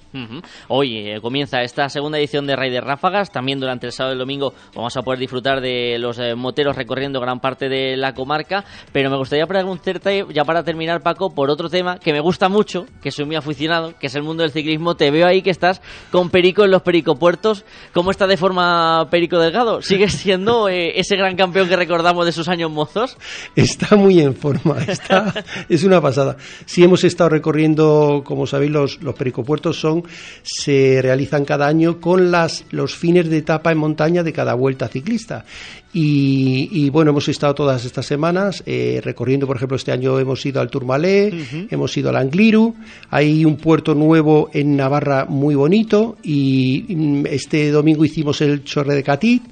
Hoy 0.70 0.98
eh, 0.98 1.20
comienza 1.22 1.62
esta 1.62 1.88
segunda 1.90 2.18
edición 2.18 2.48
de 2.48 2.56
Raider 2.56 2.84
Rafa 2.84 3.10
Ráfagas. 3.10 3.32
También 3.32 3.60
durante 3.60 3.86
el 3.86 3.92
sábado 3.92 4.14
y 4.14 4.16
el 4.16 4.20
domingo 4.20 4.54
vamos 4.76 4.96
a 4.98 5.02
poder 5.02 5.20
disfrutar 5.20 5.62
de 5.62 5.98
los 6.00 6.18
eh, 6.18 6.34
moteros 6.36 6.76
recorriendo 6.76 7.20
gran 7.20 7.40
parte 7.40 7.70
de 7.70 7.96
la 7.96 8.14
comarca. 8.14 8.64
Pero 8.92 9.10
me 9.10 9.18
gustaría 9.18 9.46
preguntarte, 9.46 10.26
ya 10.34 10.46
para 10.46 10.64
terminar, 10.64 11.02
Paco, 11.02 11.34
por 11.34 11.50
otro 11.50 11.70
tema 11.70 12.00
que 12.00 12.12
me 12.12 12.20
gusta 12.22 12.50
mucho, 12.50 12.86
que 13.02 13.12
soy 13.12 13.26
muy 13.26 13.36
aficionado, 13.36 13.94
que 14.00 14.08
es 14.08 14.16
el 14.16 14.24
mundo 14.24 14.44
del 14.44 14.52
ciclismo. 14.52 14.96
Te 14.96 15.12
veo 15.12 15.28
ahí 15.28 15.42
que 15.42 15.52
estás 15.52 15.82
con 16.12 16.30
Perico 16.30 16.64
en 16.64 16.72
los 16.72 16.82
Pericopuertos. 16.82 17.66
¿Cómo 17.94 18.12
está 18.12 18.26
de 18.28 18.38
forma 18.38 19.08
Perico 19.12 19.38
Delgado? 19.40 19.82
¿Sigues 19.82 20.14
siendo 20.14 20.70
eh, 20.70 21.00
ese 21.00 21.16
gran 21.18 21.36
campeón 21.36 21.70
que 21.70 21.76
recordamos 21.76 22.26
de 22.26 22.32
sus 22.32 22.48
años 22.48 22.72
mozos? 22.80 23.18
Está 23.56 23.98
muy 23.98 24.22
en 24.22 24.36
forma, 24.36 24.78
está, 24.88 25.34
es 25.70 25.84
una 25.84 26.00
pasada. 26.00 26.38
Sí 26.66 26.84
hemos 26.84 27.04
estado 27.04 27.30
recorriendo, 27.30 28.24
como 28.26 28.48
sabéis, 28.48 28.72
los, 28.72 29.02
los 29.02 29.16
pericopuertos 29.16 29.78
son, 29.80 30.04
se 30.44 31.00
realizan 31.02 31.44
cada 31.44 31.68
año 31.68 32.00
con 32.00 32.32
las, 32.32 32.64
los 32.72 32.96
fines 32.96 33.30
de 33.30 33.38
etapa 33.38 33.72
en 33.72 33.80
montaña 33.80 34.24
de 34.24 34.32
cada 34.32 34.54
vuelta 34.54 34.88
ciclista. 34.88 35.46
Y, 35.92 36.90
bueno, 36.92 37.10
hemos 37.10 37.28
estado 37.30 37.56
todas 37.56 37.84
estas 37.84 38.06
semanas 38.06 38.62
eh, 38.68 39.02
recorriendo, 39.04 39.48
por 39.48 39.56
ejemplo, 39.56 39.76
este 39.76 39.92
año 39.92 40.20
hemos 40.20 40.46
ido 40.46 40.62
al 40.62 40.70
Turmalé, 40.70 41.34
hemos 41.72 41.98
ido 41.98 42.10
al 42.10 42.18
Angliru, 42.18 42.76
hay 43.10 43.44
un 43.44 43.58
puerto 43.58 43.96
nuevo 43.96 44.52
en 44.54 44.78
Navarra 44.78 45.26
muy 45.26 45.56
bonito 45.56 46.18
y 46.22 46.86
mm, 46.88 47.26
este 47.26 47.72
domingo 47.72 48.06
hicimos 48.06 48.40
el 48.42 48.64
Chorre 48.64 48.94
de 48.94 49.04
Catit 49.04 49.44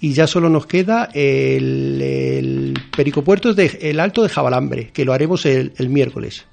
y 0.00 0.12
ya 0.12 0.28
solo 0.28 0.48
nos 0.48 0.66
queda 0.66 1.08
el, 1.12 2.00
el 2.00 2.61
Pericopuerto 2.96 3.54
de 3.54 3.78
el 3.82 4.00
Alto 4.00 4.22
de 4.22 4.28
Jabalambre, 4.28 4.90
que 4.92 5.04
lo 5.04 5.12
haremos 5.12 5.46
el, 5.46 5.72
el 5.78 5.88
miércoles. 5.88 6.46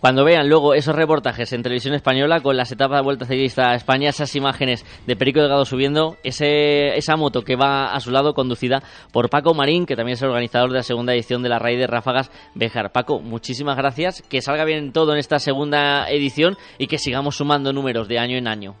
Cuando 0.00 0.24
vean 0.24 0.48
luego 0.48 0.74
esos 0.74 0.94
reportajes 0.94 1.52
en 1.52 1.62
televisión 1.64 1.92
española 1.92 2.40
con 2.40 2.56
las 2.56 2.70
etapas 2.70 3.00
de 3.00 3.04
vuelta 3.04 3.26
ciclista 3.26 3.70
a 3.70 3.74
España, 3.74 4.10
esas 4.10 4.34
imágenes 4.36 4.84
de 5.08 5.16
Perico 5.16 5.40
Delgado 5.40 5.64
subiendo, 5.64 6.16
ese, 6.22 6.96
esa 6.96 7.16
moto 7.16 7.42
que 7.42 7.56
va 7.56 7.92
a 7.92 7.98
su 7.98 8.12
lado 8.12 8.32
conducida 8.32 8.80
por 9.12 9.28
Paco 9.28 9.54
Marín, 9.54 9.86
que 9.86 9.96
también 9.96 10.14
es 10.14 10.22
el 10.22 10.28
organizador 10.28 10.70
de 10.70 10.76
la 10.76 10.82
segunda 10.84 11.14
edición 11.14 11.42
de 11.42 11.48
la 11.48 11.58
Raíz 11.58 11.80
de 11.80 11.88
Ráfagas 11.88 12.30
Bejar. 12.54 12.92
Paco, 12.92 13.18
muchísimas 13.18 13.76
gracias, 13.76 14.22
que 14.22 14.40
salga 14.40 14.64
bien 14.64 14.92
todo 14.92 15.14
en 15.14 15.18
esta 15.18 15.40
segunda 15.40 16.08
edición 16.08 16.56
y 16.78 16.86
que 16.86 16.98
sigamos 16.98 17.36
sumando 17.36 17.72
números 17.72 18.06
de 18.06 18.20
año 18.20 18.36
en 18.36 18.46
año. 18.46 18.76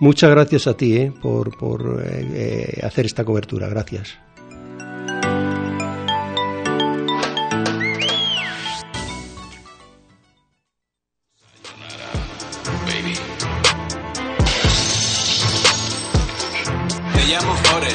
Muchas 0.00 0.30
gracias 0.30 0.66
a 0.66 0.76
ti 0.76 0.98
eh, 0.98 1.12
por, 1.22 1.56
por 1.56 2.02
eh, 2.04 2.76
eh, 2.76 2.80
hacer 2.86 3.06
esta 3.06 3.24
cobertura. 3.24 3.68
Gracias. 3.68 4.18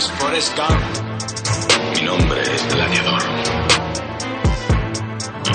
Llamo 0.07 0.17
Forrest. 0.19 0.59
Mi 1.95 2.01
nombre 2.03 2.41
es 2.41 2.73
Gladiador. 2.73 3.21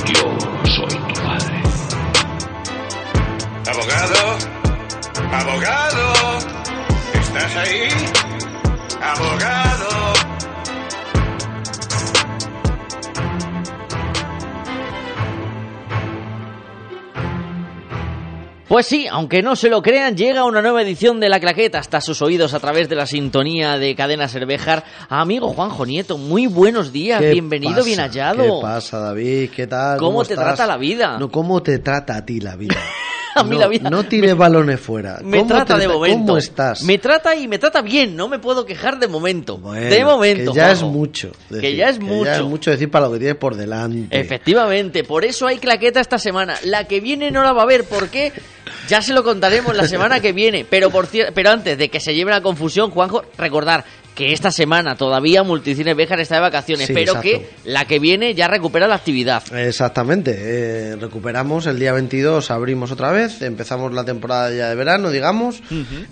Yo 0.07 0.39
soy 0.65 0.99
tu 0.99 1.21
padre. 1.21 1.63
Abogado, 3.67 4.39
abogado, 5.33 6.13
¿estás 7.15 7.57
ahí? 7.57 7.89
Abogado. 9.03 10.18
Pues 18.69 18.85
sí, 18.85 19.07
aunque 19.11 19.41
no 19.41 19.57
se 19.57 19.71
lo 19.71 19.81
crean, 19.81 20.15
llega 20.15 20.45
una 20.45 20.61
nueva 20.61 20.83
edición 20.83 21.21
de 21.21 21.31
La 21.31 21.41
Claqueta 21.41 21.79
hasta 21.79 22.03
sus 22.03 22.21
oídos 22.21 22.53
a 22.53 22.61
través 22.61 22.91
de 22.91 22.97
la 22.97 23.07
sintonía 23.07 23.79
de 23.79 23.95
Cadena 23.95 24.29
Cervejar. 24.29 24.85
Amigo 25.09 25.49
Juanjo 25.55 25.87
Nieto, 25.87 26.19
muy 26.19 26.47
buenos 26.47 26.93
días, 26.93 27.19
bienvenido, 27.19 27.83
bien 27.83 27.99
hallado. 27.99 28.43
¿Qué 28.43 28.61
pasa, 28.61 28.99
David? 28.99 29.51
¿Qué 29.57 29.67
tal? 29.67 29.99
¿Cómo, 29.99 30.23
te 30.23 30.35
trata 30.35 30.67
la 30.67 30.77
vida? 30.77 31.17
No, 31.19 31.31
¿cómo 31.31 31.63
te 31.63 31.79
trata 31.79 32.17
a 32.17 32.27
ti 32.27 32.41
la 32.41 32.57
vida? 32.57 32.77
a 33.35 33.43
mí 33.43 33.57
no, 33.57 33.61
la 33.61 33.69
vida. 33.69 33.89
No 33.89 34.05
tires 34.05 34.37
balones 34.37 34.79
fuera. 34.79 35.19
Me 35.23 35.45
trata 35.45 35.79
de 35.79 35.89
momento. 35.89 36.27
¿Cómo 36.27 36.37
estás? 36.37 36.83
Me 36.83 36.99
trata 36.99 37.35
y 37.35 37.49
me 37.49 37.59
trata 37.59 37.81
bien, 37.81 38.17
no 38.17 38.29
me 38.29 38.39
puedo 38.39 38.67
quejar 38.67 38.99
de 38.99 39.09
momento. 39.09 39.57
de 39.57 40.05
momento. 40.05 40.53
Que 40.53 40.59
ya 40.59 40.67
Juanjo. 40.67 40.87
es 40.87 40.93
mucho. 40.93 41.33
que 41.49 41.75
ya 41.75 41.89
es 41.89 41.99
que 41.99 42.05
mucho. 42.05 42.25
Ya 42.25 42.37
es 42.37 42.43
mucho 42.43 42.71
decir 42.71 42.91
para 42.91 43.07
lo 43.07 43.13
que 43.13 43.19
tienes 43.19 43.37
por 43.37 43.57
delante. 43.57 44.21
Efectivamente, 44.21 45.05
por 45.05 45.25
eso 45.25 45.47
hay 45.47 45.57
claqueta 45.57 46.01
esta 46.01 46.19
semana. 46.19 46.55
La 46.65 46.85
que 46.85 47.01
viene 47.01 47.31
no 47.31 47.43
la 47.43 47.53
va 47.53 47.63
a 47.63 47.67
ver, 47.67 47.85
¿por 47.85 48.11
qué? 48.11 48.33
Ya 48.89 49.03
se 49.03 49.13
lo 49.13 49.23
contaremos 49.23 49.77
la 49.77 49.87
semana 49.87 50.21
que 50.21 50.33
viene. 50.33 50.67
Pero, 50.69 50.91
por 50.91 51.09
pero 51.35 51.51
antes 51.51 51.77
de 51.79 51.89
que 51.89 52.01
se 52.01 52.15
lleve 52.15 52.31
la 52.31 52.41
confusión, 52.41 52.91
Juanjo, 52.91 53.23
recordar 53.37 53.85
que 54.15 54.33
esta 54.33 54.51
semana 54.51 54.97
todavía 54.97 55.45
Multicine 55.45 55.95
Béjar 55.95 56.19
está 56.19 56.35
de 56.35 56.41
vacaciones, 56.41 56.89
Sí, 56.89 56.93
pero 56.93 57.13
exacto. 57.13 57.23
que 57.23 57.51
la 57.65 57.85
que 57.85 58.01
viene 58.01 58.35
ya 58.35 58.49
recupera 58.49 58.89
la 58.89 58.97
actividad. 58.97 59.45
Exactamente, 59.57 60.35
eh, 60.37 60.97
recuperamos 60.97 61.67
el 61.67 61.79
día 61.79 61.93
22, 61.93 62.51
abrimos 62.51 62.91
otra 62.91 63.13
vez, 63.13 63.43
empezamos 63.43 63.93
la 63.95 64.05
temporada 64.05 64.51
ya 64.51 64.71
de 64.71 64.75
verano, 64.75 65.11
digamos, 65.11 65.63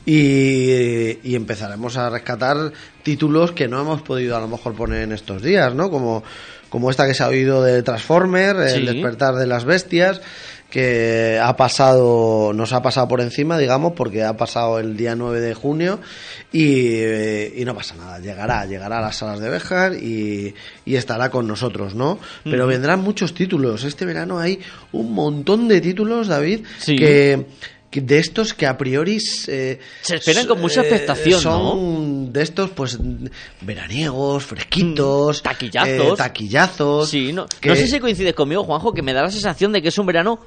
y, 0.04 1.18
y 1.28 1.34
empezaremos 1.34 1.96
a 1.96 2.08
rescatar 2.10 2.72
títulos 3.02 3.50
que 3.52 3.66
no 3.66 3.80
hemos 3.80 4.02
podido 4.02 4.36
a 4.36 4.40
lo 4.40 4.46
mejor 4.48 4.74
poner 4.74 5.02
en 5.02 5.10
estos 5.12 5.42
días, 5.42 5.74
¿no? 5.74 5.90
Como, 5.90 6.22
como 6.68 6.90
esta 6.90 7.06
que 7.08 7.14
se 7.14 7.24
ha 7.24 7.28
oído 7.28 7.62
de 7.62 7.82
Transformer, 7.82 8.56
El 8.56 8.86
despertar 8.86 9.34
de 9.34 9.46
las 9.46 9.64
bestias, 9.64 10.20
que 10.70 11.38
ha 11.42 11.56
pasado, 11.56 12.52
nos 12.52 12.72
ha 12.72 12.82
pasado 12.82 13.06
por 13.08 13.20
encima, 13.20 13.56
digamos, 13.56 13.92
porque 13.92 14.24
ha 14.24 14.36
pasado 14.36 14.78
el 14.78 14.96
día 14.96 15.14
9 15.14 15.40
de 15.40 15.54
junio 15.54 16.00
y, 16.52 16.96
eh, 16.98 17.54
y 17.56 17.64
no 17.64 17.74
pasa 17.74 17.94
nada, 17.94 18.18
llegará, 18.18 18.66
llegará 18.66 18.98
a 18.98 19.02
las 19.02 19.16
salas 19.16 19.40
de 19.40 19.48
Béjar 19.48 19.94
y, 19.94 20.54
y 20.84 20.96
estará 20.96 21.30
con 21.30 21.46
nosotros, 21.46 21.94
¿no? 21.94 22.18
Pero 22.44 22.66
vendrán 22.66 23.00
muchos 23.00 23.32
títulos. 23.34 23.84
Este 23.84 24.04
verano 24.04 24.38
hay 24.38 24.60
un 24.92 25.12
montón 25.12 25.68
de 25.68 25.80
títulos, 25.80 26.28
David, 26.28 26.64
Sí. 26.78 26.96
que 26.96 27.46
de 28.00 28.18
estos 28.18 28.54
que 28.54 28.66
a 28.66 28.76
priori 28.76 29.18
eh, 29.48 29.78
Se 30.02 30.16
esperan 30.16 30.46
con 30.46 30.60
mucha 30.60 30.80
eh, 30.82 30.88
expectación, 30.88 31.42
¿no? 31.44 31.70
son 31.70 32.32
de 32.32 32.42
estos, 32.42 32.70
pues, 32.70 32.98
veraniegos, 33.60 34.44
fresquitos, 34.44 35.42
taquillazos. 35.42 35.90
eh, 35.90 36.14
taquillazos. 36.16 37.08
Sí, 37.10 37.32
no, 37.32 37.46
que- 37.60 37.68
no 37.68 37.76
sé 37.76 37.86
si 37.88 38.00
coincides 38.00 38.34
conmigo, 38.34 38.64
Juanjo, 38.64 38.92
que 38.92 39.02
me 39.02 39.12
da 39.12 39.22
la 39.22 39.30
sensación 39.30 39.72
de 39.72 39.82
que 39.82 39.88
es 39.88 39.98
un 39.98 40.06
verano 40.06 40.40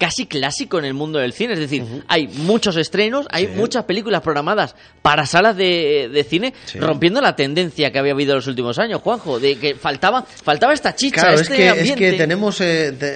casi 0.00 0.26
clásico 0.26 0.78
en 0.78 0.86
el 0.86 0.94
mundo 0.94 1.18
del 1.18 1.32
cine. 1.34 1.52
Es 1.52 1.58
decir, 1.60 1.84
hay 2.08 2.26
muchos 2.26 2.76
estrenos, 2.76 3.26
hay 3.30 3.46
muchas 3.48 3.84
películas 3.84 4.22
programadas 4.22 4.74
para 5.02 5.26
salas 5.26 5.56
de, 5.56 6.08
de 6.10 6.24
cine, 6.24 6.54
rompiendo 6.76 7.20
la 7.20 7.36
tendencia 7.36 7.92
que 7.92 7.98
había 7.98 8.12
habido 8.12 8.32
en 8.32 8.36
los 8.36 8.46
últimos 8.46 8.78
años, 8.78 9.02
Juanjo, 9.02 9.38
de 9.38 9.56
que 9.58 9.74
faltaba, 9.74 10.22
faltaba 10.24 10.72
esta 10.72 10.94
chicha, 10.96 11.20
Claro, 11.20 11.40
este 11.40 11.52
es, 11.52 11.56
que, 11.58 11.64
es 11.66 11.72
ambiente. 11.72 12.10
que 12.10 12.12
tenemos, 12.16 12.60
eh, 12.62 12.92
te- 12.98 13.14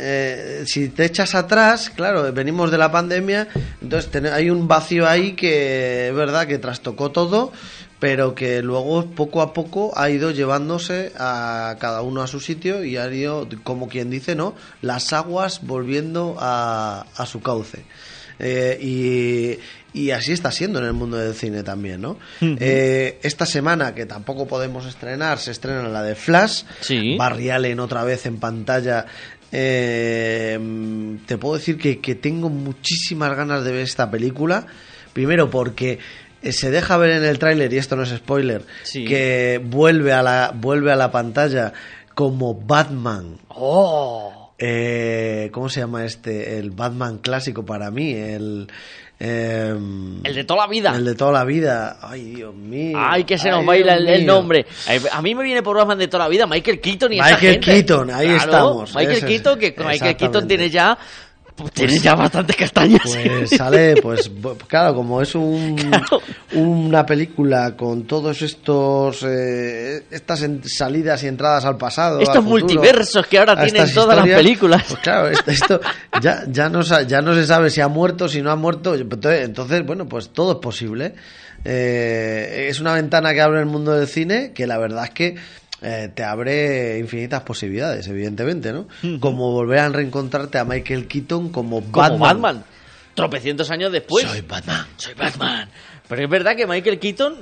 eh, 0.63 0.67
si 0.67 0.91
te 0.91 1.07
echas 1.07 1.35
atrás, 1.35 1.91
claro, 1.91 2.31
venimos 2.33 2.71
de 2.71 2.77
la 2.79 2.93
pandemia, 2.93 3.49
entonces 3.81 4.11
ten- 4.11 4.27
hay 4.27 4.51
un 4.51 4.69
vacío 4.69 5.09
ahí 5.09 5.33
que 5.33 6.09
es 6.09 6.15
verdad 6.15 6.47
que 6.47 6.59
trastocó 6.59 7.11
todo, 7.11 7.51
pero 8.05 8.35
que 8.35 8.61
luego 8.61 9.07
poco 9.07 9.41
a 9.41 9.55
poco 9.55 9.91
ha 9.97 10.11
ido 10.11 10.31
llevándose 10.31 11.13
a 11.19 11.75
cada 11.81 12.03
uno 12.03 12.21
a 12.21 12.27
su 12.27 12.39
sitio 12.39 12.85
y 12.85 12.99
ha 12.99 13.11
ido, 13.11 13.49
como 13.63 13.89
quien 13.89 14.11
dice, 14.11 14.35
¿no? 14.35 14.55
Las 14.83 15.15
aguas 15.15 15.61
volviendo 15.63 16.37
a, 16.39 17.07
a 17.17 17.25
su 17.25 17.41
cauce. 17.41 17.87
Eh, 18.39 18.79
y, 18.79 19.99
y 19.99 20.11
así 20.11 20.33
está 20.33 20.53
siendo 20.53 20.81
en 20.81 20.85
el 20.85 20.93
mundo 20.93 21.17
del 21.17 21.33
cine 21.33 21.63
también, 21.63 22.03
¿no? 22.03 22.19
Eh, 22.43 23.21
esta 23.23 23.47
semana, 23.47 23.95
que 23.95 24.05
tampoco 24.05 24.47
podemos 24.47 24.85
estrenar, 24.85 25.39
se 25.39 25.53
estrena 25.53 25.89
la 25.89 26.03
de 26.03 26.15
Flash. 26.15 26.65
Sí. 26.83 27.17
Barry 27.17 27.49
Allen 27.49 27.81
otra 27.81 28.05
vez 28.05 28.27
en 28.27 28.37
pantalla. 28.37 29.07
Eh, 29.51 30.59
te 31.25 31.39
puedo 31.39 31.55
decir 31.55 31.79
que, 31.79 32.01
que 32.01 32.17
tengo 32.17 32.51
muchísimas 32.51 33.35
ganas 33.35 33.65
de 33.65 33.73
ver 33.73 33.81
esta 33.81 34.11
película. 34.11 34.67
Primero 35.15 35.49
porque 35.49 36.01
se 36.53 36.71
deja 36.71 36.97
ver 36.97 37.11
en 37.11 37.25
el 37.25 37.39
tráiler, 37.39 37.73
y 37.73 37.79
esto 37.79 37.97
no 37.97 38.03
es 38.03 38.11
spoiler, 38.11 38.63
Sí. 38.83 39.05
que 39.05 39.61
vuelve 39.65 40.13
a 40.13 40.23
la, 40.23 40.53
vuelve 40.55 40.93
a 40.93 40.97
la 40.97 41.11
pantalla 41.11 41.73
como 42.15 42.55
Batman. 42.55 43.39
¡Oh! 43.49 44.53
Eh, 44.59 45.51
¿Cómo 45.53 45.69
se 45.69 45.81
llama 45.81 46.05
este? 46.05 46.59
El 46.59 46.71
Batman 46.71 47.19
clásico 47.19 47.65
para 47.67 47.91
mí. 47.91 48.13
El, 48.15 48.69
em, 49.19 50.21
El 50.25 50.35
de 50.35 50.45
toda 50.45 50.61
la 50.61 50.71
vida. 50.71 50.95
el 50.97 51.05
de 51.05 51.15
toda 51.15 51.33
la 51.33 51.45
vida. 51.45 51.99
Ay, 52.01 52.35
Dios 52.37 52.55
mío. 52.55 52.97
Ay, 53.01 53.25
que 53.25 53.37
se 53.37 53.51
nos 53.51 53.61
Ay, 53.61 53.67
baila 53.67 53.97
el, 53.97 54.25
nombre. 54.27 54.65
Eh, 54.89 55.01
A 55.13 55.23
mí 55.23 55.35
me 55.35 55.43
viene 55.43 55.63
por 55.63 55.77
Batman 55.77 55.99
de 55.99 56.09
toda 56.09 56.25
la 56.25 56.29
vida 56.29 56.47
Michael 56.47 56.81
Keaton 56.81 57.13
y 57.13 57.17
esa 57.19 57.31
Michael 57.31 57.53
gente. 57.55 57.67
Keaton, 57.73 58.11
ahí 58.11 58.27
Claro, 58.29 58.43
estamos. 58.45 58.95
Michael 58.95 59.17
Ese 59.17 59.27
es. 59.27 59.33
Keaton, 59.33 59.59
que 59.59 59.75
Michael 59.79 60.17
Keaton 60.17 60.49
tiene 60.49 60.71
ya 60.71 60.99
Pues 61.57 61.71
tienes 61.73 62.03
ya 62.03 62.17
bastantes 62.17 62.57
castañas. 62.57 63.01
Pues 63.05 63.51
sale, 63.51 63.95
pues 64.03 64.29
claro, 64.67 64.93
como 64.95 65.23
es 65.23 65.37
un, 65.37 65.77
una 66.55 67.07
película 67.07 67.77
con 67.77 68.05
todos 68.09 68.43
estos 68.43 69.23
eh, 69.23 70.03
estas 70.11 70.43
en- 70.43 70.69
salidas 70.69 71.23
y 71.23 71.29
entradas 71.29 71.65
al 71.65 71.77
pasado, 71.77 72.19
Estos 72.21 72.37
al 72.39 72.43
futuro, 72.43 72.65
multiversos 72.65 73.27
que 73.29 73.39
ahora 73.39 73.55
tienen 73.65 73.93
todas 73.95 74.17
las 74.17 74.27
películas. 74.37 74.83
Pues 74.89 75.01
claro, 75.01 75.29
esto, 75.29 75.51
esto 75.51 75.81
ya 76.21 76.43
ya 76.49 76.69
no 76.69 76.83
ya 76.83 77.21
no 77.21 77.35
se 77.35 77.47
sabe 77.47 77.71
si 77.71 77.81
ha 77.81 77.87
muerto, 77.89 78.29
si 78.29 78.43
no 78.43 78.51
ha 78.51 78.57
muerto, 78.57 78.95
entonces, 78.97 79.45
entonces, 79.45 79.87
bueno, 79.87 80.07
pues 80.09 80.31
todo 80.31 80.53
es 80.55 80.59
posible. 80.59 81.15
Eh, 81.67 82.67
es 82.69 82.79
una 82.81 82.93
ventana 82.95 83.33
que 83.33 83.41
abre 83.41 83.61
el 83.61 83.67
mundo 83.67 83.93
del 83.93 84.07
cine 84.07 84.53
que 84.53 84.67
la 84.67 84.77
verdad 84.77 85.05
es 85.05 85.11
que 85.11 85.35
eh, 85.85 86.11
te 86.15 86.25
abre 86.25 86.99
infinitas 86.99 87.43
posibilidades, 87.43 88.09
evidentemente, 88.09 88.73
¿no? 88.73 88.89
Como 89.21 89.53
volver 89.53 89.81
a 89.81 89.89
reencontrarte 89.91 90.59
a 90.59 90.65
Michael 90.65 91.07
Keaton 91.07 91.51
como 91.51 91.81
Como 91.83 91.93
Batman. 91.93 92.21
Batman. 92.21 92.65
Tropecientos 93.15 93.71
años 93.71 93.93
después. 93.93 94.27
Soy 94.27 94.41
Batman. 94.41 94.87
Soy 94.97 95.15
Batman. 95.15 95.69
Pero 96.09 96.25
es 96.25 96.31
verdad 96.31 96.57
que 96.57 96.67
Michael 96.67 96.99
Keaton 96.99 97.37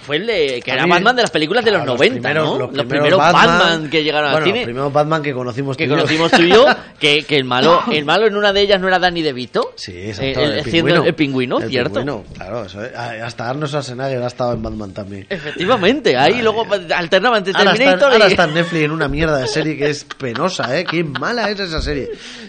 fue 0.00 0.16
el 0.16 0.26
de, 0.26 0.62
que 0.64 0.70
A 0.70 0.74
era 0.74 0.84
mí- 0.84 0.90
Batman 0.90 1.16
de 1.16 1.22
las 1.22 1.30
películas 1.30 1.64
de 1.64 1.70
los 1.72 1.80
Claro, 1.82 1.92
90, 1.94 2.14
primeros- 2.28 2.44
¿no? 2.48 2.58
Los 2.66 2.72
Los 2.76 2.86
primeros, 2.86 3.18
Batman, 3.18 3.90
que 3.90 4.02
llegaron 4.04 4.30
bueno, 4.32 4.38
al 4.38 4.44
cine. 4.44 4.58
Los 4.60 4.64
primeros 4.66 4.92
Batman 4.92 5.22
que 5.22 5.32
conocimos 5.32 5.76
que 5.76 5.86
tú 5.86 5.92
y 5.92 5.96
conocimos 5.96 6.30
tú 6.30 6.42
y 6.42 6.48
yo, 6.50 6.64
que, 6.98 7.24
que 7.24 7.36
el 7.36 7.44
malo, 7.44 7.82
el 7.90 8.04
malo 8.04 8.26
en 8.26 8.36
una 8.36 8.52
de 8.52 8.60
ellas 8.62 8.80
no 8.80 8.88
era 8.88 8.98
Danny 8.98 9.22
DeVito. 9.22 9.72
Sí, 9.76 9.92
Eh, 9.92 10.08
exacto, 10.10 10.40
el- 10.40 10.52
el 10.52 10.60
haciendo 10.60 10.86
pingüino. 10.88 11.04
el 11.06 11.14
pingüino, 11.14 11.60
El 11.60 11.68
cierto. 11.68 11.94
pingüino, 12.00 12.24
claro, 12.34 12.64
eso 12.64 12.84
es. 12.84 12.92
Ah, 12.96 13.12
hasta 13.24 13.48
Arnold 13.50 13.68
Schwarzenegger 13.68 14.22
ha 14.22 14.26
estado 14.26 14.52
en 14.54 14.62
Batman 14.62 14.92
también. 14.92 15.26
Efectivamente, 15.28 16.16
ahí 16.16 16.40
luego 16.42 16.66
alternaban 16.94 17.38
entre 17.38 17.52
Ahora 17.54 17.72
está, 17.72 17.76
Terminator 17.78 18.12
ahora 18.12 18.26
y... 18.26 18.30
está 18.30 18.44
en 18.44 18.54
Netflix 18.54 18.82
en 18.84 18.90
una 18.90 19.08
mierda 19.08 19.38
de 19.38 19.46
serie 19.46 19.76
que 19.76 19.90
es 19.90 20.04
penosa, 20.04 20.78
¿eh? 20.78 20.84
Qué 20.84 21.04
mala 21.04 21.50
es 21.50 21.60
esa 21.60 21.80
serie. 21.82 22.08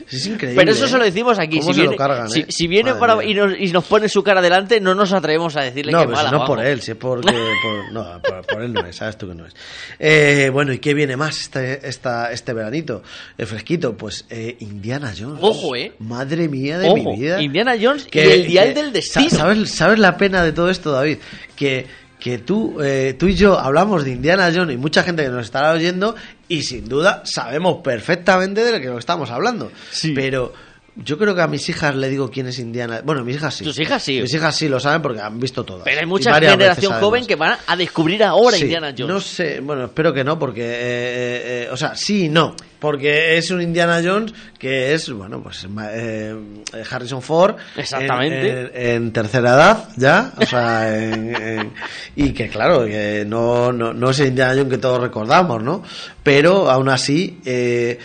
Es 0.09 0.25
increíble. 0.27 0.59
Pero 0.59 0.71
eso 0.71 0.85
¿eh? 0.85 0.87
se 0.89 0.97
lo 0.97 1.03
decimos 1.03 1.39
aquí. 1.39 1.59
¿Cómo 1.59 1.69
Si 1.71 1.75
se 1.75 1.81
viene, 1.81 1.91
lo 1.93 1.97
cargan, 1.97 2.29
si, 2.29 2.41
eh? 2.41 2.45
si 2.49 2.67
viene 2.67 2.93
para, 2.95 3.23
y, 3.23 3.33
nos, 3.33 3.53
y 3.57 3.71
nos 3.71 3.83
pone 3.85 4.07
su 4.09 4.21
cara 4.23 4.41
delante, 4.41 4.79
no 4.79 4.93
nos 4.95 5.11
atrevemos 5.13 5.55
a 5.55 5.61
decirle 5.61 5.91
No, 5.91 6.01
que 6.01 6.07
mala. 6.07 6.31
no 6.31 6.41
es 6.43 6.47
por 6.47 6.63
él, 6.63 6.81
si 6.81 6.91
es 6.91 6.97
porque. 6.97 7.32
por- 7.61 7.91
no, 7.91 8.21
por, 8.21 8.45
por 8.45 8.61
él 8.63 8.73
no 8.73 8.85
es, 8.85 8.95
sabes 8.95 9.17
tú 9.17 9.27
que 9.27 9.35
no 9.35 9.45
es. 9.45 9.53
Eh, 9.99 10.49
bueno, 10.51 10.73
¿y 10.73 10.79
qué 10.79 10.93
viene 10.93 11.15
más 11.17 11.39
este, 11.39 11.87
esta, 11.87 12.31
este 12.31 12.53
veranito? 12.53 13.03
El 13.37 13.47
fresquito, 13.47 13.95
pues 13.97 14.25
eh, 14.29 14.57
Indiana 14.59 15.13
Jones. 15.17 15.39
Ojo, 15.41 15.75
¿eh? 15.75 15.93
Madre 15.99 16.47
mía 16.47 16.77
de 16.79 16.87
Ojo, 16.89 17.11
mi 17.11 17.19
vida. 17.19 17.41
Indiana 17.41 17.75
Jones 17.81 18.05
Que- 18.05 18.25
y 18.25 18.31
el 18.31 18.47
dial 18.47 18.73
que- 18.73 18.81
del 18.81 18.93
destino. 18.93 19.29
sa- 19.29 19.37
¿sabes, 19.37 19.71
¿Sabes 19.71 19.99
la 19.99 20.17
pena 20.17 20.43
de 20.43 20.51
todo 20.51 20.69
esto, 20.69 20.91
David? 20.91 21.17
Que, 21.55 21.85
que 22.19 22.37
tú, 22.37 22.81
eh, 22.81 23.15
tú 23.19 23.27
y 23.27 23.35
yo 23.35 23.59
hablamos 23.59 24.05
de 24.05 24.11
Indiana 24.11 24.49
Jones 24.53 24.75
y 24.75 24.77
mucha 24.77 25.03
gente 25.03 25.23
que 25.23 25.29
nos 25.29 25.43
estará 25.45 25.71
oyendo 25.73 26.15
y 26.47 26.63
sin 26.63 26.87
duda 26.87 27.21
sabemos 27.25 27.81
perfectamente 27.83 28.63
de 28.63 28.71
lo 28.71 28.79
que 28.79 28.87
nos 28.87 28.99
estamos 28.99 29.29
hablando. 29.29 29.71
Pero 30.15 30.53
yo 30.95 31.17
creo 31.17 31.33
que 31.33 31.41
a 31.41 31.47
mis 31.47 31.67
hijas 31.69 31.95
le 31.95 32.07
digo 32.09 32.29
quién 32.29 32.47
es 32.47 32.59
Indiana. 32.59 33.01
Bueno, 33.03 33.23
mis 33.23 33.35
hijas 33.37 33.53
sí. 33.55 33.63
Tus 33.63 33.79
hijas 33.79 34.03
sí. 34.03 34.21
Mis 34.21 34.33
hijas 34.33 34.55
sí 34.55 34.67
lo 34.69 34.79
saben 34.79 35.01
porque 35.01 35.21
han 35.21 35.39
visto 35.39 35.63
todo. 35.63 35.83
Pero 35.83 35.99
hay 36.01 36.05
mucha 36.05 36.33
generación 36.39 36.93
joven 36.99 37.25
que 37.25 37.35
van 37.35 37.57
a 37.65 37.75
descubrir 37.75 38.23
ahora 38.23 38.55
Sí, 38.57 38.63
Indiana 38.63 38.93
Jones. 38.95 39.13
No 39.13 39.19
sé, 39.19 39.59
bueno, 39.61 39.85
espero 39.85 40.13
que 40.13 40.23
no, 40.23 40.37
porque, 40.37 40.61
eh, 40.61 40.67
eh, 40.75 41.63
eh, 41.65 41.69
o 41.71 41.77
sea, 41.77 41.95
sí 41.95 42.25
y 42.25 42.29
no, 42.29 42.55
porque 42.79 43.37
es 43.37 43.49
un 43.49 43.61
Indiana 43.61 44.01
Jones 44.03 44.33
que 44.59 44.93
es, 44.93 45.09
bueno, 45.11 45.41
pues 45.41 45.65
eh, 45.65 46.35
eh, 46.73 46.83
Harrison 46.89 47.21
Ford. 47.21 47.55
Exactamente. 47.75 48.49
En, 48.49 48.57
en- 48.73 49.03
en 49.03 49.11
tercera 49.13 49.49
edad, 49.55 49.89
ya, 49.97 50.31
o 50.37 50.45
sea, 50.45 50.95
en- 51.03 51.73
y 52.15 52.33
que 52.33 52.49
claro, 52.49 52.85
que 52.85 53.23
no, 53.27 53.71
no, 53.71 53.93
no 53.93 54.09
es 54.11 54.19
el 54.19 54.27
Indiana 54.27 54.51
Jones 54.53 54.69
que 54.69 54.77
todos 54.77 55.01
recordamos, 55.01 55.63
¿no? 55.63 55.81
Pero 56.21 56.69
aún 56.69 56.89
así, 56.89 57.39
eh, 57.45 57.97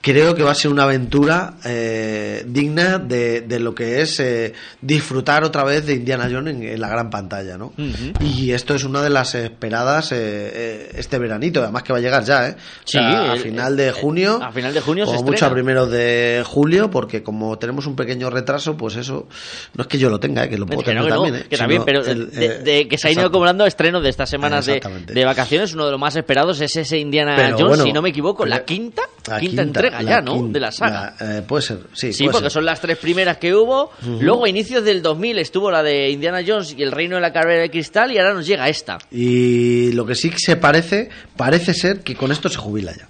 creo 0.00 0.34
que 0.34 0.42
va 0.42 0.52
a 0.52 0.54
ser 0.54 0.70
una 0.70 0.84
aventura 0.84 1.54
eh, 1.64 2.44
digna 2.46 2.98
de, 2.98 3.40
de 3.42 3.58
lo 3.60 3.74
que 3.74 4.00
es 4.00 4.20
eh, 4.20 4.52
disfrutar 4.80 5.44
otra 5.44 5.64
vez 5.64 5.86
de 5.86 5.94
Indiana 5.94 6.28
Jones 6.30 6.54
en, 6.54 6.62
en 6.62 6.80
la 6.80 6.88
gran 6.88 7.10
pantalla, 7.10 7.58
¿no? 7.58 7.72
Y 8.20 8.52
esto 8.52 8.74
es 8.74 8.84
una 8.84 9.02
de 9.02 9.10
las 9.10 9.34
esperadas 9.34 10.12
eh, 10.12 10.92
este 10.96 11.18
veranito, 11.18 11.62
además 11.62 11.82
que 11.82 11.92
va 11.92 11.98
a 11.98 12.02
llegar 12.02 12.24
ya, 12.24 12.48
¿eh? 12.48 12.52
O 12.58 12.60
Sí, 12.84 12.92
sea, 12.98 13.32
a 13.32 13.36
final 13.36 13.76
de 13.76 13.92
junio. 13.92 14.40
a 14.42 14.52
final 14.52 14.72
de 14.72 14.80
junio 14.80 15.04
se 15.04 15.10
Como 15.12 15.22
mucho 15.24 15.34
estrena. 15.34 15.50
a 15.50 15.54
primeros 15.54 15.90
de 15.90 16.42
julio, 16.46 16.90
porque 16.90 17.22
como 17.22 17.58
tenemos 17.58 17.86
un 17.86 17.96
pequeño 17.96 18.30
retraso, 18.30 18.76
pues 18.76 18.96
eso, 18.96 19.28
no 19.74 19.82
es 19.82 19.88
que 19.88 19.98
yo 19.98 20.08
lo 20.10 20.20
tenga, 20.20 20.44
¿eh? 20.44 20.48
que 20.48 20.56
lo 20.58 20.66
puedo 20.66 20.82
que 20.82 20.94
no, 20.94 21.02
tener 21.04 21.14
no, 21.16 21.22
también, 21.24 21.42
¿eh? 21.44 21.46
que 21.50 21.56
también, 21.56 21.82
pero 21.84 22.04
el- 22.04 22.30
de, 22.30 22.58
de 22.60 22.88
que 22.88 22.96
se 22.98 23.08
ha 23.08 23.10
ido 23.10 23.26
acumulando 23.26 23.66
estrenos 23.66 24.02
de 24.02 24.08
estas 24.10 24.30
semanas 24.30 24.64
de, 24.66 24.80
de 25.06 25.24
vacaciones, 25.24 25.74
uno 25.74 25.84
de 25.86 25.90
los 25.92 26.00
más 26.00 26.14
esperados 26.16 26.60
es 26.60 26.74
ese 26.76 26.98
Indiana 26.98 27.34
Pero 27.36 27.50
Jones, 27.56 27.68
bueno, 27.68 27.84
si 27.84 27.92
no 27.92 28.00
me 28.02 28.10
equivoco, 28.10 28.46
la 28.46 28.64
quinta, 28.64 29.02
La 29.26 29.40
quinta, 29.40 29.62
entrega 29.62 29.87
la 29.90 30.02
ya, 30.02 30.20
¿no? 30.20 30.34
quinta, 30.34 30.52
de 30.52 30.60
la 30.60 30.72
saga. 30.72 31.14
la- 31.20 31.38
eh, 31.38 31.42
puede 31.42 31.62
ser, 31.62 31.78
sí. 31.92 32.12
Sí, 32.12 32.24
puede 32.24 32.32
porque 32.32 32.44
ser. 32.46 32.52
son 32.52 32.64
las 32.66 32.80
tres 32.80 32.98
primeras 32.98 33.36
que 33.38 33.54
hubo. 33.54 33.90
Luego, 34.20 34.44
a 34.44 34.48
inicios 34.48 34.84
del 34.84 35.02
2000, 35.02 35.38
estuvo 35.38 35.70
la 35.70 35.82
de 35.82 36.10
Indiana 36.10 36.40
Jones 36.46 36.74
y 36.76 36.82
el 36.82 36.92
Reino 36.92 37.16
de 37.16 37.22
la 37.22 37.32
Carrera 37.32 37.62
de 37.62 37.70
Cristal. 37.70 38.12
Y 38.12 38.18
ahora 38.18 38.34
nos 38.34 38.46
llega 38.46 38.68
esta. 38.68 38.98
Y 39.10 39.92
lo 39.92 40.04
que 40.06 40.14
sí 40.14 40.30
que 40.30 40.38
se 40.38 40.56
parece, 40.56 41.08
parece 41.36 41.74
ser 41.74 42.00
que 42.00 42.14
con 42.14 42.32
esto 42.32 42.48
se 42.48 42.56
jubila 42.58 42.92
ya. 42.96 43.08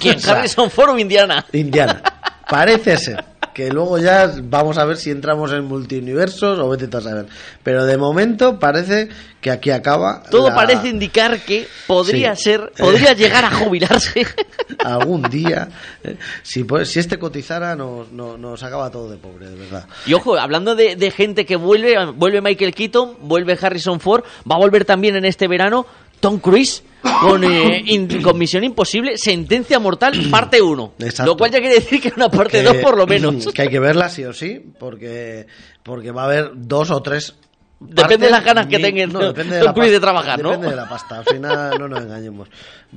¿Quién? 0.00 0.16
O 0.16 0.20
sea, 0.20 0.34
Harrison 0.38 0.70
Ford 0.70 0.90
o 0.90 0.98
Indiana? 0.98 1.44
Indiana. 1.52 2.02
Parece 2.48 2.96
ser. 2.96 3.24
Que 3.56 3.70
luego 3.70 3.96
ya 3.96 4.30
vamos 4.42 4.76
a 4.76 4.84
ver 4.84 4.98
si 4.98 5.10
entramos 5.10 5.50
en 5.50 5.64
multiuniversos 5.64 6.58
o 6.58 6.68
vete 6.68 6.94
a 6.94 7.00
saber. 7.00 7.24
Pero 7.62 7.86
de 7.86 7.96
momento 7.96 8.58
parece 8.58 9.08
que 9.40 9.50
aquí 9.50 9.70
acaba. 9.70 10.22
Todo 10.30 10.50
la- 10.50 10.54
parece 10.54 10.88
indicar 10.88 11.40
que 11.40 11.66
podría 11.86 12.36
Sí. 12.36 12.42
ser, 12.44 12.70
podría 12.76 13.12
llegar 13.14 13.46
a 13.46 13.50
jubilarse. 13.52 14.26
algún 14.84 15.22
día. 15.22 15.68
eh, 16.04 16.18
Si, 16.42 16.64
pues, 16.64 16.90
si 16.90 16.98
este 16.98 17.18
cotizara, 17.18 17.74
nos, 17.74 18.12
nos, 18.12 18.38
nos 18.38 18.62
acaba 18.62 18.90
todo 18.90 19.08
de 19.08 19.16
pobre, 19.16 19.48
de 19.48 19.56
verdad. 19.56 19.86
Y 20.04 20.12
ojo, 20.12 20.36
hablando 20.36 20.74
de, 20.74 20.94
de 20.96 21.10
gente 21.10 21.46
que 21.46 21.56
vuelve, 21.56 21.94
vuelve 22.14 22.42
Michael 22.42 22.74
Keaton, 22.74 23.16
vuelve 23.22 23.56
Harrison 23.58 24.00
Ford, 24.00 24.22
va 24.50 24.56
a 24.56 24.58
volver 24.58 24.84
también 24.84 25.16
en 25.16 25.24
este 25.24 25.48
verano 25.48 25.86
Tom 26.20 26.38
Cruise 26.38 26.82
con, 27.20 27.44
eh, 27.44 27.82
in- 27.86 28.20
con 28.22 28.36
Misión 28.38 28.64
Imposible, 28.64 29.16
Sentencia 29.18 29.78
Mortal, 29.78 30.14
parte 30.30 30.60
1. 30.60 30.94
Exacto. 30.98 31.32
Lo 31.32 31.36
cual 31.36 31.50
ya 31.50 31.60
quiere 31.60 31.76
decir 31.76 32.00
que 32.00 32.12
una 32.16 32.28
parte 32.30 32.58
Que- 32.58 32.64
2 32.64 32.76
por 32.78 32.96
lo 32.96 33.06
menos. 33.06 33.46
Que 33.52 33.62
hay 33.62 33.68
que 33.68 33.78
verla 33.80 34.08
sí 34.08 34.24
o 34.24 34.32
sí, 34.32 34.60
porque, 34.78 35.46
porque 35.82 36.10
va 36.10 36.22
a 36.22 36.24
haber 36.26 36.50
dos 36.54 36.90
o 36.90 37.00
tres. 37.02 37.34
Depende 37.78 38.26
de 38.26 38.32
las 38.32 38.42
ganas 38.44 38.66
que 38.68 38.78
ni- 38.78 38.84
tenga 38.84 39.06
no, 39.06 39.18
depende 39.20 39.54
de 39.56 39.60
Tom 39.60 39.66
la 39.68 39.74
Cruise 39.74 39.90
de 39.92 40.00
pasta, 40.00 40.06
trabajar, 40.06 40.42
¿no? 40.42 40.50
Depende 40.50 40.70
de 40.70 40.76
la 40.76 40.88
pasta. 40.88 41.18
Al 41.18 41.24
final 41.26 41.78
no 41.78 41.88
nos 41.88 42.00
engañemos. 42.00 42.48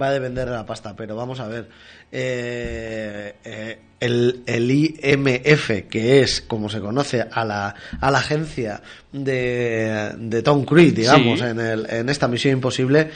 Va 0.01 0.07
a 0.07 0.11
depender 0.11 0.45
de 0.47 0.53
la 0.55 0.65
pasta, 0.65 0.95
pero 0.95 1.15
vamos 1.17 1.39
a 1.41 1.47
ver. 1.47 1.67
Eh, 2.11 3.35
eh, 3.43 3.79
el, 3.99 4.43
el 4.45 4.71
IMF, 4.71 5.87
que 5.89 6.21
es 6.21 6.39
como 6.41 6.69
se 6.69 6.79
conoce 6.79 7.25
a 7.29 7.43
la, 7.43 7.75
a 7.99 8.09
la 8.11 8.17
agencia 8.19 8.81
de, 9.11 10.11
de 10.17 10.41
Tom 10.41 10.63
Cruise, 10.63 10.95
digamos, 10.95 11.39
Sí. 11.39 11.45
en, 11.45 11.59
el, 11.59 11.85
en 11.89 12.07
esta 12.07 12.27
misión 12.29 12.53
imposible, 12.53 13.11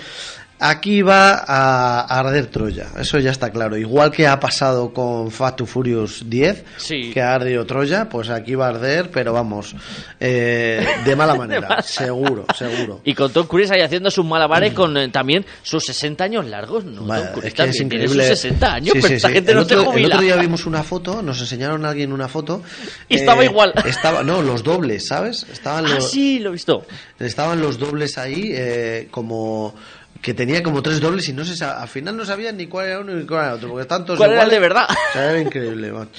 Aquí 0.66 1.02
va 1.02 1.44
a, 1.46 2.06
arder 2.20 2.48
Troya, 2.48 2.88
eso 2.98 3.20
ya 3.20 3.32
está 3.32 3.52
claro. 3.52 3.76
Igual 3.76 4.12
que 4.12 4.28
ha 4.28 4.40
pasado 4.40 4.94
con 4.94 5.30
Fast 5.30 5.58
to 5.58 5.66
Furious 5.66 6.24
10, 6.30 6.64
Sí. 6.78 7.12
que 7.14 7.22
ha 7.22 7.34
ardido 7.36 7.66
Troya, 7.66 8.08
pues 8.08 8.30
aquí 8.30 8.56
va 8.56 8.68
a 8.68 8.70
arder, 8.70 9.12
pero 9.12 9.34
vamos, 9.34 9.76
eh, 10.22 10.86
de 11.04 11.16
mala 11.18 11.36
manera, 11.44 11.82
seguro, 11.82 12.46
seguro. 12.58 13.02
Y 13.04 13.14
con 13.14 13.34
Tom 13.34 13.46
Cruise 13.46 13.72
ahí 13.72 13.82
haciendo 13.82 14.10
sus 14.10 14.24
malabares 14.24 14.72
con 14.74 14.96
eh, 14.96 15.10
también 15.10 15.46
sus 15.64 15.84
60 15.86 16.24
años 16.24 16.46
largos, 16.46 16.86
¿no? 16.86 17.04
Vaya, 17.04 17.26
Tom 17.26 17.42
Cruise 17.42 17.48
es 17.48 17.54
que 17.54 17.64
es 17.64 17.72
tiene 17.72 17.86
increíble. 17.96 18.28
sus 18.30 18.40
60 18.40 18.74
años, 18.74 18.94
Sí, 18.94 19.00
pero 19.02 19.08
sí, 19.10 19.14
esta 19.16 19.30
gente 19.32 19.52
el 19.52 19.58
no 19.58 19.64
otro, 19.64 19.78
se 19.82 19.84
El 19.86 19.92
jubila. 19.92 20.08
otro 20.16 20.22
día 20.22 20.36
vimos 20.38 20.66
una 20.66 20.84
foto, 20.84 21.22
nos 21.22 21.42
enseñaron 21.42 21.84
a 21.86 21.90
alguien 21.90 22.14
una 22.14 22.30
foto. 22.30 22.64
Y 23.10 23.16
estaba 23.16 23.44
igual. 23.44 23.74
Estaba, 23.86 24.24
no, 24.24 24.42
los 24.42 24.64
dobles, 24.64 25.08
¿sabes? 25.08 25.46
Estaban 25.52 25.86
Ah, 25.88 25.96
los, 25.96 26.10
sí, 26.10 26.40
lo 26.40 26.50
he 26.50 26.54
visto. 26.54 26.86
Estaban 27.20 27.62
los 27.62 27.78
dobles 27.78 28.18
ahí, 28.18 28.52
eh, 28.54 29.08
como 29.12 29.76
que 30.24 30.34
tenía 30.34 30.64
como 30.64 30.82
tres 30.82 31.00
dobles 31.02 31.28
y 31.30 31.34
no 31.34 31.44
se 31.46 31.56
sa- 31.56 31.80
al 31.82 31.88
final 31.90 32.16
no 32.18 32.26
sabían 32.26 32.56
ni 32.58 32.66
cuál 32.68 32.88
era 32.88 33.00
uno 33.02 33.14
ni 33.14 33.26
cuál 33.26 33.44
era 33.46 33.54
otro, 33.56 33.68
porque 33.70 33.82
están 33.84 34.06
todos 34.06 34.18
¿Cuál 34.18 34.32
era 34.32 34.44
el 34.44 34.50
de 34.50 34.60
verdad? 34.60 34.88
O 34.90 35.14
sea, 35.14 35.30
era 35.30 35.40
increíble, 35.42 35.92
man. 35.92 36.10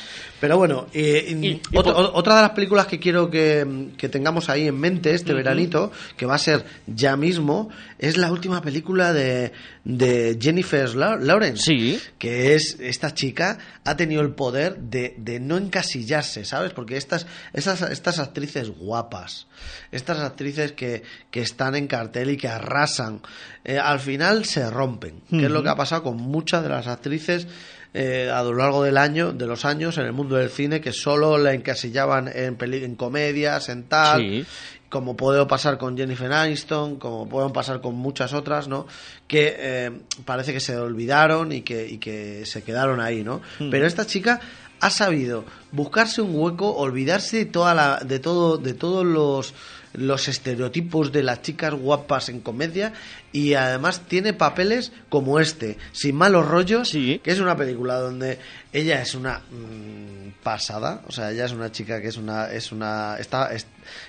Pero 0.45 0.59
bueno, 0.59 0.89
eh, 0.93 1.35
Y- 1.41 1.47
y 1.47 1.61
otra, 1.75 1.95
por- 1.95 2.05
o- 2.05 2.13
otra 2.17 2.37
de 2.37 2.43
las 2.43 2.51
películas 2.51 2.87
que 2.87 2.99
quiero 2.99 3.31
que, 3.31 3.93
que 3.97 4.11
tengamos 4.11 4.51
ahí 4.51 4.69
en 4.69 4.79
mente 4.79 5.15
este 5.15 5.33
veranito, 5.33 5.91
que 6.19 6.27
va 6.27 6.35
a 6.35 6.39
ser 6.39 6.67
ya 6.87 7.17
mismo, 7.17 7.71
es 7.99 8.19
la 8.19 8.31
última 8.31 8.61
película 8.61 9.15
de, 9.15 9.53
de 9.85 10.37
Jennifer 10.39 10.95
Lawrence. 10.95 11.63
Sí. 11.63 11.99
Que 12.19 12.55
es, 12.55 12.77
esta 12.79 13.15
chica 13.15 13.57
ha 13.87 13.97
tenido 13.97 14.21
el 14.21 14.35
poder 14.35 14.77
de, 14.77 15.15
de 15.17 15.41
no 15.41 15.57
encasillarse, 15.57 16.45
¿sabes? 16.45 16.75
Porque 16.75 16.99
estas, 16.99 17.27
estas, 17.55 17.81
estas 17.81 18.19
actrices 18.19 18.69
guapas, 18.69 19.47
estas 19.93 20.19
actrices 20.19 20.73
que, 20.73 21.05
que 21.31 21.41
están 21.41 21.75
en 21.75 21.87
cartel 21.87 22.29
y 22.29 22.37
que 22.37 22.49
arrasan, 22.49 23.23
eh, 23.65 23.79
al 23.79 23.99
final 24.01 24.45
se 24.45 24.69
rompen, 24.69 25.23
que 25.31 25.47
es 25.47 25.51
lo 25.51 25.63
que 25.63 25.71
ha 25.71 25.75
pasado 25.77 26.03
con 26.03 26.19
muchas 26.19 26.63
de 26.63 26.69
las 26.69 26.87
actrices 26.87 27.47
eh, 27.95 28.29
a 28.33 28.43
lo 28.43 28.53
largo 28.55 28.83
del 28.83 28.99
año, 28.99 29.33
de 29.33 29.47
los 29.47 29.65
años 29.65 29.97
en 29.99 30.07
el 30.07 30.13
mundo 30.13 30.35
del 30.37 30.51
cine, 30.51 30.81
que 30.81 30.93
solo 30.93 31.39
la 31.39 31.53
encasillaban 31.55 32.29
en, 32.35 32.57
peli- 32.57 32.85
en 32.85 32.97
comedias, 32.97 33.69
en 33.69 33.85
tal, 33.85 34.21
Sí. 34.21 34.45
como 34.89 35.17
puede 35.17 35.45
pasar 35.47 35.79
con 35.79 35.97
Jennifer 35.97 36.33
Aniston, 36.33 36.97
como 36.99 37.29
pueden 37.29 37.53
pasar 37.53 37.81
con 37.81 37.95
muchas 37.95 38.33
otras, 38.33 38.67
¿no? 38.69 38.87
Que 39.29 39.55
eh, 39.59 39.91
parece 40.25 40.53
que 40.53 40.61
se 40.61 40.77
olvidaron 40.77 41.53
y 41.53 41.63
que, 41.63 41.87
y 41.89 41.99
que 41.99 42.45
se 42.47 42.63
quedaron 42.63 43.01
ahí, 43.01 43.23
¿no? 43.25 43.41
Mm. 43.61 43.71
Pero 43.71 43.87
esta 43.87 44.05
chica 44.07 44.41
ha 44.81 44.91
sabido 44.91 45.45
buscarse 45.73 46.21
un 46.21 46.35
hueco, 46.35 46.75
olvidarse 46.75 47.39
de 47.39 47.45
toda 47.47 47.75
la, 47.75 48.01
de 48.05 48.19
todo, 48.19 48.59
de 48.59 48.75
todos 48.75 49.05
los 49.07 49.55
los 49.95 50.29
estereotipos 50.29 51.11
de 51.13 51.23
las 51.23 51.43
chicas 51.43 51.73
guapas 51.75 52.29
en 52.29 52.41
comedia 52.41 52.93
y 53.33 53.55
además 53.55 54.03
tiene 54.09 54.33
papeles 54.33 54.93
como 55.09 55.41
este, 55.41 55.79
sin 55.93 56.17
malos 56.17 56.47
rollos, 56.47 56.91
que 56.93 57.21
es 57.25 57.41
una 57.41 57.57
película 57.57 57.95
donde 57.97 58.39
ella 58.73 59.01
es 59.01 59.15
una 59.15 59.39
mm, 59.51 60.43
pasada, 60.43 61.03
o 61.07 61.13
sea, 61.13 61.31
ella 61.31 61.45
es 61.47 61.53
una 61.53 61.71
chica 61.73 62.01
que 62.03 62.09
es 62.09 62.17
una 62.17 62.51
es 62.53 62.73
una 62.73 63.17
está 63.19 63.51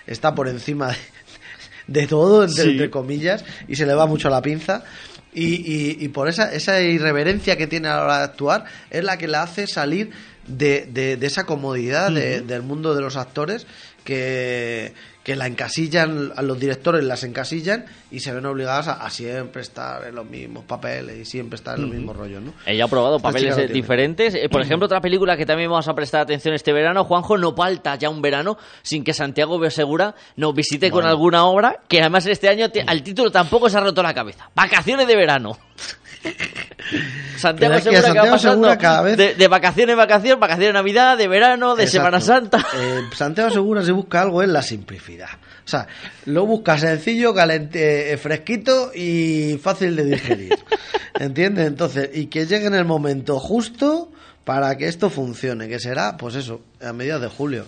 está 0.08 0.34
por 0.36 0.48
encima 0.48 0.88
de, 0.90 0.98
de 2.02 2.08
todo 2.08 2.44
entre, 2.44 2.64
Sí. 2.64 2.70
entre 2.72 2.90
comillas 2.90 3.46
y 3.68 3.76
se 3.76 3.86
le 3.86 3.94
va 3.94 4.06
mucho 4.08 4.30
la 4.30 4.42
pinza. 4.42 4.84
Y, 5.38 5.56
y- 5.56 5.98
y 6.00 6.08
por 6.08 6.30
esa, 6.30 6.54
esa 6.54 6.80
irreverencia 6.82 7.58
que 7.58 7.68
tiene 7.68 7.90
a 7.90 7.98
la 7.98 8.04
hora 8.06 8.18
de 8.20 8.24
actuar 8.24 8.64
es 8.90 9.04
la 9.04 9.18
que 9.18 9.28
la 9.28 9.44
hace 9.44 9.68
salir 9.68 10.12
de, 10.48 10.88
de- 10.90 11.18
de 11.18 11.28
esa 11.28 11.46
comodidad 11.46 12.10
de- 12.10 12.40
del 12.40 12.62
mundo 12.62 12.96
de 12.96 13.02
los 13.02 13.18
actores 13.18 13.68
que, 14.06 14.94
que 15.26 15.36
la 15.36 15.48
encasillan, 15.48 16.32
a 16.36 16.44
los 16.44 16.60
directores 16.60 17.04
las 17.04 17.24
encasillan 17.24 17.86
y 18.12 18.20
se 18.20 18.32
ven 18.32 18.46
obligadas 18.46 18.88
a, 18.88 19.04
a 19.04 19.10
siempre 19.10 19.64
estar 19.64 20.06
en 20.08 20.14
los 20.14 20.26
mismos 20.30 20.64
papeles 20.66 21.18
y 21.18 21.26
siempre 21.26 21.56
estar 21.56 21.76
en 21.78 21.82
los 21.82 21.92
mismos 21.92 22.16
rollos, 22.16 22.44
¿no? 22.44 22.54
Ella 22.66 22.86
ha 22.86 22.88
probado 22.88 23.16
Esta 23.18 23.30
papeles 23.30 23.58
eh, 23.58 23.68
diferentes. 23.74 24.36
Eh, 24.36 24.48
por 24.50 24.62
ejemplo, 24.62 24.86
otra 24.86 25.02
película 25.02 25.36
que 25.36 25.46
también 25.48 25.70
vamos 25.72 25.88
a 25.88 25.96
prestar 25.96 26.22
atención 26.22 26.54
este 26.54 26.72
verano, 26.74 27.04
Juanjo, 27.06 27.40
no 27.40 27.56
falta 27.56 27.96
ya 27.96 28.08
un 28.10 28.22
verano 28.22 28.56
sin 28.84 29.04
que 29.04 29.14
Santiago 29.16 29.60
Segura 29.72 30.14
nos 30.36 30.54
visite 30.54 30.92
con 30.92 31.06
alguna 31.06 31.46
obra 31.46 31.80
que 31.88 32.02
además 32.02 32.28
este 32.28 32.48
año 32.48 32.70
te- 32.70 32.84
al 32.86 33.02
título 33.02 33.32
tampoco 33.32 33.68
se 33.68 33.78
ha 33.78 33.82
roto 33.82 34.04
la 34.04 34.14
cabeza. 34.14 34.52
Vacaciones 34.54 35.08
de 35.08 35.16
verano. 35.16 35.58
Santiago 37.38 37.76
que 37.76 37.82
Segura 38.38 38.70
va 38.70 38.78
cada 38.78 39.02
vez- 39.02 39.18
de, 39.18 39.36
de 39.36 39.48
vacaciones 39.48 39.94
en 39.94 39.98
vacación, 39.98 40.40
vacaciones 40.40 40.70
de 40.70 40.74
Navidad, 40.74 41.18
de 41.18 41.28
verano, 41.28 41.76
de 41.76 41.84
Exacto. 41.84 42.06
Semana 42.06 42.22
Santa. 42.22 42.66
Eh, 42.76 43.02
Santiago 43.16 43.50
Segura 43.52 43.84
se 43.84 43.92
busca 43.92 44.22
algo 44.22 44.42
en 44.44 44.54
la 44.54 44.62
simplicidad. 44.62 45.30
O 45.66 45.68
sea, 45.68 45.88
lo 46.26 46.46
busca 46.46 46.78
sencillo, 46.78 47.34
calente, 47.34 48.14
eh, 48.14 48.18
fresquito 48.18 48.92
y 48.94 49.60
fácil 49.62 49.96
de 49.96 50.06
digerir. 50.06 50.56
¿Entiendes? 51.20 51.68
Entonces, 51.68 52.10
y 52.14 52.28
que 52.28 52.46
llegue 52.46 52.68
en 52.68 52.76
el 52.76 52.86
momento 52.86 53.40
justo 53.40 54.12
para 54.46 54.78
que 54.78 54.88
esto 54.88 55.10
funcione, 55.10 55.68
que 55.68 55.80
será, 55.80 56.16
pues 56.18 56.36
eso, 56.36 56.62
a 56.80 56.94
mediados 56.94 57.24
de 57.24 57.30
julio. 57.30 57.66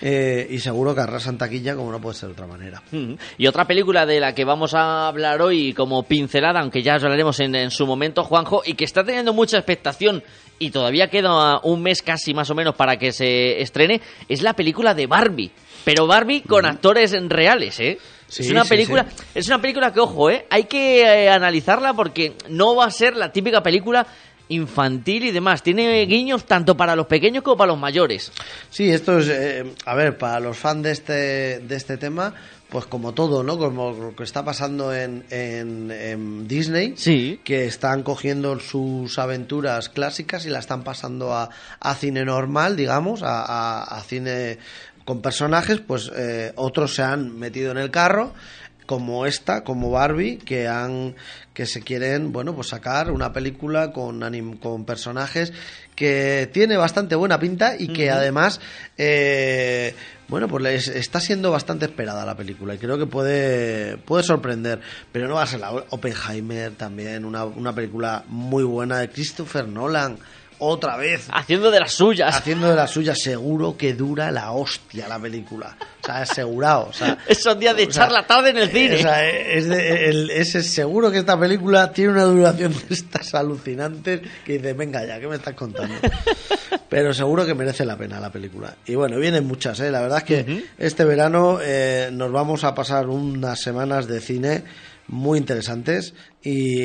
Eh, 0.00 0.46
y 0.50 0.58
seguro 0.58 0.94
que 0.94 1.02
arrasan 1.02 1.36
taquilla 1.36 1.76
como 1.76 1.92
no 1.92 2.00
puede 2.00 2.16
ser 2.16 2.30
de 2.30 2.32
otra 2.32 2.46
manera. 2.46 2.82
Y 3.36 3.46
otra 3.46 3.66
película 3.66 4.06
de 4.06 4.18
la 4.18 4.34
que 4.34 4.46
vamos 4.46 4.72
a 4.74 5.08
hablar 5.08 5.42
hoy 5.42 5.74
como 5.74 6.02
pincelada, 6.04 6.60
aunque 6.60 6.82
ya 6.82 6.96
os 6.96 7.04
hablaremos 7.04 7.38
en, 7.40 7.54
en 7.54 7.70
su 7.70 7.86
momento, 7.86 8.24
Juanjo, 8.24 8.62
y 8.64 8.72
que 8.74 8.84
está 8.84 9.04
teniendo 9.04 9.34
mucha 9.34 9.58
expectación 9.58 10.22
y 10.58 10.70
todavía 10.70 11.08
queda 11.08 11.60
un 11.62 11.82
mes 11.82 12.00
casi 12.00 12.32
más 12.32 12.48
o 12.48 12.54
menos 12.54 12.74
para 12.74 12.96
que 12.96 13.12
se 13.12 13.60
estrene, 13.60 14.00
es 14.26 14.40
la 14.40 14.54
película 14.54 14.94
de 14.94 15.06
Barbie. 15.06 15.50
Pero 15.84 16.06
Barbie 16.06 16.40
con 16.40 16.64
actores 16.64 17.14
reales, 17.28 17.78
¿eh? 17.78 17.98
Sí, 18.26 18.42
es 18.42 18.50
una 18.50 18.64
sí, 18.64 18.70
película, 18.70 19.06
sí. 19.08 19.24
es 19.36 19.46
una 19.46 19.60
película 19.60 19.92
que 19.92 20.00
ojo, 20.00 20.30
¿eh? 20.30 20.46
Hay 20.50 20.64
que 20.64 21.02
eh, 21.02 21.30
analizarla 21.30 21.92
porque 21.92 22.32
no 22.48 22.74
va 22.74 22.86
a 22.86 22.90
ser 22.90 23.14
la 23.14 23.30
típica 23.30 23.62
película 23.62 24.06
infantil 24.48 25.24
y 25.24 25.30
demás. 25.30 25.62
Tiene 25.62 26.00
guiños 26.06 26.44
tanto 26.44 26.76
para 26.76 26.94
los 26.96 27.06
pequeños 27.06 27.42
como 27.42 27.56
para 27.56 27.72
los 27.72 27.80
mayores. 27.80 28.32
Sí, 28.70 28.90
esto 28.90 29.18
es, 29.18 29.28
eh, 29.28 29.64
a 29.84 29.94
ver, 29.94 30.16
para 30.18 30.40
los 30.40 30.56
fans 30.56 30.82
de 30.84 30.90
este, 30.92 31.12
de 31.60 31.76
este 31.76 31.96
tema, 31.96 32.34
pues 32.68 32.86
como 32.86 33.12
todo, 33.14 33.42
¿no? 33.42 33.58
Como 33.58 33.92
lo 33.92 34.16
que 34.16 34.24
está 34.24 34.44
pasando 34.44 34.92
en, 34.94 35.24
en, 35.30 35.90
en 35.90 36.48
Disney, 36.48 36.94
sí. 36.96 37.40
que 37.44 37.64
están 37.64 38.02
cogiendo 38.02 38.58
sus 38.58 39.18
aventuras 39.18 39.88
clásicas 39.88 40.46
y 40.46 40.50
la 40.50 40.58
están 40.58 40.82
pasando 40.82 41.32
a, 41.32 41.48
a 41.80 41.94
cine 41.94 42.24
normal, 42.24 42.76
digamos, 42.76 43.22
a, 43.22 43.42
a- 43.42 43.82
a 43.84 44.00
cine 44.02 44.58
con 45.04 45.22
personajes, 45.22 45.78
pues 45.86 46.10
eh, 46.16 46.52
otros 46.56 46.96
se 46.96 47.02
han 47.02 47.38
metido 47.38 47.70
en 47.70 47.78
el 47.78 47.92
carro 47.92 48.32
como 48.86 49.26
esta, 49.26 49.62
como 49.64 49.90
Barbie, 49.90 50.38
que 50.38 50.68
han 50.68 51.14
que 51.52 51.66
se 51.66 51.82
quieren, 51.82 52.32
bueno, 52.32 52.54
pues 52.54 52.68
sacar 52.68 53.10
una 53.10 53.32
película 53.32 53.90
con 53.92 54.20
anim- 54.20 54.58
con 54.60 54.84
personajes 54.84 55.52
que 55.94 56.48
tiene 56.52 56.76
bastante 56.76 57.14
buena 57.14 57.38
pinta 57.40 57.74
y 57.78 57.88
que 57.88 58.10
además 58.10 58.60
eh, 58.98 59.94
bueno, 60.28 60.48
pues 60.48 60.62
les 60.62 60.88
está 60.88 61.18
siendo 61.20 61.50
bastante 61.50 61.86
esperada 61.86 62.26
la 62.26 62.36
película 62.36 62.74
y 62.74 62.78
creo 62.78 62.98
que 62.98 63.06
puede 63.06 63.96
puede 63.96 64.22
sorprender, 64.22 64.80
pero 65.12 65.28
no 65.28 65.36
va 65.36 65.44
a 65.44 65.46
ser 65.46 65.60
la 65.60 65.70
Oppenheimer 65.72 66.72
también, 66.72 67.24
una, 67.24 67.44
una 67.46 67.74
película 67.74 68.24
muy 68.28 68.64
buena 68.64 68.98
de 68.98 69.08
Christopher 69.08 69.66
Nolan. 69.66 70.18
Otra 70.58 70.96
vez. 70.96 71.28
Haciendo 71.32 71.70
de 71.70 71.80
las 71.80 71.92
suyas. 71.92 72.34
Haciendo 72.34 72.70
de 72.70 72.76
las 72.76 72.90
suyas. 72.90 73.18
Seguro 73.20 73.76
que 73.76 73.92
dura 73.94 74.30
la 74.30 74.52
hostia 74.52 75.06
la 75.08 75.18
película. 75.18 75.76
O 76.02 76.06
sea, 76.06 76.22
asegurado. 76.22 76.86
O 76.88 76.92
sea, 76.92 77.18
Esos 77.28 77.58
días 77.58 77.76
de 77.76 77.82
o 77.84 77.90
sea, 77.92 78.04
echar 78.04 78.12
la 78.12 78.26
tarde 78.26 78.50
en 78.50 78.58
el 78.58 78.70
cine. 78.70 78.96
o 78.96 78.98
sea, 78.98 79.28
es, 79.28 79.68
de- 79.68 80.08
el- 80.08 80.30
es 80.30 80.50
seguro 80.52 81.10
que 81.10 81.18
esta 81.18 81.38
película 81.38 81.92
tiene 81.92 82.12
una 82.12 82.24
duración 82.24 82.72
de 82.72 82.94
estas 82.94 83.34
alucinantes 83.34 84.20
que 84.44 84.54
dices, 84.54 84.76
venga 84.76 85.04
ya, 85.04 85.20
¿qué 85.20 85.28
me 85.28 85.36
estás 85.36 85.54
contando? 85.54 85.94
Pero 86.88 87.12
seguro 87.12 87.44
que 87.44 87.54
merece 87.54 87.84
la 87.84 87.96
pena 87.96 88.20
la 88.20 88.30
película. 88.30 88.76
Y 88.86 88.94
bueno, 88.94 89.18
vienen 89.18 89.44
muchas, 89.46 89.80
¿eh? 89.80 89.90
La 89.90 90.00
verdad 90.00 90.18
es 90.18 90.24
que 90.24 90.64
este 90.78 91.04
verano 91.04 91.58
eh, 91.62 92.10
nos 92.12 92.30
vamos 92.32 92.64
a 92.64 92.74
pasar 92.74 93.08
unas 93.08 93.60
semanas 93.60 94.06
de 94.06 94.20
cine 94.20 94.62
muy 95.08 95.38
interesantes 95.38 96.14
y, 96.42 96.80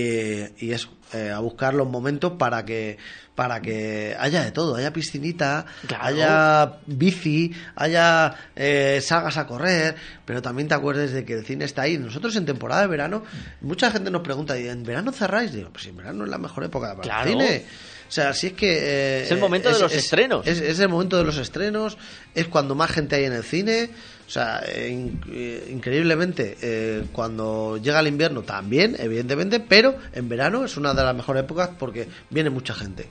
y 0.66 0.72
eso, 0.72 0.90
eh, 1.14 1.30
a 1.32 1.40
buscar 1.40 1.74
los 1.74 1.88
momentos 1.90 2.34
para 2.38 2.64
que 2.66 2.98
para 3.36 3.62
que 3.62 4.16
haya 4.20 4.44
de 4.44 4.52
todo, 4.52 4.76
haya 4.76 4.94
piscinita, 4.94 5.66
Claro. 5.88 6.04
haya 6.04 6.74
bici, 6.86 7.52
haya 7.76 8.36
eh, 8.56 9.00
salgas 9.02 9.38
a 9.38 9.48
correr, 9.48 9.96
pero 10.26 10.42
también 10.44 10.68
te 10.68 10.76
acuerdes 10.76 11.12
de 11.14 11.26
que 11.26 11.34
el 11.34 11.46
cine 11.46 11.66
está 11.66 11.84
ahí. 11.84 11.98
Nosotros 11.98 12.36
en 12.36 12.46
temporada 12.46 12.82
de 12.82 12.88
verano, 12.88 13.24
mucha 13.62 13.90
gente 13.90 14.12
nos 14.12 14.22
pregunta, 14.22 14.60
¿y 14.60 14.68
en 14.68 14.84
verano 14.84 15.12
cerráis? 15.12 15.54
Digo, 15.54 15.70
pues 15.72 15.88
en 15.88 15.96
verano 15.98 16.26
es 16.26 16.30
la 16.30 16.38
mejor 16.38 16.66
época 16.66 16.90
para 16.90 17.02
Claro. 17.02 17.32
el 17.32 17.38
cine. 17.40 17.66
O 18.08 18.12
sea, 18.12 18.34
si 18.34 18.48
es 18.48 18.54
que... 18.54 18.78
eh, 18.80 19.24
Es 19.24 19.32
el 19.32 19.40
momento 19.40 19.74
de 19.74 19.80
los 19.80 19.94
estrenos. 19.96 20.46
Es, 20.46 20.60
es 20.60 20.80
el 20.80 20.90
momento 20.90 21.18
de 21.18 21.24
los 21.24 21.38
estrenos, 21.38 21.98
es 22.36 22.48
cuando 22.48 22.76
más 22.76 22.92
gente 22.92 23.16
hay 23.16 23.24
en 23.24 23.34
el 23.34 23.44
cine. 23.44 23.90
O 24.32 24.34
sea, 24.34 24.64
eh, 24.66 24.88
in- 24.90 25.20
eh, 25.30 25.68
increíblemente, 25.74 26.56
eh, 26.62 27.04
cuando 27.12 27.76
llega 27.84 28.00
el 28.00 28.08
invierno 28.08 28.44
también, 28.44 28.96
evidentemente, 28.98 29.60
pero 29.60 29.96
en 30.14 30.30
verano 30.30 30.64
es 30.64 30.78
una 30.78 30.94
de 30.94 31.04
las 31.04 31.14
mejores 31.14 31.44
épocas 31.44 31.72
porque 31.78 32.08
viene 32.30 32.50
mucha 32.50 32.74
gente. 32.74 33.10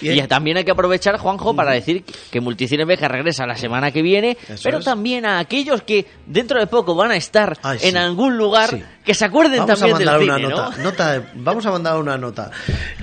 Y 0.00 0.22
también 0.22 0.56
hay 0.56 0.64
que 0.64 0.70
aprovechar, 0.70 1.18
Juanjo, 1.18 1.54
para 1.54 1.72
decir 1.72 2.04
que 2.30 2.40
Multicine 2.40 2.86
Beja 2.86 3.06
regresa 3.06 3.44
la 3.44 3.54
semana 3.56 3.90
que 3.90 4.00
viene, 4.00 4.38
Eso 4.48 4.62
pero 4.64 4.78
es. 4.78 4.84
también 4.86 5.26
a 5.26 5.40
aquellos 5.40 5.82
que 5.82 6.06
dentro 6.24 6.58
de 6.58 6.66
poco 6.66 6.94
van 6.94 7.10
a 7.10 7.16
estar 7.16 7.58
Ay, 7.62 7.78
sí. 7.78 7.88
en 7.88 7.98
algún 7.98 8.38
lugar 8.38 8.70
Sí. 8.70 8.82
que 9.04 9.12
se 9.12 9.26
acuerden 9.26 9.58
Vamos 9.58 9.72
a 9.72 9.86
también 9.86 9.98
del 9.98 10.06
mandar 10.06 10.20
cine, 10.22 10.46
una 10.46 10.48
¿no? 10.48 10.56
nota, 10.70 10.82
nota 10.82 11.12
de- 11.12 11.26
vamos 11.34 11.66
a 11.66 11.70
mandar 11.70 11.98
una 11.98 12.16
nota. 12.16 12.50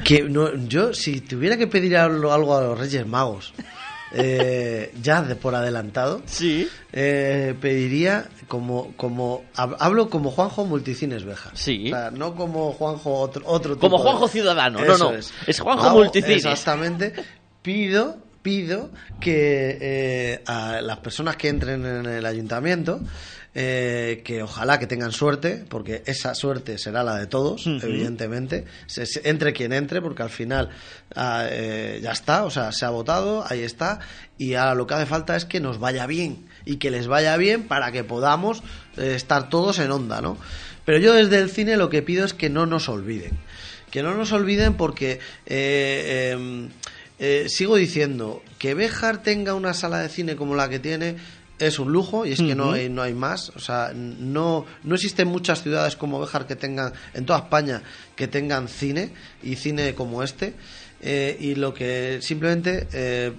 Que 0.03 0.23
no- 0.23 0.55
yo, 0.67 0.91
si 0.95 1.21
tuviera 1.21 1.55
que 1.55 1.67
pedir 1.67 1.97
algo, 1.97 2.33
algo 2.33 2.57
a 2.57 2.61
los 2.63 2.79
Reyes 2.79 3.05
Magos, 3.05 3.53
eh, 4.13 4.93
ya 5.01 5.21
de 5.21 5.35
por 5.35 5.55
adelantado, 5.55 6.21
sí. 6.25 6.67
eh, 6.91 7.55
pediría 7.59 8.29
como, 8.47 8.93
como 8.95 9.43
hab- 9.55 9.75
hablo 9.79 10.09
como 10.09 10.31
Juanjo 10.31 10.65
Multicines 10.65 11.23
Beja. 11.25 11.51
Sí. 11.53 11.87
O 11.91 11.95
sea, 11.95 12.11
no 12.11 12.35
como 12.35 12.71
Juanjo 12.73 13.13
otro, 13.19 13.43
otro 13.45 13.77
Como 13.77 13.95
tipo 13.97 14.03
de- 14.03 14.09
Juanjo 14.09 14.27
Ciudadano, 14.27 14.79
no, 14.85 14.93
Eso 14.93 15.11
no. 15.11 15.17
Es, 15.17 15.33
Es 15.47 15.59
Juanjo 15.59 15.85
Hago- 15.87 15.97
Multicines. 15.99 16.45
Exactamente. 16.45 17.13
Pido, 17.61 18.17
pido 18.41 18.89
que 19.19 19.77
eh, 19.81 20.43
a 20.45 20.81
las 20.81 20.97
personas 20.99 21.37
que 21.37 21.47
entren 21.49 21.85
en 21.85 22.05
el 22.05 22.25
ayuntamiento 22.25 22.99
eh, 23.55 24.21
que 24.25 24.41
ojalá 24.43 24.79
que 24.79 24.87
tengan 24.87 25.11
suerte, 25.11 25.63
porque 25.69 26.01
esa 26.07 26.33
suerte 26.33 26.77
será 26.77 27.03
la 27.03 27.17
de 27.17 27.27
todos, 27.27 27.67
evidentemente, 27.83 28.65
se- 28.87 29.05
se- 29.05 29.29
entre 29.29 29.53
quien 29.53 29.73
entre, 29.73 30.01
porque 30.01 30.23
al 30.23 30.29
final 30.31 30.69
ah, 31.15 31.45
eh, 31.49 31.99
ya 32.01 32.11
está, 32.11 32.45
o 32.45 32.49
sea, 32.49 32.71
se 32.71 32.85
ha 32.85 32.89
votado, 32.89 33.45
ahí 33.47 33.61
está, 33.61 33.99
y 34.37 34.55
ahora 34.55 34.73
lo 34.75 34.87
que 34.87 34.95
hace 34.95 35.05
falta 35.05 35.35
es 35.35 35.45
que 35.45 35.59
nos 35.59 35.77
vaya 35.79 36.07
bien, 36.07 36.47
y 36.65 36.77
que 36.77 36.89
les 36.89 37.07
vaya 37.07 37.37
bien 37.37 37.67
para 37.67 37.91
que 37.91 38.03
podamos 38.03 38.63
eh, 38.97 39.13
estar 39.15 39.49
todos 39.49 39.77
en 39.79 39.91
onda, 39.91 40.19
¿no? 40.21 40.37
Pero 40.85 40.97
yo 40.97 41.13
desde 41.13 41.37
el 41.39 41.49
cine 41.51 41.77
lo 41.77 41.89
que 41.89 42.01
pido 42.01 42.25
es 42.25 42.33
que 42.33 42.49
no 42.49 42.65
nos 42.65 42.89
olviden, 42.89 43.33
que 43.91 44.01
no 44.03 44.15
nos 44.15 44.31
olviden 44.31 44.73
porque... 44.75 45.19
eh, 45.45 46.31
em, 46.33 46.69
sigo 47.47 47.77
diciendo 47.77 48.41
que 48.59 48.73
Béjar 48.73 49.21
tenga 49.23 49.53
una 49.53 49.73
sala 49.73 49.99
de 49.99 50.09
cine 50.09 50.35
como 50.35 50.55
la 50.55 50.67
que 50.67 50.79
tiene 50.79 51.15
es 51.59 51.79
un 51.79 51.91
lujo 51.91 52.25
y 52.25 52.31
es 52.33 52.39
que 52.39 52.55
no 52.55 52.71
hay, 52.73 52.89
no 52.89 53.01
hay 53.01 53.13
más. 53.13 53.49
O 53.55 53.59
sea, 53.59 53.91
no, 53.95 54.65
no 54.83 54.95
existen 54.95 55.27
muchas 55.27 55.61
ciudades 55.63 55.95
como 55.95 56.19
Béjar 56.19 56.45
que 56.47 56.55
tengan, 56.55 56.93
en 57.13 57.25
toda 57.25 57.39
España, 57.39 57.81
que 58.15 58.27
tengan 58.27 58.67
cine 58.67 59.11
y 59.43 59.55
cine 59.55 59.93
como 59.95 60.23
este. 60.23 60.53
Eh, 61.05 61.35
y 61.37 61.55
lo 61.55 61.73
que 61.73 62.19
simplemente 62.21 62.87
eh, 62.93 63.33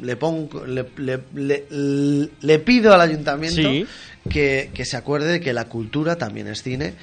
le 0.00 0.16
pongo, 0.16 0.64
le, 0.64 0.86
le- 0.96 1.20
le- 1.34 2.30
le 2.40 2.58
pido 2.60 2.94
al 2.94 3.00
ayuntamiento 3.02 3.60
Sí. 3.60 3.86
que, 4.30 4.70
que 4.72 4.86
se 4.86 4.96
acuerde 4.96 5.32
de 5.32 5.40
que 5.40 5.52
la 5.52 5.66
cultura 5.66 6.16
también 6.16 6.46
es 6.48 6.62
cine, 6.62 6.94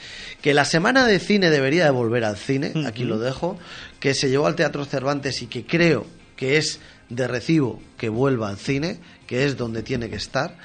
que 0.42 0.56
la 0.56 0.66
semana 0.66 1.06
de 1.06 1.20
cine 1.20 1.52
debería 1.52 1.84
de 1.86 1.92
volver 1.92 2.24
al 2.24 2.36
cine, 2.38 2.74
aquí 2.88 3.04
lo 3.04 3.20
dejo, 3.20 3.60
que 4.00 4.16
se 4.16 4.30
llevó 4.32 4.48
al 4.48 4.56
Teatro 4.56 4.86
Cervantes 4.86 5.44
y 5.44 5.46
que 5.46 5.68
creo 5.68 6.08
que 6.36 6.58
es 6.58 6.80
de 7.10 7.28
recibo 7.28 7.80
que 8.00 8.10
vuelva 8.10 8.50
al 8.50 8.58
cine, 8.58 8.98
que 9.32 9.46
es 9.46 9.56
donde 9.56 9.82
tiene 9.82 10.10
que 10.10 10.18
estar. 10.18 10.58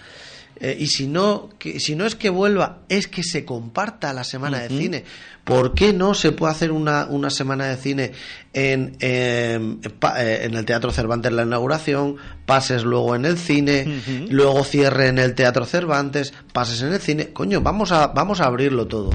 Eh, 0.59 0.77
y 0.77 0.89
si 0.89 1.07
no, 1.07 1.51
que, 1.57 1.79
si 1.79 1.95
no 1.95 2.05
es 2.05 2.17
que 2.17 2.31
vuelva, 2.31 2.81
es 2.89 3.07
que 3.07 3.23
se 3.23 3.45
comparta 3.45 4.13
la 4.13 4.25
semana 4.25 4.59
de 4.59 4.69
cine. 4.71 5.05
¿Por 5.47 5.75
qué 5.75 5.93
no 5.93 6.13
se 6.13 6.33
puede 6.33 6.53
hacer 6.53 6.73
una, 6.73 7.07
una 7.07 7.31
semana 7.31 7.67
de 7.67 7.77
cine 7.77 8.11
en, 8.53 8.97
en, 8.99 9.81
eh, 10.19 10.41
en 10.43 10.55
el 10.55 10.65
Teatro 10.65 10.91
Cervantes 10.91 11.31
la 11.31 11.45
inauguración, 11.45 12.17
pases 12.47 12.83
luego 12.83 13.15
en 13.15 13.27
el 13.27 13.39
cine, 13.39 14.03
luego 14.29 14.65
cierre 14.65 15.07
en 15.07 15.19
el 15.19 15.37
Teatro 15.37 15.65
Cervantes, 15.65 16.35
pases 16.53 16.83
en 16.83 16.93
el 16.93 17.01
cine? 17.01 17.29
Coño, 17.29 17.61
vamos 17.61 17.93
a, 17.93 18.09
vamos 18.09 18.41
a 18.41 18.47
abrirlo 18.47 18.89
todo. 18.89 19.11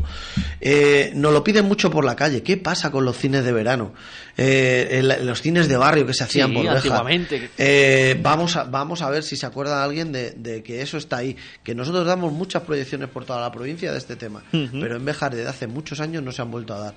Eh, 0.61 1.11
nos 1.15 1.33
lo 1.33 1.43
piden 1.43 1.65
mucho 1.65 1.91
por 1.91 2.05
la 2.05 2.15
calle. 2.15 2.43
¿Qué 2.43 2.55
pasa 2.55 2.91
con 2.91 3.03
los 3.03 3.17
cines 3.17 3.43
de 3.43 3.51
verano? 3.51 3.93
Eh, 4.37 5.01
los 5.23 5.41
cines 5.41 5.67
de 5.67 5.75
barrio 5.75 6.05
que 6.05 6.13
se 6.13 6.23
hacían 6.23 6.49
Sí, 6.51 6.55
por 6.55 6.67
antiguamente. 6.69 7.49
Eh, 7.57 8.17
vamos, 8.21 8.55
a, 8.55 8.63
vamos 8.63 9.01
a 9.01 9.09
ver 9.09 9.23
si 9.23 9.35
se 9.35 9.45
acuerda 9.45 9.83
alguien 9.83 10.13
de, 10.13 10.31
de 10.31 10.63
que 10.63 10.81
eso 10.81 10.97
está 10.97 11.17
ahí. 11.17 11.35
Que 11.61 11.75
nosotros 11.75 12.05
damos 12.05 12.31
muchas 12.31 12.63
proyecciones 12.63 13.09
por 13.09 13.25
toda 13.25 13.41
la 13.41 13.51
provincia 13.51 13.91
de 13.91 13.97
este 13.97 14.15
tema, 14.15 14.43
pero 14.51 14.95
en 14.95 15.03
Béjar 15.03 15.35
desde 15.35 15.49
hace 15.49 15.67
muchos 15.67 15.99
años 15.99 16.20
no 16.21 16.31
se 16.31 16.41
han 16.41 16.51
vuelto 16.51 16.73
a 16.73 16.79
dar. 16.79 16.95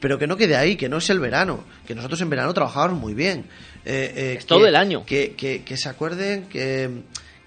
Pero 0.00 0.18
que 0.18 0.26
no 0.26 0.36
quede 0.36 0.54
ahí, 0.56 0.76
que 0.76 0.88
no 0.88 0.98
es 0.98 1.08
el 1.10 1.18
verano, 1.18 1.64
que 1.86 1.94
nosotros 1.94 2.20
en 2.20 2.28
verano 2.28 2.52
trabajábamos 2.52 3.00
muy 3.00 3.14
bien. 3.14 3.46
Eh, 3.84 4.12
eh, 4.16 4.32
Es 4.34 4.44
que- 4.44 4.48
todo 4.48 4.66
el 4.66 4.76
año. 4.76 5.04
Que, 5.06 5.34
que- 5.34 5.62
que 5.64 5.76
se 5.78 5.88
acuerden 5.88 6.44
que, 6.44 6.90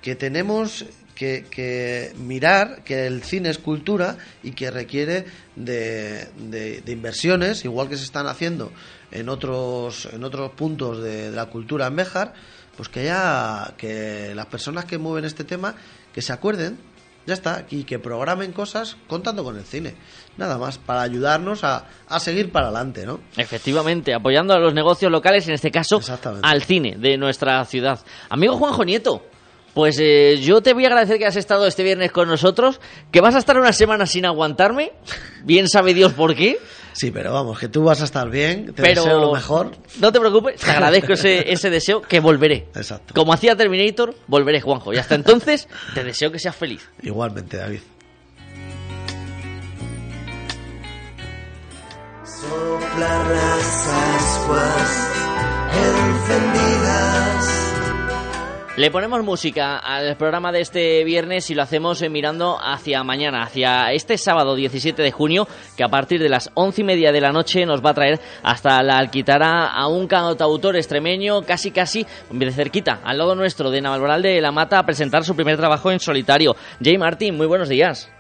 que 0.02 0.16
tenemos 0.16 0.86
que, 1.14 1.46
que 1.52 2.14
mirar 2.18 2.84
que 2.84 3.06
el 3.06 3.22
cine 3.22 3.50
es 3.50 3.60
cultura 3.60 4.18
y 4.42 4.52
que 4.54 4.72
requiere 4.72 5.26
de, 5.56 6.30
de- 6.50 6.82
de 6.82 6.92
inversiones, 6.92 7.64
igual 7.64 7.90
que 7.90 7.98
se 7.98 8.06
están 8.06 8.26
haciendo 8.26 8.72
en 9.12 9.30
otros, 9.30 10.10
en 10.12 10.24
otros 10.24 10.52
puntos 10.54 11.04
de, 11.04 11.30
de 11.30 11.36
la 11.36 11.46
cultura 11.46 11.86
en 11.86 11.96
Béjar, 11.96 12.34
pues 12.76 12.90
que 12.90 13.02
haya 13.02 13.76
que 13.78 14.34
las 14.34 14.48
personas 14.48 14.86
que 14.86 14.98
mueven 14.98 15.26
este 15.26 15.44
tema 15.44 15.76
que 16.12 16.24
se 16.24 16.34
acuerden, 16.34 16.80
ya 17.26 17.34
está, 17.34 17.66
y 17.70 17.84
que 17.84 18.00
programen 18.00 18.52
cosas 18.52 18.98
contando 19.08 19.44
con 19.44 19.58
el 19.58 19.64
cine. 19.64 19.96
Nada 20.38 20.58
más, 20.58 20.78
para 20.78 21.02
ayudarnos 21.02 21.64
a, 21.64 21.86
a 22.08 22.20
seguir 22.20 22.52
para 22.52 22.68
adelante, 22.68 23.06
¿no? 23.06 23.20
Efectivamente, 23.38 24.14
apoyando 24.14 24.54
a 24.54 24.60
los 24.60 24.74
negocios 24.74 25.12
locales, 25.12 25.48
en 25.48 25.54
este 25.54 25.72
caso 25.72 26.00
al 26.42 26.64
cine 26.64 26.96
de 26.98 27.18
nuestra 27.18 27.64
ciudad. 27.66 28.00
Amigo 28.30 28.58
Juanjo 28.58 28.84
Nieto, 28.84 29.24
pues 29.74 29.98
eh, 30.00 30.38
yo 30.42 30.62
te 30.62 30.74
voy 30.74 30.84
a 30.86 30.88
agradecer 30.88 31.18
que 31.18 31.26
has 31.26 31.36
estado 31.36 31.66
este 31.66 31.84
viernes 31.84 32.12
con 32.12 32.28
nosotros, 32.28 32.82
que 33.12 33.22
vas 33.22 33.36
a 33.36 33.40
estar 33.40 33.58
una 33.58 33.74
semana 33.74 34.06
sin 34.06 34.26
aguantarme, 34.26 34.92
bien 35.44 35.68
sabe 35.68 35.94
Dios 35.94 36.14
por 36.14 36.36
qué. 36.36 36.60
Sí, 36.94 37.12
pero 37.12 37.34
vamos, 37.34 37.60
que 37.60 37.68
tú 37.68 37.84
vas 37.84 38.02
a 38.02 38.06
estar 38.06 38.30
bien, 38.30 38.74
te 38.74 38.82
Pero 38.82 39.04
deseo 39.04 39.20
lo 39.20 39.34
mejor. 39.34 39.72
No 40.00 40.12
te 40.12 40.20
preocupes, 40.20 40.60
te 40.60 40.72
agradezco 40.72 41.14
ese, 41.14 41.52
ese 41.52 41.70
deseo 41.70 42.02
que 42.02 42.20
volveré. 42.20 42.68
Exacto. 42.76 43.14
Como 43.14 43.34
hacía 43.34 43.56
Terminator, 43.56 44.16
volveré, 44.28 44.62
Juanjo. 44.62 44.94
Y 44.94 44.98
hasta 44.98 45.16
entonces, 45.16 45.68
te 45.94 46.04
deseo 46.04 46.32
que 46.32 46.40
seas 46.40 46.56
feliz. 46.56 46.88
Igualmente, 47.02 47.58
David. 47.58 47.80
Soplar 52.24 53.28
las 53.28 53.88
ascuas 53.88 55.12
encendidas. 55.74 57.61
Le 58.82 58.90
ponemos 58.90 59.24
música 59.24 59.78
al 59.78 60.18
programa 60.18 60.52
de 60.52 60.62
este 60.62 61.04
viernes 61.04 61.52
y 61.52 61.54
lo 61.54 61.62
hacemos 61.62 62.02
eh, 62.02 62.10
mirando 62.10 62.58
hacia 62.60 63.04
mañana, 63.04 63.44
hacia 63.44 63.94
este 63.94 64.18
sábado 64.18 64.56
17 64.56 65.04
de 65.04 65.12
junio, 65.12 65.48
que 65.78 65.84
a 65.84 65.88
partir 65.88 66.20
de 66.20 66.30
las 66.30 66.50
once 66.56 66.82
y 66.82 66.84
media 66.84 67.12
de 67.12 67.22
la 67.22 67.32
noche 67.32 67.64
nos 67.68 67.86
va 67.86 67.92
a 67.92 67.94
traer 67.94 68.20
hasta 68.42 68.82
la 68.82 68.98
Alquitara 68.98 69.68
a 69.68 69.88
un 69.88 70.08
cantautor 70.08 70.78
extremeño 70.78 71.44
casi 71.44 71.70
casi 71.70 72.08
de 72.32 72.52
cerquita, 72.52 73.02
al 73.04 73.20
lado 73.20 73.36
nuestro 73.36 73.70
de 73.70 73.82
Navalmoral 73.82 74.24
de 74.24 74.42
la 74.42 74.52
Mata, 74.52 74.80
a 74.80 74.84
presentar 74.84 75.24
su 75.26 75.36
primer 75.36 75.58
trabajo 75.58 75.92
en 75.92 76.00
solitario. 76.00 76.56
Jay 76.84 76.98
Martín, 76.98 77.38
muy 77.38 77.46
buenos 77.46 77.70
días. 77.70 78.12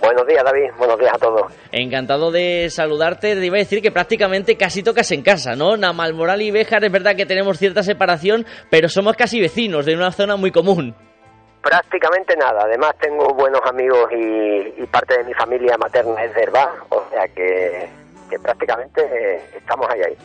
Buenos 0.00 0.26
días, 0.26 0.42
David. 0.42 0.70
Buenos 0.78 0.98
días 0.98 1.12
a 1.14 1.18
todos. 1.18 1.52
Encantado 1.72 2.30
de 2.30 2.68
saludarte. 2.70 3.36
Te 3.36 3.44
iba 3.44 3.56
a 3.56 3.58
decir 3.58 3.82
que 3.82 3.90
prácticamente 3.90 4.56
casi 4.56 4.82
tocas 4.82 5.10
en 5.12 5.22
casa, 5.22 5.54
¿no? 5.54 5.76
Namalmoral 5.76 6.40
y 6.40 6.50
Béjar 6.50 6.84
es 6.84 6.92
verdad 6.92 7.16
que 7.16 7.26
tenemos 7.26 7.58
cierta 7.58 7.82
separación, 7.82 8.46
pero 8.70 8.88
somos 8.88 9.14
casi 9.16 9.40
vecinos 9.40 9.84
de 9.84 9.94
una 9.94 10.10
zona 10.10 10.36
muy 10.36 10.50
común. 10.50 10.94
Prácticamente 11.62 12.34
nada. 12.36 12.62
Además, 12.64 12.92
tengo 12.98 13.26
buenos 13.34 13.60
amigos 13.66 14.10
y, 14.12 14.82
y 14.82 14.86
parte 14.86 15.18
de 15.18 15.24
mi 15.24 15.34
familia 15.34 15.76
materna 15.76 16.24
es 16.24 16.34
de 16.34 16.48
o 16.88 17.04
sea 17.10 17.28
que, 17.34 17.88
que 18.30 18.38
prácticamente 18.38 19.02
eh, 19.02 19.40
estamos 19.58 19.86
ahí 19.90 20.00
ahí. 20.00 20.16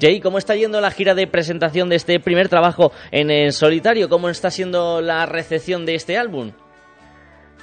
Jay, 0.00 0.20
¿cómo 0.20 0.38
está 0.38 0.54
yendo 0.54 0.80
la 0.80 0.90
gira 0.90 1.14
de 1.14 1.26
presentación 1.26 1.88
de 1.88 1.96
este 1.96 2.20
primer 2.20 2.48
trabajo 2.48 2.92
en 3.10 3.30
el 3.30 3.52
solitario? 3.52 4.08
¿Cómo 4.08 4.28
está 4.28 4.50
siendo 4.50 5.00
la 5.00 5.24
recepción 5.26 5.86
de 5.86 5.94
este 5.94 6.18
álbum? 6.18 6.52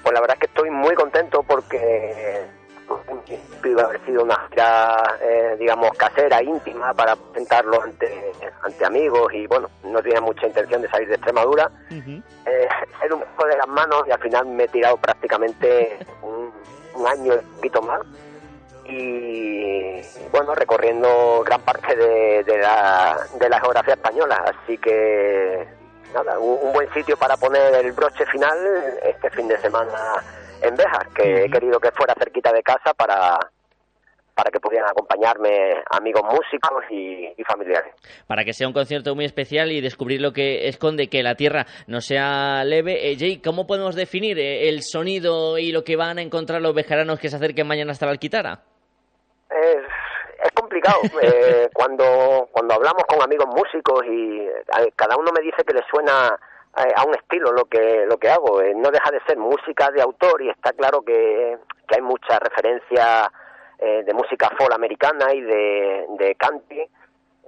Pues 0.06 0.14
la 0.14 0.22
verdad 0.22 0.36
es 0.36 0.42
que 0.42 0.54
estoy 0.54 0.70
muy 0.70 0.94
contento 0.94 1.42
porque 1.42 1.80
eh, 1.82 2.46
iba 3.64 3.82
a 3.82 3.86
haber 3.86 4.06
sido 4.06 4.24
una 4.24 4.38
gira, 4.52 5.18
eh, 5.20 5.56
digamos, 5.58 5.98
casera, 5.98 6.44
íntima, 6.44 6.94
para 6.94 7.16
presentarlo 7.16 7.82
ante, 7.82 8.32
ante 8.62 8.86
amigos 8.86 9.34
y 9.34 9.48
bueno, 9.48 9.68
no 9.84 10.04
tenía 10.04 10.22
mucha 10.22 10.46
intención 10.46 10.84
de 10.84 10.90
salir 10.90 11.08
de 11.08 11.16
Extremadura. 11.16 11.72
Eh, 11.90 12.68
era 13.04 13.16
un 13.16 13.22
poco 13.22 13.48
de 13.48 13.58
las 13.58 13.68
manos 13.68 14.04
y 14.08 14.12
al 14.12 14.20
final 14.20 14.46
me 14.46 14.66
he 14.66 14.68
tirado 14.68 14.96
prácticamente 14.98 15.98
un, 16.22 16.54
un 16.94 17.08
año 17.08 17.34
y 17.34 17.38
un 17.38 17.56
poquito 17.56 17.82
más. 17.82 18.02
Y 18.88 20.02
bueno, 20.32 20.54
recorriendo 20.54 21.42
gran 21.44 21.62
parte 21.62 21.96
de, 21.96 22.44
de 22.44 22.58
la, 22.60 23.18
de 23.40 23.50
la 23.50 23.60
geografía 23.60 23.96
española. 23.96 24.54
Así 24.54 24.78
que 24.78 25.68
nada, 26.16 26.40
un, 26.40 26.58
un 26.62 26.74
buen 26.74 26.92
sitio 26.94 27.18
para 27.18 27.38
poner 27.38 27.76
el 27.76 27.92
broche 27.92 28.26
final 28.28 28.58
este 29.04 29.30
fin 29.32 29.48
de 29.48 29.58
semana 29.58 30.24
en 30.62 30.76
Béjar, 30.76 31.10
que 31.14 31.46
he 31.46 31.50
querido 31.50 31.80
que 31.80 31.92
fuera 31.92 32.14
cerquita 32.18 32.52
de 32.52 32.64
casa 32.64 32.94
para, 32.94 33.38
para 34.34 34.52
que 34.52 34.60
pudieran 34.60 34.90
acompañarme 34.90 35.76
amigos 35.90 36.24
músicos 36.24 36.84
y, 36.90 37.34
y 37.38 37.44
familiares. 37.44 37.94
Para 38.28 38.44
que 38.44 38.54
sea 38.54 38.68
un 38.68 38.74
concierto 38.74 39.16
muy 39.16 39.26
especial 39.26 39.72
y 39.72 39.82
descubrir 39.82 40.22
lo 40.22 40.34
que 40.34 40.68
esconde 40.68 41.08
que 41.08 41.24
la 41.24 41.36
tierra 41.36 41.66
no 41.88 42.02
sea 42.02 42.64
leve. 42.64 43.12
Eh, 43.12 43.16
Jay, 43.18 43.42
¿cómo 43.42 43.68
podemos 43.68 43.96
definir 43.96 44.40
eh, 44.40 44.70
el 44.70 44.82
sonido 44.84 45.58
y 45.58 45.72
lo 45.72 45.84
que 45.84 45.96
van 45.96 46.18
a 46.18 46.22
encontrar 46.22 46.62
los 46.62 46.74
bejaranos 46.74 47.20
que 47.20 47.30
se 47.30 47.38
acerquen 47.38 47.68
mañana 47.68 47.92
hasta 47.92 48.06
la 48.06 48.14
Alquitara? 48.14 48.64
Es, 49.50 49.85
es 50.46 50.52
complicado. 50.54 51.02
eh, 51.22 51.70
cuando, 51.74 52.50
cuando 52.52 52.74
hablamos 52.74 53.04
con 53.06 53.22
amigos 53.22 53.48
músicos 53.48 54.06
y 54.08 54.48
cada 54.96 55.18
uno 55.18 55.32
me 55.32 55.42
dice 55.42 55.64
que 55.64 55.74
le 55.74 55.84
suena 55.90 56.38
eh, 56.78 56.94
a 56.96 57.06
un 57.06 57.16
estilo 57.16 57.52
lo 57.52 57.66
que, 57.66 58.06
lo 58.06 58.18
que 58.18 58.30
hago. 58.30 58.62
Eh, 58.62 58.74
no 58.76 58.92
deja 58.92 59.10
de 59.12 59.22
ser 59.28 59.38
música 59.38 59.92
de 59.92 60.02
autor 60.02 60.42
y 60.42 60.50
está 60.50 60.74
claro 60.74 61.02
que, 61.02 61.58
que 61.88 61.96
hay 61.96 62.02
mucha 62.02 62.38
referencia 62.40 63.32
eh, 63.80 64.04
de 64.06 64.14
música 64.14 64.50
folk 64.58 64.74
americana 64.74 65.34
y 65.34 65.42
de, 65.42 66.06
de 66.20 66.36
country. 66.36 66.90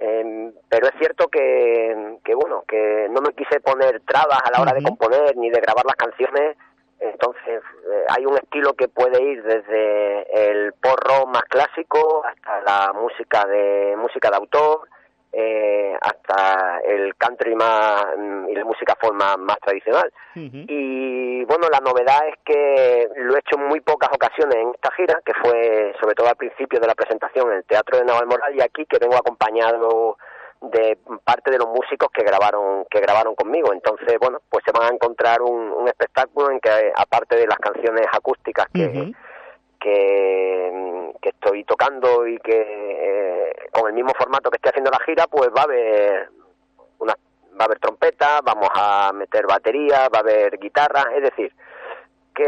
Eh, 0.00 0.52
pero 0.68 0.86
es 0.86 0.94
cierto 0.98 1.26
que, 1.28 2.18
que, 2.24 2.34
bueno, 2.34 2.64
que 2.68 3.08
no 3.10 3.20
me 3.20 3.34
quise 3.34 3.60
poner 3.60 4.00
trabas 4.06 4.40
a 4.44 4.50
la 4.50 4.62
hora 4.62 4.72
de 4.72 4.82
componer 4.82 5.36
ni 5.36 5.50
de 5.50 5.60
grabar 5.60 5.84
las 5.84 5.96
canciones. 5.96 6.56
Entonces, 7.00 7.62
eh, 7.92 8.04
hay 8.08 8.26
un 8.26 8.36
estilo 8.36 8.74
que 8.74 8.88
puede 8.88 9.22
ir 9.22 9.42
desde 9.42 10.50
el 10.50 10.72
pop 10.74 10.98
rock 11.00 11.28
más 11.28 11.44
clásico 11.44 12.24
hasta 12.24 12.60
la 12.62 12.92
música 12.92 13.44
de 13.46 13.94
música 13.96 14.30
de 14.30 14.36
autor, 14.36 14.88
eh, 15.32 15.94
hasta 16.00 16.80
el 16.86 17.14
country 17.16 17.54
más 17.54 18.04
mm, 18.16 18.48
y 18.48 18.54
la 18.54 18.64
música 18.64 18.96
folk 19.00 19.14
más, 19.14 19.36
más 19.38 19.58
tradicional. 19.60 20.12
Y 20.34 21.44
bueno, 21.44 21.66
la 21.70 21.80
novedad 21.80 22.28
es 22.28 22.36
que 22.44 23.08
lo 23.16 23.34
he 23.34 23.40
hecho 23.40 23.56
en 23.56 23.66
muy 23.66 23.80
pocas 23.80 24.08
ocasiones 24.12 24.56
en 24.56 24.70
esta 24.74 24.90
gira, 24.92 25.20
que 25.24 25.34
fue 25.34 25.94
sobre 26.00 26.14
todo 26.14 26.28
al 26.28 26.36
principio 26.36 26.78
de 26.80 26.86
la 26.86 26.94
presentación 26.94 27.50
en 27.50 27.58
el 27.58 27.64
Teatro 27.64 27.98
de 27.98 28.04
Navalmoral 28.04 28.54
y 28.54 28.62
aquí 28.62 28.86
que 28.86 28.98
vengo 28.98 29.16
acompañado 29.16 30.16
de 30.60 30.98
parte 31.24 31.50
de 31.50 31.58
los 31.58 31.68
músicos 31.68 32.08
que 32.12 32.24
grabaron 32.24 32.84
que 32.90 33.00
grabaron 33.00 33.34
conmigo. 33.34 33.72
Entonces 33.72 34.16
bueno 34.20 34.40
pues 34.48 34.64
se 34.64 34.72
van 34.72 34.90
a 34.90 34.94
encontrar 34.94 35.42
un, 35.42 35.72
un 35.72 35.88
espectáculo 35.88 36.50
en 36.50 36.60
que 36.60 36.92
aparte 36.94 37.36
de 37.36 37.46
las 37.46 37.58
canciones 37.58 38.06
acústicas 38.12 38.66
que 38.72 39.12
que, 39.80 41.12
que 41.22 41.28
estoy 41.28 41.64
tocando 41.64 42.26
y 42.26 42.38
que 42.38 42.60
eh, 42.60 43.68
con 43.72 43.88
el 43.88 43.94
mismo 43.94 44.12
formato 44.18 44.50
que 44.50 44.56
estoy 44.56 44.70
haciendo 44.70 44.90
la 44.90 45.04
gira 45.04 45.26
pues 45.26 45.50
va 45.56 45.60
a 45.60 45.64
haber 45.64 46.30
una 46.98 47.14
va 47.58 47.62
a 47.62 47.64
haber 47.64 47.78
trompeta 47.78 48.40
vamos 48.42 48.68
a 48.74 49.12
meter 49.14 49.46
batería 49.46 50.08
va 50.08 50.18
a 50.18 50.20
haber 50.20 50.58
guitarra 50.58 51.04
es 51.14 51.22
decir 51.22 51.52
que 52.38 52.44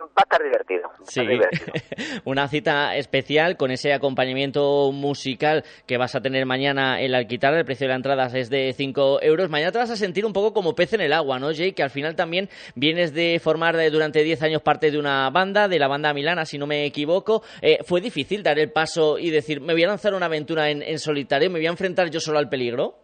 va 0.00 0.08
a 0.16 0.22
estar 0.22 0.42
divertido. 0.42 0.90
Sí, 1.04 1.20
divertido. 1.26 1.72
una 2.24 2.48
cita 2.48 2.96
especial 2.96 3.56
con 3.56 3.70
ese 3.70 3.92
acompañamiento 3.94 4.90
musical 4.92 5.64
que 5.86 5.96
vas 5.96 6.14
a 6.16 6.20
tener 6.20 6.44
mañana 6.44 7.00
en 7.00 7.12
la 7.12 7.18
Alquitara. 7.18 7.58
El 7.58 7.64
precio 7.64 7.86
de 7.86 7.90
la 7.90 7.96
entrada 7.96 8.26
es 8.36 8.50
de 8.50 8.72
5 8.76 9.22
euros. 9.22 9.48
Mañana 9.48 9.72
te 9.72 9.78
vas 9.78 9.90
a 9.90 9.96
sentir 9.96 10.26
un 10.26 10.32
poco 10.32 10.52
como 10.52 10.74
pez 10.74 10.92
en 10.94 11.00
el 11.02 11.12
agua, 11.12 11.38
¿no, 11.38 11.54
Jay? 11.54 11.72
Que 11.72 11.82
al 11.84 11.90
final 11.90 12.16
también 12.16 12.48
vienes 12.74 13.14
de 13.14 13.40
formar 13.42 13.76
de- 13.76 13.90
durante 13.90 14.22
10 14.24 14.42
años 14.42 14.60
parte 14.62 14.90
de 14.90 14.98
una 14.98 15.30
banda, 15.30 15.68
de 15.68 15.78
la 15.78 15.86
banda 15.88 16.12
Milana, 16.12 16.44
si 16.44 16.58
no 16.58 16.66
me 16.66 16.84
equivoco. 16.84 17.42
Eh, 17.62 17.78
¿Fue 17.84 18.00
difícil 18.00 18.42
dar 18.42 18.58
el 18.58 18.72
paso 18.72 19.18
y 19.18 19.30
decir, 19.30 19.60
me 19.60 19.72
voy 19.72 19.84
a 19.84 19.88
lanzar 19.88 20.14
una 20.14 20.26
aventura 20.26 20.68
en, 20.70 20.82
en 20.82 20.98
solitario, 20.98 21.48
me 21.48 21.60
voy 21.60 21.66
a 21.66 21.70
enfrentar 21.70 22.10
yo 22.10 22.18
solo 22.20 22.38
al 22.38 22.48
peligro? 22.48 22.96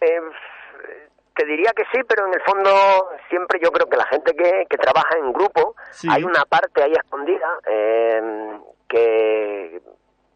Eh, 0.00 0.06
Te 1.34 1.46
diría 1.46 1.72
que 1.74 1.84
sí, 1.92 2.00
pero 2.06 2.26
en 2.26 2.34
el 2.34 2.42
fondo 2.42 2.70
siempre 3.30 3.58
yo 3.62 3.70
creo 3.70 3.88
que 3.88 3.96
la 3.96 4.06
gente 4.06 4.34
que, 4.34 4.66
que 4.68 4.76
trabaja 4.76 5.16
en 5.18 5.32
grupo, 5.32 5.74
hay 6.10 6.24
una 6.24 6.44
parte 6.44 6.82
ahí 6.82 6.92
escondida 6.92 7.48
eh, 7.66 8.60
que, 8.88 9.80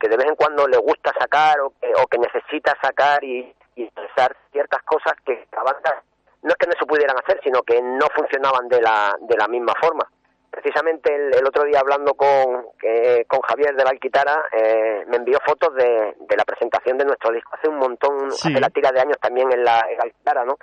que 0.01 0.09
de 0.09 0.16
vez 0.16 0.27
en 0.27 0.36
cuando 0.36 0.66
le 0.66 0.78
gusta 0.78 1.12
sacar 1.18 1.60
o 1.60 1.70
que, 1.81 1.93
o 1.94 2.06
que 2.06 2.18
necesita 2.18 2.74
sacar 2.82 3.23
y, 3.23 3.55
y 3.74 3.85
expresar 3.85 4.35
ciertas 4.52 4.82
cosas 4.85 5.12
que 5.24 5.47
la 5.52 5.62
banda 5.62 6.02
no 6.43 6.51
es 6.51 6.56
que 6.56 6.66
no 6.66 6.73
se 6.78 6.86
pudieran 6.86 7.16
hacer, 7.18 7.40
sino 7.43 7.60
que 7.62 7.82
no 7.82 8.06
funcionaban 8.14 8.68
de 8.68 8.81
la, 8.81 9.16
de 9.20 9.36
la 9.36 9.48
misma 9.48 9.74
forma. 9.81 10.09
Precisamente 10.51 11.12
el, 11.14 11.35
el 11.35 11.47
otro 11.47 11.64
día 11.64 11.81
hablando 11.81 12.14
con, 12.14 12.66
eh, 12.82 13.24
con 13.27 13.40
Javier 13.40 13.74
de 13.74 13.85
la 13.85 13.90
Alquitara, 13.90 14.44
eh, 14.52 15.05
me 15.09 15.16
envió 15.16 15.39
fotos 15.44 15.74
de, 15.74 16.14
de 16.20 16.36
la 16.36 16.44
presentación 16.44 16.97
de 16.97 17.05
nuestro 17.05 17.32
disco 17.32 17.51
hace 17.52 17.68
un 17.68 17.78
montón, 17.78 18.31
Sí. 18.31 18.48
hace 18.51 18.60
la 18.60 18.70
tira 18.70 18.90
de 18.93 19.01
años 19.01 19.18
también 19.20 19.52
en 19.52 19.62
la, 19.64 19.81
en 19.90 19.98
la 19.98 20.05
Alquitara, 20.05 20.44
¿no? 20.44 20.56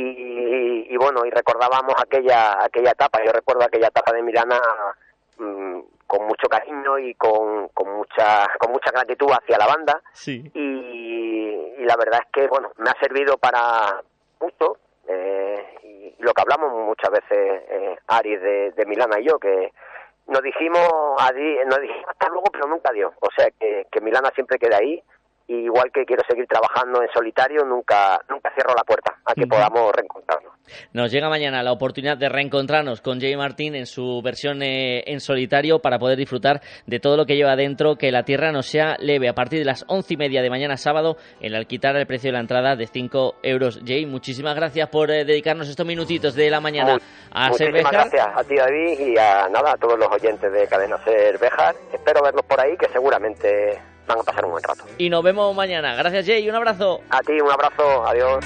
Y, 0.00 0.86
y, 0.90 0.96
bueno, 0.96 1.24
y 1.26 1.30
recordábamos 1.30 1.94
aquella, 1.98 2.62
aquella 2.64 2.92
etapa, 2.92 3.22
yo 3.24 3.32
recuerdo 3.32 3.64
aquella 3.64 3.88
etapa 3.88 4.12
de 4.12 4.22
Milana 4.22 4.60
mm, 5.38 5.80
con 6.06 6.26
mucho 6.26 6.48
cariño 6.48 6.98
y 6.98 7.14
con, 7.14 7.68
con 7.68 7.96
mucha 7.96 8.46
con 8.58 8.72
mucha 8.72 8.90
gratitud 8.90 9.30
hacia 9.30 9.58
la 9.58 9.66
banda. 9.66 10.02
Sí. 10.12 10.50
y, 10.54 11.74
y 11.80 11.84
la 11.84 11.96
verdad 11.96 12.20
es 12.24 12.30
que 12.32 12.46
bueno 12.48 12.72
me 12.78 12.90
ha 12.90 13.00
servido 13.00 13.38
para 13.38 14.02
mucho 14.40 14.76
eh, 15.08 15.78
y 15.82 16.22
lo 16.22 16.32
que 16.32 16.42
hablamos 16.42 16.72
muchas 16.84 17.10
veces 17.10 17.62
eh, 17.68 17.96
Ari 18.06 18.36
de, 18.36 18.72
de 18.72 18.86
Milana 18.86 19.18
y 19.20 19.24
yo 19.24 19.38
que 19.38 19.72
nos 20.26 20.42
dijimos 20.42 20.88
nos 21.66 21.80
dijimos 21.80 22.04
hasta 22.08 22.28
luego 22.28 22.44
pero 22.52 22.66
nunca 22.66 22.92
dio 22.92 23.12
o 23.20 23.28
sea 23.36 23.50
que, 23.58 23.86
que 23.90 24.00
Milana 24.00 24.30
siempre 24.34 24.58
queda 24.58 24.76
ahí 24.76 25.02
y 25.50 25.64
igual 25.64 25.90
que 25.92 26.04
quiero 26.04 26.22
seguir 26.28 26.46
trabajando 26.46 27.02
en 27.02 27.08
solitario 27.12 27.64
nunca 27.64 28.20
nunca 28.28 28.52
cierro 28.54 28.72
la 28.76 28.84
puerta 28.84 29.16
a 29.24 29.34
que 29.34 29.48
podamos 29.48 29.90
reencontrarnos 29.92 30.52
Nos 30.92 31.10
llega 31.10 31.28
mañana 31.28 31.64
la 31.64 31.72
oportunidad 31.72 32.16
de 32.16 32.28
reencontrarnos 32.28 33.00
con 33.00 33.20
Jay 33.20 33.36
Martín 33.36 33.74
en 33.74 33.86
su 33.86 34.22
versión 34.22 34.62
eh, 34.62 35.02
en 35.06 35.18
solitario 35.18 35.80
para 35.80 35.98
poder 35.98 36.16
disfrutar 36.16 36.60
de 36.86 37.00
todo 37.00 37.16
lo 37.16 37.26
que 37.26 37.34
lleva 37.34 37.56
dentro, 37.56 37.96
que 37.96 38.12
la 38.12 38.22
tierra 38.22 38.52
no 38.52 38.62
sea 38.62 38.96
leve. 39.00 39.28
A 39.28 39.34
partir 39.34 39.58
de 39.58 39.64
las 39.64 39.84
once 39.88 40.14
y 40.14 40.16
media 40.16 40.40
de 40.40 40.50
mañana 40.50 40.76
sábado, 40.76 41.16
en 41.40 41.50
la 41.50 41.58
Alquitar 41.58 41.96
el 41.96 42.06
precio 42.06 42.28
de 42.28 42.34
la 42.34 42.40
entrada 42.40 42.76
de 42.76 42.86
5 42.86 43.34
euros. 43.42 43.80
Jay, 43.84 44.06
muchísimas 44.06 44.54
gracias 44.54 44.88
por 44.88 45.10
eh, 45.10 45.24
dedicarnos 45.24 45.68
estos 45.68 45.84
minutitos 45.84 46.36
de 46.36 46.48
la 46.48 46.60
mañana 46.60 46.96
a 47.32 47.52
ser 47.52 47.72
Bejar. 47.72 47.92
gracias 47.92 48.28
a 48.36 48.44
ti 48.44 48.54
David 48.54 49.00
y 49.00 49.18
a 49.18 49.48
nada 49.48 49.72
a 49.72 49.76
todos 49.76 49.98
los 49.98 50.08
oyentes 50.08 50.52
de 50.52 50.68
Cadena 50.68 50.96
Ser 51.02 51.38
Bejar. 51.38 51.74
Espero 51.92 52.22
verlos 52.22 52.44
por 52.44 52.60
ahí 52.60 52.76
que 52.76 52.86
seguramente 52.88 53.89
van 54.10 54.20
a 54.20 54.22
pasar 54.24 54.44
un 54.44 54.52
buen 54.52 54.62
rato. 54.62 54.84
Y 54.98 55.08
nos 55.08 55.22
vemos 55.22 55.54
mañana. 55.54 55.94
Gracias, 55.94 56.26
Jay. 56.26 56.48
Un 56.48 56.54
abrazo. 56.54 57.00
A 57.10 57.20
ti 57.20 57.32
un 57.40 57.50
abrazo, 57.50 58.06
adiós. 58.06 58.44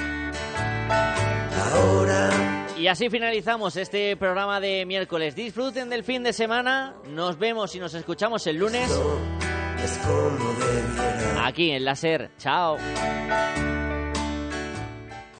Y 2.78 2.88
así 2.88 3.08
finalizamos 3.08 3.76
este 3.76 4.16
programa 4.16 4.60
de 4.60 4.84
miércoles. 4.84 5.34
Disfruten 5.34 5.88
del 5.88 6.04
fin 6.04 6.22
de 6.22 6.32
semana. 6.32 6.94
Nos 7.08 7.38
vemos 7.38 7.74
y 7.74 7.80
nos 7.80 7.94
escuchamos 7.94 8.46
el 8.46 8.58
lunes 8.58 8.90
aquí 11.42 11.70
en 11.70 11.84
Láser. 11.84 12.30
Chao. 12.38 12.76